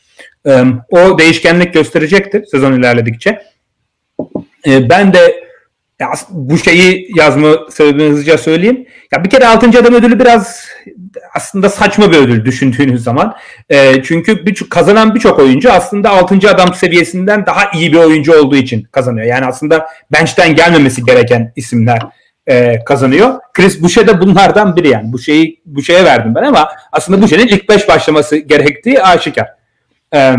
E, 0.47 0.65
o 0.91 1.19
değişkenlik 1.19 1.75
gösterecektir 1.75 2.45
sezon 2.45 2.73
ilerledikçe. 2.73 3.43
E, 4.67 4.91
ben 4.91 5.13
de 5.13 5.47
ya 6.01 6.13
bu 6.31 6.59
şeyi 6.59 7.09
yazma 7.17 7.57
sebebini 7.71 8.09
hızlıca 8.09 8.39
söyleyeyim. 8.39 8.87
Ya 9.13 9.25
bir 9.25 9.31
kere 9.31 9.47
6. 9.47 9.67
adam 9.69 9.95
ödülü 9.95 10.21
biraz 10.21 10.69
aslında 11.35 11.69
saçma 11.69 12.13
bir 12.13 12.17
ödül 12.17 12.45
düşündüğünüz 12.45 13.03
zaman. 13.03 13.37
E, 13.69 14.03
çünkü 14.03 14.47
bir, 14.47 14.55
kazanan 14.71 15.15
birçok 15.15 15.39
oyuncu 15.39 15.73
aslında 15.73 16.11
6. 16.11 16.51
adam 16.51 16.75
seviyesinden 16.75 17.47
daha 17.47 17.71
iyi 17.71 17.93
bir 17.93 17.99
oyuncu 17.99 18.41
olduğu 18.41 18.57
için 18.57 18.83
kazanıyor. 18.83 19.27
Yani 19.27 19.47
aslında 19.47 19.87
bench'ten 20.13 20.55
gelmemesi 20.55 21.05
gereken 21.05 21.53
isimler 21.57 22.01
e, 22.47 22.85
kazanıyor. 22.85 23.41
Chris 23.53 23.83
Boucher 23.83 24.07
de 24.07 24.21
bunlardan 24.21 24.77
biri 24.77 24.89
yani. 24.89 25.13
Bu 25.67 25.83
şeye 25.83 26.05
verdim 26.05 26.35
ben 26.35 26.43
ama 26.43 26.69
aslında 26.93 27.23
Boucher'in 27.23 27.47
ilk 27.47 27.69
5 27.69 27.89
başlaması 27.89 28.37
gerektiği 28.37 29.03
aşikar. 29.03 29.49
Evet. 30.13 30.39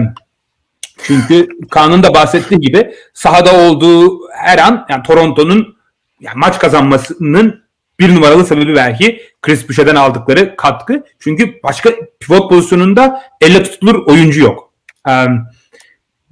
Çünkü 1.03 1.47
Kaan'ın 1.71 2.03
da 2.03 2.13
bahsettiği 2.13 2.59
gibi 2.59 2.91
sahada 3.13 3.53
olduğu 3.53 4.29
her 4.31 4.57
an 4.57 4.85
yani 4.89 5.03
Toronto'nun 5.03 5.77
yani 6.21 6.35
maç 6.35 6.59
kazanmasının 6.59 7.63
bir 7.99 8.15
numaralı 8.15 8.45
sebebi 8.45 8.75
belki 8.75 9.21
Chris 9.41 9.69
Boucher'den 9.69 9.95
aldıkları 9.95 10.55
katkı. 10.55 11.03
Çünkü 11.19 11.53
başka 11.63 11.89
pivot 12.19 12.49
pozisyonunda 12.49 13.21
elle 13.41 13.63
tutulur 13.63 14.05
oyuncu 14.05 14.41
yok. 14.41 14.73
Um, 15.07 15.47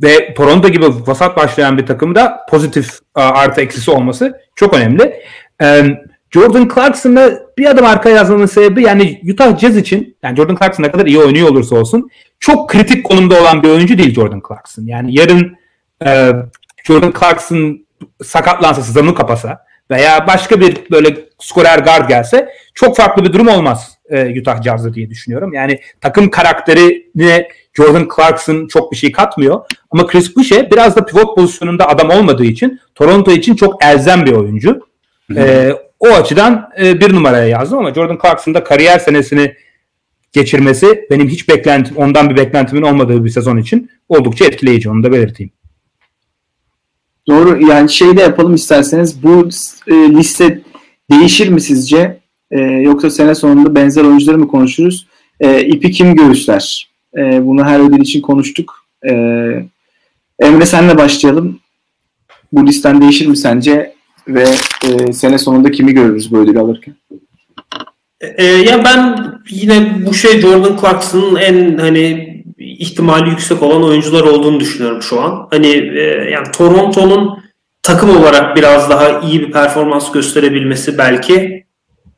ve 0.03 0.33
Toronto 0.33 0.69
gibi 0.69 0.85
vasat 1.07 1.37
başlayan 1.37 1.77
bir 1.77 1.85
takımda 1.85 2.45
pozitif 2.49 2.89
uh, 2.93 3.21
artı 3.21 3.61
eksisi 3.61 3.91
olması 3.91 4.41
çok 4.55 4.73
önemli. 4.73 5.21
Jordan 6.31 6.69
Clarkson'da 6.75 7.43
bir 7.57 7.65
adım 7.65 7.85
arka 7.85 8.09
yazmanın 8.09 8.45
sebebi 8.45 8.83
yani 8.83 9.21
Utah 9.33 9.57
Jazz 9.57 9.77
için 9.77 10.17
yani 10.23 10.37
Jordan 10.37 10.55
Clarkson 10.55 10.83
ne 10.83 10.91
kadar 10.91 11.05
iyi 11.05 11.19
oynuyor 11.19 11.49
olursa 11.49 11.75
olsun 11.75 12.09
çok 12.39 12.69
kritik 12.69 13.03
konumda 13.03 13.41
olan 13.41 13.63
bir 13.63 13.69
oyuncu 13.69 13.97
değil 13.97 14.13
Jordan 14.13 14.41
Clarkson. 14.47 14.83
Yani 14.83 15.19
yarın 15.19 15.57
e, 16.05 16.31
Jordan 16.83 17.13
Clarkson 17.19 17.85
sakatlansa, 18.23 18.81
sızanını 18.81 19.15
kapasa 19.15 19.65
veya 19.91 20.27
başka 20.27 20.59
bir 20.59 20.77
böyle 20.91 21.17
skorer 21.39 21.79
guard 21.79 22.09
gelse 22.09 22.49
çok 22.73 22.97
farklı 22.97 23.23
bir 23.23 23.33
durum 23.33 23.47
olmaz 23.47 23.97
e, 24.09 24.39
Utah 24.39 24.61
Jazz'da 24.61 24.93
diye 24.93 25.09
düşünüyorum. 25.09 25.53
Yani 25.53 25.79
takım 26.01 26.29
karakterine 26.29 27.47
Jordan 27.73 28.07
Clarkson 28.15 28.67
çok 28.67 28.91
bir 28.91 28.97
şey 28.97 29.11
katmıyor. 29.11 29.65
Ama 29.91 30.07
Chris 30.07 30.35
Boucher 30.35 30.71
biraz 30.71 30.95
da 30.95 31.05
pivot 31.05 31.37
pozisyonunda 31.37 31.87
adam 31.87 32.09
olmadığı 32.09 32.45
için 32.45 32.79
Toronto 32.95 33.31
için 33.31 33.55
çok 33.55 33.83
elzem 33.83 34.25
bir 34.25 34.31
oyuncu. 34.31 34.81
E, 35.35 35.73
o 35.99 36.07
açıdan 36.07 36.69
e, 36.79 36.99
bir 36.99 37.13
numaraya 37.13 37.47
yazdım 37.47 37.77
ama 37.77 37.93
Jordan 37.93 38.19
Clarkson'da 38.21 38.63
kariyer 38.63 38.99
senesini 38.99 39.55
geçirmesi 40.33 41.07
benim 41.11 41.27
hiç 41.27 41.49
beklentim, 41.49 41.97
ondan 41.97 42.29
bir 42.29 42.37
beklentimin 42.37 42.81
olmadığı 42.81 43.25
bir 43.25 43.29
sezon 43.29 43.57
için 43.57 43.89
oldukça 44.09 44.45
etkileyici. 44.45 44.89
Onu 44.89 45.03
da 45.03 45.11
belirteyim. 45.11 45.51
Doğru. 47.27 47.67
Yani 47.69 47.89
şey 47.89 48.17
de 48.17 48.21
yapalım 48.21 48.55
isterseniz. 48.55 49.23
Bu 49.23 49.49
e, 49.87 49.93
liste 49.93 50.61
değişir 51.11 51.49
mi 51.49 51.61
sizce? 51.61 52.19
E, 52.51 52.61
yoksa 52.61 53.09
sene 53.09 53.35
sonunda 53.35 53.75
benzer 53.75 54.03
oyuncuları 54.03 54.37
mı 54.37 54.47
konuşuruz? 54.47 55.07
E, 55.39 55.65
ipi 55.65 55.91
kim 55.91 56.15
göğüsler? 56.15 56.89
E, 57.17 57.45
bunu 57.45 57.65
her 57.65 57.79
ödül 57.79 58.01
için 58.01 58.21
konuştuk. 58.21 58.85
E, 59.09 59.11
Emre 60.39 60.65
senle 60.65 60.97
başlayalım. 60.97 61.59
Bu 62.51 62.67
listen 62.67 63.01
değişir 63.01 63.27
mi 63.27 63.37
sence? 63.37 63.94
Ve 64.27 64.45
e, 64.83 65.13
sene 65.13 65.37
sonunda 65.37 65.71
kimi 65.71 65.93
görürüz 65.93 66.31
bu 66.31 66.37
ödülü 66.37 66.59
alırken? 66.59 66.95
E, 68.21 68.45
ya 68.45 68.83
ben 68.83 69.31
yine 69.49 70.05
bu 70.05 70.13
şey 70.13 70.41
Jordan 70.41 70.77
Clarkson'ın 70.81 71.35
en 71.35 71.77
hani 71.77 72.35
ihtimali 72.57 73.29
yüksek 73.29 73.63
olan 73.63 73.83
oyuncular 73.83 74.23
olduğunu 74.23 74.59
düşünüyorum 74.59 75.01
şu 75.01 75.21
an. 75.21 75.47
Hani 75.51 75.67
e, 75.67 76.01
yani 76.31 76.51
Toronto'nun 76.51 77.43
takım 77.83 78.17
olarak 78.17 78.55
biraz 78.55 78.89
daha 78.89 79.19
iyi 79.19 79.41
bir 79.41 79.51
performans 79.51 80.11
gösterebilmesi 80.11 80.97
belki 80.97 81.65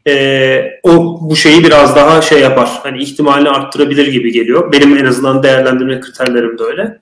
e, 0.07 0.79
o 0.83 1.19
bu 1.21 1.35
şeyi 1.35 1.63
biraz 1.63 1.95
daha 1.95 2.21
şey 2.21 2.41
yapar. 2.41 2.69
Hani 2.83 3.03
ihtimalini 3.03 3.49
arttırabilir 3.49 4.07
gibi 4.07 4.31
geliyor. 4.31 4.71
Benim 4.71 4.97
en 4.97 5.05
azından 5.05 5.43
değerlendirme 5.43 5.99
kriterlerim 5.99 6.59
de 6.59 6.63
öyle. 6.63 6.99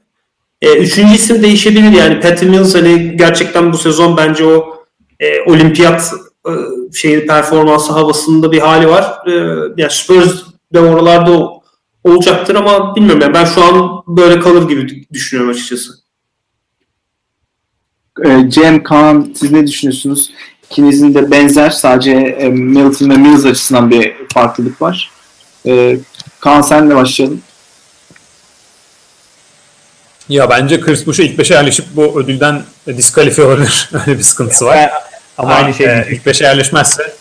E, 0.61 0.77
üçüncü 0.77 1.13
isim 1.13 1.43
değişebilir 1.43 1.91
yani 1.91 2.19
Patty 2.19 2.45
Mills 2.45 2.75
hani 2.75 3.17
gerçekten 3.17 3.73
bu 3.73 3.77
sezon 3.77 4.17
bence 4.17 4.45
o 4.45 4.74
e, 5.19 5.41
olimpiyat 5.41 6.13
e, 6.47 6.51
şey 6.93 7.25
performansı 7.25 7.93
havasında 7.93 8.51
bir 8.51 8.59
hali 8.59 8.87
var. 8.87 9.27
E, 9.27 9.31
yani 9.77 9.91
Spurs 9.91 10.43
de 10.73 10.79
oralarda 10.79 11.49
olacaktır 12.03 12.55
ama 12.55 12.95
bilmiyorum 12.95 13.21
yani 13.21 13.33
ben 13.33 13.45
şu 13.45 13.63
an 13.63 14.03
böyle 14.07 14.39
kalır 14.39 14.69
gibi 14.69 15.05
düşünüyorum 15.13 15.51
açıkçası. 15.51 15.93
E, 18.25 18.49
Cem, 18.49 18.83
Kaan 18.83 19.33
siz 19.35 19.51
ne 19.51 19.67
düşünüyorsunuz? 19.67 20.31
İkinizin 20.71 21.13
de 21.13 21.31
benzer 21.31 21.69
sadece 21.69 22.11
e, 22.11 22.49
Milton 22.49 23.09
ve 23.09 23.17
Mills 23.17 23.45
açısından 23.45 23.91
bir 23.91 24.13
farklılık 24.33 24.81
var. 24.81 25.11
E, 25.65 25.97
Kaan 26.39 26.61
senle 26.61 26.95
başlayalım. 26.95 27.41
Ya 30.29 30.49
bence 30.49 30.81
Chris 30.81 31.07
Bush'a 31.07 31.23
ilk 31.23 31.37
beşe 31.37 31.53
yerleşip 31.53 31.85
bu 31.95 32.19
ödülden 32.19 32.63
diskalifiye 32.87 33.47
olabilir. 33.47 33.89
Öyle 34.07 34.17
bir 34.17 34.23
sıkıntısı 34.23 34.65
var. 34.65 34.91
Ama 35.37 35.53
Aynı 35.53 35.73
şey 35.73 35.85
e, 35.85 36.07
ilk 36.11 36.25
beşe 36.25 36.45
yerleşmezse 36.45 37.13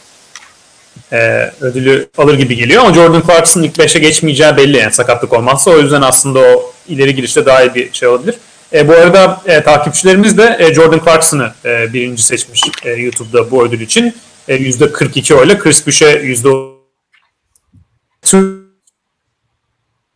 e, 1.12 1.50
ödülü 1.61 2.09
alır 2.18 2.34
gibi 2.34 2.57
geliyor. 2.57 2.82
Ama 2.82 2.94
Jordan 2.94 3.22
Clarkson 3.26 3.62
ilk 3.62 3.78
beşe 3.78 3.98
geçmeyeceği 3.98 4.57
belli 4.57 4.76
yani 4.76 4.92
sakatlık 4.92 5.32
olmazsa. 5.32 5.70
O 5.70 5.78
yüzden 5.78 6.02
aslında 6.02 6.38
o 6.38 6.72
ileri 6.88 7.14
girişte 7.14 7.46
daha 7.46 7.62
iyi 7.62 7.74
bir 7.74 7.92
şey 7.92 8.09
olabilir. 8.09 8.34
E, 8.72 8.88
bu 8.88 8.92
arada 8.92 9.42
e, 9.46 9.62
takipçilerimiz 9.62 10.38
de 10.38 10.57
e, 10.61 10.74
Jordan 10.74 11.00
Clarkson'ı 11.05 11.52
e, 11.64 11.92
birinci 11.92 12.22
seçmiş 12.22 12.62
e, 12.84 12.90
YouTube'da 12.90 13.50
bu 13.50 13.66
ödül 13.66 13.80
için. 13.80 14.14
E, 14.48 14.57
%42 14.57 15.34
oyla 15.34 15.59
Chris 15.59 15.86
Bush'e 15.86 16.22
%43 16.22 16.74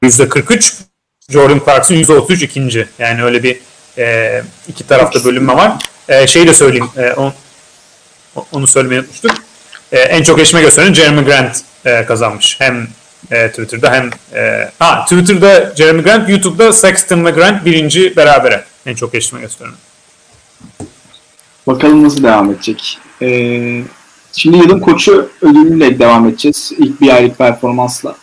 %43 0.03 0.88
Jordan 1.29 1.61
Clarkson 1.65 1.95
%33 1.95 2.45
ikinci. 2.45 2.89
Yani 2.99 3.25
öyle 3.25 3.43
bir 3.43 3.61
e, 3.99 4.43
iki 4.69 4.87
tarafta 4.87 5.25
bölünme 5.25 5.57
var. 5.57 5.73
E, 6.09 6.27
şeyi 6.27 6.47
de 6.47 6.55
söyleyeyim. 6.55 6.89
E, 6.97 7.13
on, 7.13 7.33
onu 8.53 8.67
söylemeyi 8.67 9.01
unutmuştuk. 9.01 9.33
E, 9.93 9.99
en 9.99 10.23
çok 10.23 10.39
eşme 10.39 10.61
gösteren 10.61 10.95
Jeremy 10.95 11.25
Grant 11.25 11.61
e, 11.85 12.05
kazanmış. 12.07 12.57
Hem 12.61 12.89
e, 13.31 13.49
Twitter'da 13.49 13.93
hem 13.93 14.11
e, 14.35 14.71
ha 14.79 15.05
Twitter'da 15.05 15.75
Jeremy 15.77 16.03
Grant, 16.03 16.29
YouTube'da 16.29 16.73
Sexton 16.73 17.25
ve 17.25 17.31
Grant 17.31 17.65
birinci 17.65 18.17
berabere. 18.17 18.65
En 18.87 18.95
çok 18.95 19.15
eşme 19.15 19.41
gösteren. 19.41 19.73
Bakalım 21.67 22.05
nasıl 22.05 22.23
devam 22.23 22.51
edecek. 22.51 22.99
Ee, 23.23 23.83
şimdi 24.33 24.57
yılın 24.57 24.81
koçu 24.81 25.31
ödülüyle 25.43 25.99
devam 25.99 26.29
edeceğiz. 26.29 26.73
İlk 26.79 27.01
bir 27.01 27.09
aylık 27.09 27.39
performansla. 27.39 28.17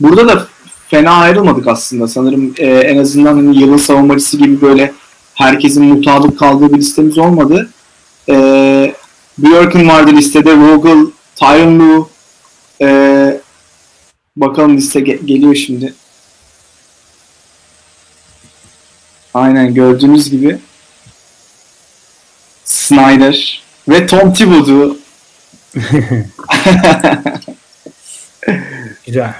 Burada 0.00 0.28
da 0.28 0.46
fena 0.94 1.10
ayrılmadık 1.10 1.66
aslında. 1.68 2.08
Sanırım 2.08 2.54
e, 2.58 2.66
en 2.66 2.98
azından 2.98 3.34
hani 3.36 3.58
yılın 3.60 3.76
savunmacısı 3.76 4.36
gibi 4.36 4.60
böyle 4.60 4.92
herkesin 5.34 5.84
mutabık 5.84 6.38
kaldığı 6.38 6.72
bir 6.72 6.78
listemiz 6.78 7.18
olmadı. 7.18 7.70
E, 8.28 8.34
Björk'ün 9.38 9.88
vardı 9.88 10.12
listede. 10.12 10.58
Vogel, 10.58 11.06
Tyron 11.36 11.78
Lue. 11.78 12.04
E, 12.80 13.40
bakalım 14.36 14.76
liste 14.76 15.00
ge- 15.00 15.26
geliyor 15.26 15.54
şimdi. 15.54 15.94
Aynen 19.34 19.74
gördüğünüz 19.74 20.30
gibi. 20.30 20.58
Snyder 22.64 23.62
ve 23.88 24.06
Tom 24.06 24.32
Thibodeau. 24.32 24.96
Güzel. 29.06 29.34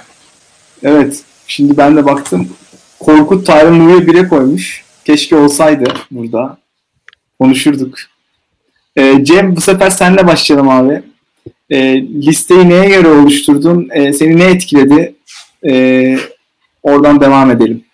Evet. 0.82 1.24
Şimdi 1.46 1.76
ben 1.76 1.96
de 1.96 2.04
baktım. 2.04 2.48
Korkut 3.00 3.46
Tyron 3.46 3.80
Lue'ye 3.80 4.06
bire 4.06 4.28
koymuş. 4.28 4.84
Keşke 5.04 5.36
olsaydı 5.36 5.92
burada. 6.10 6.58
Konuşurduk. 7.38 7.98
Ee, 8.96 9.24
Cem 9.24 9.56
bu 9.56 9.60
sefer 9.60 9.90
senle 9.90 10.26
başlayalım 10.26 10.68
abi. 10.68 11.02
Ee, 11.70 12.02
listeyi 12.02 12.68
neye 12.68 12.88
göre 12.88 13.08
oluşturdun? 13.08 13.88
Ee, 13.92 14.12
seni 14.12 14.38
ne 14.38 14.44
etkiledi? 14.44 15.14
Ee, 15.66 16.18
oradan 16.82 17.20
devam 17.20 17.50
edelim. 17.50 17.84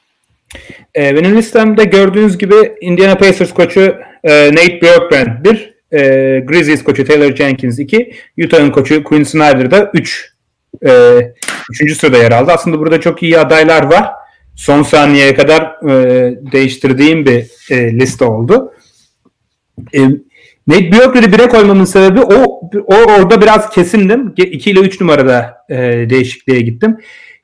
Ee, 0.97 1.17
benim 1.17 1.37
listemde 1.37 1.85
gördüğünüz 1.85 2.39
gibi 2.39 2.55
Indiana 2.81 3.15
Pacers 3.15 3.53
koçu 3.53 3.95
e, 4.25 4.53
Nate 4.53 4.81
Bjorkgren 4.83 5.45
1, 5.45 5.75
e, 5.93 5.99
Grizzlies 6.41 6.85
koçu 6.85 7.05
Taylor 7.05 7.37
Jenkins 7.37 7.79
2, 7.79 8.15
Utah'ın 8.45 8.71
koçu 8.71 9.05
Quinn 9.05 9.25
Snyder 9.25 9.71
da 9.71 9.91
3. 9.95 10.30
E, 10.87 11.19
üçüncü 11.71 11.95
sırada 11.95 12.19
yer 12.19 12.33
aldı. 12.33 12.53
Aslında 12.53 12.79
burada 12.79 13.01
çok 13.01 13.23
iyi 13.23 13.39
adaylar 13.39 13.83
var. 13.83 14.13
Son 14.57 14.83
saniyeye 14.83 15.35
kadar 15.35 15.91
e, 15.91 16.35
değiştirdiğim 16.53 17.27
bir 17.27 17.47
e, 17.71 17.99
liste 17.99 18.25
oldu. 18.25 18.73
E, 19.95 20.01
Nate 20.67 20.93
Bjorkgren'i 20.93 21.33
bire 21.33 21.49
koymamın 21.49 21.85
sebebi 21.85 22.21
o, 22.21 22.61
o 22.87 22.95
orada 22.95 23.41
biraz 23.41 23.71
kesindim. 23.71 24.35
2 24.37 24.71
ile 24.71 24.81
3 24.81 25.01
numarada 25.01 25.65
e, 25.69 25.77
değişikliğe 26.11 26.61
gittim. 26.61 26.97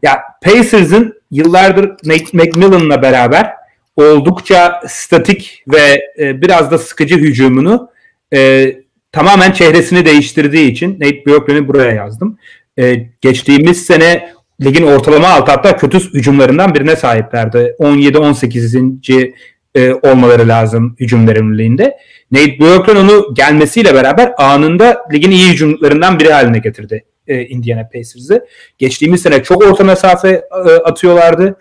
Ya 0.02 0.22
Pacers'ın 0.44 1.14
yıllardır 1.30 1.88
Nate 2.04 2.24
McMillan'la 2.32 3.02
beraber 3.02 3.52
oldukça 3.96 4.80
statik 4.88 5.64
ve 5.68 6.12
e, 6.18 6.42
biraz 6.42 6.70
da 6.70 6.78
sıkıcı 6.78 7.16
hücumunu 7.16 7.90
e, 8.34 8.72
tamamen 9.12 9.52
çehresini 9.52 10.06
değiştirdiği 10.06 10.70
için 10.70 10.94
Nate 10.94 11.26
Bjorkgren'i 11.26 11.68
buraya 11.68 11.92
yazdım. 11.92 12.38
E, 12.78 12.94
geçtiğimiz 13.20 13.86
sene 13.86 14.30
ligin 14.64 14.86
ortalama 14.86 15.28
altı 15.28 15.52
hatta 15.52 15.76
kötü 15.76 15.98
hücumlarından 15.98 16.74
birine 16.74 16.96
sahiplerdi. 16.96 17.76
17-18. 17.78 19.32
E, 19.74 19.92
olmaları 19.92 20.48
lazım 20.48 20.96
hücum 21.00 21.28
verimliliğinde. 21.28 21.96
Nate 22.32 22.60
Bjorkgren 22.60 22.96
onu 22.96 23.34
gelmesiyle 23.34 23.94
beraber 23.94 24.32
anında 24.38 24.98
ligin 25.12 25.30
iyi 25.30 25.52
hücumlarından 25.52 26.20
biri 26.20 26.32
haline 26.32 26.58
getirdi 26.58 27.04
e, 27.26 27.46
Indiana 27.46 27.88
Pacers'ı. 27.92 28.46
Geçtiğimiz 28.78 29.22
sene 29.22 29.42
çok 29.42 29.64
orta 29.64 29.84
mesafe 29.84 30.28
e, 30.28 30.70
atıyorlardı. 30.70 31.56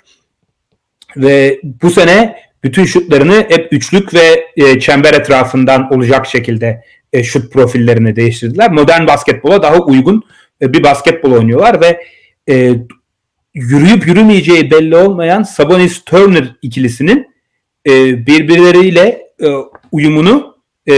Ve 1.18 1.60
bu 1.64 1.90
sene 1.90 2.35
bütün 2.64 2.85
şutlarını 2.85 3.45
hep 3.49 3.73
üçlük 3.73 4.14
ve 4.14 4.48
e, 4.57 4.80
çember 4.80 5.14
etrafından 5.14 5.94
olacak 5.94 6.26
şekilde 6.26 6.84
e, 7.14 7.23
şut 7.23 7.53
profillerini 7.53 8.15
değiştirdiler. 8.15 8.72
Modern 8.72 9.07
basketbola 9.07 9.64
daha 9.64 9.80
uygun 9.80 10.23
e, 10.61 10.73
bir 10.73 10.84
basketbol 10.84 11.32
oynuyorlar 11.32 11.82
ve 11.82 12.02
e, 12.49 12.73
yürüyüp 13.53 14.07
yürümeyeceği 14.07 14.72
belli 14.72 14.95
olmayan 14.95 15.44
Sabonis-Turner 15.44 16.56
ikilisinin 16.61 17.27
e, 17.88 18.26
birbirleriyle 18.27 19.22
e, 19.44 19.48
uyumunu 19.91 20.57
e, 20.90 20.94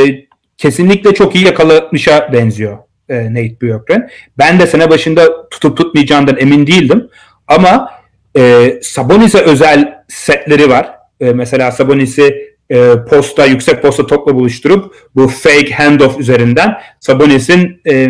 kesinlikle 0.57 1.13
çok 1.13 1.35
iyi 1.35 1.45
yakalamışa 1.45 2.29
benziyor 2.33 2.77
e, 3.09 3.33
Nate 3.33 3.61
Bjorkgren. 3.61 4.09
Ben 4.37 4.59
de 4.59 4.67
sene 4.67 4.89
başında 4.89 5.49
tutup 5.49 5.77
tutmayacağından 5.77 6.37
emin 6.37 6.67
değildim. 6.67 7.09
Ama 7.47 7.91
e, 8.37 8.73
Sabonis'e 8.83 9.39
özel 9.39 10.03
setleri 10.07 10.69
var. 10.69 10.91
E, 11.19 11.33
mesela 11.33 11.71
Sabonis'i 11.71 12.55
e, 12.69 12.91
posta, 13.09 13.45
yüksek 13.45 13.81
posta 13.81 14.07
topla 14.07 14.35
buluşturup 14.35 14.95
bu 15.15 15.27
fake 15.27 15.71
handoff 15.71 16.19
üzerinden 16.19 16.77
Sabonis'in 16.99 17.81
e, 17.89 18.09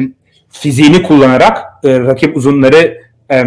fiziğini 0.59 1.03
kullanarak 1.03 1.57
e, 1.83 1.99
rakip 1.99 2.37
uzunları 2.37 3.01
e, 3.31 3.43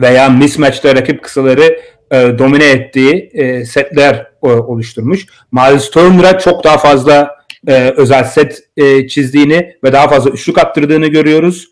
veya 0.00 0.28
mismatch'ta 0.28 0.94
rakip 0.94 1.22
kısaları 1.22 1.80
e, 2.10 2.38
domine 2.38 2.70
ettiği 2.70 3.30
e, 3.32 3.64
setler 3.64 4.26
e, 4.44 4.46
oluşturmuş. 4.46 5.26
Miles 5.52 5.90
Turner'a 5.90 6.38
çok 6.38 6.64
daha 6.64 6.78
fazla 6.78 7.36
e, 7.66 7.92
özel 7.96 8.24
set 8.24 8.58
e, 8.76 9.08
çizdiğini 9.08 9.76
ve 9.84 9.92
daha 9.92 10.08
fazla 10.08 10.30
üçlük 10.30 10.58
attırdığını 10.58 11.06
görüyoruz. 11.06 11.68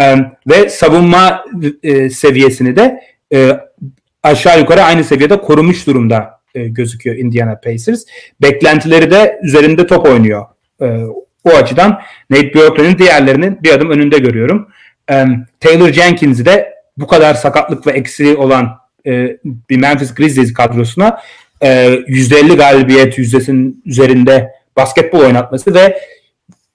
E, 0.00 0.16
ve 0.48 0.68
savunma 0.68 1.44
e, 1.82 2.10
seviyesini 2.10 2.76
de 2.76 3.00
e, 3.32 3.60
aşağı 4.22 4.58
yukarı 4.58 4.82
aynı 4.82 5.04
seviyede 5.04 5.40
korumuş 5.40 5.86
durumda 5.86 6.40
e, 6.54 6.68
gözüküyor 6.68 7.16
Indiana 7.16 7.60
Pacers. 7.64 8.04
Beklentileri 8.42 9.10
de 9.10 9.40
üzerinde 9.42 9.86
top 9.86 10.06
oynuyor. 10.06 10.46
E, 10.82 10.86
o 11.44 11.50
açıdan 11.50 12.00
Nate 12.30 12.54
Bjorkgren'in 12.54 12.98
diğerlerinin 12.98 13.62
bir 13.62 13.72
adım 13.72 13.90
önünde 13.90 14.18
görüyorum. 14.18 14.68
E, 15.10 15.24
Taylor 15.60 15.92
Jenkins'i 15.92 16.44
de 16.44 16.74
bu 16.96 17.06
kadar 17.06 17.34
sakatlık 17.34 17.86
ve 17.86 17.90
eksiği 17.90 18.36
olan 18.36 18.78
e, 19.06 19.36
bir 19.44 19.76
Memphis 19.76 20.14
Grizzlies 20.14 20.52
kadrosuna 20.52 21.20
e, 21.60 21.68
%50 22.08 22.56
galibiyet 22.56 23.18
yüzdesinin 23.18 23.82
üzerinde 23.86 24.52
basketbol 24.76 25.20
oynatması 25.20 25.74
ve 25.74 26.00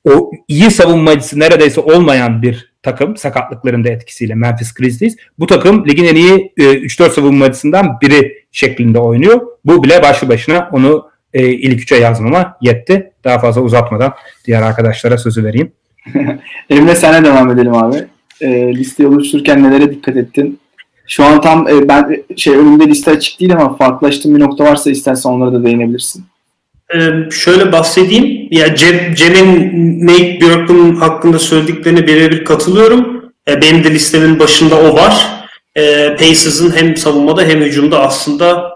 o 0.10 0.32
iyi 0.48 0.72
savunmacısı 0.72 1.40
neredeyse 1.40 1.82
olmayan 1.82 2.42
bir 2.42 2.74
takım 2.84 3.18
sakatlıkların 3.18 3.84
da 3.84 3.90
etkisiyle 3.90 4.36
Memphis 4.36 4.74
Grizzlies. 4.74 5.16
Bu 5.40 5.48
takım 5.48 5.88
ligin 5.88 6.06
en 6.06 6.16
iyi 6.16 6.54
e, 6.58 6.64
3-4 6.64 7.10
savunmacısından 7.10 8.02
biri 8.02 8.46
şeklinde 8.52 9.00
oynuyor. 9.00 9.42
Bu 9.66 9.84
bile 9.84 10.04
başlı 10.04 10.30
başına 10.30 10.70
onu 10.72 11.10
e, 11.36 11.48
ilk 11.48 11.82
üçe 11.82 11.96
yazmama 11.96 12.58
yetti. 12.62 13.12
Daha 13.24 13.40
fazla 13.40 13.62
uzatmadan 13.62 14.14
diğer 14.46 14.62
arkadaşlara 14.62 15.18
sözü 15.18 15.44
vereyim. 15.44 15.72
Emre 16.70 16.96
sana 16.96 17.26
devam 17.26 17.52
edelim 17.52 17.76
abi. 17.76 18.06
E, 18.42 18.76
listeyi 18.76 19.10
oluştururken 19.10 19.64
nelere 19.64 19.92
dikkat 19.92 20.18
ettin? 20.18 20.60
Şu 21.08 21.24
an 21.24 21.42
tam 21.42 21.68
e, 21.68 21.88
ben 21.88 22.24
şey 22.36 22.56
önümde 22.56 22.88
liste 22.88 23.12
açık 23.12 23.40
değil 23.40 23.54
ama 23.54 23.78
farklılaştığım 23.78 24.36
bir 24.36 24.40
nokta 24.40 24.64
varsa 24.64 24.92
istersen 24.92 25.30
onlara 25.30 25.54
da 25.54 25.64
değinebilirsin. 25.64 26.26
Ee, 26.94 27.32
şöyle 27.32 27.72
bahsedeyim. 27.72 28.48
Ya 28.52 28.76
Cem, 28.76 29.14
Cem'in 29.14 30.08
Nate 30.08 30.42
Bjork'un 30.42 30.96
hakkında 30.96 31.40
söylediklerine 31.40 32.08
birebir 32.08 32.46
katılıyorum. 32.46 33.32
Ee, 33.48 33.62
benim 33.62 33.84
de 33.84 33.92
listemin 33.92 34.40
başında 34.40 34.76
o 34.76 34.94
var. 34.94 35.28
Ee, 35.78 36.16
Pacers'ın 36.20 36.76
hem 36.76 36.98
savunmada 36.98 37.44
hem 37.44 37.62
hücumda 37.62 38.00
aslında 38.02 38.75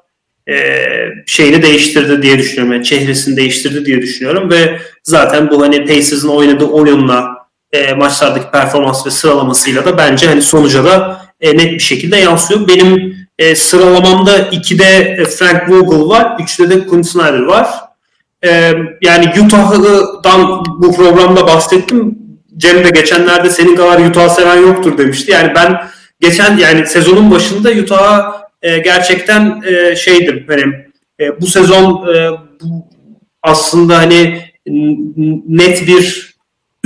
e, 0.49 0.85
şeyini 1.25 1.63
değiştirdi 1.63 2.21
diye 2.21 2.37
düşünüyorum. 2.37 2.73
Yani 2.73 2.83
çehresini 2.83 3.37
değiştirdi 3.37 3.85
diye 3.85 4.01
düşünüyorum 4.01 4.51
ve 4.51 4.79
zaten 5.03 5.49
bu 5.49 5.61
hani 5.61 5.85
Pacers'ın 5.85 6.29
oynadığı 6.29 6.65
oyunla 6.65 7.39
e, 7.71 7.93
maçlardaki 7.93 8.51
performans 8.51 9.05
ve 9.05 9.11
sıralamasıyla 9.11 9.85
da 9.85 9.97
bence 9.97 10.27
hani 10.27 10.41
sonuca 10.41 10.83
da 10.83 11.21
e, 11.41 11.57
net 11.57 11.71
bir 11.71 11.79
şekilde 11.79 12.17
yansıyor. 12.17 12.67
Benim 12.67 13.15
e, 13.39 13.55
sıralamamda 13.55 14.39
2'de 14.39 15.23
Frank 15.25 15.69
Vogel 15.69 16.09
var, 16.09 16.37
3'te 16.39 16.69
de 16.69 16.87
Quinn 16.87 17.01
Snyder 17.01 17.43
var. 17.43 17.67
E, 18.45 18.73
yani 19.01 19.33
Utah'dan 19.45 20.65
bu 20.65 20.95
programda 20.95 21.47
bahsettim. 21.47 22.17
Cem 22.57 22.83
de 22.83 22.89
geçenlerde 22.89 23.49
senin 23.49 23.75
kadar 23.75 23.99
Utah 23.99 24.29
seven 24.29 24.61
yoktur 24.61 24.97
demişti. 24.97 25.31
Yani 25.31 25.51
ben 25.55 25.81
geçen 26.19 26.57
yani 26.57 26.87
sezonun 26.87 27.31
başında 27.31 27.69
Utah'a 27.69 28.48
e, 28.61 28.77
gerçekten 28.77 29.61
e, 29.65 29.95
şeydim 29.95 30.45
hani 30.47 30.63
e, 31.19 31.41
bu 31.41 31.47
sezon 31.47 32.07
e, 32.15 32.31
bu 32.61 32.87
aslında 33.43 33.97
hani 33.97 34.41
net 35.47 35.87
bir 35.87 36.35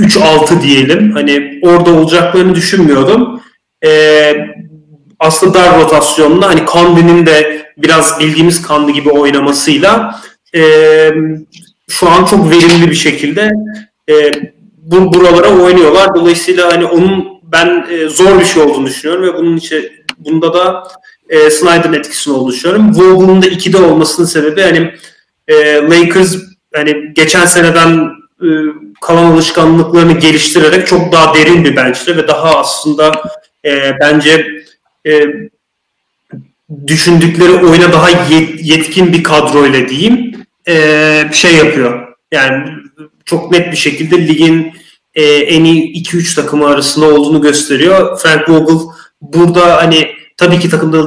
3-6 0.00 0.62
diyelim. 0.62 1.12
Hani 1.12 1.60
orada 1.62 1.90
olacaklarını 1.90 2.54
düşünmüyordum. 2.54 3.42
E, 3.84 4.32
aslında 5.18 5.54
dar 5.54 5.80
rotasyonla 5.80 6.48
hani 6.48 6.64
Kandi'nin 6.64 7.26
de 7.26 7.66
biraz 7.76 8.20
bildiğimiz 8.20 8.62
Kandi 8.62 8.92
gibi 8.92 9.10
oynamasıyla 9.10 10.20
e, 10.54 11.10
şu 11.88 12.08
an 12.08 12.24
çok 12.24 12.50
verimli 12.50 12.90
bir 12.90 12.94
şekilde 12.94 13.50
e, 14.10 14.32
bu 14.76 15.12
buralara 15.12 15.48
oynuyorlar. 15.48 16.14
Dolayısıyla 16.14 16.72
hani 16.72 16.84
onun 16.84 17.28
ben 17.42 17.86
e, 17.90 18.08
zor 18.08 18.40
bir 18.40 18.44
şey 18.44 18.62
olduğunu 18.62 18.86
düşünüyorum 18.86 19.24
ve 19.24 19.34
bunun 19.34 19.56
için 19.56 19.92
bunda 20.18 20.54
da 20.54 20.82
e, 21.28 21.50
Snyder'ın 21.50 21.92
etkisini 21.92 22.34
olduğunu 22.34 22.52
düşünüyorum. 22.52 22.94
Vogel'ın 22.94 23.42
da 23.42 23.46
2'de 23.46 23.76
olmasının 23.76 24.26
sebebi 24.26 24.62
hani 24.62 24.94
e, 25.48 25.74
Lakers 25.74 26.36
hani 26.74 27.12
geçen 27.14 27.46
seneden 27.46 28.10
e, 28.42 28.48
kalan 29.00 29.24
alışkanlıklarını 29.24 30.18
geliştirerek 30.18 30.86
çok 30.86 31.12
daha 31.12 31.34
derin 31.34 31.64
bir 31.64 31.76
bench'te 31.76 32.16
ve 32.16 32.28
daha 32.28 32.58
aslında 32.58 33.22
e, 33.64 33.92
bence 34.00 34.46
e, 35.06 35.24
düşündükleri 36.86 37.52
oyuna 37.52 37.92
daha 37.92 38.08
yetkin 38.60 39.12
bir 39.12 39.22
kadroyla 39.22 39.88
diyeyim 39.88 40.34
e, 40.68 41.30
şey 41.32 41.54
yapıyor. 41.54 42.08
Yani 42.32 42.70
çok 43.24 43.50
net 43.50 43.72
bir 43.72 43.76
şekilde 43.76 44.28
ligin 44.28 44.72
e, 45.14 45.22
en 45.24 45.64
iyi 45.64 46.02
2-3 46.02 46.34
takımı 46.34 46.66
arasında 46.66 47.06
olduğunu 47.06 47.40
gösteriyor. 47.40 48.18
Frank 48.18 48.48
Vogel 48.48 48.78
burada 49.20 49.76
hani 49.76 50.10
tabii 50.36 50.58
ki 50.58 50.70
takımda 50.70 51.06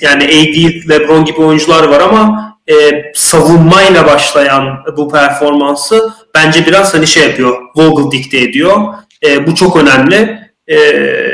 yani 0.00 0.24
AD, 0.24 0.88
LeBron 0.90 1.24
gibi 1.24 1.40
oyuncular 1.40 1.84
var 1.84 2.00
ama 2.00 2.48
e, 2.70 2.74
savunmayla 3.14 4.06
başlayan 4.06 4.64
bu 4.96 5.08
performansı 5.08 6.10
bence 6.34 6.66
biraz 6.66 6.94
hani 6.94 7.06
şey 7.06 7.22
yapıyor. 7.22 7.56
Vogel 7.76 8.10
dikte 8.10 8.38
ediyor. 8.38 8.76
E, 9.26 9.46
bu 9.46 9.54
çok 9.54 9.76
önemli. 9.76 10.48
E, 10.66 10.78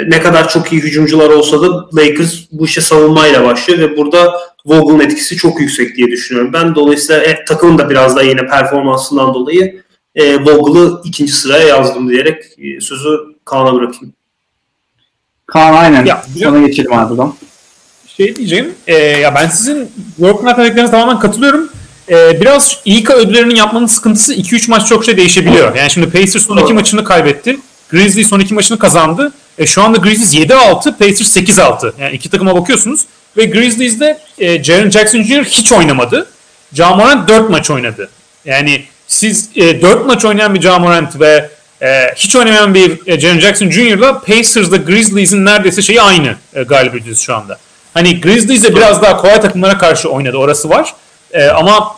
ne 0.07 0.21
kadar 0.21 0.49
çok 0.49 0.73
iyi 0.73 0.83
hücumcular 0.83 1.31
olsa 1.31 1.63
da 1.63 1.89
Lakers 1.97 2.35
bu 2.53 2.65
işe 2.65 2.81
savunmayla 2.81 3.45
başlıyor 3.45 3.79
ve 3.79 3.97
burada 3.97 4.35
Vogel'ın 4.67 5.01
etkisi 5.01 5.37
çok 5.37 5.61
yüksek 5.61 5.97
diye 5.97 6.09
düşünüyorum. 6.09 6.53
Ben 6.53 6.75
dolayısıyla 6.75 7.23
e, 7.23 7.45
takımın 7.45 7.79
da 7.79 7.91
biraz 7.91 8.17
daha 8.17 8.25
yine 8.25 8.47
performansından 8.47 9.35
dolayı 9.35 9.83
e, 10.15 10.45
Vogel'ı 10.45 11.01
ikinci 11.05 11.33
sıraya 11.33 11.69
yazdım 11.69 12.11
diyerek 12.11 12.45
e, 12.59 12.81
sözü 12.81 13.19
Kaan'a 13.45 13.75
bırakayım. 13.75 14.15
Kaan 15.47 15.73
aynen. 15.73 16.05
Ya, 16.05 16.25
Sana 16.43 16.67
geçelim 16.67 16.93
abi 16.93 17.11
buradan. 17.11 17.35
Şey 18.17 18.37
diyeceğim. 18.37 18.75
E, 18.87 18.95
ya 18.97 19.35
ben 19.35 19.49
sizin 19.49 19.93
Workman 20.17 20.57
dediklerinize 20.57 20.91
tamamen 20.91 21.19
katılıyorum. 21.21 21.69
E, 22.09 22.41
biraz 22.41 22.77
İK 22.85 23.11
ödüllerinin 23.11 23.55
yapmanın 23.55 23.87
sıkıntısı 23.87 24.35
2-3 24.35 24.71
maç 24.71 24.89
çok 24.89 25.05
şey 25.05 25.17
değişebiliyor. 25.17 25.75
Yani 25.77 25.91
şimdi 25.91 26.11
Pacers 26.11 26.47
son 26.47 26.57
iki 26.57 26.73
maçını 26.73 27.05
kaybetti. 27.05 27.59
Grizzlies 27.91 28.29
son 28.29 28.41
iki 28.41 28.55
maçını 28.55 28.79
kazandı. 28.79 29.33
E, 29.59 29.67
şu 29.67 29.83
anda 29.83 29.99
Grizzlies 29.99 30.35
7-6, 30.51 30.99
Pacers 30.99 31.37
8-6. 31.37 31.93
Yani 32.01 32.15
iki 32.15 32.31
takıma 32.31 32.55
bakıyorsunuz. 32.57 33.07
Ve 33.37 33.45
Grizzlies'de 33.45 34.19
e, 34.39 34.65
Jaren 34.65 34.91
Jackson 34.91 35.23
Jr. 35.23 35.45
hiç 35.45 35.73
oynamadı. 35.73 36.27
Ja 36.73 36.95
Morant 36.97 37.29
4 37.29 37.51
maç 37.51 37.71
oynadı. 37.71 38.11
Yani 38.45 38.85
siz 39.07 39.51
e, 39.57 39.83
4 39.83 40.07
maç 40.07 40.25
oynayan 40.25 40.55
bir 40.55 40.61
Ja 40.61 40.79
Morant 40.79 41.21
ve 41.21 41.51
e, 41.85 42.15
hiç 42.17 42.37
oynamayan 42.37 42.75
bir 42.75 43.01
e, 43.07 43.21
Jaren 43.21 43.41
Jackson 43.41 43.71
Jr.'la 43.71 44.21
Pacers'la 44.21 44.77
Grizzlies'in 44.77 45.45
neredeyse 45.45 45.83
şeyi 45.83 46.03
aynı 46.03 46.37
e, 46.55 46.63
galibiyetiz 46.63 47.21
şu 47.21 47.35
anda. 47.37 47.59
Hani 47.95 48.21
Grizzlies'e 48.21 48.77
biraz 48.77 49.03
daha 49.03 49.17
kolay 49.17 49.41
takımlara 49.41 49.79
karşı 49.79 50.09
oynadı 50.09 50.37
orası 50.37 50.71
var. 50.71 50.95
E, 51.33 51.47
ama 51.47 51.97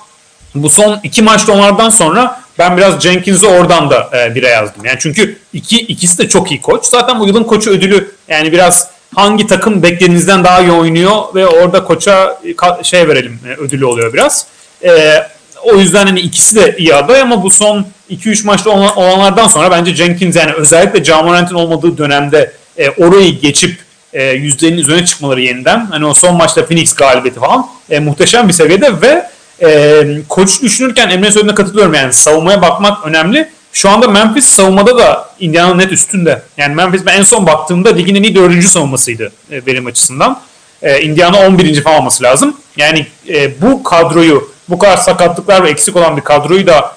bu 0.55 0.71
son 0.71 1.01
iki 1.03 1.23
maçta 1.23 1.53
onlardan 1.53 1.91
sonra 1.91 2.41
ben 2.59 2.77
biraz 2.77 3.01
Jenkins'i 3.01 3.47
oradan 3.47 3.91
da 3.91 4.11
e, 4.15 4.35
bire 4.35 4.49
yazdım. 4.49 4.85
Yani 4.85 4.97
çünkü 5.01 5.39
iki 5.53 5.79
ikisi 5.81 6.19
de 6.19 6.29
çok 6.29 6.51
iyi 6.51 6.63
koç. 6.63 6.85
Zaten 6.85 7.21
bu 7.21 7.27
yılın 7.27 7.45
koçu 7.45 7.71
ödülü 7.71 8.15
yani 8.29 8.53
biraz 8.53 8.89
hangi 9.15 9.47
takım 9.47 9.83
beklediğinizden 9.83 10.45
daha 10.45 10.61
iyi 10.61 10.73
oynuyor 10.73 11.35
ve 11.35 11.47
orada 11.47 11.85
koça 11.85 12.41
şey 12.83 13.09
verelim 13.09 13.41
e, 13.49 13.61
ödülü 13.61 13.85
oluyor 13.85 14.13
biraz. 14.13 14.47
E, 14.85 15.23
o 15.63 15.77
yüzden 15.77 16.07
hani 16.07 16.21
ikisi 16.21 16.57
de 16.57 16.77
iyi 16.79 16.95
aday 16.95 17.21
ama 17.21 17.43
bu 17.43 17.51
son 17.51 17.87
2-3 18.11 18.47
maçta 18.47 18.71
olanlardan 18.71 19.49
sonra 19.49 19.71
bence 19.71 19.95
Jenkins 19.95 20.37
yani 20.37 20.53
özellikle 20.53 21.05
Jamorant'in 21.05 21.55
olmadığı 21.55 21.99
dönemde 21.99 22.53
e, 22.79 22.91
orayı 22.91 23.41
geçip 23.41 23.79
e, 24.13 24.25
yüzdenin 24.25 24.77
üzerine 24.77 25.05
çıkmaları 25.05 25.41
yeniden. 25.41 25.87
Hani 25.91 26.07
o 26.07 26.15
son 26.15 26.37
maçta 26.37 26.67
Phoenix 26.67 26.95
galibiyeti 26.95 27.41
falan 27.41 27.67
e, 27.91 27.99
muhteşem 27.99 28.49
bir 28.49 28.53
seviyede 28.53 29.01
ve 29.01 29.27
e, 29.63 30.05
koç 30.29 30.63
düşünürken 30.63 31.09
Emre 31.09 31.31
söylediğine 31.31 31.55
katılıyorum 31.55 31.95
yani 31.95 32.13
savunmaya 32.13 32.63
bakmak 32.63 33.07
önemli. 33.07 33.49
Şu 33.73 33.91
anda 33.91 34.09
Memphis 34.09 34.47
savunmada 34.47 34.99
da 34.99 35.31
Indiana 35.41 35.75
net 35.75 35.93
üstünde. 35.93 36.43
Yani 36.57 36.75
Memphis 36.75 37.07
ben 37.07 37.19
en 37.19 37.23
son 37.23 37.47
baktığımda 37.47 37.95
ligin 37.95 38.15
en 38.15 38.23
iyi 38.23 38.35
dördüncü 38.35 38.69
savunmasıydı 38.69 39.33
e, 39.51 39.67
benim 39.67 39.87
açısından. 39.87 40.41
E, 40.83 41.03
Indiana 41.03 41.47
11. 41.47 41.83
falan 41.83 41.99
olması 41.99 42.23
lazım. 42.23 42.57
Yani 42.77 43.07
e, 43.29 43.63
bu 43.63 43.83
kadroyu, 43.83 44.51
bu 44.69 44.79
kadar 44.79 44.97
sakatlıklar 44.97 45.65
ve 45.65 45.71
eksik 45.71 45.97
olan 45.97 46.17
bir 46.17 46.23
kadroyu 46.23 46.67
da 46.67 46.96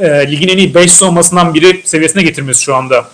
e, 0.00 0.30
ligin 0.30 0.48
en 0.48 0.58
iyi 0.58 0.74
5 0.74 0.92
savunmasından 0.92 1.54
biri 1.54 1.82
seviyesine 1.84 2.22
getirmesi 2.22 2.62
şu 2.62 2.76
anda 2.76 3.08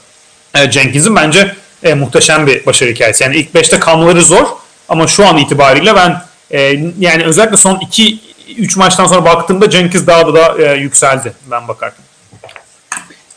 e, 0.54 0.70
Jenkins'in 0.70 1.16
bence 1.16 1.54
e, 1.82 1.94
muhteşem 1.94 2.46
bir 2.46 2.66
başarı 2.66 2.90
hikayesi. 2.90 3.24
Yani 3.24 3.36
ilk 3.36 3.54
5'te 3.54 3.78
kalmaları 3.78 4.22
zor 4.22 4.46
ama 4.88 5.06
şu 5.06 5.26
an 5.26 5.36
itibariyle 5.36 5.94
ben 5.94 6.22
e, 6.50 6.60
yani 6.98 7.24
özellikle 7.24 7.56
son 7.56 7.78
2 7.78 8.18
3 8.58 8.76
maçtan 8.76 9.06
sonra 9.06 9.24
baktığımda 9.24 9.70
Jenkins 9.70 10.06
daha 10.06 10.34
da 10.34 10.62
e, 10.62 10.76
yükseldi 10.76 11.32
ben 11.50 11.68
bakarken. 11.68 12.04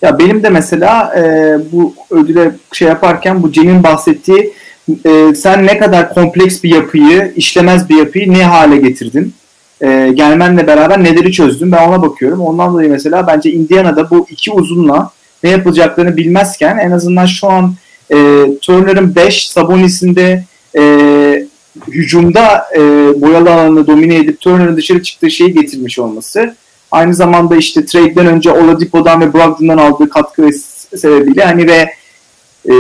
Ya 0.02 0.20
benim 0.20 0.44
de 0.44 0.50
mesela 0.50 1.14
e, 1.18 1.22
bu 1.72 1.96
ödüle 2.12 2.52
şey 2.74 2.88
yaparken 2.88 3.44
bu 3.44 3.52
Cem'in 3.52 3.84
bahsettiği 3.84 4.54
e, 5.06 5.36
sen 5.36 5.68
ne 5.68 5.78
kadar 5.78 6.14
kompleks 6.14 6.64
bir 6.64 6.76
yapıyı, 6.76 7.34
işlemez 7.36 7.90
bir 7.90 7.98
yapıyı 7.98 8.34
ne 8.34 8.46
hale 8.46 8.78
getirdin? 8.78 9.34
E, 9.82 10.12
gelmenle 10.14 10.68
beraber 10.68 11.04
neleri 11.04 11.32
çözdün? 11.32 11.72
Ben 11.72 11.88
ona 11.88 12.02
bakıyorum. 12.02 12.42
Ondan 12.42 12.74
dolayı 12.74 12.90
mesela 12.90 13.28
bence 13.28 13.52
Indiana'da 13.52 14.10
bu 14.10 14.28
iki 14.30 14.52
uzunla 14.52 15.12
ne 15.44 15.50
yapılacaklarını 15.50 16.18
bilmezken 16.18 16.78
en 16.78 16.92
azından 16.92 17.26
şu 17.26 17.48
an 17.48 17.74
e, 18.12 18.16
Turner'ın 18.62 19.16
5, 19.16 19.50
Sabonis'in 19.50 20.16
de 20.16 20.44
e, 20.78 20.84
hücumda 21.88 22.66
e, 22.76 22.80
boyalı 23.22 23.54
alanını 23.54 23.88
domine 23.88 24.16
edip 24.16 24.40
Turner'ın 24.40 24.78
dışarı 24.78 25.04
çıktığı 25.04 25.32
şeyi 25.32 25.54
getirmiş 25.54 26.00
olması. 26.00 26.56
Aynı 26.92 27.14
zamanda 27.14 27.56
işte 27.56 27.86
trade'den 27.86 28.26
önce 28.26 28.52
Oladipo'dan 28.52 29.22
ve 29.22 29.34
Brogdon'dan 29.34 29.78
aldığı 29.78 30.10
katkı 30.10 30.50
sebebiyle 30.98 31.46
hani 31.46 31.68
ve 31.68 31.94
e, 32.70 32.74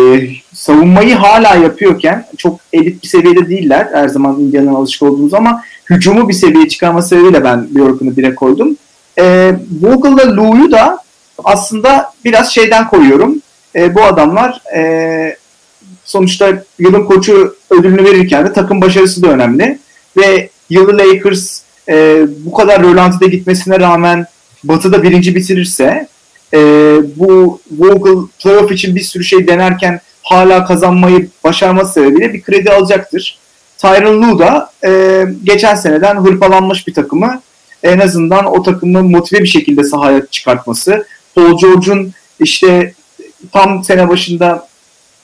savunmayı 0.54 1.16
hala 1.16 1.56
yapıyorken 1.56 2.26
çok 2.38 2.60
elit 2.74 3.04
bir 3.04 3.08
seviyede 3.08 3.50
değiller 3.50 3.88
her 3.94 4.08
zaman 4.08 4.40
Indiana'nın 4.40 4.76
alışık 4.76 5.04
olduğumuz 5.04 5.34
ama 5.34 5.64
hücumu 5.90 6.30
bir 6.30 6.34
seviyeye 6.34 6.70
çıkarma 6.70 7.02
sebebiyle 7.02 7.44
ben 7.44 7.76
Bjork'unu 7.76 8.18
bire 8.18 8.36
koydum. 8.36 8.78
E, 9.20 9.56
Vogel'la 9.82 10.36
Lou'yu 10.36 10.72
da 10.72 10.98
aslında 11.44 12.14
biraz 12.26 12.54
şeyden 12.54 12.88
koyuyorum. 12.88 13.42
E, 13.76 13.96
bu 13.96 14.04
adamlar 14.04 14.62
e, 14.76 15.38
sonuçta 16.04 16.64
yılın 16.80 17.06
koçu 17.06 17.56
ödülünü 17.70 18.04
verirken 18.04 18.46
de 18.46 18.54
takım 18.54 18.82
başarısı 18.82 19.24
da 19.24 19.28
önemli. 19.28 19.80
Ve 20.18 20.50
yılı 20.70 20.98
Lakers 20.98 21.62
e, 21.90 22.26
bu 22.46 22.54
kadar 22.54 22.84
rölantide 22.84 23.28
gitmesine 23.28 23.80
rağmen 23.80 24.26
Batı'da 24.64 25.04
birinci 25.04 25.36
bitirirse 25.36 26.08
e, 26.54 26.60
bu 27.16 27.62
Vogel 27.72 28.28
playoff 28.44 28.72
için 28.72 28.96
bir 28.96 29.02
sürü 29.02 29.24
şey 29.24 29.48
denerken 29.48 30.02
hala 30.24 30.66
kazanmayı 30.66 31.30
başarması 31.44 31.94
sebebiyle 31.94 32.34
bir 32.34 32.42
kredi 32.42 32.72
alacaktır. 32.72 33.38
Tyron 33.80 34.22
Lue 34.22 34.40
da 34.40 34.72
e, 34.86 35.24
geçen 35.44 35.76
seneden 35.76 36.16
hırpalanmış 36.16 36.88
bir 36.88 36.94
takımı 36.94 37.42
en 37.84 38.00
azından 38.00 38.46
o 38.46 38.64
takımı 38.64 39.04
motive 39.04 39.40
bir 39.40 39.48
şekilde 39.48 39.84
sahaya 39.84 40.26
çıkartması. 40.26 41.06
Paul 41.36 41.60
George'un 41.60 42.14
işte 42.40 42.94
tam 43.52 43.84
sene 43.84 44.10
başında 44.10 44.68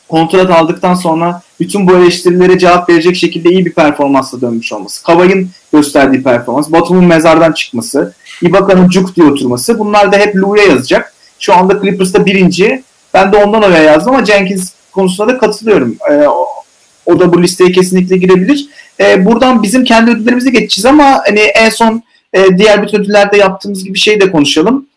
kontrat 0.09 0.51
aldıktan 0.51 0.95
sonra 0.95 1.41
bütün 1.59 1.87
bu 1.87 1.97
eleştirilere 1.97 2.59
cevap 2.59 2.89
verecek 2.89 3.15
şekilde 3.15 3.49
iyi 3.49 3.65
bir 3.65 3.73
performansla 3.73 4.41
dönmüş 4.41 4.73
olması. 4.73 5.03
Kavay'ın 5.03 5.49
gösterdiği 5.73 6.23
performans, 6.23 6.71
Batum'un 6.71 7.05
mezardan 7.05 7.51
çıkması, 7.51 8.13
Ibaka'nın 8.41 8.89
cuk 8.89 9.15
diye 9.15 9.27
oturması 9.27 9.79
bunlar 9.79 10.11
da 10.11 10.17
hep 10.17 10.35
Lou'ya 10.35 10.63
yazacak. 10.63 11.13
Şu 11.39 11.53
anda 11.53 11.81
Clippers'ta 11.81 12.25
birinci. 12.25 12.83
Ben 13.13 13.31
de 13.31 13.37
ondan 13.37 13.63
oraya 13.63 13.83
yazdım 13.83 14.15
ama 14.15 14.25
Jenkins 14.25 14.71
konusunda 14.91 15.33
da 15.33 15.37
katılıyorum. 15.37 15.97
Ee, 16.11 16.27
o 17.05 17.19
da 17.19 17.33
bu 17.33 17.43
listeye 17.43 17.71
kesinlikle 17.71 18.17
girebilir. 18.17 18.67
Ee, 18.99 19.25
buradan 19.25 19.63
bizim 19.63 19.83
kendi 19.83 20.11
ödüllerimize 20.11 20.49
geçeceğiz 20.49 20.85
ama 20.85 21.21
hani 21.27 21.39
en 21.39 21.69
son 21.69 22.03
e, 22.33 22.57
diğer 22.57 22.83
bütün 22.83 22.97
ödüllerde 22.97 23.37
yaptığımız 23.37 23.83
gibi 23.83 23.97
şey 23.97 24.21
de 24.21 24.31
konuşalım. 24.31 24.87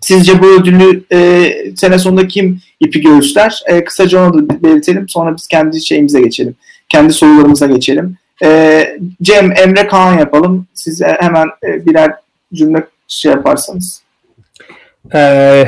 Sizce 0.00 0.42
bu 0.42 0.46
ödülü 0.46 1.04
e, 1.12 1.52
sene 1.76 1.98
sonunda 1.98 2.28
kim 2.28 2.60
ipi 2.80 3.00
göğüsler? 3.00 3.62
E, 3.66 3.84
kısaca 3.84 4.26
onu 4.26 4.48
da 4.48 4.62
belirtelim. 4.62 5.08
Sonra 5.08 5.36
biz 5.36 5.46
kendi 5.46 5.80
şeyimize 5.80 6.20
geçelim. 6.20 6.54
Kendi 6.88 7.12
sorularımıza 7.12 7.66
geçelim. 7.66 8.16
E, 8.44 8.98
Cem, 9.22 9.52
Emre, 9.56 9.86
Kaan 9.86 10.18
yapalım. 10.18 10.66
Siz 10.74 11.02
hemen 11.02 11.48
e, 11.64 11.86
birer 11.86 12.12
cümle 12.54 12.86
şey 13.08 13.32
yaparsanız. 13.32 14.02
Ee, 15.14 15.64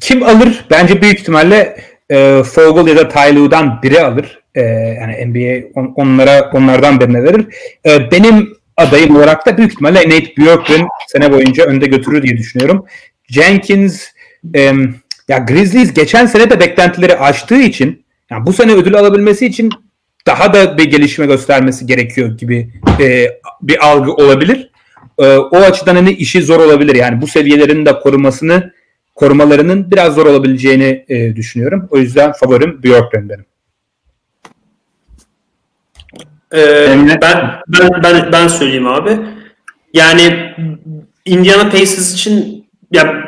kim 0.00 0.22
alır? 0.22 0.64
Bence 0.70 1.02
büyük 1.02 1.20
ihtimalle 1.20 1.76
e, 2.10 2.42
Fogel 2.42 2.86
ya 2.86 2.96
da 2.96 3.08
Ty 3.08 3.36
biri 3.82 4.00
alır. 4.00 4.41
E, 4.54 4.62
yani 5.00 5.26
NBA 5.26 5.80
on, 5.80 5.92
onlara 5.96 6.50
onlardan 6.52 7.00
birine 7.00 7.22
verir. 7.22 7.46
E, 7.86 8.10
benim 8.10 8.52
adayım 8.76 9.16
olarak 9.16 9.46
da 9.46 9.56
büyük 9.56 9.72
ihtimalle 9.72 9.98
Nate 9.98 10.36
Bjorkgren 10.36 10.88
sene 11.08 11.32
boyunca 11.32 11.64
önde 11.64 11.86
götürür 11.86 12.22
diye 12.22 12.36
düşünüyorum. 12.36 12.86
Jenkins 13.28 14.06
e, 14.54 14.72
ya 15.28 15.38
Grizzlies 15.38 15.94
geçen 15.94 16.26
sene 16.26 16.50
de 16.50 16.60
beklentileri 16.60 17.18
aştığı 17.18 17.62
için 17.62 18.04
yani 18.30 18.46
bu 18.46 18.52
sene 18.52 18.72
ödül 18.72 18.94
alabilmesi 18.94 19.46
için 19.46 19.70
daha 20.26 20.54
da 20.54 20.78
bir 20.78 20.84
gelişme 20.84 21.26
göstermesi 21.26 21.86
gerekiyor 21.86 22.38
gibi 22.38 22.70
e, 23.00 23.28
bir 23.62 23.86
algı 23.86 24.12
olabilir. 24.12 24.70
E, 25.18 25.36
o 25.36 25.56
açıdan 25.56 25.94
hani 25.94 26.10
işi 26.10 26.42
zor 26.42 26.60
olabilir. 26.60 26.94
Yani 26.94 27.20
bu 27.20 27.26
seviyelerin 27.26 27.86
de 27.86 27.98
korumasını 27.98 28.72
korumalarının 29.14 29.90
biraz 29.90 30.14
zor 30.14 30.26
olabileceğini 30.26 31.04
e, 31.08 31.36
düşünüyorum. 31.36 31.88
O 31.90 31.98
yüzden 31.98 32.32
favorim 32.32 32.82
Bjorkgren 32.82 33.28
benim. 33.28 33.44
Ee, 36.54 36.86
ben, 37.22 37.60
ben 37.68 38.02
ben 38.02 38.32
ben 38.32 38.48
söyleyeyim 38.48 38.86
abi. 38.86 39.18
Yani 39.94 40.54
Indiana 41.24 41.70
Pacers 41.70 42.14
için 42.14 42.66
ya 42.92 43.24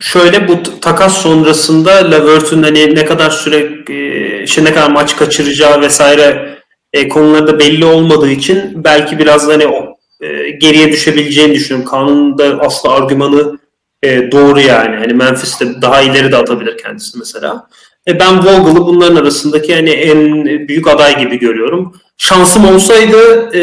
şöyle 0.00 0.48
bu 0.48 0.80
takas 0.80 1.22
sonrasında 1.22 1.92
Levert'ün 1.92 2.62
hani 2.62 2.94
ne 2.94 3.04
kadar 3.04 3.30
süre 3.30 3.84
e, 3.88 4.42
işte 4.42 4.64
ne 4.64 4.74
kadar 4.74 4.90
maç 4.90 5.16
kaçıracağı 5.16 5.80
vesaire 5.80 6.58
e, 6.92 7.08
konuları 7.08 7.46
da 7.46 7.58
belli 7.58 7.84
olmadığı 7.84 8.30
için 8.30 8.84
belki 8.84 9.18
biraz 9.18 9.48
hani 9.48 9.66
o, 9.66 9.96
e, 10.20 10.50
geriye 10.50 10.92
düşebileceğini 10.92 11.54
düşünüyorum. 11.54 11.90
Kaan'ın 11.90 12.38
da 12.38 12.60
aslı 12.60 12.90
argümanı 12.90 13.58
e, 14.02 14.32
doğru 14.32 14.60
yani. 14.60 14.96
Hani 14.96 15.14
Memphis'te 15.14 15.82
daha 15.82 16.02
ileri 16.02 16.32
de 16.32 16.36
atabilir 16.36 16.78
kendisi 16.78 17.18
mesela. 17.18 17.68
E, 18.08 18.20
ben 18.20 18.38
Vogel'ı 18.38 18.86
bunların 18.86 19.16
arasındaki 19.16 19.74
hani 19.74 19.90
en 19.90 20.44
büyük 20.68 20.88
aday 20.88 21.18
gibi 21.18 21.38
görüyorum. 21.38 22.00
Şansım 22.16 22.74
olsaydı 22.74 23.50
e, 23.54 23.62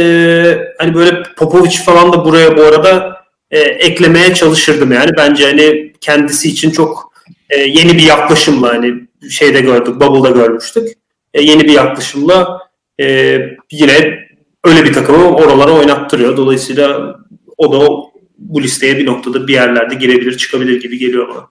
hani 0.78 0.94
böyle 0.96 1.24
Popovic 1.38 1.78
falan 1.86 2.14
da 2.14 2.26
buraya 2.26 2.58
bu 2.58 2.62
arada 2.64 3.22
e, 3.52 3.60
eklemeye 3.60 4.34
çalışırdım 4.34 4.92
yani. 4.92 5.12
Bence 5.18 5.46
hani 5.46 5.94
kendisi 6.02 6.50
için 6.50 6.72
çok 6.72 7.14
e, 7.50 7.60
yeni 7.60 7.94
bir 7.94 8.04
yaklaşımla 8.04 8.70
hani 8.70 8.94
şeyde 9.30 9.62
gördük, 9.62 9.96
Bubble'da 10.02 10.30
görmüştük. 10.30 10.88
E, 11.34 11.42
yeni 11.42 11.64
bir 11.64 11.74
yaklaşımla 11.74 12.60
e, 13.02 13.38
yine 13.72 14.20
öyle 14.64 14.84
bir 14.86 14.94
takımı 14.94 15.36
oralara 15.36 15.72
oynattırıyor. 15.72 16.38
Dolayısıyla 16.38 17.16
o 17.58 17.74
da 17.74 18.12
bu 18.38 18.62
listeye 18.62 18.98
bir 18.98 19.06
noktada 19.06 19.48
bir 19.48 19.54
yerlerde 19.54 19.96
girebilir, 19.96 20.38
çıkabilir 20.38 20.82
gibi 20.82 20.98
geliyor 20.98 21.30
bana. 21.30 21.50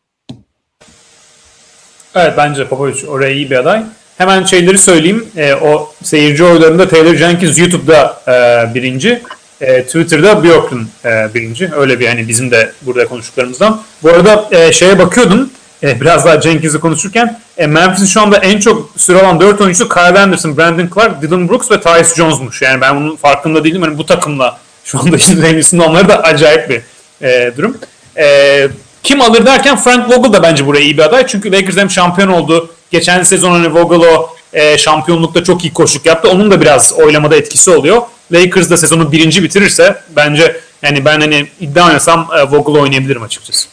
Evet 2.15 2.35
bence 2.37 2.69
Popovic 2.69 3.09
oraya 3.09 3.33
iyi 3.33 3.51
bir 3.51 3.57
aday. 3.57 3.83
Hemen 4.19 4.45
şeyleri 4.45 4.79
söyleyeyim. 4.79 5.27
E, 5.37 5.55
o 5.55 5.93
seyirci 6.03 6.45
oylarında 6.45 6.89
Taylor 6.89 7.15
Jenkins 7.15 7.59
YouTube'da 7.59 8.23
e, 8.29 8.75
birinci. 8.75 9.23
E, 9.61 9.83
Twitter'da 9.83 10.45
Bjork'un 10.45 10.89
e, 11.05 11.35
birinci. 11.35 11.71
Öyle 11.77 12.01
bir 12.01 12.07
hani 12.07 12.29
bizim 12.29 12.51
de 12.51 12.73
burada 12.83 13.07
konuştuklarımızdan. 13.07 13.83
Bu 14.03 14.09
arada 14.09 14.49
e, 14.51 14.73
şeye 14.73 14.99
bakıyordum. 14.99 15.51
E, 15.83 16.01
biraz 16.01 16.25
daha 16.25 16.41
Jenkins'i 16.41 16.81
konuşurken. 16.81 17.41
E, 17.59 17.67
Memphis'in 17.67 18.07
şu 18.07 18.21
anda 18.21 18.37
en 18.37 18.61
çok 18.61 18.91
süre 18.97 19.23
alan 19.23 19.41
4 19.41 19.61
oyuncusu 19.61 19.89
Kyle 19.89 20.21
Anderson, 20.21 20.57
Brandon 20.57 20.91
Clark, 20.95 21.23
Dylan 21.23 21.49
Brooks 21.49 21.71
ve 21.71 21.81
Tyus 21.81 22.15
Jones'muş. 22.15 22.63
Yani 22.63 22.81
ben 22.81 22.97
bunun 22.97 23.17
farkında 23.17 23.65
değilim. 23.65 23.83
Hani 23.83 23.99
bu 23.99 24.07
takımla 24.07 24.59
şu 24.85 24.99
anda 25.01 25.17
işin 25.17 25.43
en 25.43 25.55
iyisinde 25.55 25.83
onları 25.83 26.09
da 26.09 26.23
acayip 26.23 26.71
bir 26.71 26.83
e, 27.27 27.53
durum. 27.57 27.79
E, 28.17 28.69
kim 29.03 29.21
alır 29.21 29.47
derken 29.47 29.77
Frank 29.77 30.11
Vogel 30.11 30.33
da 30.33 30.43
bence 30.43 30.67
buraya 30.67 30.81
iyi 30.81 30.99
bir 30.99 31.03
aday. 31.03 31.27
Çünkü 31.27 31.53
Lakers 31.53 31.77
hem 31.77 31.91
şampiyon 31.91 32.29
oldu. 32.29 32.71
Geçen 32.91 33.23
sezon 33.23 33.51
hani 33.51 33.75
Vogel 33.75 33.99
o 33.99 34.31
e, 34.53 34.79
şampiyonlukta 34.79 35.45
çok 35.45 35.65
iyi 35.65 35.73
koşuk 35.73 36.07
yaptı. 36.07 36.31
Onun 36.31 36.51
da 36.51 36.61
biraz 36.61 36.93
oylamada 36.93 37.37
etkisi 37.37 37.71
oluyor. 37.71 38.03
Lakers 38.33 38.71
da 38.71 38.77
sezonu 38.77 39.13
birinci 39.13 39.43
bitirirse 39.43 40.03
bence 40.17 40.61
yani 40.83 41.05
ben 41.05 41.21
hani 41.21 41.47
iddia 41.61 41.87
oynasam 41.87 42.29
e, 42.39 42.43
Vogel 42.43 42.83
oynayabilirim 42.83 43.23
açıkçası. 43.23 43.69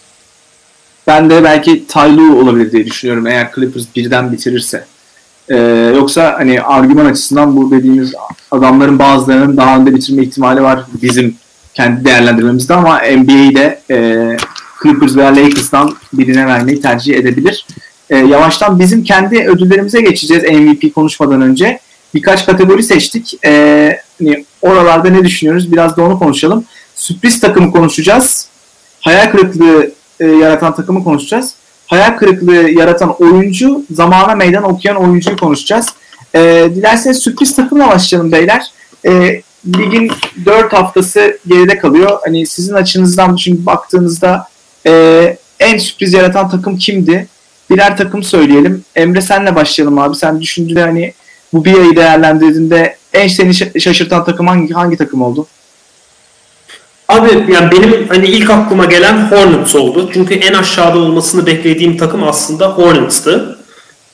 Ben 1.08 1.30
de 1.30 1.44
belki 1.44 1.88
Tyloo 1.88 2.42
olabilir 2.42 2.72
diye 2.72 2.86
düşünüyorum 2.86 3.28
eğer 3.28 3.52
Clippers 3.56 3.86
birden 3.96 4.32
bitirirse. 4.32 4.86
Ee, 5.50 5.56
yoksa 5.96 6.36
hani 6.38 6.62
argüman 6.62 7.06
açısından 7.06 7.58
bu 7.58 7.72
dediğimiz 7.72 8.14
adamların 8.52 9.00
bazılarının 9.00 9.58
daha 9.58 9.78
önde 9.78 9.96
bitirme 9.96 10.24
ihtimali 10.24 10.62
var 10.62 10.80
bizim 11.02 11.36
kendi 11.74 12.06
değerlendirmemizde 12.06 12.74
ama 12.74 12.98
NBA'de 12.98 13.82
e, 13.92 13.98
Clippers 14.84 15.16
veya 15.16 15.36
Lakers'tan 15.36 15.96
birine 16.14 16.46
vermeyi 16.46 16.82
tercih 16.82 17.16
edebilir. 17.16 17.66
E, 18.10 18.18
yavaştan 18.18 18.80
bizim 18.80 19.04
kendi 19.04 19.48
ödüllerimize 19.48 20.02
geçeceğiz 20.02 20.44
MVP 20.44 20.96
konuşmadan 20.96 21.42
önce. 21.42 21.80
Birkaç 22.14 22.46
kategori 22.46 22.84
seçtik. 22.84 23.46
E, 23.46 24.02
hani 24.20 24.46
oralarda 24.62 25.10
ne 25.10 25.24
düşünüyoruz? 25.24 25.72
Biraz 25.72 25.98
da 25.98 26.04
onu 26.04 26.20
konuşalım. 26.20 26.66
Sürpriz 26.96 27.40
takımı 27.40 27.72
konuşacağız. 27.72 28.48
Hayal 29.02 29.32
kırıklığı 29.32 29.92
e, 30.20 30.26
yaratan 30.26 30.76
takımı 30.76 31.04
konuşacağız. 31.04 31.54
Hayal 31.88 32.18
kırıklığı 32.18 32.70
yaratan 32.70 33.16
oyuncu, 33.22 33.86
zamana 33.92 34.36
meydan 34.36 34.64
okuyan 34.64 34.98
oyuncuyu 34.98 35.38
konuşacağız. 35.38 35.88
E, 36.36 36.70
dilerseniz 36.76 37.20
sürpriz 37.20 37.56
takımla 37.56 37.88
başlayalım 37.88 38.32
beyler. 38.32 38.72
E, 39.06 39.42
ligin 39.68 40.12
4 40.46 40.74
haftası 40.74 41.40
geride 41.48 41.78
kalıyor. 41.78 42.20
Hani 42.26 42.48
sizin 42.48 42.74
açınızdan 42.74 43.36
şimdi 43.36 43.66
baktığınızda 43.66 44.48
e, 44.88 45.38
en 45.60 45.78
sürpriz 45.78 46.14
yaratan 46.14 46.50
takım 46.50 46.78
kimdi? 46.78 47.28
Birer 47.70 47.98
takım 47.98 48.24
söyleyelim. 48.24 48.84
Emre 48.96 49.22
senle 49.22 49.56
başlayalım 49.56 50.00
abi. 50.00 50.16
Sen 50.16 50.42
düşündüğünde 50.42 50.82
hani 50.82 51.14
bu 51.54 51.66
bir 51.66 51.80
ayı 51.80 51.96
değerlendirdiğinde 51.96 52.98
en 53.14 53.28
seni 53.28 53.54
şaşırtan 53.82 54.26
takım 54.26 54.48
hangi 54.48 54.74
hangi 54.74 54.98
takım 54.98 55.22
oldu? 55.22 55.48
Abi 57.08 57.54
yani 57.54 57.72
benim 57.72 58.08
hani 58.08 58.28
ilk 58.28 58.50
aklıma 58.50 58.86
gelen 58.86 59.32
Hornets 59.32 59.76
oldu. 59.76 60.10
Çünkü 60.14 60.34
en 60.34 60.54
aşağıda 60.54 61.00
olmasını 61.00 61.46
beklediğim 61.46 61.98
takım 61.98 62.24
aslında 62.24 62.68
Hornets'tı. 62.68 63.58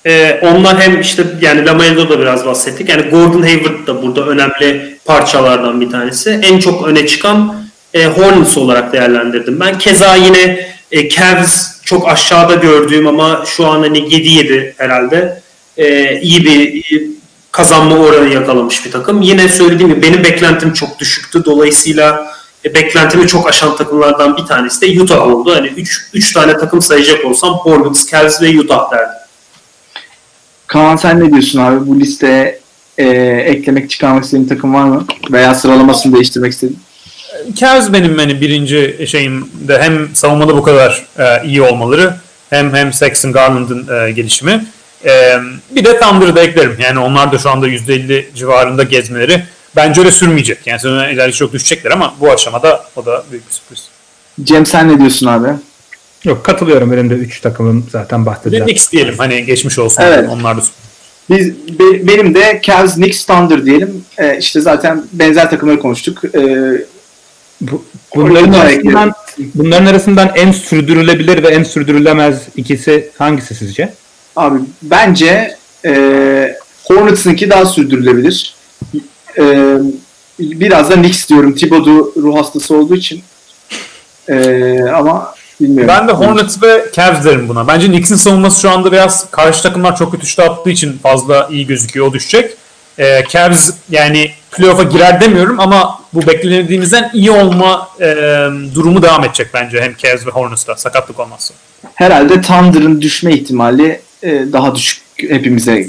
Ee, 0.05 0.39
onlar 0.41 0.81
hem 0.81 1.01
işte 1.01 1.23
yani 1.41 1.65
Lamello 1.65 2.09
da 2.09 2.19
biraz 2.19 2.45
bahsettik. 2.45 2.89
Yani 2.89 3.01
Gordon 3.01 3.41
Hayward 3.41 3.87
da 3.87 4.01
burada 4.01 4.25
önemli 4.25 4.97
parçalardan 5.05 5.81
bir 5.81 5.89
tanesi. 5.91 6.41
En 6.43 6.59
çok 6.59 6.87
öne 6.87 7.07
çıkan 7.07 7.62
e, 7.93 8.05
Hornets 8.05 8.57
olarak 8.57 8.93
değerlendirdim. 8.93 9.59
Ben 9.59 9.77
keza 9.77 10.15
yine 10.15 10.69
e, 10.91 11.09
Cavs 11.09 11.81
çok 11.83 12.09
aşağıda 12.09 12.55
gördüğüm 12.55 13.07
ama 13.07 13.43
şu 13.45 13.67
an 13.67 13.79
hani 13.79 13.99
7-7 13.99 14.73
herhalde 14.77 15.41
e, 15.77 16.19
iyi 16.21 16.45
bir 16.45 16.83
kazanma 17.51 17.95
oranı 17.95 18.33
yakalamış 18.33 18.85
bir 18.85 18.91
takım. 18.91 19.21
Yine 19.21 19.49
söylediğim 19.49 19.91
gibi 19.93 20.01
benim 20.01 20.23
beklentim 20.23 20.73
çok 20.73 20.99
düşüktü. 20.99 21.45
Dolayısıyla 21.45 22.33
e, 22.65 22.73
beklentimi 22.73 23.27
çok 23.27 23.49
aşan 23.49 23.75
takımlardan 23.75 24.37
bir 24.37 24.43
tanesi 24.43 24.81
de 24.81 25.01
Utah 25.01 25.27
oldu. 25.27 25.55
Hani 25.55 25.71
3 26.13 26.33
tane 26.33 26.57
takım 26.57 26.81
sayacak 26.81 27.25
olsam 27.25 27.53
Hornets, 27.53 28.11
Cavs 28.11 28.41
ve 28.41 28.59
Utah 28.59 28.91
derdim. 28.91 29.23
Kaan 30.67 30.95
sen 30.95 31.19
ne 31.19 31.31
diyorsun 31.31 31.59
abi? 31.59 31.87
Bu 31.87 31.99
listeye 31.99 32.59
e, 32.97 33.07
eklemek, 33.45 33.89
çıkarmak 33.89 34.23
istediğin 34.23 34.47
takım 34.47 34.73
var 34.73 34.83
mı? 34.83 35.05
Veya 35.31 35.55
sıralamasını 35.55 36.13
değiştirmek 36.13 36.53
istediğin? 36.53 36.79
Cavs 37.53 37.93
benim 37.93 38.17
hani 38.17 38.41
birinci 38.41 39.05
şeyimde 39.07 39.81
hem 39.81 40.15
savunmada 40.15 40.57
bu 40.57 40.63
kadar 40.63 41.05
e, 41.19 41.47
iyi 41.47 41.61
olmaları 41.61 42.13
hem 42.49 42.73
hem 42.73 42.93
Sexton 42.93 43.31
Garland'ın 43.31 44.07
e, 44.07 44.11
gelişimi. 44.11 44.65
E, 45.05 45.37
bir 45.71 45.85
de 45.85 45.99
Thunder'ı 45.99 46.35
da 46.35 46.41
eklerim. 46.41 46.75
Yani 46.79 46.99
onlar 46.99 47.31
da 47.31 47.37
şu 47.37 47.49
anda 47.49 47.67
%50 47.67 48.25
civarında 48.35 48.83
gezmeleri 48.83 49.43
bence 49.75 50.01
öyle 50.01 50.11
sürmeyecek. 50.11 50.67
Yani 50.67 50.79
sonra 50.79 51.09
ileride 51.09 51.31
çok 51.35 51.53
düşecekler 51.53 51.91
ama 51.91 52.15
bu 52.19 52.31
aşamada 52.31 52.83
o 52.95 53.05
da 53.05 53.23
büyük 53.31 53.47
bir 53.49 53.53
sürpriz. 53.53 53.87
Cem 54.43 54.65
sen 54.65 54.93
ne 54.93 54.99
diyorsun 54.99 55.27
abi? 55.27 55.47
Yok 56.23 56.43
katılıyorum. 56.43 56.91
Benim 56.91 57.09
de 57.09 57.13
3 57.13 57.39
takımım 57.41 57.87
zaten 57.91 58.25
bahsedeceğim. 58.25 58.65
Knicks 58.65 58.91
diyelim 58.91 59.15
hani 59.17 59.45
geçmiş 59.45 59.79
olsun. 59.79 60.03
Evet. 60.03 60.29
Onlar 60.29 60.57
da 60.57 60.61
Biz 61.29 61.49
be- 61.79 62.07
benim 62.07 62.35
de 62.35 62.59
Cavs, 62.63 62.95
Knicks, 62.95 63.25
Thunder 63.25 63.65
diyelim. 63.65 64.05
E, 64.17 64.37
işte 64.37 64.61
zaten 64.61 65.03
benzer 65.13 65.49
takımları 65.49 65.79
konuştuk. 65.79 66.25
E, 66.35 66.39
Bu, 67.61 67.85
bunların 68.15 68.53
arasından 68.53 69.13
bunların 69.55 69.85
arasından 69.85 70.31
en 70.35 70.51
sürdürülebilir 70.51 71.43
ve 71.43 71.47
en 71.47 71.63
sürdürülemez 71.63 72.41
ikisi 72.55 73.11
hangisi 73.17 73.55
sizce? 73.55 73.93
abi 74.35 74.59
bence 74.81 75.57
e, 75.85 76.57
Hornets'ınki 76.83 77.49
daha 77.49 77.65
sürdürülebilir. 77.65 78.55
E, 79.37 79.77
biraz 80.39 80.89
da 80.89 80.95
Knicks 80.95 81.29
diyorum. 81.29 81.55
Thibodeau 81.55 82.13
ruh 82.17 82.37
hastası 82.37 82.77
olduğu 82.77 82.95
için. 82.95 83.23
E, 84.29 84.79
ama 84.83 85.35
bilmiyorum. 85.61 85.87
Ben 85.87 86.07
de 86.07 86.11
Hornets 86.11 86.63
ve 86.63 86.85
Cavs 86.93 87.25
derim 87.25 87.49
buna. 87.49 87.67
Bence 87.67 87.87
Knicks'in 87.87 88.15
savunması 88.15 88.61
şu 88.61 88.69
anda 88.69 88.91
biraz 88.91 89.31
karşı 89.31 89.63
takımlar 89.63 89.95
çok 89.95 90.11
kötü 90.11 90.25
şut 90.27 90.39
attığı 90.39 90.69
için 90.69 90.97
fazla 91.03 91.47
iyi 91.51 91.67
gözüküyor. 91.67 92.07
O 92.07 92.13
düşecek. 92.13 92.51
Ee, 92.99 93.23
Cavs 93.29 93.69
yani 93.89 94.31
playoff'a 94.51 94.83
girer 94.83 95.21
demiyorum 95.21 95.59
ama 95.59 96.02
bu 96.13 96.27
beklendiğimizden 96.27 97.09
iyi 97.13 97.31
olma 97.31 97.89
e, 98.01 98.05
durumu 98.75 99.01
devam 99.01 99.23
edecek 99.23 99.47
bence 99.53 99.81
hem 99.81 99.95
Cavs 99.97 100.27
ve 100.27 100.31
Hornets'ta 100.31 100.75
sakatlık 100.75 101.19
olmazsa. 101.19 101.53
Herhalde 101.95 102.41
Thunder'ın 102.41 103.01
düşme 103.01 103.33
ihtimali 103.33 104.01
e, 104.23 104.31
daha 104.53 104.75
düşük 104.75 105.03
hepimize 105.17 105.87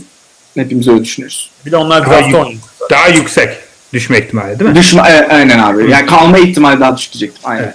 hepimiz 0.56 0.88
öyle 0.88 1.04
düşünüyoruz. 1.04 1.50
Bir 1.66 1.72
de 1.72 1.76
onlar 1.76 2.10
Daha, 2.10 2.18
yük- 2.20 2.60
daha 2.90 3.08
yüksek 3.08 3.48
düşme 3.92 4.18
ihtimali 4.18 4.58
değil 4.58 4.70
mi? 4.70 4.76
Düşme 4.76 5.00
e, 5.00 5.28
aynen 5.34 5.58
abi. 5.58 5.90
Yani 5.90 6.06
kalma 6.06 6.38
ihtimali 6.38 6.80
daha 6.80 6.96
düşük 6.96 7.12
diyecektim. 7.12 7.42
Aynen. 7.44 7.74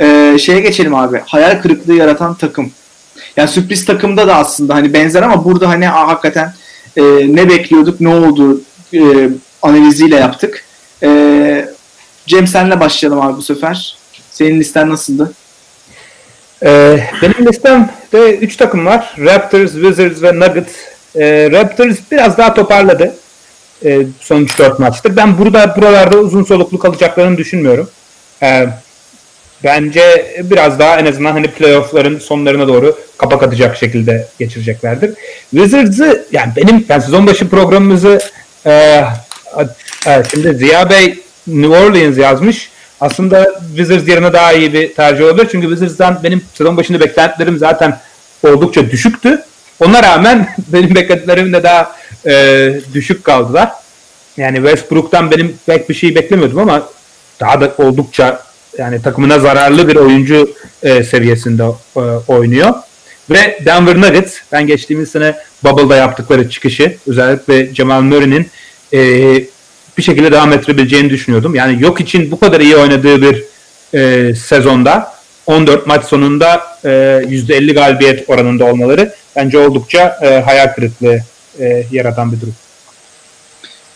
E, 0.00 0.38
şeye 0.38 0.60
geçelim 0.60 0.94
abi. 0.94 1.20
Hayal 1.26 1.62
kırıklığı 1.62 1.94
yaratan 1.94 2.34
takım. 2.34 2.72
Yani 3.36 3.48
sürpriz 3.48 3.84
takımda 3.84 4.26
da 4.28 4.36
aslında 4.36 4.74
hani 4.74 4.92
benzer 4.92 5.22
ama 5.22 5.44
burada 5.44 5.68
hani 5.68 5.90
aa, 5.90 6.08
hakikaten 6.08 6.54
e, 6.96 7.02
ne 7.36 7.48
bekliyorduk, 7.48 8.00
ne 8.00 8.08
oldu 8.08 8.60
e, 8.94 9.00
analiziyle 9.62 10.16
yaptık. 10.16 10.63
E, 11.04 11.68
Cem 12.26 12.46
senle 12.46 12.80
başlayalım 12.80 13.20
abi 13.20 13.36
bu 13.36 13.42
sefer. 13.42 13.96
Senin 14.30 14.60
listen 14.60 14.90
nasıldı? 14.90 15.32
Ee, 16.62 17.00
benim 17.22 17.46
listemde 17.46 18.36
3 18.36 18.56
takım 18.56 18.86
var. 18.86 19.14
Raptors, 19.18 19.72
Wizards 19.72 20.22
ve 20.22 20.40
Nuggets. 20.40 20.72
Ee, 21.16 21.50
Raptors 21.52 21.96
biraz 22.12 22.38
daha 22.38 22.54
toparladı. 22.54 23.14
Ee, 23.84 24.06
son 24.20 24.44
3-4 24.44 24.80
maçtır. 24.80 25.16
Ben 25.16 25.38
burada 25.38 25.76
buralarda 25.76 26.16
uzun 26.18 26.44
soluklu 26.44 26.78
kalacaklarını 26.78 27.38
düşünmüyorum. 27.38 27.90
Ee, 28.42 28.68
bence 29.64 30.34
biraz 30.44 30.78
daha 30.78 30.98
en 30.98 31.06
azından 31.06 31.32
hani 31.32 31.46
playoff'ların 31.50 32.18
sonlarına 32.18 32.68
doğru 32.68 32.98
kapak 33.18 33.42
atacak 33.42 33.76
şekilde 33.76 34.28
geçireceklerdir. 34.38 35.14
Wizards'ı 35.50 36.26
yani 36.32 36.52
benim 36.56 36.86
yani 36.88 37.02
sezon 37.02 37.26
başı 37.26 37.48
programımızı 37.48 38.18
e, 38.66 39.04
şimdi 40.30 40.54
Ziya 40.54 40.90
Bey 40.90 41.18
New 41.46 41.76
Orleans 41.76 42.18
yazmış. 42.18 42.70
Aslında 43.00 43.60
Wizards 43.76 44.08
yerine 44.08 44.32
daha 44.32 44.52
iyi 44.52 44.72
bir 44.72 44.94
tercih 44.94 45.24
olabilir. 45.24 45.48
Çünkü 45.52 45.68
Wizards'dan 45.68 46.20
benim 46.24 46.42
sezon 46.54 46.76
başında 46.76 47.00
beklentilerim 47.00 47.58
zaten 47.58 48.00
oldukça 48.42 48.90
düşüktü. 48.90 49.42
Ona 49.80 50.02
rağmen 50.02 50.48
benim 50.68 50.94
beklentilerim 50.94 51.52
de 51.52 51.62
daha 51.62 51.96
e, 52.26 52.74
düşük 52.94 53.24
kaldılar. 53.24 53.70
Yani 54.36 54.56
Westbrook'tan 54.56 55.30
benim 55.30 55.58
pek 55.66 55.88
bir 55.88 55.94
şey 55.94 56.14
beklemiyordum 56.14 56.58
ama 56.58 56.88
daha 57.40 57.60
da 57.60 57.74
oldukça 57.78 58.42
yani 58.78 59.02
takımına 59.02 59.38
zararlı 59.38 59.88
bir 59.88 59.96
oyuncu 59.96 60.54
e, 60.82 61.04
seviyesinde 61.04 61.62
e, 61.96 62.00
oynuyor. 62.28 62.74
Ve 63.30 63.58
Denver 63.64 64.00
Nuggets 64.00 64.34
ben 64.52 64.66
geçtiğimiz 64.66 65.10
sene 65.10 65.36
Bubble'da 65.64 65.96
yaptıkları 65.96 66.50
çıkışı 66.50 66.96
özellikle 67.06 67.74
Jamal 67.74 68.00
Murray'nin 68.00 68.50
e, 68.94 68.98
bir 69.98 70.02
şekilde 70.02 70.32
devam 70.32 70.52
ettirebileceğini 70.52 71.10
düşünüyordum. 71.10 71.54
Yani 71.54 71.82
yok 71.82 72.00
için 72.00 72.30
bu 72.30 72.40
kadar 72.40 72.60
iyi 72.60 72.76
oynadığı 72.76 73.22
bir 73.22 73.44
e, 73.94 74.34
sezonda 74.34 75.14
14 75.46 75.86
maç 75.86 76.04
sonunda 76.04 76.62
e, 76.84 76.88
%50 76.88 77.74
galibiyet 77.74 78.30
oranında 78.30 78.64
olmaları 78.64 79.14
bence 79.36 79.58
oldukça 79.58 80.18
e, 80.22 80.40
hayal 80.40 80.74
kırıklığı 80.74 81.18
e, 81.60 81.86
yaratan 81.90 82.32
bir 82.32 82.40
durum. 82.40 82.54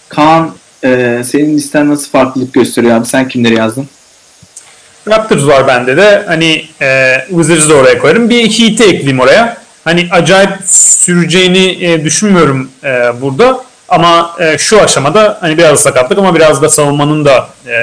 Kaan 0.09 0.55
e, 0.85 1.23
senin 1.25 1.57
listen 1.57 1.89
nasıl 1.89 2.11
farklılık 2.11 2.55
gösteriyor 2.55 2.97
abi? 2.97 3.07
Sen 3.07 3.29
kimleri 3.29 3.55
yazdın? 3.55 3.89
Raptors 5.09 5.47
var 5.47 5.67
bende 5.67 5.97
de. 5.97 6.25
Hani 6.27 6.65
e, 6.83 7.17
Wizards'ı 7.29 7.69
da 7.69 7.75
oraya 7.75 7.99
koyarım. 7.99 8.31
Bir 8.31 8.43
iki 8.43 8.69
Heat'i 8.69 8.85
ekleyeyim 8.85 9.21
oraya. 9.21 9.57
Hani 9.85 10.09
acayip 10.11 10.51
süreceğini 10.67 11.85
e, 11.85 12.05
düşünmüyorum 12.05 12.71
e, 12.85 12.89
burada. 13.23 13.68
Ama 13.89 14.37
e, 14.41 14.59
şu 14.59 14.83
aşamada 14.83 15.39
hani 15.41 15.59
biraz 15.59 15.81
sakatlık 15.81 16.19
ama 16.19 16.35
biraz 16.35 16.63
da 16.63 16.69
savunmanın 16.69 17.25
da 17.25 17.49
e, 17.67 17.77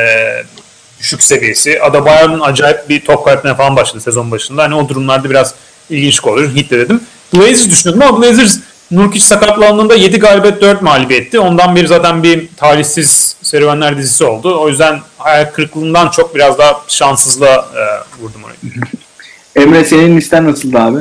düşük 0.99 1.23
seviyesi. 1.23 1.81
Adebayo'nun 1.81 2.39
acayip 2.39 2.89
bir 2.89 3.05
top 3.05 3.25
kaybetmeye 3.25 3.55
falan 3.55 3.75
başladı 3.75 4.03
sezon 4.03 4.31
başında. 4.31 4.63
Hani 4.63 4.75
o 4.75 4.89
durumlarda 4.89 5.29
biraz 5.29 5.53
ilginç 5.89 6.23
olur. 6.23 6.55
Heat 6.55 6.69
de 6.69 6.79
dedim. 6.79 7.01
Blazers 7.33 7.69
düşünüyordum 7.69 8.07
ama 8.07 8.21
Blazers 8.21 8.57
Nurkic 8.91 9.25
sakatlandığında 9.25 9.95
7 9.95 10.19
galibiyet 10.19 10.61
4 10.61 10.81
mağlubiyetti. 10.81 11.39
Ondan 11.39 11.75
beri 11.75 11.87
zaten 11.87 12.23
bir 12.23 12.47
talihsiz 12.57 13.35
serüvenler 13.41 13.97
dizisi 13.97 14.25
oldu. 14.25 14.59
O 14.59 14.69
yüzden 14.69 14.99
hayal 15.17 15.45
kırıklığından 15.45 16.09
çok 16.09 16.35
biraz 16.35 16.57
daha 16.57 16.81
şanssızlığa 16.87 17.55
e, 17.55 17.83
vurdum 18.21 18.41
orayı. 18.43 18.57
Emre 19.55 19.85
senin 19.85 20.17
listen 20.17 20.51
nasıldı 20.51 20.77
abi? 20.79 20.97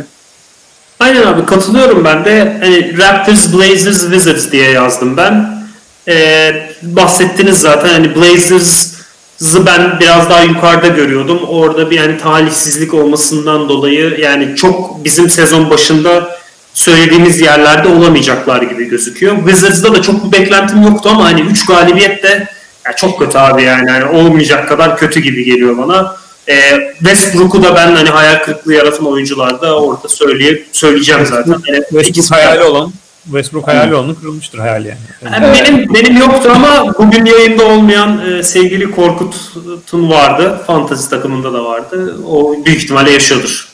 Aynen 1.00 1.22
abi 1.22 1.46
katılıyorum 1.46 2.04
ben 2.04 2.24
de. 2.24 2.56
Hani 2.60 2.98
Raptors, 2.98 3.52
Blazers, 3.52 4.00
Wizards 4.00 4.52
diye 4.52 4.70
yazdım 4.70 5.16
ben. 5.16 5.64
Ee, 6.08 6.70
bahsettiniz 6.82 7.60
zaten 7.60 7.88
hani 7.88 8.16
Blazers'ı 8.16 9.66
ben 9.66 10.00
biraz 10.00 10.30
daha 10.30 10.42
yukarıda 10.42 10.88
görüyordum. 10.88 11.40
Orada 11.48 11.90
bir 11.90 11.96
yani 11.96 12.18
talihsizlik 12.18 12.94
olmasından 12.94 13.68
dolayı 13.68 14.18
yani 14.20 14.56
çok 14.56 15.04
bizim 15.04 15.30
sezon 15.30 15.70
başında 15.70 16.38
söylediğimiz 16.74 17.40
yerlerde 17.40 17.88
olamayacaklar 17.88 18.62
gibi 18.62 18.84
gözüküyor. 18.84 19.36
Wizards'da 19.36 19.94
da 19.94 20.02
çok 20.02 20.26
bir 20.26 20.32
beklentim 20.40 20.82
yoktu 20.82 21.08
ama 21.12 21.24
hani 21.24 21.40
3 21.40 21.66
galibiyet 21.66 22.22
de 22.22 22.48
ya 22.86 22.96
çok 22.96 23.18
kötü 23.18 23.38
abi 23.38 23.62
yani. 23.62 23.90
yani 23.90 24.04
olmayacak 24.04 24.68
kadar 24.68 24.96
kötü 24.96 25.20
gibi 25.20 25.44
geliyor 25.44 25.78
bana. 25.78 26.16
Ee, 26.48 26.94
Westbrook'u 26.98 27.62
da 27.62 27.74
ben 27.76 27.94
hani 27.94 28.08
hayal 28.08 28.42
kırıklığı 28.42 28.74
yaratan 28.74 29.06
oyuncularda 29.06 29.80
orada 29.80 30.08
söyleyip 30.08 30.66
söyleyeceğim 30.72 31.26
zaten. 31.26 31.56
Yani 31.68 31.84
Westbrook 31.90 32.30
hayali 32.30 32.62
olan 32.62 32.92
Westbrook 33.24 33.68
hayali 33.68 33.94
olanın 33.94 34.14
kırılmıştır 34.14 34.58
hayali 34.58 34.88
yani. 34.88 35.34
yani 35.34 35.54
benim 35.54 35.94
benim 35.94 36.16
yoktu 36.16 36.50
ama 36.54 36.94
bugün 36.98 37.24
yayında 37.24 37.64
olmayan 37.64 38.32
e, 38.32 38.42
sevgili 38.42 38.90
Korkut'un 38.90 40.10
vardı. 40.10 40.60
Fantasy 40.66 41.10
takımında 41.10 41.52
da 41.52 41.64
vardı. 41.64 42.16
O 42.28 42.64
büyük 42.64 42.82
ihtimalle 42.82 43.10
yaşıyordur. 43.10 43.68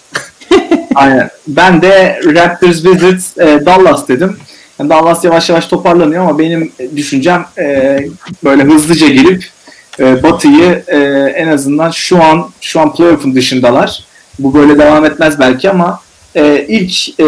Aynen. 0.95 1.31
Ben 1.49 1.83
de 1.83 2.21
Raptors, 2.25 2.83
Wizards, 2.83 3.39
e, 3.39 3.67
Dallas 3.67 4.09
dedim. 4.09 4.37
Yani 4.79 4.91
Dallas 4.91 5.25
yavaş 5.25 5.49
yavaş 5.49 5.67
toparlanıyor 5.67 6.23
ama 6.23 6.39
benim 6.39 6.73
düşüncem 6.97 7.47
e, 7.59 7.99
böyle 8.45 8.63
hızlıca 8.63 9.09
girip 9.09 9.45
e, 9.99 10.23
Batı'yı 10.23 10.85
e, 10.87 10.99
en 11.37 11.49
azından 11.49 11.91
şu 11.91 12.23
an 12.23 12.51
şu 12.61 12.81
an 12.81 12.95
playoff'un 12.95 13.35
dışındalar. 13.35 14.05
Bu 14.39 14.55
böyle 14.55 14.79
devam 14.79 15.05
etmez 15.05 15.41
belki 15.41 15.71
ama 15.71 16.01
e, 16.35 16.67
ilk 16.69 17.21
e, 17.21 17.25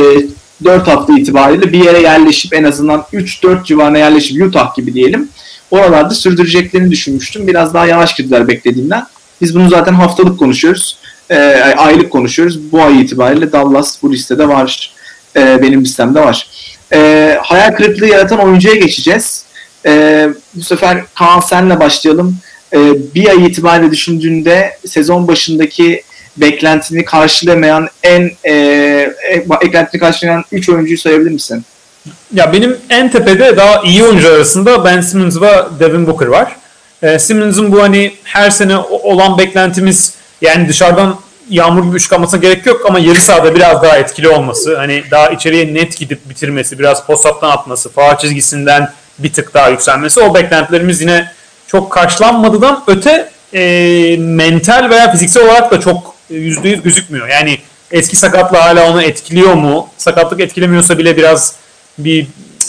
4 0.64 0.88
hafta 0.88 1.18
itibariyle 1.18 1.72
bir 1.72 1.84
yere 1.84 2.00
yerleşip 2.00 2.54
en 2.54 2.64
azından 2.64 3.04
3-4 3.12 3.64
civarına 3.64 3.98
yerleşip 3.98 4.46
Utah 4.46 4.74
gibi 4.74 4.94
diyelim. 4.94 5.28
Oralarda 5.70 6.14
sürdüreceklerini 6.14 6.90
düşünmüştüm. 6.90 7.46
Biraz 7.46 7.74
daha 7.74 7.86
yavaş 7.86 8.14
girdiler 8.14 8.48
beklediğimden. 8.48 9.06
Biz 9.40 9.54
bunu 9.54 9.68
zaten 9.68 9.94
haftalık 9.94 10.38
konuşuyoruz. 10.38 10.98
E, 11.30 11.36
aylık 11.76 12.10
konuşuyoruz. 12.10 12.72
Bu 12.72 12.82
ay 12.82 13.00
itibariyle 13.00 13.52
Dallas 13.52 14.02
bu 14.02 14.12
listede 14.12 14.48
var. 14.48 14.92
E, 15.36 15.62
benim 15.62 15.84
listemde 15.84 16.20
var. 16.20 16.46
E, 16.92 17.38
hayal 17.42 17.76
kırıklığı 17.76 18.06
yaratan 18.06 18.38
oyuncuya 18.38 18.74
geçeceğiz. 18.74 19.44
E, 19.86 20.28
bu 20.54 20.62
sefer 20.62 21.04
Kaan 21.14 21.40
senle 21.40 21.80
başlayalım. 21.80 22.36
E, 22.72 22.78
bir 23.14 23.28
ay 23.28 23.46
itibariyle 23.46 23.90
düşündüğünde 23.90 24.76
sezon 24.86 25.28
başındaki 25.28 26.02
beklentini 26.36 27.04
karşılamayan 27.04 27.88
en 28.02 28.30
e, 28.44 28.52
e, 28.52 29.44
beklentini 29.62 30.00
karşılayan 30.00 30.44
3 30.52 30.68
oyuncuyu 30.68 30.98
sayabilir 30.98 31.30
misin? 31.30 31.64
Ya 32.34 32.52
benim 32.52 32.76
en 32.90 33.10
tepede 33.10 33.56
daha 33.56 33.82
iyi 33.82 34.04
oyuncu 34.04 34.28
arasında 34.28 34.84
Ben 34.84 35.00
Simmons 35.00 35.40
ve 35.40 35.50
Devin 35.80 36.06
Booker 36.06 36.26
var. 36.26 36.56
E, 37.02 37.18
Simmons'ın 37.18 37.72
bu 37.72 37.82
hani 37.82 38.12
her 38.24 38.50
sene 38.50 38.76
olan 38.78 39.38
beklentimiz 39.38 40.14
yani 40.40 40.68
dışarıdan 40.68 41.18
yağmur 41.50 41.84
gibi 41.84 41.96
üçlük 41.96 42.12
almasına 42.12 42.40
gerek 42.40 42.66
yok 42.66 42.86
ama 42.86 42.98
yarı 42.98 43.20
sahada 43.20 43.54
biraz 43.54 43.82
daha 43.82 43.96
etkili 43.96 44.28
olması, 44.28 44.76
hani 44.76 45.04
daha 45.10 45.28
içeriye 45.28 45.74
net 45.74 45.98
gidip 45.98 46.30
bitirmesi, 46.30 46.78
biraz 46.78 47.06
post-up'tan 47.06 47.50
atması, 47.50 47.90
faal 47.90 48.18
çizgisinden 48.18 48.92
bir 49.18 49.32
tık 49.32 49.54
daha 49.54 49.68
yükselmesi 49.68 50.20
o 50.20 50.34
beklentilerimiz 50.34 51.00
yine 51.00 51.32
çok 51.72 51.90
karşılanmadıdan 51.90 52.84
öte 52.86 53.30
e, 53.54 54.16
mental 54.18 54.90
veya 54.90 55.12
fiziksel 55.12 55.44
olarak 55.44 55.70
da 55.70 55.80
çok 55.80 56.14
yüzde 56.30 56.68
yüz 56.68 56.82
gözükmüyor. 56.82 57.28
Yani 57.28 57.58
eski 57.90 58.16
sakatla 58.16 58.64
hala 58.64 58.90
onu 58.90 59.02
etkiliyor 59.02 59.54
mu? 59.54 59.88
Sakatlık 59.96 60.40
etkilemiyorsa 60.40 60.98
bile 60.98 61.16
biraz 61.16 61.54
bir 61.98 62.26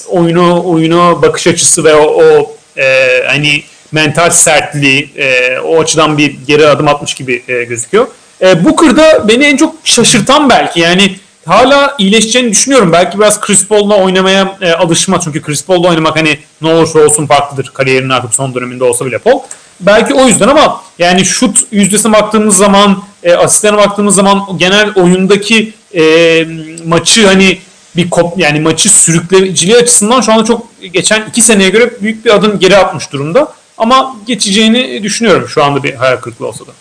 oyunu 0.08 0.64
oyunu 0.66 1.20
bakış 1.22 1.48
açısı 1.48 1.84
ve 1.84 1.96
o, 1.96 2.24
o 2.24 2.56
e, 2.78 3.08
hani 3.28 3.64
mental 3.92 4.30
sertliği 4.30 5.10
e, 5.18 5.60
o 5.60 5.82
açıdan 5.82 6.18
bir 6.18 6.38
geri 6.48 6.68
adım 6.68 6.88
atmış 6.88 7.14
gibi 7.14 7.44
e, 7.48 7.64
gözüküyor. 7.64 8.08
E, 8.42 8.66
Booker'da 8.66 9.28
beni 9.28 9.46
en 9.46 9.58
çok 9.58 9.76
şaşırtan 9.84 10.50
belki 10.50 10.80
yani 10.80 11.16
hala 11.46 11.96
iyileşeceğini 11.98 12.52
düşünüyorum. 12.52 12.92
Belki 12.92 13.20
biraz 13.20 13.42
Chris 13.42 13.68
Paul'la 13.68 13.96
oynamaya 13.96 14.58
e, 14.62 14.72
alışma. 14.72 15.20
Çünkü 15.20 15.42
Chris 15.42 15.66
Paul'la 15.66 15.88
oynamak 15.88 16.18
hani 16.18 16.40
ne 16.62 16.74
olursa 16.74 17.00
olsun 17.00 17.28
farklıdır. 17.28 17.72
Kariyerinin 17.74 18.10
artık 18.10 18.34
son 18.34 18.56
döneminde 18.56 18.84
olsa 18.84 19.06
bile 19.06 19.18
Paul. 19.18 19.40
Belki 19.80 20.14
o 20.14 20.28
yüzden 20.28 20.48
ama 20.48 20.82
yani 21.00 21.26
şut 21.26 21.58
yüzdesine 21.72 22.14
baktığımız 22.14 22.58
zaman, 22.58 23.04
e, 23.24 23.34
asistlerine 23.34 23.78
baktığımız 23.78 24.16
zaman 24.16 24.58
genel 24.58 24.94
oyundaki 24.96 25.74
e, 25.96 26.46
maçı 26.86 27.28
hani 27.28 27.60
bir 27.96 28.10
kop 28.10 28.40
yani 28.40 28.60
maçı 28.60 28.90
sürükleyiciliği 28.90 29.78
açısından 29.78 30.22
şu 30.22 30.34
anda 30.34 30.46
çok 30.46 30.68
geçen 30.94 31.26
iki 31.30 31.42
seneye 31.42 31.70
göre 31.70 31.94
büyük 32.02 32.26
bir 32.26 32.36
adım 32.36 32.60
geri 32.60 32.78
atmış 32.78 33.12
durumda. 33.12 33.54
Ama 33.78 34.16
geçeceğini 34.28 35.04
düşünüyorum 35.04 35.48
şu 35.48 35.64
anda 35.64 35.84
bir 35.84 35.94
hayal 35.94 36.18
kırıklığı 36.18 36.48
olsa 36.48 36.68
da. 36.68 36.72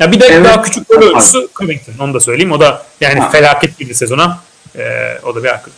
Ya 0.00 0.12
bir 0.12 0.20
de 0.20 0.26
evet. 0.26 0.44
daha 0.44 0.62
küçük 0.62 0.88
gol 0.88 1.02
ölçüsü 1.02 1.48
Covington. 1.56 1.92
Onu 2.00 2.14
da 2.14 2.20
söyleyeyim. 2.20 2.52
O 2.52 2.60
da 2.60 2.86
yani 3.00 3.20
ha. 3.20 3.30
felaket 3.30 3.80
bir 3.80 3.94
sezona. 3.94 4.38
Ee, 4.76 5.18
o 5.22 5.34
da 5.34 5.44
bir 5.44 5.48
kırıklığı. 5.48 5.72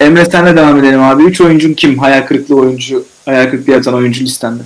Emre 0.00 0.24
senle 0.24 0.56
devam 0.56 0.78
edelim 0.78 1.02
abi. 1.02 1.22
Üç 1.22 1.40
oyuncun 1.40 1.74
kim? 1.74 1.98
Hayal 1.98 2.26
kırıklığı 2.26 2.56
oyuncu, 2.56 3.04
hayal 3.24 3.50
kırıklığı 3.50 3.72
yaratan 3.72 3.94
oyuncu 3.94 4.24
listende. 4.24 4.62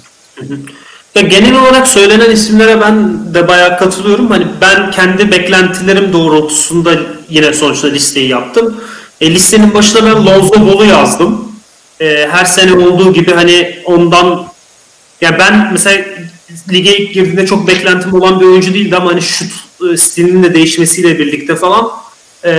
Ya 1.14 1.22
genel 1.22 1.54
olarak 1.54 1.88
söylenen 1.88 2.30
isimlere 2.30 2.80
ben 2.80 3.18
de 3.34 3.48
bayağı 3.48 3.78
katılıyorum. 3.78 4.30
Hani 4.30 4.46
ben 4.60 4.90
kendi 4.90 5.32
beklentilerim 5.32 6.12
doğrultusunda 6.12 6.92
yine 7.28 7.52
sonuçta 7.52 7.88
listeyi 7.88 8.28
yaptım. 8.28 8.80
E, 9.20 9.34
listenin 9.34 9.74
başına 9.74 10.06
ben 10.06 10.26
Lonzo 10.26 10.66
Ball'u 10.66 10.84
yazdım. 10.84 11.52
E, 12.00 12.28
her 12.30 12.44
sene 12.44 12.72
olduğu 12.72 13.12
gibi 13.12 13.32
hani 13.32 13.82
ondan 13.84 14.46
ya 15.20 15.38
ben 15.38 15.72
mesela 15.72 16.04
lige 16.72 16.96
ilk 16.96 17.14
girdiğinde 17.14 17.46
çok 17.46 17.68
beklentim 17.68 18.14
olan 18.14 18.40
bir 18.40 18.46
oyuncu 18.46 18.74
değildi 18.74 18.96
ama 18.96 19.10
hani 19.10 19.22
şut 19.22 19.52
e, 19.92 19.96
stilinin 19.96 20.42
de 20.42 20.54
değişmesiyle 20.54 21.18
birlikte 21.18 21.56
falan 21.56 21.90
e, 22.44 22.50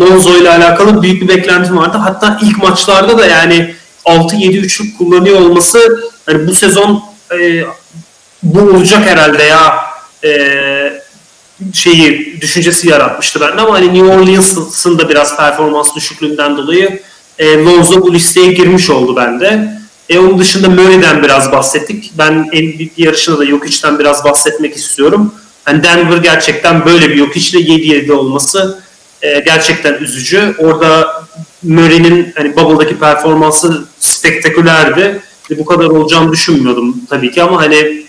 Lonzo 0.00 0.36
ile 0.36 0.50
alakalı 0.50 1.02
büyük 1.02 1.22
bir 1.22 1.28
beklentim 1.28 1.76
vardı. 1.76 1.98
Hatta 1.98 2.38
ilk 2.42 2.58
maçlarda 2.58 3.18
da 3.18 3.26
yani 3.26 3.74
6-7 4.04 4.56
üçlük 4.56 4.98
kullanıyor 4.98 5.40
olması 5.40 6.02
hani 6.26 6.46
bu 6.46 6.54
sezon 6.54 7.02
e, 7.40 7.64
bu 8.42 8.60
olacak 8.60 9.06
herhalde 9.06 9.42
ya 9.42 9.74
e, 10.24 10.32
şeyi 11.74 12.40
düşüncesi 12.40 12.88
yaratmıştı 12.88 13.40
bende 13.40 13.60
ama 13.60 13.74
hani 13.74 13.94
New 13.94 14.14
Orleans'ın 14.14 14.98
da 14.98 15.08
biraz 15.08 15.36
performans 15.36 15.94
düşüklüğünden 15.96 16.56
dolayı 16.56 17.02
e, 17.38 17.64
Lonzo 17.64 18.00
bu 18.00 18.14
listeye 18.14 18.52
girmiş 18.52 18.90
oldu 18.90 19.16
bende. 19.16 19.79
E 20.10 20.18
onun 20.18 20.38
dışında 20.38 20.68
Murray'den 20.68 21.22
biraz 21.22 21.52
bahsettik. 21.52 22.12
Ben 22.18 22.34
MVP 22.34 22.98
yarışında 22.98 23.38
da 23.38 23.46
Jokic'ten 23.46 23.98
biraz 23.98 24.24
bahsetmek 24.24 24.76
istiyorum. 24.76 25.34
Yani 25.68 25.84
Denver 25.84 26.16
gerçekten 26.16 26.84
böyle 26.84 27.10
bir 27.10 27.16
Jokic'le 27.16 27.54
7-7 27.54 28.12
olması 28.12 28.82
e, 29.22 29.40
gerçekten 29.40 29.94
üzücü. 29.94 30.54
Orada 30.58 31.22
Murray'nin 31.62 32.32
hani 32.36 32.56
Bubble'daki 32.56 32.98
performansı 32.98 33.84
spektakülerdi. 33.98 35.20
E, 35.50 35.58
bu 35.58 35.64
kadar 35.64 35.84
olacağını 35.84 36.32
düşünmüyordum 36.32 36.96
tabii 37.10 37.30
ki 37.30 37.42
ama 37.42 37.62
hani 37.62 38.06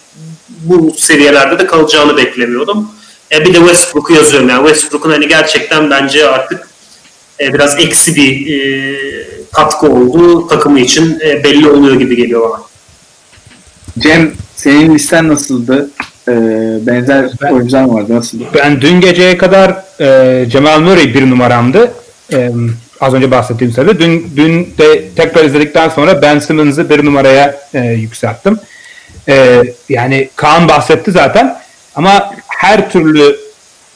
bu 0.49 0.93
seviyelerde 0.97 1.59
de 1.59 1.67
kalacağını 1.67 2.17
beklemiyordum. 2.17 2.91
E, 3.31 3.45
bir 3.45 3.53
de 3.53 3.57
Westbrook'u 3.57 4.13
yazıyorum 4.13 4.49
yani 4.49 4.67
Westbrook'un 4.67 5.11
hani 5.11 5.27
gerçekten 5.27 5.89
bence 5.89 6.27
artık 6.27 6.67
e, 7.39 7.53
biraz 7.53 7.79
eksi 7.79 8.15
bir 8.15 8.59
e, 8.59 9.40
katkı 9.51 9.87
olduğu 9.87 10.47
takımı 10.47 10.79
için 10.79 11.19
e, 11.25 11.43
belli 11.43 11.69
oluyor 11.69 11.99
gibi 11.99 12.15
geliyor 12.15 12.49
bana. 12.49 12.61
Cem 13.99 14.31
senin 14.55 14.95
listen 14.95 15.27
nasıldı? 15.27 15.89
E, 16.27 16.31
benzer 16.87 17.29
ben, 17.41 17.51
oyuncular 17.51 17.83
vardı 17.83 18.15
nasıldı? 18.15 18.43
Ben 18.53 18.81
dün 18.81 19.01
geceye 19.01 19.37
kadar 19.37 19.83
e, 19.99 20.49
Cemal 20.49 20.79
Murray 20.79 21.13
bir 21.13 21.29
numaramdı. 21.29 21.91
E, 22.33 22.51
az 23.01 23.13
önce 23.13 23.31
bahsettiğim 23.31 23.71
üzere. 23.71 23.99
Dün, 23.99 24.31
dün 24.35 24.73
de 24.77 25.09
tekrar 25.15 25.45
izledikten 25.45 25.89
sonra 25.89 26.21
Ben 26.21 26.39
Simmons'ı 26.39 26.89
bir 26.89 27.05
numaraya 27.05 27.59
e, 27.73 27.79
yükselttim. 27.79 28.59
E, 29.29 29.63
yani 29.89 30.29
Kaan 30.35 30.67
bahsetti 30.67 31.11
zaten. 31.11 31.57
Ama 31.95 32.31
her 32.47 32.91
türlü 32.91 33.37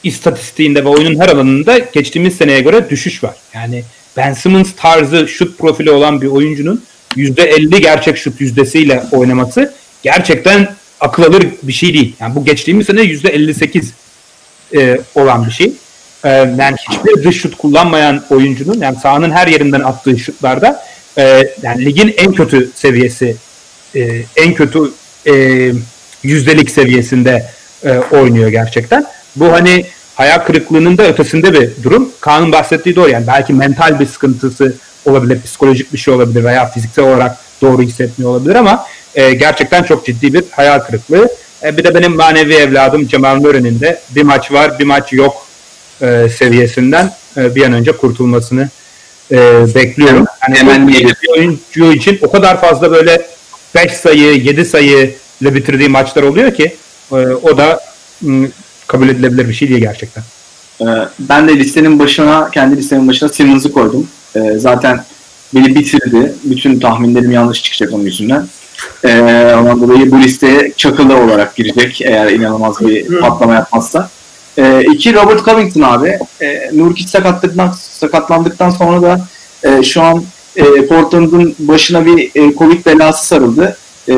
istatistiğinde 0.02 0.84
ve 0.84 0.88
oyunun 0.88 1.20
her 1.20 1.28
alanında 1.28 1.78
geçtiğimiz 1.78 2.36
seneye 2.36 2.60
göre 2.60 2.90
düşüş 2.90 3.24
var. 3.24 3.34
Yani 3.54 3.84
Ben 4.16 4.32
Simmons 4.32 4.72
tarzı 4.76 5.28
şut 5.28 5.58
profili 5.58 5.90
olan 5.90 6.22
bir 6.22 6.26
oyuncunun 6.26 6.84
%50 7.16 7.80
gerçek 7.80 8.16
şut 8.16 8.40
yüzdesiyle 8.40 9.02
oynaması 9.12 9.74
gerçekten 10.02 10.74
akıl 11.00 11.22
alır 11.22 11.46
bir 11.62 11.72
şey 11.72 11.94
değil. 11.94 12.16
Yani 12.20 12.34
bu 12.34 12.44
geçtiğimiz 12.44 12.86
sene 12.86 13.00
%58 13.00 13.84
e, 14.74 15.00
olan 15.14 15.46
bir 15.46 15.52
şey. 15.52 15.72
E, 16.24 16.28
yani 16.30 16.76
hiçbir 16.90 17.24
dış 17.24 17.40
şut 17.40 17.56
kullanmayan 17.56 18.24
oyuncunun 18.30 18.80
yani 18.80 18.96
sahanın 19.02 19.30
her 19.30 19.46
yerinden 19.46 19.80
attığı 19.80 20.18
şutlarda 20.18 20.84
e, 21.18 21.54
yani 21.62 21.84
ligin 21.84 22.14
en 22.16 22.32
kötü 22.32 22.70
seviyesi 22.74 23.36
e, 23.94 24.22
en 24.36 24.54
kötü 24.54 24.90
e, 25.26 25.32
yüzdelik 26.22 26.70
seviyesinde 26.70 27.46
e, 27.84 27.98
oynuyor 27.98 28.48
gerçekten. 28.48 29.06
Bu 29.36 29.52
hani 29.52 29.86
hayal 30.16 30.38
kırıklığının 30.38 30.98
da 30.98 31.08
ötesinde 31.08 31.52
bir 31.52 31.70
durum. 31.82 32.08
Kaan'ın 32.20 32.52
bahsettiği 32.52 32.96
doğru 32.96 33.10
yani 33.10 33.26
belki 33.26 33.52
mental 33.52 34.00
bir 34.00 34.06
sıkıntısı 34.06 34.74
olabilir, 35.04 35.42
psikolojik 35.42 35.92
bir 35.92 35.98
şey 35.98 36.14
olabilir 36.14 36.44
veya 36.44 36.66
fiziksel 36.68 37.04
olarak 37.04 37.36
doğru 37.62 37.82
hissetmiyor 37.82 38.30
olabilir 38.30 38.54
ama 38.54 38.86
e, 39.14 39.34
gerçekten 39.34 39.82
çok 39.82 40.06
ciddi 40.06 40.34
bir 40.34 40.44
hayal 40.50 40.78
kırıklığı. 40.78 41.28
E, 41.62 41.76
bir 41.76 41.84
de 41.84 41.94
benim 41.94 42.16
manevi 42.16 42.54
evladım 42.54 43.06
Cemal 43.06 43.36
Nuri'nin 43.36 43.80
de 43.80 44.00
bir 44.10 44.22
maç 44.22 44.52
var, 44.52 44.78
bir 44.78 44.84
maç 44.84 45.12
yok 45.12 45.46
e, 46.02 46.28
seviyesinden 46.28 47.12
e, 47.36 47.54
bir 47.54 47.64
an 47.64 47.72
önce 47.72 47.92
kurtulmasını 47.92 48.68
e, 49.30 49.36
bekliyorum. 49.74 50.26
Yani 50.48 50.58
hemen 50.58 50.88
bir 50.88 51.16
oyuncu 51.36 51.92
için 51.92 52.18
o 52.22 52.30
kadar 52.30 52.60
fazla 52.60 52.92
böyle 52.92 53.26
5 53.74 53.92
sayı, 53.92 54.44
7 54.44 54.64
sayı 54.64 55.14
ile 55.40 55.54
bitirdiği 55.54 55.88
maçlar 55.88 56.22
oluyor 56.22 56.54
ki 56.54 56.76
e, 57.12 57.14
o 57.16 57.56
da 57.58 57.80
kabul 58.86 59.08
edilebilir 59.08 59.48
bir 59.48 59.54
şey 59.54 59.68
değil 59.68 59.80
gerçekten. 59.80 60.22
Ee, 60.80 60.84
ben 61.18 61.48
de 61.48 61.56
listenin 61.56 61.98
başına, 61.98 62.50
kendi 62.50 62.76
listenin 62.76 63.08
başına 63.08 63.28
Simmons'ı 63.28 63.72
koydum. 63.72 64.08
Ee, 64.36 64.58
zaten 64.58 65.04
beni 65.54 65.74
bitirdi. 65.74 66.34
Bütün 66.44 66.80
tahminlerim 66.80 67.30
yanlış 67.30 67.62
çıkacak 67.62 67.92
onun 67.92 68.04
yüzünden. 68.04 68.46
Ee, 69.04 69.54
ondan 69.58 69.80
dolayı 69.80 70.10
bu 70.10 70.20
listeye 70.20 70.72
çakılı 70.76 71.16
olarak 71.16 71.56
girecek 71.56 72.00
eğer 72.00 72.30
inanılmaz 72.30 72.80
bir 72.80 73.20
patlama 73.20 73.54
yapmazsa. 73.54 74.10
Ee, 74.58 74.84
iki 74.92 75.14
Robert 75.14 75.44
Covington 75.44 75.80
abi. 75.80 76.18
Ee, 76.42 76.70
Nurkic 76.72 77.08
sakatlandıktan, 77.08 77.72
sakatlandıktan 77.72 78.70
sonra 78.70 79.02
da 79.02 79.26
e, 79.62 79.82
şu 79.82 80.02
an 80.02 80.24
e, 80.56 80.86
Portland'ın 80.86 81.54
başına 81.58 82.06
bir 82.06 82.30
e, 82.34 82.54
Covid 82.56 82.86
belası 82.86 83.26
sarıldı. 83.26 83.76
E, 84.08 84.12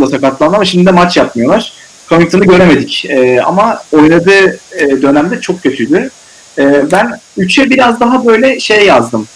da 0.00 0.06
sakatlandı 0.06 0.56
ama 0.56 0.64
şimdi 0.64 0.86
de 0.86 0.90
maç 0.90 1.16
yapmıyorlar. 1.16 1.72
Covington'ı 2.08 2.44
göremedik. 2.44 3.04
E, 3.08 3.42
ama 3.42 3.82
oynadığı 3.92 4.60
e, 4.72 5.02
dönemde 5.02 5.40
çok 5.40 5.62
kötüydü. 5.62 6.10
E, 6.58 6.92
ben 6.92 7.20
3'e 7.38 7.70
biraz 7.70 8.00
daha 8.00 8.26
böyle 8.26 8.60
şey 8.60 8.86
yazdım. 8.86 9.28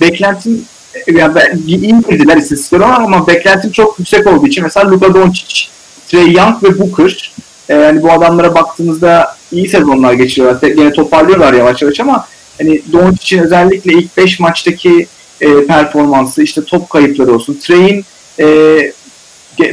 Beklentim 0.00 0.64
yani 1.06 1.34
ben, 1.34 1.58
indirdiler 1.66 2.36
istatistikleri 2.36 2.84
ama 2.84 3.26
beklentim 3.26 3.70
çok 3.70 3.98
yüksek 3.98 4.26
olduğu 4.26 4.46
için 4.46 4.64
mesela 4.64 4.90
Luka 4.90 5.14
Doncic, 5.14 5.68
Trey 6.08 6.32
Young 6.32 6.64
ve 6.64 6.78
Booker 6.78 7.32
e, 7.68 7.74
yani 7.74 8.02
bu 8.02 8.12
adamlara 8.12 8.54
baktığınızda 8.54 9.36
iyi 9.52 9.68
sezonlar 9.68 10.12
geçiriyorlar. 10.12 10.68
Yine 10.68 10.92
toparlıyorlar 10.92 11.52
yavaş 11.52 11.82
yavaş 11.82 12.00
ama 12.00 12.26
hani 12.58 12.82
Doncic'in 12.92 13.42
özellikle 13.42 13.92
ilk 13.92 14.16
5 14.16 14.40
maçtaki 14.40 15.06
e, 15.40 15.66
performansı, 15.66 16.42
işte 16.42 16.64
top 16.64 16.90
kayıpları 16.90 17.34
olsun. 17.34 17.58
Trey'in 17.62 18.04
e, 18.40 18.46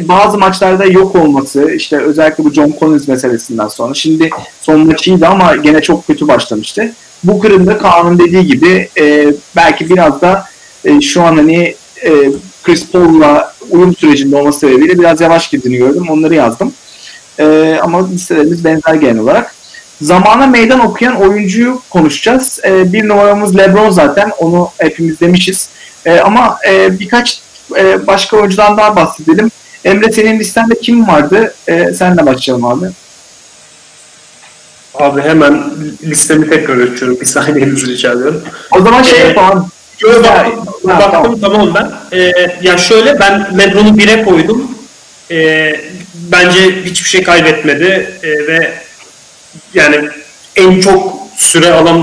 bazı 0.08 0.38
maçlarda 0.38 0.86
yok 0.86 1.16
olması 1.16 1.72
işte 1.72 1.98
özellikle 1.98 2.44
bu 2.44 2.54
John 2.54 2.74
Collins 2.80 3.08
meselesinden 3.08 3.68
sonra 3.68 3.94
şimdi 3.94 4.30
son 4.62 4.88
maçıydı 4.88 5.28
ama 5.28 5.56
gene 5.56 5.82
çok 5.82 6.08
kötü 6.08 6.28
başlamıştı. 6.28 6.94
Bu 7.24 7.40
kırımda 7.40 7.78
Kaan'ın 7.78 8.20
dediği 8.20 8.46
gibi 8.46 8.90
e, 9.00 9.34
belki 9.56 9.90
biraz 9.90 10.22
da 10.22 10.46
e, 10.86 11.02
şu 11.02 11.24
an 11.24 11.36
hani 11.36 11.76
e, 12.04 12.12
Chris 12.64 12.92
Paul'la 12.92 13.54
uyum 13.70 13.96
sürecinde 13.96 14.36
olması 14.36 14.60
sebebiyle 14.60 15.00
biraz 15.00 15.22
yavaş 15.22 15.50
girdiğini 15.50 15.78
gördüm. 15.78 16.06
Onları 16.10 16.36
yazdım. 16.36 16.74
E, 17.40 17.78
ama 17.82 18.10
listelerimiz 18.10 18.66
benzer 18.66 18.94
genel 18.94 19.20
olarak. 19.20 19.56
Zamana 20.02 20.48
meydan 20.48 20.80
okuyan 20.80 21.16
oyuncuyu 21.16 21.82
konuşacağız. 21.90 22.60
E, 22.66 22.94
bir 22.94 23.08
numaramız 23.08 23.58
LeBron 23.58 23.90
zaten. 23.90 24.32
Onu 24.40 24.70
hepimiz 24.78 25.20
demişiz. 25.20 25.70
E, 26.06 26.20
ama 26.20 26.58
e, 26.70 27.00
birkaç 27.00 27.42
e, 27.78 28.08
başka 28.08 28.38
oyuncudan 28.38 28.78
daha 28.78 28.96
bahsedelim. 28.96 29.52
Emre 29.86 30.12
senin 30.12 30.40
listende 30.40 30.80
kim 30.82 31.08
vardı? 31.08 31.54
E, 31.68 31.94
senle 31.94 32.26
başlayalım 32.26 32.66
abi. 32.66 32.86
Abi 34.96 35.22
hemen 35.22 35.64
listemi 36.04 36.50
tekrar 36.50 36.78
açıyorum. 36.78 37.20
Bir 37.22 37.26
saniyenizi 37.26 37.88
rica 37.88 38.12
ediyorum. 38.12 38.42
O 38.72 38.82
zaman 38.82 39.04
şey 39.04 39.22
Ee, 39.22 39.28
yapalım. 39.28 39.68
Yo, 40.00 40.24
baktım, 40.24 40.66
Ha, 40.88 41.00
baktım 41.00 41.40
tamam. 41.42 41.74
ben. 41.76 41.92
Ee, 42.18 42.32
ya 42.62 42.78
şöyle 42.78 43.20
ben 43.20 43.58
LeBron'u 43.60 43.90
1'e 43.98 44.24
koydum. 44.24 44.72
Ee, 45.32 45.80
bence 46.32 46.84
hiçbir 46.86 47.10
şey 47.10 47.24
kaybetmedi 47.24 48.12
Ee, 48.24 48.28
ve 48.48 48.74
yani 49.74 50.10
en 50.56 50.80
çok 50.80 51.14
süre 51.38 51.74
alan 51.74 52.00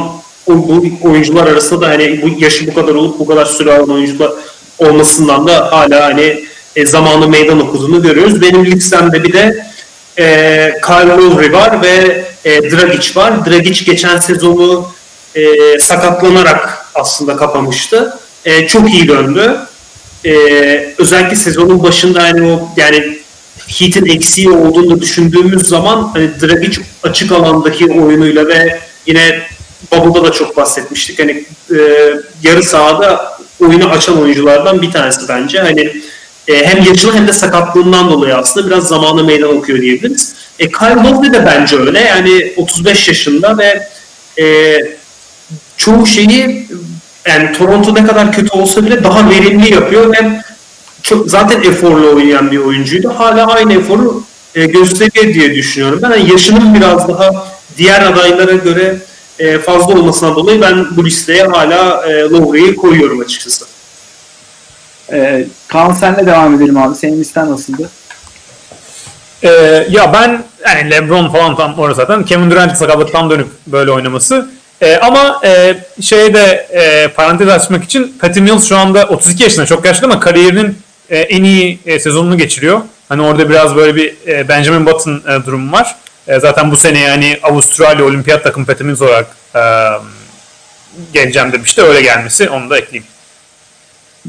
o, 0.47 0.53
bu 0.53 0.85
oyuncular 1.03 1.47
arasında 1.47 1.81
da 1.81 1.89
hani 1.89 2.23
bu 2.23 2.43
yaşı 2.45 2.67
bu 2.67 2.75
kadar 2.75 2.95
olup 2.95 3.19
bu 3.19 3.27
kadar 3.27 3.45
süre 3.47 3.73
alan 3.75 3.91
oyuncular 3.91 4.33
olmasından 4.79 5.47
da 5.47 5.73
hala 5.73 6.05
hani 6.05 6.45
e, 6.77 6.87
zamanı 6.87 7.29
meydan 7.29 7.61
okuduğunu 7.61 8.03
görüyoruz. 8.03 8.43
Benim 8.43 8.65
listemde 8.65 9.25
bir 9.25 9.33
de 9.33 9.67
e, 10.19 10.25
Kyle 10.87 11.09
Lowry 11.09 11.53
var 11.53 11.83
ve 11.83 12.25
e, 12.45 12.71
Dragic 12.71 13.21
var. 13.21 13.47
Dragic 13.47 13.85
geçen 13.85 14.19
sezonu 14.19 14.89
e, 15.35 15.79
sakatlanarak 15.79 16.87
aslında 16.95 17.37
kapamıştı. 17.37 18.19
E, 18.45 18.67
çok 18.67 18.95
iyi 18.95 19.09
döndü. 19.09 19.57
E, 20.25 20.35
özellikle 20.99 21.37
sezonun 21.37 21.83
başında 21.83 22.23
hani 22.23 22.43
o 22.43 22.69
yani 22.77 23.19
Heat'in 23.79 24.07
eksiği 24.07 24.51
olduğunu 24.51 25.01
düşündüğümüz 25.01 25.69
zaman 25.69 26.11
hani 26.15 26.31
Dragic 26.41 26.83
açık 27.03 27.33
alandaki 27.33 27.87
oyunuyla 27.87 28.49
ve 28.49 28.81
yine 29.07 29.43
Bubble'da 29.93 30.25
da 30.25 30.33
çok 30.33 30.57
bahsetmiştik. 30.57 31.19
Hani 31.19 31.45
e, 31.71 31.79
yarı 32.43 32.63
sahada 32.63 33.39
oyunu 33.61 33.89
açan 33.91 34.23
oyunculardan 34.23 34.83
bir 34.83 34.91
tanesi 34.91 35.29
bence. 35.29 35.61
Hani 35.61 36.03
e, 36.49 36.67
hem 36.67 36.85
yaşlı 36.85 37.15
hem 37.15 37.29
de 37.29 37.33
sakatlığından 37.33 38.11
dolayı 38.11 38.37
aslında 38.37 38.67
biraz 38.67 38.89
zamanı 38.89 39.25
meydan 39.25 39.57
okuyor 39.57 39.81
diyebiliriz. 39.81 40.35
E, 40.59 40.69
Kyle 40.71 40.95
Lowry 40.95 41.33
de 41.33 41.47
bence 41.47 41.77
öyle. 41.77 42.01
Yani 42.01 42.53
35 42.57 43.09
yaşında 43.09 43.59
ve 43.59 43.89
e, 44.43 44.79
çoğu 45.77 46.07
şeyi 46.07 46.69
yani 47.27 47.53
Toronto 47.53 47.95
ne 47.95 48.07
kadar 48.07 48.33
kötü 48.33 48.59
olsa 48.59 48.87
bile 48.87 49.05
daha 49.05 49.31
verimli 49.31 49.73
yapıyor 49.73 50.13
ve 50.13 50.43
çok, 51.03 51.31
zaten 51.31 51.63
eforlu 51.63 52.17
oynayan 52.17 52.51
bir 52.51 52.59
oyuncuydu. 52.59 53.09
Hala 53.09 53.47
aynı 53.47 53.73
eforu 53.73 54.25
e, 54.55 54.67
gösteriyor 54.67 55.35
diye 55.35 55.55
düşünüyorum. 55.55 55.99
Ben 56.03 56.11
yani 56.11 56.31
yaşının 56.31 56.75
biraz 56.75 57.09
daha 57.09 57.47
diğer 57.79 58.07
adaylara 58.07 58.53
göre 58.53 58.97
e, 59.39 59.59
fazla 59.59 59.95
olmasından 59.95 60.35
dolayı 60.35 60.61
ben 60.61 60.97
bu 60.97 61.05
listeye 61.05 61.45
hala 61.45 62.07
e, 62.07 62.21
Lowry'i 62.21 62.77
koyuyorum 62.77 63.21
açıkçası. 63.21 63.65
Ee, 65.13 65.47
Kaan 65.69 65.93
senle 65.93 66.27
devam 66.27 66.55
edelim 66.55 66.79
abi. 66.79 66.95
Senin 66.95 67.21
listen 67.21 67.51
nasıldı? 67.51 67.91
Ee, 69.45 69.49
ya 69.91 70.13
ben 70.13 70.45
yani 70.67 70.91
LeBron 70.91 71.29
falan 71.29 71.57
tam 71.57 71.79
orası 71.79 71.97
zaten 71.97 72.25
Kevin 72.25 72.51
Durant 72.51 72.77
sakatlıktan 72.77 73.31
dönüp 73.31 73.49
böyle 73.67 73.91
oynaması. 73.91 74.51
Ee, 74.83 74.97
ama 74.97 75.41
e, 75.45 75.77
şeye 76.01 76.35
de 76.35 76.67
e, 76.73 77.09
parantez 77.09 77.49
açmak 77.49 77.85
için 77.85 78.15
Patty 78.21 78.41
Mills 78.41 78.69
şu 78.69 78.77
anda 78.77 79.05
32 79.05 79.43
yaşında 79.43 79.67
çok 79.67 79.85
yaşlı 79.85 80.07
ama 80.07 80.21
kariyerinin 80.21 80.79
e, 81.11 81.19
en 81.19 81.45
iyi 81.45 81.79
e, 81.87 82.01
sezonunu 82.01 82.39
geçiriyor. 82.39 82.81
Hani 83.09 83.23
orada 83.23 83.51
biraz 83.51 83.77
böyle 83.77 83.97
bir 83.97 84.15
e, 84.27 84.49
Benjamin 84.49 84.87
Button 84.87 85.23
e, 85.29 85.47
durumu 85.47 85.73
var. 85.73 85.97
E, 86.29 86.41
zaten 86.41 86.71
bu 86.71 86.77
sene 86.77 86.99
yani 86.99 87.39
Avustralya 87.43 88.05
olimpiyat 88.05 88.45
takım 88.45 88.65
Patty 88.65 88.85
Mills 88.85 89.03
olarak 89.03 89.27
e, 89.55 89.61
geleceğim 91.13 91.53
demişti. 91.53 91.83
Öyle 91.83 92.03
gelmesi 92.03 92.51
onu 92.51 92.71
da 92.71 92.79
ekleyeyim. 92.79 93.12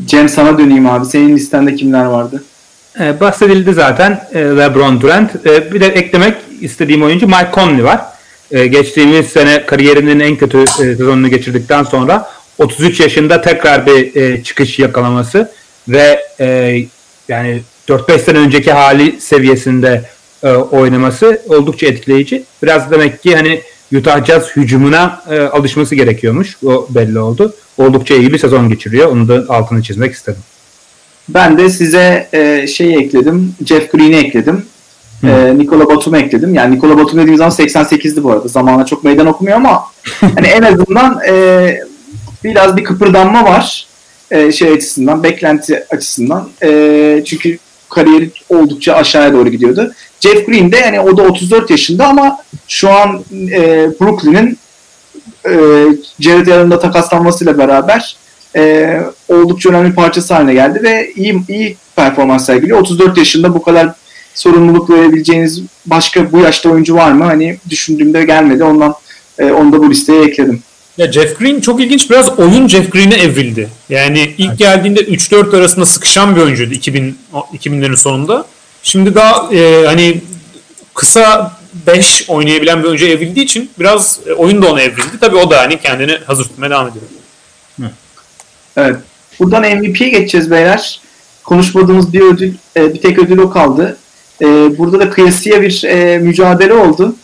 Cem 0.06 0.30
sana 0.30 0.58
döneyim 0.58 0.90
abi. 0.90 1.06
Senin 1.06 1.36
listende 1.36 1.76
kimler 1.76 2.06
vardı? 2.06 2.44
Ee, 3.00 3.20
bahsedildi 3.20 3.74
zaten 3.74 4.28
e, 4.34 4.40
LeBron 4.40 5.02
Durant. 5.02 5.48
E, 5.48 5.74
bir 5.74 5.80
de 5.82 5.88
eklemek 5.88 6.36
istediğim 6.62 7.04
oyuncu 7.04 7.28
Mike 7.28 7.50
Conley 7.54 7.84
var. 7.84 8.02
E, 8.52 8.68
geçtiğimiz 8.68 9.28
sene 9.28 9.66
kariyerinin 9.66 10.20
en 10.20 10.36
kötü 10.36 10.62
e, 10.62 10.68
sezonunu 10.68 11.30
geçirdikten 11.30 11.84
sonra 11.84 12.30
33 12.58 13.00
yaşında 13.00 13.42
tekrar 13.42 13.86
bir 13.86 14.16
e, 14.16 14.44
çıkış 14.44 14.80
yakalaması 14.80 15.52
ve 15.88 16.20
e, 16.40 16.78
yani 17.28 17.62
4-5 17.88 18.20
sene 18.20 18.38
önceki 18.38 18.72
hali 18.72 19.22
seviyesinde 19.22 20.02
e, 20.44 20.50
oynaması 20.50 21.42
oldukça 21.50 21.88
etkileyici. 21.88 22.44
Biraz 22.64 22.92
demek 22.92 23.24
ki 23.24 23.36
hani 23.36 23.62
Utah 23.98 24.26
Jazz 24.26 24.56
hücumuna 24.56 25.22
e, 25.30 25.40
alışması 25.40 25.96
gerekiyormuş. 25.96 26.58
O 26.66 26.88
belli 26.90 27.20
oldu. 27.20 27.54
Oldukça 27.78 28.16
iyi 28.16 28.34
bir 28.34 28.38
sezon 28.38 28.70
geçiriyor. 28.70 29.12
Onu 29.12 29.28
da 29.28 29.46
altını 29.50 29.84
çizmek 29.84 30.14
istedim. 30.14 30.42
Ben 31.30 31.58
de 31.58 31.70
size 31.70 32.28
e, 32.34 32.68
şey 32.68 32.96
ekledim. 32.96 33.56
Jeff 33.66 33.92
Green'i 33.92 34.16
ekledim. 34.16 34.66
E, 35.24 35.58
Nikola 35.58 35.90
Batum'u 35.90 36.18
ekledim. 36.18 36.54
Yani 36.54 36.76
Nikola 36.76 36.98
Batum 36.98 37.20
dediğim 37.20 37.38
zaman 37.38 37.52
88'di 37.52 38.24
bu 38.24 38.32
arada. 38.32 38.48
Zamana 38.48 38.86
çok 38.86 39.04
meydan 39.04 39.28
okumuyor 39.28 39.58
ama 39.58 39.84
hani 40.20 40.48
en 40.48 40.62
azından 40.62 41.20
e, 41.28 41.78
biraz 42.44 42.78
bir 42.78 42.84
kıpırdanma 42.84 43.44
var. 43.46 43.88
E, 44.32 44.52
şey 44.52 44.70
açısından, 44.70 45.24
beklenti 45.24 45.84
açısından. 45.90 46.50
E, 46.64 47.24
çünkü 47.26 47.58
kariyeri 47.94 48.32
oldukça 48.50 48.94
aşağıya 48.94 49.34
doğru 49.34 49.50
gidiyordu. 49.50 49.94
Jeff 50.20 50.46
Green 50.46 50.72
de 50.72 50.78
yani 50.78 51.00
o 51.00 51.18
da 51.18 51.22
34 51.22 51.70
yaşında 51.70 52.08
ama 52.08 52.38
şu 52.68 52.90
an 52.90 53.24
e, 53.52 53.90
Brooklyn'in 54.02 54.58
e, 55.46 55.54
Jared 56.20 56.48
Allen'la 56.48 56.80
takaslanmasıyla 56.80 57.58
beraber 57.58 58.18
e, 58.56 59.00
oldukça 59.28 59.70
önemli 59.70 59.96
parçası 59.96 60.34
haline 60.34 60.54
geldi 60.54 60.84
ve 60.84 61.12
iyi 61.16 61.44
iyi 61.48 61.78
performans 61.96 62.46
sergiliyor. 62.46 62.80
34 62.80 63.18
yaşında 63.18 63.54
bu 63.54 63.62
kadar 63.62 63.94
sorumluluk 64.34 64.90
verebileceğiniz 64.90 65.62
başka 65.86 66.32
bu 66.32 66.40
yaşta 66.40 66.70
oyuncu 66.70 66.96
var 66.96 67.12
mı? 67.12 67.24
Hani 67.24 67.58
düşündüğümde 67.70 68.26
gelmedi. 68.26 68.64
Ondan 68.64 68.96
e, 69.40 69.52
onu 69.52 69.72
da 69.72 69.80
bu 69.80 69.90
listeye 69.90 70.24
ekledim. 70.24 70.64
Ya 70.98 71.12
Jeff 71.12 71.40
Green 71.40 71.60
çok 71.60 71.82
ilginç 71.82 72.10
biraz 72.10 72.40
oyun 72.40 72.68
Jeff 72.68 72.92
Green'e 72.92 73.16
evrildi. 73.16 73.70
Yani 73.90 74.36
ilk 74.38 74.58
geldiğinde 74.58 75.00
3-4 75.00 75.58
arasında 75.58 75.86
sıkışan 75.86 76.36
bir 76.36 76.42
oyuncuydu 76.42 76.74
2000 76.74 77.20
2000'lerin 77.34 77.98
sonunda. 77.98 78.46
Şimdi 78.84 79.16
daha 79.16 79.54
e, 79.54 79.86
hani 79.86 80.22
kısa 80.94 81.58
5 81.88 82.30
oynayabilen 82.30 82.84
bir 82.84 82.88
oyuncuya 82.88 83.12
evrildiği 83.12 83.46
için 83.46 83.72
biraz 83.80 84.20
e, 84.28 84.34
oyun 84.34 84.62
da 84.62 84.72
ona 84.72 84.82
evrildi. 84.82 85.20
Tabii 85.22 85.36
o 85.36 85.52
da 85.52 85.60
hani 85.60 85.80
kendini 85.80 86.18
hazır 86.26 86.44
tutmaya 86.44 86.70
devam 86.70 86.88
ediyor. 86.88 87.06
Evet. 88.78 88.96
Buradan 89.40 89.62
MVP'ye 89.62 90.10
geçeceğiz 90.10 90.52
beyler. 90.52 91.02
Konuşmadığımız 91.44 92.14
bir 92.14 92.22
ödül, 92.22 92.54
e, 92.78 92.94
bir 92.94 93.02
tek 93.02 93.20
ödül 93.20 93.38
o 93.38 93.50
kaldı. 93.50 93.98
E, 94.42 94.46
burada 94.78 95.00
da 95.00 95.10
kıyasıya 95.10 95.62
bir 95.62 95.84
e, 95.84 96.18
mücadele 96.18 96.74
oldu. 96.74 97.16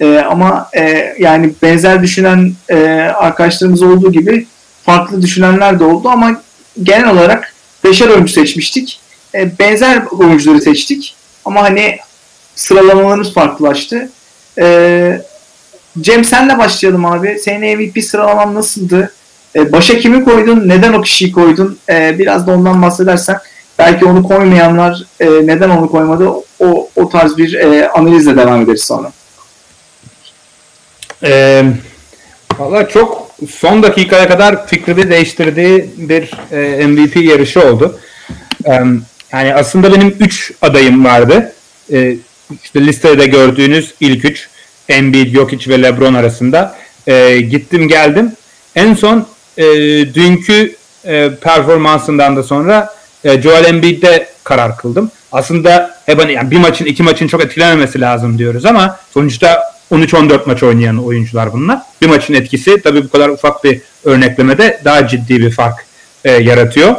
E, 0.00 0.18
ama 0.18 0.68
e, 0.76 1.14
yani 1.18 1.50
benzer 1.62 2.02
düşünen 2.02 2.52
e, 2.68 2.76
arkadaşlarımız 3.16 3.82
olduğu 3.82 4.12
gibi 4.12 4.46
farklı 4.82 5.22
düşünenler 5.22 5.80
de 5.80 5.84
oldu 5.84 6.08
ama 6.08 6.42
genel 6.82 7.10
olarak 7.10 7.54
beşer 7.84 8.08
oyuncu 8.08 8.32
seçmiştik. 8.32 9.00
E, 9.34 9.58
benzer 9.58 10.02
oyuncuları 10.10 10.60
seçtik. 10.60 11.16
Ama 11.44 11.62
hani 11.62 11.98
sıralamalarımız 12.54 13.34
farklılaştı. 13.34 14.10
E, 14.58 15.22
Cem 16.00 16.24
senle 16.24 16.58
başlayalım 16.58 17.04
abi. 17.04 17.38
Senin 17.44 17.78
MVP 17.78 18.04
sıralaman 18.04 18.54
nasıldı? 18.54 19.12
E, 19.56 19.72
başa 19.72 19.98
kimi 19.98 20.24
koydun? 20.24 20.68
Neden 20.68 20.92
o 20.92 21.02
kişiyi 21.02 21.32
koydun? 21.32 21.78
E, 21.88 22.18
biraz 22.18 22.46
da 22.46 22.52
ondan 22.52 22.82
bahsedersen 22.82 23.38
belki 23.78 24.04
onu 24.04 24.22
koymayanlar 24.22 25.02
e, 25.20 25.26
neden 25.26 25.70
onu 25.70 25.90
koymadı? 25.90 26.28
O, 26.60 26.88
o 26.96 27.08
tarz 27.08 27.36
bir 27.38 27.54
e, 27.54 27.88
analizle 27.88 28.36
devam 28.36 28.62
ederiz 28.62 28.84
sonra. 28.84 29.12
Ee, 31.24 31.64
Valla 32.58 32.88
çok 32.88 33.30
son 33.50 33.82
dakikaya 33.82 34.28
kadar 34.28 34.66
fikrini 34.66 35.10
değiştirdiği 35.10 35.90
bir 35.96 36.30
e, 36.52 36.86
MVP 36.86 37.16
yarışı 37.16 37.60
oldu. 37.60 38.00
Ee, 38.66 38.70
yani 39.32 39.54
aslında 39.54 39.92
benim 39.92 40.16
3 40.20 40.52
adayım 40.62 41.04
vardı. 41.04 41.52
Ee, 41.92 42.16
işte 42.64 42.86
listede 42.86 43.26
gördüğünüz 43.26 43.94
ilk 44.00 44.24
3 44.24 44.48
Embiid, 44.88 45.34
Jokic 45.34 45.70
ve 45.70 45.82
LeBron 45.82 46.14
arasında. 46.14 46.76
Ee, 47.06 47.40
gittim 47.40 47.88
geldim. 47.88 48.32
En 48.76 48.94
son 48.94 49.26
e, 49.56 49.64
dünkü 50.14 50.74
e, 51.04 51.30
performansından 51.42 52.36
da 52.36 52.42
sonra 52.42 52.94
e, 53.24 53.42
Joel 53.42 53.64
Embiid'de 53.64 54.28
karar 54.44 54.76
kıldım. 54.76 55.10
aslında 55.32 56.00
hep 56.06 56.18
hani 56.18 56.32
yani 56.32 56.50
bir 56.50 56.58
maçın 56.58 56.84
iki 56.84 57.02
maçın 57.02 57.26
çok 57.26 57.44
etkilememesi 57.44 58.00
lazım 58.00 58.38
diyoruz 58.38 58.64
ama 58.64 58.98
sonuçta 59.14 59.69
13-14 59.90 60.46
maç 60.46 60.62
oynayan 60.62 61.04
oyuncular 61.04 61.52
bunlar. 61.52 61.82
Bir 62.02 62.06
maçın 62.06 62.34
etkisi 62.34 62.82
tabii 62.82 63.04
bu 63.04 63.10
kadar 63.10 63.28
ufak 63.28 63.64
bir 63.64 63.80
örneklemede 64.04 64.80
daha 64.84 65.08
ciddi 65.08 65.40
bir 65.40 65.50
fark 65.50 65.86
e, 66.24 66.30
yaratıyor. 66.32 66.96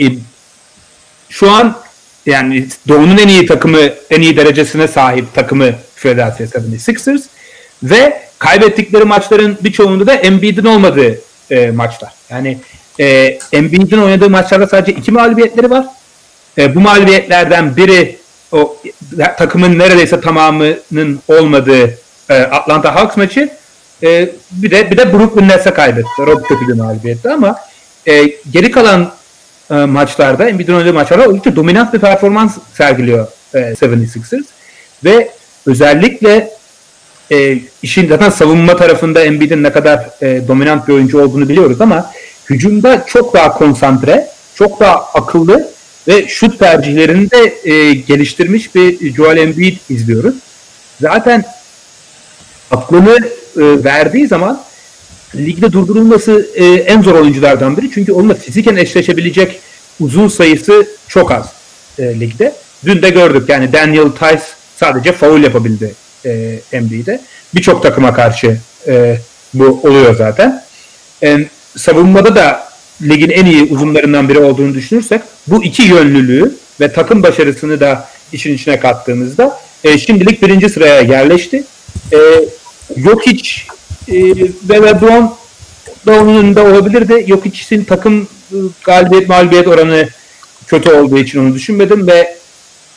E, 0.00 0.04
şu 1.28 1.50
an 1.50 1.76
yani 2.26 2.66
Doğu'nun 2.88 3.18
en 3.18 3.28
iyi 3.28 3.46
takımı, 3.46 3.80
en 4.10 4.20
iyi 4.20 4.36
derecesine 4.36 4.88
sahip 4.88 5.34
takımı 5.34 5.74
Philadelphia 5.96 6.44
76ers 6.44 7.22
ve 7.82 8.22
kaybettikleri 8.38 9.04
maçların 9.04 9.58
birçoğunda 9.60 10.06
da 10.06 10.14
Embiid'in 10.14 10.64
olmadığı 10.64 11.20
e, 11.50 11.70
maçlar. 11.70 12.12
Yani 12.30 12.58
e, 13.00 13.38
Embiid'in 13.52 13.98
oynadığı 13.98 14.30
maçlarda 14.30 14.66
sadece 14.66 14.92
iki 14.92 15.12
mağlubiyetleri 15.12 15.70
var. 15.70 15.86
E, 16.58 16.74
bu 16.74 16.80
mağlubiyetlerden 16.80 17.76
biri 17.76 18.18
o 18.52 18.76
takımın 19.38 19.78
neredeyse 19.78 20.20
tamamının 20.20 21.20
olmadığı 21.28 21.98
e, 22.30 22.34
Atlanta 22.34 22.94
Hawks 22.94 23.16
maçı. 23.16 23.50
E, 24.02 24.30
bir 24.50 24.70
de 24.70 24.90
bir 24.90 24.96
de 24.96 25.12
Brooklyn 25.12 25.48
Nets'e 25.48 25.74
kaybetti. 25.74 26.08
O 26.18 26.42
kötü 26.42 26.68
bir 26.68 26.72
mağlubiyetti 26.72 27.30
ama 27.30 27.56
e, 28.06 28.24
geri 28.50 28.70
kalan 28.70 29.12
e, 29.70 29.74
maçlarda, 29.74 30.48
Embiid'in 30.48 30.74
oynadığı 30.74 30.94
maçlarda 30.94 31.28
oldukça 31.28 31.56
dominant 31.56 31.94
bir 31.94 31.98
performans 31.98 32.58
sergiliyor 32.74 33.26
e, 33.54 33.58
76ers. 33.58 34.44
Ve 35.04 35.30
özellikle 35.66 36.50
e, 37.32 37.58
işin 37.82 38.08
zaten 38.08 38.30
savunma 38.30 38.76
tarafında 38.76 39.24
Embiid'in 39.24 39.62
ne 39.62 39.72
kadar 39.72 40.10
e, 40.22 40.48
dominant 40.48 40.88
bir 40.88 40.92
oyuncu 40.92 41.22
olduğunu 41.22 41.48
biliyoruz 41.48 41.80
ama 41.80 42.10
hücumda 42.50 43.06
çok 43.06 43.34
daha 43.34 43.52
konsantre, 43.52 44.28
çok 44.54 44.80
daha 44.80 44.94
akıllı 44.94 45.71
ve 46.08 46.28
şut 46.28 46.58
tercihlerini 46.58 47.30
de 47.30 47.70
e, 47.70 47.94
geliştirmiş 47.94 48.74
bir 48.74 49.14
Joel 49.14 49.36
Embiid 49.36 49.76
izliyoruz. 49.88 50.34
Zaten 51.00 51.44
aklını 52.70 53.16
e, 53.56 53.84
verdiği 53.84 54.26
zaman 54.26 54.62
ligde 55.34 55.72
durdurulması 55.72 56.48
e, 56.54 56.64
en 56.64 57.02
zor 57.02 57.14
oyunculardan 57.14 57.76
biri. 57.76 57.90
Çünkü 57.94 58.12
onunla 58.12 58.34
fiziken 58.34 58.76
eşleşebilecek 58.76 59.60
uzun 60.00 60.28
sayısı 60.28 60.86
çok 61.08 61.32
az 61.32 61.52
e, 61.98 62.20
ligde. 62.20 62.54
Dün 62.84 63.02
de 63.02 63.10
gördük 63.10 63.48
yani 63.48 63.72
Daniel 63.72 64.10
Tice 64.10 64.42
sadece 64.76 65.12
foul 65.12 65.42
yapabildi 65.42 65.94
e, 66.26 66.60
NBA'de. 66.72 67.20
Birçok 67.54 67.82
takıma 67.82 68.14
karşı 68.14 68.58
e, 68.86 69.18
bu 69.54 69.80
oluyor 69.82 70.16
zaten. 70.16 70.64
E, 71.22 71.48
savunmada 71.76 72.36
da 72.36 72.71
ligin 73.02 73.30
en 73.30 73.46
iyi 73.46 73.62
uzunlarından 73.62 74.28
biri 74.28 74.38
olduğunu 74.38 74.74
düşünürsek 74.74 75.22
bu 75.46 75.64
iki 75.64 75.82
yönlülüğü 75.82 76.56
ve 76.80 76.92
takım 76.92 77.22
başarısını 77.22 77.80
da 77.80 78.08
işin 78.32 78.54
içine 78.54 78.80
kattığımızda 78.80 79.60
e, 79.84 79.98
şimdilik 79.98 80.42
birinci 80.42 80.68
sıraya 80.68 81.00
yerleşti. 81.00 81.64
E, 82.12 82.18
Jokic 82.96 83.50
e, 84.08 84.14
ve 84.68 84.74
LeBron 84.74 85.34
da 86.06 86.20
onun 86.20 86.36
önünde 86.36 86.60
olabilirdi. 86.60 87.24
Jokic'in 87.28 87.84
takım 87.84 88.28
e, 88.52 88.56
galibiyet 88.84 89.28
mağlubiyet 89.28 89.68
oranı 89.68 90.08
kötü 90.66 90.90
olduğu 90.90 91.18
için 91.18 91.40
onu 91.40 91.54
düşünmedim 91.54 92.06
ve 92.06 92.36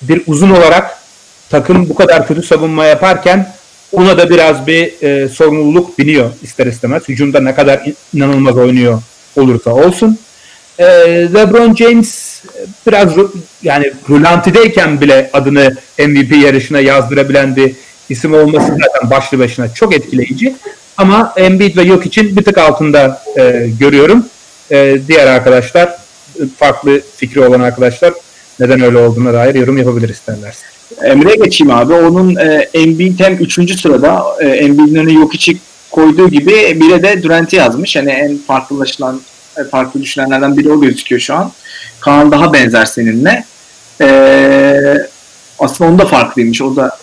bir 0.02 0.22
uzun 0.28 0.50
olarak 0.50 1.00
takım 1.50 1.90
bu 1.90 1.96
kadar 1.96 2.28
kötü 2.28 2.44
savunma 2.44 2.86
yaparken 2.86 3.56
ona 3.92 4.18
da 4.18 4.30
biraz 4.30 4.68
bir 4.68 5.04
e, 5.04 5.30
sorumluluk 5.30 6.00
biniyor 6.00 6.30
ister 6.42 6.68
istemez. 6.68 7.04
Hücumda 7.08 7.40
ne 7.40 7.56
kadar 7.56 7.84
inanılmaz 8.14 8.58
oynuyor 8.58 9.02
olursa 9.36 9.74
olsun. 9.74 10.20
E, 10.80 10.86
LeBron 11.34 11.76
James 11.76 12.42
e, 12.46 12.60
biraz 12.88 13.14
yani 13.64 13.94
rulantideyken 14.10 15.02
bile 15.02 15.30
adını 15.34 15.76
MVP 16.00 16.44
yarışına 16.44 16.80
yazdırabilen 16.80 17.56
bir 17.56 17.76
isim 18.10 18.34
olması 18.34 18.68
zaten 18.68 19.10
başlı 19.10 19.40
başına 19.40 19.74
çok 19.74 19.96
etkileyici. 19.96 20.56
Ama 20.98 21.34
Embiid 21.38 21.78
ve 21.78 21.82
yok 21.82 22.06
için 22.06 22.38
bir 22.38 22.44
tık 22.44 22.58
altında 22.58 23.22
e, 23.38 23.70
görüyorum. 23.80 24.26
E, 24.72 24.98
diğer 25.08 25.28
arkadaşlar, 25.28 25.98
farklı 26.58 27.02
fikri 27.18 27.42
olan 27.42 27.60
arkadaşlar 27.60 28.14
neden 28.60 28.82
öyle 28.82 28.98
olduğuna 28.98 29.34
dair 29.34 29.56
yorum 29.56 29.78
yapabilir 29.78 30.10
isterlerse. 30.10 30.66
Emre'ye 31.04 31.36
geçeyim 31.36 31.72
abi. 31.72 31.94
Onun 31.94 32.36
e, 32.36 32.70
Embiid 32.74 33.20
hem 33.20 33.34
3. 33.34 33.82
sırada 33.82 34.24
e, 34.40 34.48
Embiid'in 34.48 35.10
yok 35.10 35.36
içi 35.36 35.58
koyduğu 35.96 36.30
gibi 36.30 36.82
biri 36.82 37.04
de 37.04 37.24
Durant'i 37.24 37.56
yazmış. 37.56 37.96
Yani 37.96 38.12
en 38.12 38.38
farklılaşılan, 38.38 39.22
e, 39.58 39.64
farklı 39.64 40.02
düşünenlerden 40.02 40.58
biri 40.58 40.72
o 40.72 40.82
gözüküyor 40.82 41.22
şu 41.22 41.36
an. 41.36 41.52
Kaan 42.00 42.32
daha 42.32 42.54
benzer 42.54 42.86
seninle. 42.86 43.46
E, 44.02 44.98
aslında 45.60 45.92
onda 45.92 46.06
farklıymış. 46.06 46.62
O 46.62 46.76
da 46.76 46.98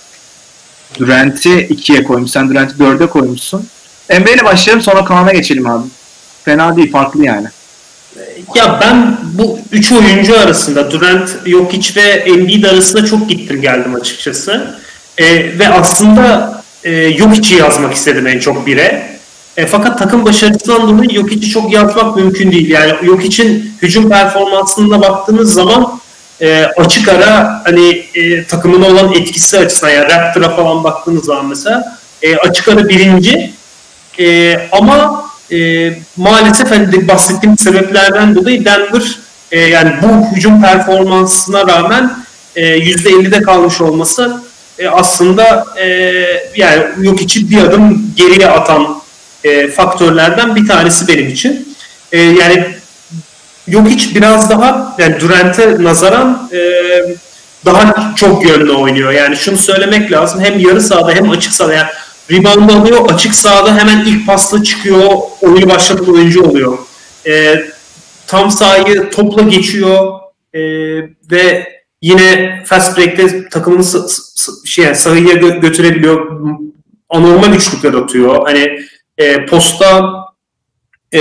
Durant'i 0.98 1.50
2'ye 1.50 2.04
koymuş. 2.04 2.30
Sen 2.30 2.50
Durant'i 2.50 2.82
4'e 2.82 3.06
koymuşsun. 3.06 3.68
Emre 4.08 4.32
ile 4.32 4.44
başlayalım 4.44 4.82
sonra 4.82 5.04
Kaan'a 5.04 5.32
geçelim 5.32 5.66
abi. 5.66 5.88
Fena 6.44 6.76
değil, 6.76 6.92
farklı 6.92 7.24
yani. 7.24 7.46
Ya 8.54 8.78
ben 8.80 9.18
bu 9.22 9.58
üç 9.72 9.92
oyuncu 9.92 10.40
arasında 10.40 10.90
Durant, 10.90 11.30
Jokic 11.46 12.00
ve 12.00 12.08
Embiid 12.08 12.64
arasında 12.64 13.04
çok 13.04 13.28
gittim 13.28 13.62
geldim 13.62 13.94
açıkçası. 13.94 14.76
E, 15.18 15.58
ve 15.58 15.68
aslında 15.68 16.61
e, 16.84 17.18
Jokic'i 17.18 17.54
yazmak 17.54 17.94
istedim 17.94 18.26
en 18.26 18.38
çok 18.38 18.66
bire. 18.66 19.12
E, 19.56 19.66
fakat 19.66 19.98
takım 19.98 20.24
başarısından 20.24 20.88
dolayı 20.88 21.10
Jokic'i 21.10 21.50
çok 21.50 21.72
yazmak 21.72 22.16
mümkün 22.16 22.52
değil. 22.52 22.70
Yani 22.70 22.92
Jokic'in 23.06 23.74
hücum 23.82 24.10
performansına 24.10 25.00
baktığınız 25.00 25.54
zaman 25.54 26.00
e, 26.40 26.64
açık 26.76 27.08
ara 27.08 27.62
hani 27.64 28.04
e, 28.14 28.44
takımına 28.44 28.86
olan 28.86 29.12
etkisi 29.12 29.58
açısından 29.58 29.92
yani 29.92 30.12
Raptor'a 30.12 30.56
falan 30.56 30.84
baktığınız 30.84 31.24
zaman 31.24 31.46
mesela 31.46 31.98
e, 32.22 32.36
açık 32.36 32.68
ara 32.68 32.88
birinci 32.88 33.52
e, 34.18 34.56
ama 34.72 35.24
e, 35.52 35.92
maalesef 36.16 36.70
hani 36.70 37.08
bahsettiğim 37.08 37.58
sebeplerden 37.58 38.34
dolayı 38.34 38.64
Denver 38.64 39.18
e, 39.52 39.60
yani 39.60 39.92
bu 40.02 40.36
hücum 40.36 40.62
performansına 40.62 41.66
rağmen 41.66 42.24
e, 42.56 42.78
%50'de 42.78 43.42
kalmış 43.42 43.80
olması 43.80 44.41
e, 44.78 44.88
aslında 44.88 45.66
e, 45.80 45.86
yani 46.56 46.84
yok 47.00 47.22
için 47.22 47.50
bir 47.50 47.58
adım 47.58 48.12
geriye 48.16 48.48
atan 48.48 49.02
e, 49.44 49.68
faktörlerden 49.68 50.56
bir 50.56 50.68
tanesi 50.68 51.08
benim 51.08 51.28
için. 51.28 51.76
E, 52.12 52.18
yani 52.18 52.66
yok 53.66 53.88
hiç 53.88 54.16
biraz 54.16 54.50
daha 54.50 54.96
yani 54.98 55.20
Durant'e 55.20 55.84
nazaran 55.84 56.50
e, 56.52 56.60
daha 57.64 58.12
çok 58.16 58.44
yönlü 58.44 58.72
oynuyor. 58.72 59.12
Yani 59.12 59.36
şunu 59.36 59.58
söylemek 59.58 60.12
lazım 60.12 60.40
hem 60.40 60.58
yarı 60.58 60.80
sahada 60.80 61.12
hem 61.12 61.30
açık 61.30 61.52
sahada 61.52 61.74
yani 61.74 61.88
rebound 62.30 62.70
alıyor 62.70 63.10
açık 63.10 63.34
sahada 63.34 63.76
hemen 63.76 64.04
ilk 64.06 64.26
pasla 64.26 64.62
çıkıyor 64.62 65.12
oyunu 65.42 65.68
başlatan 65.68 66.14
oyuncu 66.14 66.42
oluyor. 66.42 66.78
E, 67.26 67.62
tam 68.26 68.50
sahayı 68.50 69.10
topla 69.10 69.42
geçiyor 69.42 70.20
e, 70.54 70.60
ve 71.30 71.71
Yine 72.02 72.62
fast 72.66 72.98
break'te 72.98 73.48
takımını 73.48 73.84
şey, 74.64 74.94
sahaya 74.94 75.34
gö- 75.34 75.60
götürebiliyor. 75.60 76.40
Anormal 77.08 77.54
üçlükler 77.54 77.94
atıyor. 77.94 78.42
Hani 78.44 78.78
e, 79.18 79.46
posta 79.46 80.14
e, 81.14 81.20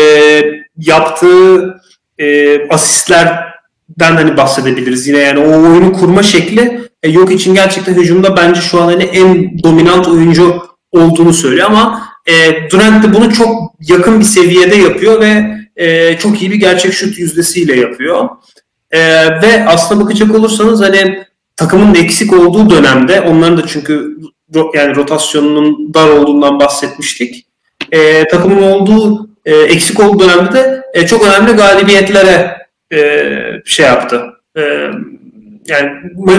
yaptığı 0.78 1.76
e, 2.18 2.58
asistlerden 2.70 4.16
hani 4.16 4.38
bahsedebiliriz. 4.38 5.08
Yine 5.08 5.18
yani 5.18 5.40
o 5.40 5.49
oyunu 5.49 5.94
kurma 5.94 6.24
şekli 6.24 6.82
e, 7.03 7.10
yok 7.10 7.32
için 7.32 7.56
gerçekten 7.56 7.94
hücumda 7.94 8.38
bence 8.38 8.62
şu 8.62 8.82
an 8.82 8.86
hani 8.86 9.03
en 9.03 9.64
dominant 9.64 10.08
oyuncu 10.08 10.62
olduğunu 10.91 11.34
söylüyor 11.34 11.68
ama 11.68 12.02
e, 12.26 12.34
Durant 12.72 13.03
de 13.03 13.14
bunu 13.14 13.34
çok 13.34 13.74
yakın 13.88 14.20
bir 14.20 14.26
seviyede 14.26 14.76
yapıyor 14.76 15.22
ve 15.22 15.58
e, 15.76 16.18
çok 16.18 16.41
iyi 16.41 16.52
bir 16.52 16.56
gerçek 16.56 16.94
şut 16.94 17.20
yüzdesiyle 17.20 17.80
yapıyor. 17.80 18.30
E, 18.91 18.99
ve 19.41 19.65
aslına 19.68 20.03
bakacak 20.03 20.35
olursanız 20.35 20.81
hani 20.81 21.23
takımın 21.55 21.95
eksik 21.95 22.34
olduğu 22.34 22.69
dönemde 22.69 23.22
onların 23.22 23.57
da 23.57 23.68
çünkü 23.68 24.18
yani 24.73 24.95
rotasyonunun 24.95 25.93
dar 25.93 26.09
olduğundan 26.09 26.59
bahsetmiştik. 26.59 27.45
E, 27.91 28.27
takımın 28.27 28.61
olduğu 28.61 29.30
e, 29.45 29.55
eksik 29.55 29.99
olduğu 29.99 30.19
dönemde 30.19 30.53
de 30.53 30.84
e, 30.93 31.07
çok 31.07 31.27
önemli 31.27 31.51
galibiyetlere 31.51 32.57
e, 32.93 33.31
şey 33.65 33.85
yaptı. 33.85 34.23
E, 34.57 34.61
yani 35.68 35.91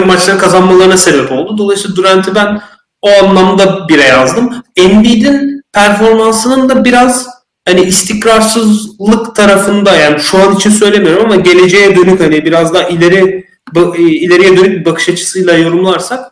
maçları 0.05 0.37
kazanmalarına 0.37 0.97
sebep 0.97 1.31
oldu. 1.31 1.57
Dolayısıyla 1.57 1.95
Durant'i 1.95 2.35
ben 2.35 2.61
o 3.01 3.09
anlamda 3.23 3.87
bire 3.87 4.03
yazdım. 4.03 4.63
Embiid'in 4.75 5.63
performansının 5.73 6.69
da 6.69 6.85
biraz 6.85 7.27
hani 7.65 7.81
istikrarsızlık 7.81 9.35
tarafında 9.35 9.95
yani 9.95 10.19
şu 10.19 10.37
an 10.37 10.55
için 10.55 10.69
söylemiyorum 10.69 11.25
ama 11.25 11.35
geleceğe 11.35 11.95
dönük 11.95 12.19
hani 12.19 12.45
biraz 12.45 12.73
daha 12.73 12.83
ileri 12.83 13.45
e, 13.75 14.01
ileriye 14.01 14.57
dönük 14.57 14.79
bir 14.79 14.85
bakış 14.85 15.09
açısıyla 15.09 15.53
yorumlarsak 15.53 16.31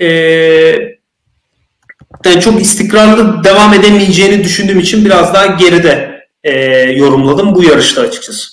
e, 0.00 0.06
yani 2.24 2.40
çok 2.40 2.62
istikrarlı 2.62 3.44
devam 3.44 3.74
edemeyeceğini 3.74 4.44
düşündüğüm 4.44 4.80
için 4.80 5.04
biraz 5.04 5.34
daha 5.34 5.46
geride 5.46 6.22
e, 6.44 6.52
yorumladım 6.80 7.54
bu 7.54 7.62
yarışta 7.64 8.02
açıkçası. 8.02 8.48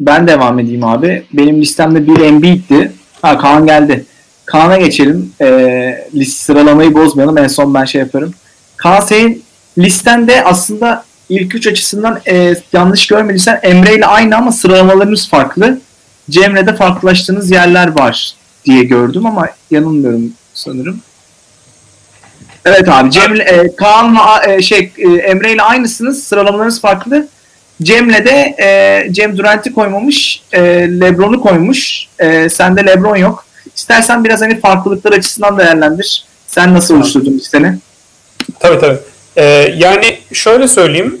ben 0.00 0.26
devam 0.26 0.58
edeyim 0.58 0.84
abi. 0.84 1.24
Benim 1.32 1.60
listemde 1.60 2.06
bir 2.06 2.20
Embiid'di. 2.20 2.92
Ha 3.22 3.38
Kaan 3.38 3.66
geldi. 3.66 4.04
Kaan'a 4.44 4.76
geçelim. 4.76 5.32
E, 5.40 6.08
list 6.14 6.38
sıralamayı 6.38 6.94
bozmayalım. 6.94 7.38
En 7.38 7.48
son 7.48 7.74
ben 7.74 7.84
şey 7.84 8.00
yaparım. 8.00 8.34
Kaan 8.76 9.00
senin 9.00 9.44
listende 9.78 10.44
aslında 10.44 11.04
ilk 11.28 11.54
üç 11.54 11.66
açısından 11.66 12.20
e, 12.28 12.54
yanlış 12.72 13.06
görmediysen 13.06 13.60
Emre 13.62 13.94
ile 13.94 14.06
aynı 14.06 14.36
ama 14.36 14.52
sıralamalarımız 14.52 15.28
farklı. 15.28 15.80
Cemre'de 16.30 16.76
farklılaştığınız 16.76 17.50
yerler 17.50 17.98
var 17.98 18.34
diye 18.64 18.84
gördüm 18.84 19.26
ama 19.26 19.48
yanılmıyorum 19.70 20.32
sanırım. 20.54 21.00
Evet 22.64 22.88
abi 22.88 23.10
Cemre, 23.10 23.42
e, 23.42 23.76
Kaan'la 23.76 24.52
e, 24.52 24.62
şey 24.62 24.92
e, 24.98 25.08
Emre 25.08 25.52
ile 25.52 25.62
aynısınız. 25.62 26.22
Sıralamalarınız 26.22 26.80
farklı. 26.80 27.28
Cem'le 27.82 28.24
de 28.24 28.56
e, 28.60 29.12
Cem 29.12 29.38
Durant'i 29.38 29.74
koymamış, 29.74 30.42
e, 30.52 30.60
LeBron'u 31.00 31.40
koymuş. 31.40 32.06
E, 32.18 32.48
sende 32.48 32.86
LeBron 32.86 33.16
yok. 33.16 33.44
İstersen 33.76 34.24
biraz 34.24 34.40
hani 34.40 34.60
farklılıklar 34.60 35.12
açısından 35.12 35.58
değerlendir. 35.58 36.24
Sen 36.46 36.74
nasıl 36.74 36.96
oluşturdun 36.96 37.32
listeni? 37.32 37.78
Tabii 38.60 38.80
tabii. 38.80 38.98
Ee, 39.38 39.74
yani 39.76 40.18
şöyle 40.32 40.68
söyleyeyim. 40.68 41.20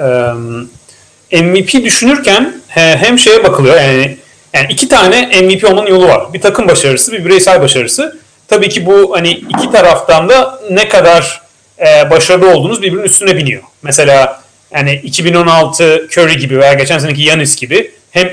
Ee, 0.00 1.42
MVP 1.42 1.72
düşünürken 1.84 2.54
hem 2.68 3.18
şeye 3.18 3.44
bakılıyor 3.44 3.76
yani 3.76 4.18
yani 4.52 4.66
iki 4.70 4.88
tane 4.88 5.42
MVP 5.42 5.64
olmanın 5.64 5.86
yolu 5.86 6.08
var. 6.08 6.32
Bir 6.32 6.40
takım 6.40 6.68
başarısı, 6.68 7.12
bir 7.12 7.24
bireysel 7.24 7.60
başarısı. 7.60 8.18
Tabii 8.48 8.68
ki 8.68 8.86
bu 8.86 9.16
hani 9.16 9.30
iki 9.30 9.70
taraftan 9.70 10.28
da 10.28 10.60
ne 10.70 10.88
kadar 10.88 11.42
e, 11.78 12.10
başarılı 12.10 12.54
olduğunuz 12.54 12.82
birbirinin 12.82 13.04
üstüne 13.04 13.36
biniyor. 13.36 13.62
Mesela 13.82 14.42
yani 14.74 15.00
2016 15.02 16.08
Curry 16.12 16.38
gibi 16.38 16.58
veya 16.58 16.72
geçen 16.72 16.98
seneki 16.98 17.22
Yanis 17.22 17.56
gibi 17.56 17.90
hem 18.10 18.32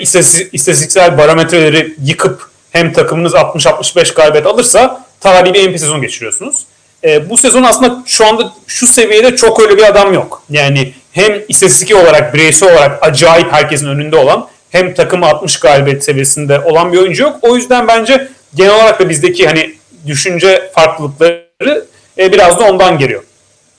istatistiksel 0.52 1.18
barometreleri 1.18 1.96
yıkıp 2.04 2.50
hem 2.72 2.94
takımınız 2.94 3.34
60-65 3.34 4.16
galibiyet 4.16 4.48
alırsa 4.48 5.06
tarihi 5.20 5.54
bir 5.54 5.70
MVP 5.70 5.80
sezon 5.80 6.02
geçiriyorsunuz. 6.02 6.66
E, 7.04 7.30
bu 7.30 7.38
sezon 7.38 7.64
aslında 7.64 8.04
şu 8.06 8.28
anda 8.28 8.54
şu 8.68 8.88
seviyede 8.88 9.36
çok 9.36 9.62
öyle 9.62 9.78
bir 9.78 9.84
adam 9.84 10.14
yok. 10.14 10.44
Yani 10.50 10.94
hem 11.12 11.42
istatistik 11.48 11.96
olarak, 11.96 12.34
bireysel 12.34 12.74
olarak 12.74 13.08
acayip 13.08 13.54
herkesin 13.54 13.88
önünde 13.88 14.16
olan 14.16 14.48
hem 14.70 14.94
takımı 14.94 15.26
60 15.26 15.60
galibiyet 15.60 16.04
seviyesinde 16.04 16.60
olan 16.60 16.94
bir 16.94 16.98
oyuncu 16.98 17.24
yok. 17.24 17.40
O 17.42 17.56
yüzden 17.56 17.88
bence 17.88 18.28
genel 18.56 18.76
olarak 18.76 19.00
da 19.00 19.10
bizdeki 19.10 19.48
hani 19.48 19.76
düşünce 20.08 20.72
farklılıkları 20.76 21.86
e, 22.18 22.32
biraz 22.32 22.60
da 22.60 22.64
ondan 22.64 22.98
geliyor. 22.98 23.24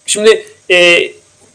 Şimdi 0.06 0.46
e, 0.70 1.08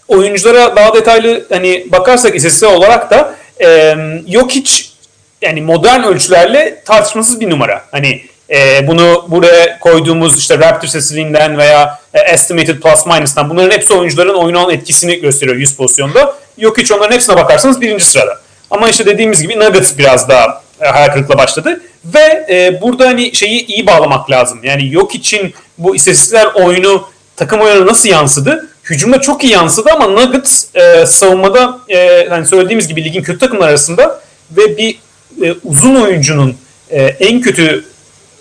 oyunculara 0.07 0.75
daha 0.75 0.93
detaylı 0.93 1.45
hani 1.49 1.87
bakarsak 1.91 2.35
istatistiksel 2.35 2.77
olarak 2.77 3.11
da 3.11 3.35
e, 3.61 3.95
yok 4.27 4.51
hiç 4.51 4.93
yani 5.41 5.61
modern 5.61 6.03
ölçülerle 6.03 6.81
tartışmasız 6.85 7.39
bir 7.39 7.49
numara. 7.49 7.85
Hani 7.91 8.21
e, 8.51 8.88
bunu 8.88 9.26
buraya 9.27 9.80
koyduğumuz 9.80 10.38
işte 10.38 10.57
Raptor 10.57 10.88
sesliğinden 10.88 11.57
veya 11.57 11.99
e, 12.13 12.19
Estimated 12.19 12.80
Plus 12.80 13.05
Minus'tan 13.05 13.49
bunların 13.49 13.71
hepsi 13.71 13.93
oyuncuların 13.93 14.34
oyuna 14.34 14.65
olan 14.65 14.73
etkisini 14.73 15.21
gösteriyor 15.21 15.57
100 15.57 15.76
pozisyonda. 15.76 16.35
Yok 16.57 16.77
hiç 16.77 16.91
onların 16.91 17.15
hepsine 17.15 17.35
bakarsanız 17.35 17.81
birinci 17.81 18.05
sırada. 18.05 18.39
Ama 18.71 18.89
işte 18.89 19.05
dediğimiz 19.05 19.41
gibi 19.41 19.59
Nuggets 19.59 19.97
biraz 19.97 20.30
daha 20.30 20.61
e, 20.81 20.88
hayal 20.88 21.07
kırıklığı 21.07 21.38
başladı. 21.38 21.81
Ve 22.05 22.45
e, 22.49 22.81
burada 22.81 23.07
hani 23.07 23.35
şeyi 23.35 23.65
iyi 23.65 23.88
bağlamak 23.88 24.31
lazım. 24.31 24.59
Yani 24.63 24.93
yok 24.93 25.15
için 25.15 25.53
bu 25.77 25.95
istatistikler 25.95 26.45
oyunu 26.45 27.09
takım 27.35 27.61
oyunu 27.61 27.88
nasıl 27.88 28.09
yansıdı? 28.09 28.69
Hücumda 28.84 29.21
çok 29.21 29.43
iyi 29.43 29.53
yansıdı 29.53 29.89
ama 29.93 30.07
Nuggets 30.07 30.76
e, 30.76 31.05
savunmada 31.05 31.80
e, 31.89 32.27
hani 32.30 32.45
söylediğimiz 32.45 32.88
gibi 32.88 33.03
ligin 33.03 33.23
kötü 33.23 33.39
takımlar 33.39 33.67
arasında 33.69 34.21
ve 34.51 34.77
bir 34.77 34.99
e, 35.43 35.53
uzun 35.63 35.95
oyuncunun 35.95 36.55
e, 36.91 37.01
en 37.01 37.41
kötü 37.41 37.85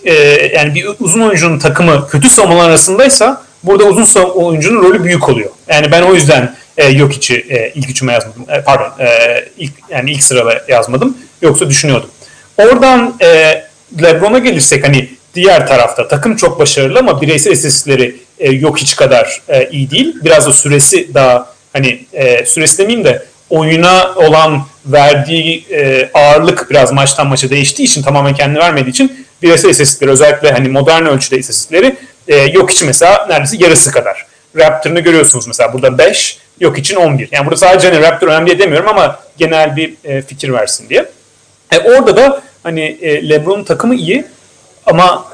e, 0.08 0.14
yani 0.56 0.74
bir 0.74 0.86
uzun 1.00 1.20
oyuncunun 1.20 1.58
takımı 1.58 2.08
kötü 2.08 2.28
savunmalar 2.28 2.68
arasındaysa 2.68 3.42
burada 3.62 3.84
uzun 3.84 4.20
oyuncunun 4.22 4.82
rolü 4.82 5.04
büyük 5.04 5.28
oluyor. 5.28 5.50
Yani 5.68 5.92
ben 5.92 6.02
o 6.02 6.14
yüzden 6.14 6.54
e, 6.76 6.88
yok 6.88 7.12
içi 7.16 7.46
e, 7.50 7.72
ilk 7.74 7.90
üçüme 7.90 8.12
yazmadım. 8.12 8.44
E, 8.48 8.62
pardon, 8.62 8.92
e, 9.00 9.08
ilk 9.58 9.72
yani 9.90 10.10
ilk 10.10 10.22
sırada 10.22 10.64
yazmadım. 10.68 11.18
Yoksa 11.42 11.70
düşünüyordum. 11.70 12.10
Oradan 12.58 13.14
e, 13.20 13.62
LeBron'a 14.02 14.38
gelirsek 14.38 14.86
hani 14.86 15.10
diğer 15.34 15.66
tarafta 15.66 16.08
takım 16.08 16.36
çok 16.36 16.60
başarılı 16.60 16.98
ama 16.98 17.22
bireysel 17.22 17.52
istatistikleri 17.52 18.16
e, 18.38 18.50
yok 18.50 18.78
hiç 18.78 18.96
kadar 18.96 19.42
e, 19.48 19.68
iyi 19.70 19.90
değil. 19.90 20.16
Biraz 20.24 20.46
da 20.46 20.52
süresi 20.52 21.14
daha 21.14 21.54
hani 21.72 22.06
e, 22.12 22.46
süresi 22.46 22.78
demeyeyim 22.78 23.04
de 23.04 23.26
oyuna 23.50 24.14
olan 24.16 24.62
verdiği 24.86 25.64
e, 25.70 26.10
ağırlık 26.14 26.70
biraz 26.70 26.92
maçtan 26.92 27.26
maça 27.26 27.50
değiştiği 27.50 27.88
için 27.88 28.02
tamamen 28.02 28.34
kendini 28.34 28.58
vermediği 28.58 28.90
için 28.90 29.26
bireysel 29.42 29.70
istatistikleri 29.70 30.10
özellikle 30.10 30.52
hani 30.52 30.68
modern 30.68 31.06
ölçüde 31.06 31.38
istatistikleri 31.38 31.96
e, 32.28 32.36
yok 32.36 32.70
için 32.70 32.86
mesela 32.86 33.26
neredeyse 33.28 33.56
yarısı 33.58 33.90
kadar. 33.90 34.26
Raptor'ını 34.56 35.00
görüyorsunuz 35.00 35.46
mesela 35.46 35.72
burada 35.72 35.98
5, 35.98 36.38
yok 36.60 36.78
için 36.78 36.96
11. 36.96 37.28
Yani 37.32 37.46
burada 37.46 37.56
sadece 37.56 37.90
hani 37.90 38.02
Raptor 38.02 38.28
önemli 38.28 38.58
demiyorum 38.58 38.88
ama 38.88 39.20
genel 39.36 39.76
bir 39.76 39.94
e, 40.04 40.22
fikir 40.22 40.52
versin 40.52 40.88
diye. 40.88 41.06
E, 41.72 41.78
orada 41.78 42.16
da 42.16 42.42
hani 42.62 42.98
e, 43.02 43.28
LeBron'un 43.28 43.64
takımı 43.64 43.94
iyi 43.94 44.24
ama 44.86 45.24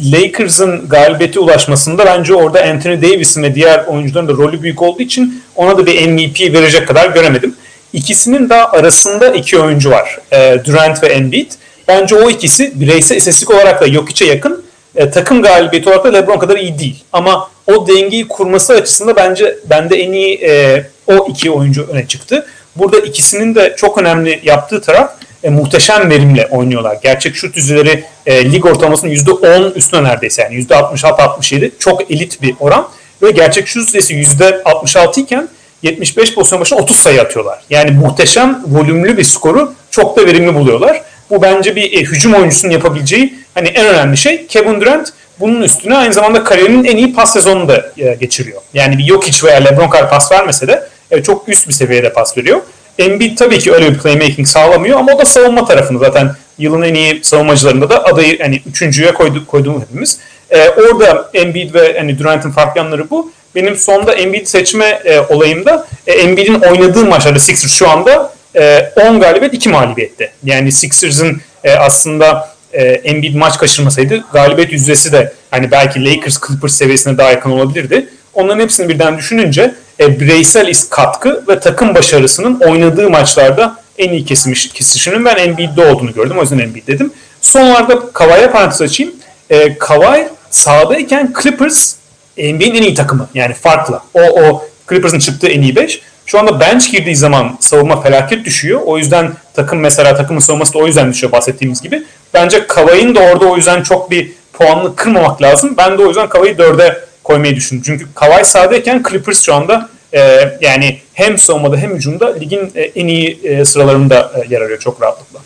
Lakers'ın 0.00 0.88
galibiyete 0.88 1.40
ulaşmasında 1.40 2.06
bence 2.06 2.34
orada 2.34 2.62
Anthony 2.64 3.02
Davis'in 3.02 3.42
ve 3.42 3.54
diğer 3.54 3.84
oyuncuların 3.84 4.28
da 4.28 4.32
rolü 4.32 4.62
büyük 4.62 4.82
olduğu 4.82 5.02
için 5.02 5.42
ona 5.56 5.78
da 5.78 5.86
bir 5.86 6.08
MVP 6.08 6.40
verecek 6.40 6.88
kadar 6.88 7.10
göremedim. 7.10 7.56
İkisinin 7.92 8.48
de 8.48 8.54
arasında 8.54 9.28
iki 9.28 9.58
oyuncu 9.58 9.90
var. 9.90 10.18
E, 10.32 10.64
Durant 10.64 11.02
ve 11.02 11.06
Embiid. 11.06 11.52
Bence 11.88 12.16
o 12.16 12.30
ikisi 12.30 12.80
bireysel 12.80 13.16
istatistik 13.16 13.50
olarak 13.50 13.80
da 13.80 13.86
Jokic'e 13.86 14.28
yakın. 14.28 14.64
E, 14.96 15.10
takım 15.10 15.42
galibiyeti 15.42 15.88
olarak 15.88 16.04
da 16.04 16.12
LeBron 16.12 16.38
kadar 16.38 16.56
iyi 16.56 16.78
değil. 16.78 17.04
Ama 17.12 17.50
o 17.66 17.88
dengeyi 17.88 18.28
kurması 18.28 18.72
açısından 18.72 19.16
bence 19.16 19.56
bende 19.70 19.96
en 19.96 20.12
iyi 20.12 20.40
e, 20.44 20.84
o 21.06 21.26
iki 21.30 21.50
oyuncu 21.50 21.86
öne 21.92 22.06
çıktı. 22.06 22.46
Burada 22.76 22.98
ikisinin 22.98 23.54
de 23.54 23.74
çok 23.76 23.98
önemli 23.98 24.40
yaptığı 24.44 24.80
taraf 24.80 25.10
e, 25.42 25.50
muhteşem 25.50 26.10
verimle 26.10 26.46
oynuyorlar. 26.46 26.98
Gerçek 27.02 27.36
şut 27.36 27.56
yüzdeleri 27.56 28.04
e, 28.26 28.52
lig 28.52 28.66
ortalamasının 28.66 29.12
%10 29.12 29.74
üstüne 29.74 30.04
neredeyse 30.04 30.42
yani 30.42 30.54
%66-67 30.54 31.70
çok 31.78 32.10
elit 32.10 32.42
bir 32.42 32.54
oran 32.60 32.88
ve 33.22 33.30
gerçek 33.30 33.68
şut 33.68 33.76
yüzdesi 33.76 34.14
%66 34.14 35.20
iken 35.20 35.48
75 35.82 36.34
pozisyon 36.34 36.60
başına 36.60 36.78
30 36.78 36.96
sayı 36.96 37.20
atıyorlar. 37.20 37.60
Yani 37.70 37.90
muhteşem 37.90 38.62
volümlü 38.66 39.16
bir 39.16 39.24
skoru 39.24 39.74
çok 39.90 40.16
da 40.16 40.26
verimli 40.26 40.54
buluyorlar. 40.54 41.02
Bu 41.30 41.42
bence 41.42 41.76
bir 41.76 41.92
e, 41.92 42.00
hücum 42.00 42.34
oyuncusunun 42.34 42.72
yapabileceği 42.72 43.34
hani 43.54 43.68
en 43.68 43.86
önemli 43.86 44.16
şey. 44.16 44.46
Kevin 44.46 44.80
Durant 44.80 45.12
bunun 45.40 45.62
üstüne 45.62 45.96
aynı 45.96 46.12
zamanda 46.12 46.44
kariyerinin 46.44 46.84
en 46.84 46.96
iyi 46.96 47.14
pas 47.14 47.32
sezonunu 47.32 47.68
da 47.68 47.92
e, 47.98 48.14
geçiriyor. 48.14 48.62
Yani 48.74 48.98
bir 48.98 49.06
Jokic 49.06 49.46
veya 49.46 49.56
LeBron 49.56 49.88
kadar 49.88 50.10
pas 50.10 50.32
vermese 50.32 50.68
de 50.68 50.88
e, 51.10 51.22
çok 51.22 51.48
üst 51.48 51.68
bir 51.68 51.72
seviyede 51.72 52.12
pas 52.12 52.38
veriyor. 52.38 52.60
Embiid 52.98 53.38
tabii 53.38 53.58
ki 53.58 53.72
öyle 53.72 53.92
bir 53.92 53.98
playmaking 53.98 54.48
sağlamıyor 54.48 54.98
ama 54.98 55.12
o 55.12 55.18
da 55.18 55.24
savunma 55.24 55.64
tarafını 55.64 55.98
zaten 55.98 56.30
yılın 56.58 56.82
en 56.82 56.94
iyi 56.94 57.24
savunmacılarında 57.24 57.90
da 57.90 58.04
adayı 58.04 58.38
hani 58.42 58.62
üçüncüye 58.66 59.14
koydu, 59.14 59.46
koyduğum 59.46 59.80
hepimiz. 59.80 60.18
E, 60.50 60.68
orada 60.68 61.30
Embiid 61.34 61.74
ve 61.74 61.98
hani 61.98 62.18
Durant'ın 62.18 62.50
farklı 62.50 62.80
yanları 62.80 63.10
bu. 63.10 63.32
Benim 63.54 63.76
sonda 63.76 64.12
Embiid 64.12 64.46
seçme 64.46 65.02
e, 65.04 65.20
olayımda 65.20 65.86
e, 66.06 66.12
Embiid'in 66.12 66.60
oynadığı 66.60 67.04
maçlarda 67.04 67.38
Sixers 67.38 67.72
şu 67.72 67.88
anda 67.88 68.33
e, 68.56 68.92
10 68.96 69.20
galibiyet 69.20 69.54
2 69.54 69.68
mağlubiyette. 69.68 70.32
Yani 70.44 70.72
Sixers'ın 70.72 71.40
e, 71.64 71.72
aslında 71.72 72.54
e, 72.72 72.82
Embiid 72.82 73.34
maç 73.34 73.58
kaçırmasaydı 73.58 74.24
galibiyet 74.32 74.72
yüzdesi 74.72 75.12
de 75.12 75.32
hani 75.50 75.70
belki 75.70 76.04
Lakers 76.04 76.40
Clippers 76.48 76.74
seviyesine 76.74 77.18
daha 77.18 77.30
yakın 77.30 77.50
olabilirdi. 77.50 78.08
Onların 78.34 78.60
hepsini 78.60 78.88
birden 78.88 79.18
düşününce 79.18 79.74
e, 80.00 80.20
bireysel 80.20 80.72
katkı 80.90 81.44
ve 81.48 81.60
takım 81.60 81.94
başarısının 81.94 82.60
oynadığı 82.60 83.10
maçlarda 83.10 83.76
en 83.98 84.12
iyi 84.12 84.24
kesilmiş, 84.24 84.68
kesişinin 84.68 85.24
ben 85.24 85.36
Embiid'de 85.36 85.86
olduğunu 85.86 86.12
gördüm. 86.12 86.38
O 86.38 86.40
yüzden 86.40 86.58
Embiid 86.58 86.86
dedim. 86.86 87.12
Son 87.40 87.66
olarak 87.66 88.14
Kawhi'ye 88.14 88.50
parantez 88.50 88.82
açayım. 88.82 89.12
E, 89.50 89.78
Kawhi 89.78 90.28
sahadayken 90.50 91.32
Clippers 91.42 91.94
NBA'nin 92.38 92.74
en 92.74 92.82
iyi 92.82 92.94
takımı. 92.94 93.28
Yani 93.34 93.54
farklı. 93.54 94.00
O, 94.14 94.20
o 94.20 94.64
Clippers'ın 94.88 95.18
çıktığı 95.18 95.48
en 95.48 95.62
iyi 95.62 95.76
5. 95.76 96.00
Şu 96.26 96.38
anda 96.38 96.60
bench 96.60 96.90
girdiği 96.90 97.16
zaman 97.16 97.56
savunma 97.60 98.02
felaket 98.02 98.44
düşüyor. 98.44 98.80
O 98.84 98.98
yüzden 98.98 99.32
takım 99.54 99.78
mesela 99.78 100.14
takımın 100.16 100.40
savunması 100.40 100.74
da 100.74 100.78
o 100.78 100.86
yüzden 100.86 101.10
düşüyor 101.10 101.32
bahsettiğimiz 101.32 101.82
gibi. 101.82 102.02
Bence 102.34 102.66
Kavay'ın 102.66 103.14
da 103.14 103.20
orada 103.20 103.44
o 103.46 103.56
yüzden 103.56 103.82
çok 103.82 104.10
bir 104.10 104.32
puanını 104.52 104.96
kırmamak 104.96 105.42
lazım. 105.42 105.74
Ben 105.76 105.98
de 105.98 106.02
o 106.02 106.06
yüzden 106.06 106.28
Kavay'ı 106.28 106.58
dörde 106.58 107.04
koymayı 107.24 107.56
düşündüm. 107.56 107.82
Çünkü 107.86 108.06
Kavay 108.14 108.44
sahadayken 108.44 109.02
Clippers 109.08 109.42
şu 109.42 109.54
anda 109.54 109.88
e, 110.14 110.50
yani 110.60 110.98
hem 111.14 111.38
savunmada 111.38 111.76
hem 111.76 111.94
hücumda 111.94 112.34
ligin 112.34 112.72
e, 112.74 112.82
en 112.82 113.06
iyi 113.06 113.40
e, 113.44 113.64
sıralarında 113.64 114.32
e, 114.34 114.54
yer 114.54 114.60
arıyor 114.60 114.78
çok 114.78 115.02
rahatlıkla. 115.02 115.40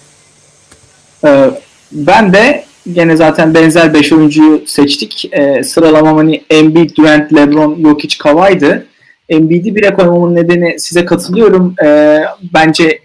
Ee, 1.25 1.51
ben 1.93 2.33
de 2.33 2.65
gene 2.93 3.17
zaten 3.17 3.55
benzer 3.55 3.95
5 3.95 4.13
oyuncuyu 4.13 4.63
seçtik. 4.67 5.31
Ee, 5.33 5.63
sıralamam 5.63 6.17
hani 6.17 6.45
Embiid, 6.51 6.97
Durant, 6.97 7.33
LeBron, 7.33 7.83
Jokic, 7.83 8.19
Kawhi'dı. 8.19 8.87
Embiid'i 9.29 9.77
bire 9.77 9.95
koymamın 9.95 10.35
nedeni 10.35 10.81
size 10.81 11.05
katılıyorum. 11.05 11.75
Ee, 11.85 12.21
bence 12.55 13.01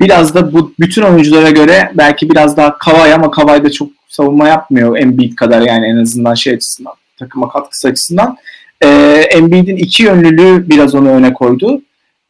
biraz 0.00 0.34
da 0.34 0.52
bu 0.52 0.72
bütün 0.80 1.02
oyunculara 1.02 1.50
göre 1.50 1.90
belki 1.94 2.30
biraz 2.30 2.56
daha 2.56 2.78
Kavay 2.78 3.12
ama 3.12 3.30
Kavay 3.30 3.64
da 3.64 3.70
çok 3.70 3.88
savunma 4.08 4.48
yapmıyor 4.48 4.98
Embiid 4.98 5.34
kadar 5.34 5.60
yani 5.60 5.86
en 5.86 5.96
azından 5.96 6.34
şey 6.34 6.54
açısından 6.54 6.92
takıma 7.18 7.48
katkısı 7.48 7.88
açısından. 7.88 8.36
E, 8.80 8.88
Embiid'in 9.30 9.76
iki 9.76 10.02
yönlülüğü 10.02 10.68
biraz 10.68 10.94
onu 10.94 11.08
öne 11.08 11.32
koydu. 11.32 11.82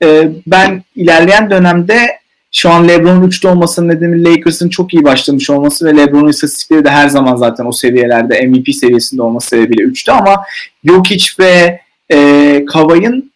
E, 0.03 0.29
ben 0.47 0.83
ilerleyen 0.97 1.51
dönemde 1.51 2.19
şu 2.53 2.71
an 2.71 2.89
LeBron'un 2.89 3.29
3'te 3.29 3.49
olmasının 3.49 3.89
nedeni 3.89 4.25
Lakers'ın 4.25 4.69
çok 4.69 4.95
iyi 4.95 5.05
başlamış 5.05 5.51
olması 5.51 5.87
ve 5.87 5.97
LeBron'un 5.97 6.29
istatistikleri 6.29 6.85
de 6.85 6.91
her 6.91 7.09
zaman 7.09 7.37
zaten 7.37 7.65
o 7.67 7.73
seviyelerde 7.73 8.47
MVP 8.47 8.75
seviyesinde 8.75 9.23
olması 9.23 9.49
sebebiyle 9.49 9.83
3'te 9.83 10.13
ama 10.13 10.43
Jokic 10.85 11.27
ve 11.39 11.81
e, 12.13 12.65
Kavay'ın 12.65 13.33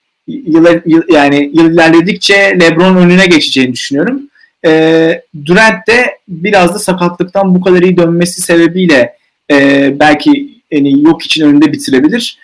yıl, 0.46 0.66
yıl, 0.86 1.02
yani 1.08 1.50
yıl 1.54 1.72
ilerledikçe 1.72 2.34
LeBron'un 2.34 2.96
önüne 2.96 3.26
geçeceğini 3.26 3.72
düşünüyorum. 3.72 4.22
E, 4.66 5.22
Durant 5.46 5.86
de 5.88 6.16
biraz 6.28 6.74
da 6.74 6.78
sakatlıktan 6.78 7.54
bu 7.54 7.60
kadar 7.60 7.82
iyi 7.82 7.96
dönmesi 7.96 8.42
sebebiyle 8.42 9.16
e, 9.50 9.90
belki 10.00 10.50
yani 10.70 11.02
yok 11.02 11.22
için 11.22 11.44
önünde 11.44 11.72
bitirebilir. 11.72 12.38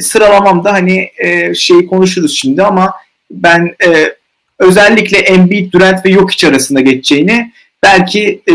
Sıralamamda 0.00 0.72
hani 0.72 1.10
e, 1.18 1.54
şeyi 1.54 1.86
konuşuruz 1.86 2.38
şimdi 2.40 2.62
ama 2.62 2.92
ben 3.30 3.74
e, 3.84 4.14
özellikle 4.58 5.18
Embiid, 5.18 5.72
Durant 5.72 6.06
ve 6.06 6.12
Jokic 6.12 6.48
arasında 6.48 6.80
geçeceğini 6.80 7.52
belki 7.82 8.42
e, 8.50 8.54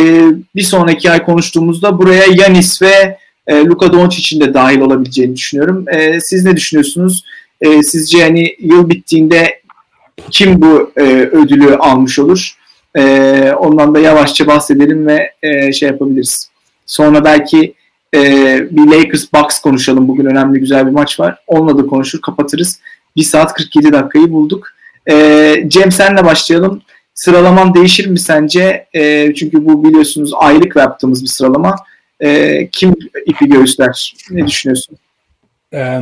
bir 0.56 0.62
sonraki 0.62 1.12
ay 1.12 1.24
konuştuğumuzda 1.24 1.98
buraya 1.98 2.26
Yanis 2.26 2.82
ve 2.82 3.18
e, 3.48 3.56
Luka 3.56 3.94
Doncic'in 3.94 4.42
de 4.42 4.54
dahil 4.54 4.80
olabileceğini 4.80 5.36
düşünüyorum. 5.36 5.86
E, 5.90 6.20
siz 6.20 6.46
ne 6.46 6.56
düşünüyorsunuz? 6.56 7.24
E, 7.62 7.84
sizce 7.84 8.24
hani 8.24 8.56
yıl 8.60 8.90
bittiğinde 8.90 9.62
kim 10.32 10.62
bu 10.62 10.92
e, 10.98 11.04
ödülü 11.12 11.76
almış 11.76 12.20
olur? 12.20 12.58
E, 12.98 13.52
ondan 13.60 13.96
da 13.96 14.00
yavaşça 14.00 14.48
bahsedelim 14.48 15.08
ve 15.08 15.32
e, 15.44 15.74
şey 15.74 15.90
yapabiliriz. 15.90 16.50
Sonra 16.86 17.26
belki 17.26 17.74
e, 18.16 18.20
bir 18.72 18.92
Lakers 18.92 19.34
Bucks 19.34 19.60
konuşalım. 19.60 20.08
Bugün 20.08 20.26
önemli 20.26 20.60
güzel 20.60 20.88
bir 20.88 20.92
maç 20.92 21.20
var. 21.20 21.44
Onunla 21.48 21.78
da 21.78 21.88
konuşur, 21.88 22.22
kapatırız. 22.22 22.80
1 23.16 23.24
saat 23.24 23.54
47 23.54 23.94
dakikayı 23.94 24.32
bulduk. 24.32 24.68
E, 25.10 25.56
Cem 25.68 25.92
senle 25.92 26.26
başlayalım. 26.26 26.82
Sıralaman 27.14 27.74
değişir 27.74 28.08
mi 28.08 28.20
sence? 28.20 28.88
E, 28.94 29.34
çünkü 29.34 29.66
bu 29.66 29.84
biliyorsunuz 29.84 30.32
aylık 30.36 30.76
yaptığımız 30.76 31.24
bir 31.24 31.28
sıralama. 31.28 31.76
E, 32.20 32.70
kim 32.72 32.96
ipi 33.26 33.50
göğüsler? 33.50 34.16
Ne 34.32 34.48
düşünüyorsun? 34.48 34.98
Ee, 35.74 36.00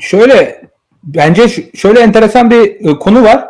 şöyle 0.00 0.64
bence 1.02 1.48
şöyle 1.74 2.00
enteresan 2.00 2.50
bir 2.50 2.90
e, 2.90 2.98
konu 2.98 3.24
var. 3.24 3.44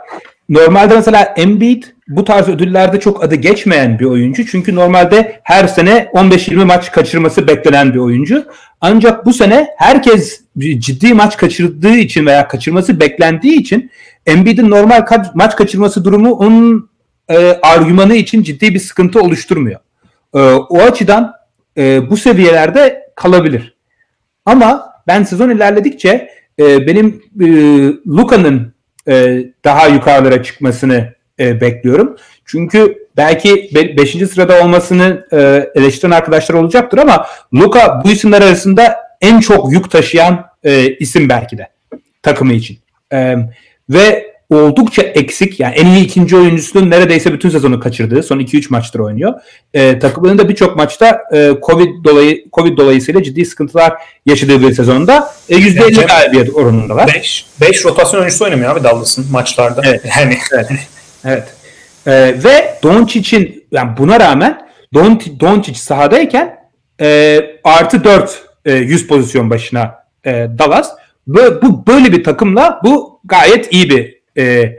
Normalde 0.49 0.95
mesela 0.95 1.35
Embiid 1.37 1.83
bu 2.09 2.25
tarz 2.25 2.49
ödüllerde 2.49 3.01
çok 3.01 3.25
adı 3.25 3.35
geçmeyen 3.35 3.99
bir 3.99 4.05
oyuncu. 4.05 4.47
Çünkü 4.47 4.75
normalde 4.75 5.41
her 5.43 5.67
sene 5.67 6.11
15-20 6.13 6.65
maç 6.65 6.93
kaçırması 6.93 7.49
beklenen 7.49 7.95
bir 7.95 7.99
oyuncu. 7.99 8.47
Ancak 8.81 9.27
bu 9.27 9.33
sene 9.33 9.69
herkes 9.79 10.41
ciddi 10.59 11.15
maç 11.15 11.37
kaçırdığı 11.37 11.95
için 11.97 12.27
veya 12.27 12.49
kaçırması 12.49 13.01
beklendiği 13.01 13.61
için 13.61 13.91
Embiid'in 14.27 14.71
normal 14.71 14.99
ka- 14.99 15.31
maç 15.35 15.57
kaçırması 15.57 16.05
durumu 16.05 16.33
onun 16.33 16.91
e, 17.29 17.37
argümanı 17.63 18.15
için 18.15 18.43
ciddi 18.43 18.75
bir 18.75 18.79
sıkıntı 18.79 19.21
oluşturmuyor. 19.21 19.81
E, 20.35 20.41
o 20.53 20.79
açıdan 20.79 21.33
e, 21.77 22.11
bu 22.11 22.17
seviyelerde 22.17 23.11
kalabilir. 23.15 23.75
Ama 24.47 24.94
ben 25.07 25.23
sezon 25.23 25.51
ilerledikçe 25.51 26.31
e, 26.59 26.87
benim 26.87 27.23
e, 27.41 27.47
Luka'nın 28.07 28.75
e, 29.09 29.45
daha 29.65 29.87
yukarılara 29.87 30.43
çıkmasını 30.43 31.15
e, 31.41 31.61
bekliyorum. 31.61 32.17
Çünkü 32.45 33.09
belki 33.17 33.71
5. 33.97 34.21
Be- 34.21 34.27
sırada 34.27 34.65
olmasını 34.65 35.27
e, 35.33 35.71
eleştiren 35.75 36.11
arkadaşlar 36.11 36.55
olacaktır 36.55 36.99
ama 36.99 37.27
Luka 37.55 38.03
bu 38.05 38.11
isimler 38.11 38.43
arasında 38.43 38.97
en 39.21 39.41
çok 39.41 39.73
yük 39.73 39.91
taşıyan 39.91 40.47
e, 40.65 40.89
isim 40.95 41.29
belki 41.29 41.59
de 41.59 41.69
takımı 42.23 42.53
için. 42.53 42.79
E, 43.13 43.37
ve 43.91 44.34
oldukça 44.51 45.03
eksik 45.03 45.61
yani 45.61 45.75
en 45.75 45.87
iyi 45.87 46.05
ikinci 46.05 46.37
oyuncusunun 46.37 46.91
neredeyse 46.91 47.33
bütün 47.33 47.51
sezonu 47.51 47.81
kaçırdığı 47.81 48.23
son 48.23 48.41
2-3 48.41 48.67
maçtır 48.71 49.01
oynuyor. 49.01 49.35
E, 49.75 49.99
takımının 49.99 50.39
da 50.39 50.49
birçok 50.49 50.77
maçta 50.77 51.23
e, 51.33 51.53
Covid 51.67 52.05
dolayı 52.05 52.45
Covid 52.53 52.79
dolayısıyla 52.79 53.23
ciddi 53.23 53.45
sıkıntılar 53.45 53.93
yaşadığı 54.27 54.63
bir 54.63 54.75
sezonda 54.75 55.35
e, 55.49 55.57
%50 55.57 55.83
yani 55.83 56.07
galibiyet 56.07 56.55
oranındalar. 56.55 57.15
5 57.15 57.47
5 57.61 57.85
rotasyon 57.85 58.21
oyuncusu 58.21 58.45
oynamıyor 58.45 58.77
abi 58.77 58.85
Dallas'ın 58.85 59.27
maçlarda. 59.33 59.83
Evet. 59.85 60.03
Yani 60.19 60.39
evet. 60.53 60.67
evet. 61.25 61.45
E, 62.07 62.13
ve 62.45 62.79
Doncic'in 62.83 63.65
yani 63.73 63.97
buna 63.99 64.21
rağmen 64.21 64.69
Don, 64.95 65.21
Doncic 65.41 65.79
sahadayken 65.79 66.57
e, 67.01 67.41
artı 67.65 68.05
4 68.05 68.43
e, 68.65 68.73
100 68.73 69.07
pozisyon 69.07 69.51
başına 69.51 69.95
e, 70.25 70.31
Dallas. 70.59 70.91
Ve 71.29 71.63
bu 71.63 71.87
böyle 71.87 72.13
bir 72.13 72.25
takımla 72.25 72.81
bu 72.85 73.21
gayet 73.25 73.73
iyi 73.73 73.91
bir 73.91 74.14
e, 74.37 74.77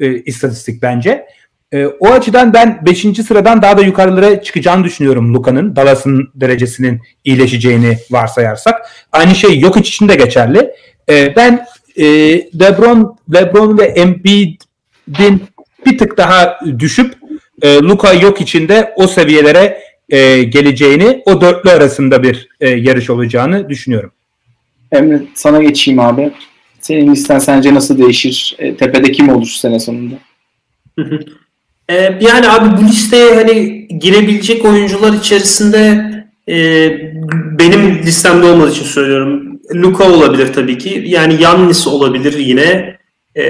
e, 0.00 0.14
istatistik 0.14 0.82
bence. 0.82 1.26
E, 1.72 1.86
o 1.86 2.08
açıdan 2.08 2.54
ben 2.54 2.86
5. 2.86 3.00
sıradan 3.26 3.62
daha 3.62 3.78
da 3.78 3.82
yukarılara 3.82 4.42
çıkacağını 4.42 4.84
düşünüyorum 4.84 5.34
Luka'nın. 5.34 5.76
Dallas'ın 5.76 6.30
derecesinin 6.34 7.00
iyileşeceğini 7.24 7.98
varsayarsak. 8.10 8.80
Aynı 9.12 9.34
şey 9.34 9.60
yok 9.60 9.76
için 9.76 10.08
de 10.08 10.14
geçerli. 10.14 10.70
E, 11.08 11.36
ben 11.36 11.66
e, 11.96 12.04
LeBron, 12.60 13.18
LeBron 13.34 13.78
ve 13.78 13.84
Embiid'in 13.84 15.42
bir 15.86 15.98
tık 15.98 16.16
daha 16.16 16.60
düşüp 16.78 17.14
e, 17.62 17.74
Luka 17.74 18.12
yok 18.12 18.40
içinde 18.40 18.92
o 18.96 19.06
seviyelere 19.06 19.78
e, 20.08 20.42
geleceğini, 20.42 21.22
o 21.26 21.40
dörtlü 21.40 21.70
arasında 21.70 22.22
bir 22.22 22.48
e, 22.60 22.68
yarış 22.68 23.10
olacağını 23.10 23.68
düşünüyorum. 23.68 24.12
Emre 24.92 25.22
sana 25.34 25.62
geçeyim 25.62 26.00
abi. 26.00 26.32
Senin 26.82 27.12
listen 27.12 27.38
sence 27.38 27.74
nasıl 27.74 27.98
değişir? 27.98 28.56
E, 28.58 28.76
tepede 28.76 29.12
kim 29.12 29.28
olur 29.28 29.46
sene 29.46 29.80
sonunda? 29.80 30.14
e, 31.88 31.94
yani 32.20 32.48
abi 32.48 32.82
bu 32.82 32.88
listeye 32.88 33.34
hani 33.34 33.88
girebilecek 33.98 34.64
oyuncular 34.64 35.12
içerisinde 35.12 36.12
e, 36.48 36.88
benim 37.58 37.98
listemde 37.98 38.46
olmadığı 38.46 38.70
için 38.70 38.84
söylüyorum. 38.84 39.60
Luka 39.74 40.12
olabilir 40.12 40.52
tabii 40.52 40.78
ki. 40.78 41.04
Yani 41.06 41.42
Yannis 41.42 41.86
olabilir 41.86 42.38
yine. 42.38 42.96
E, 43.36 43.44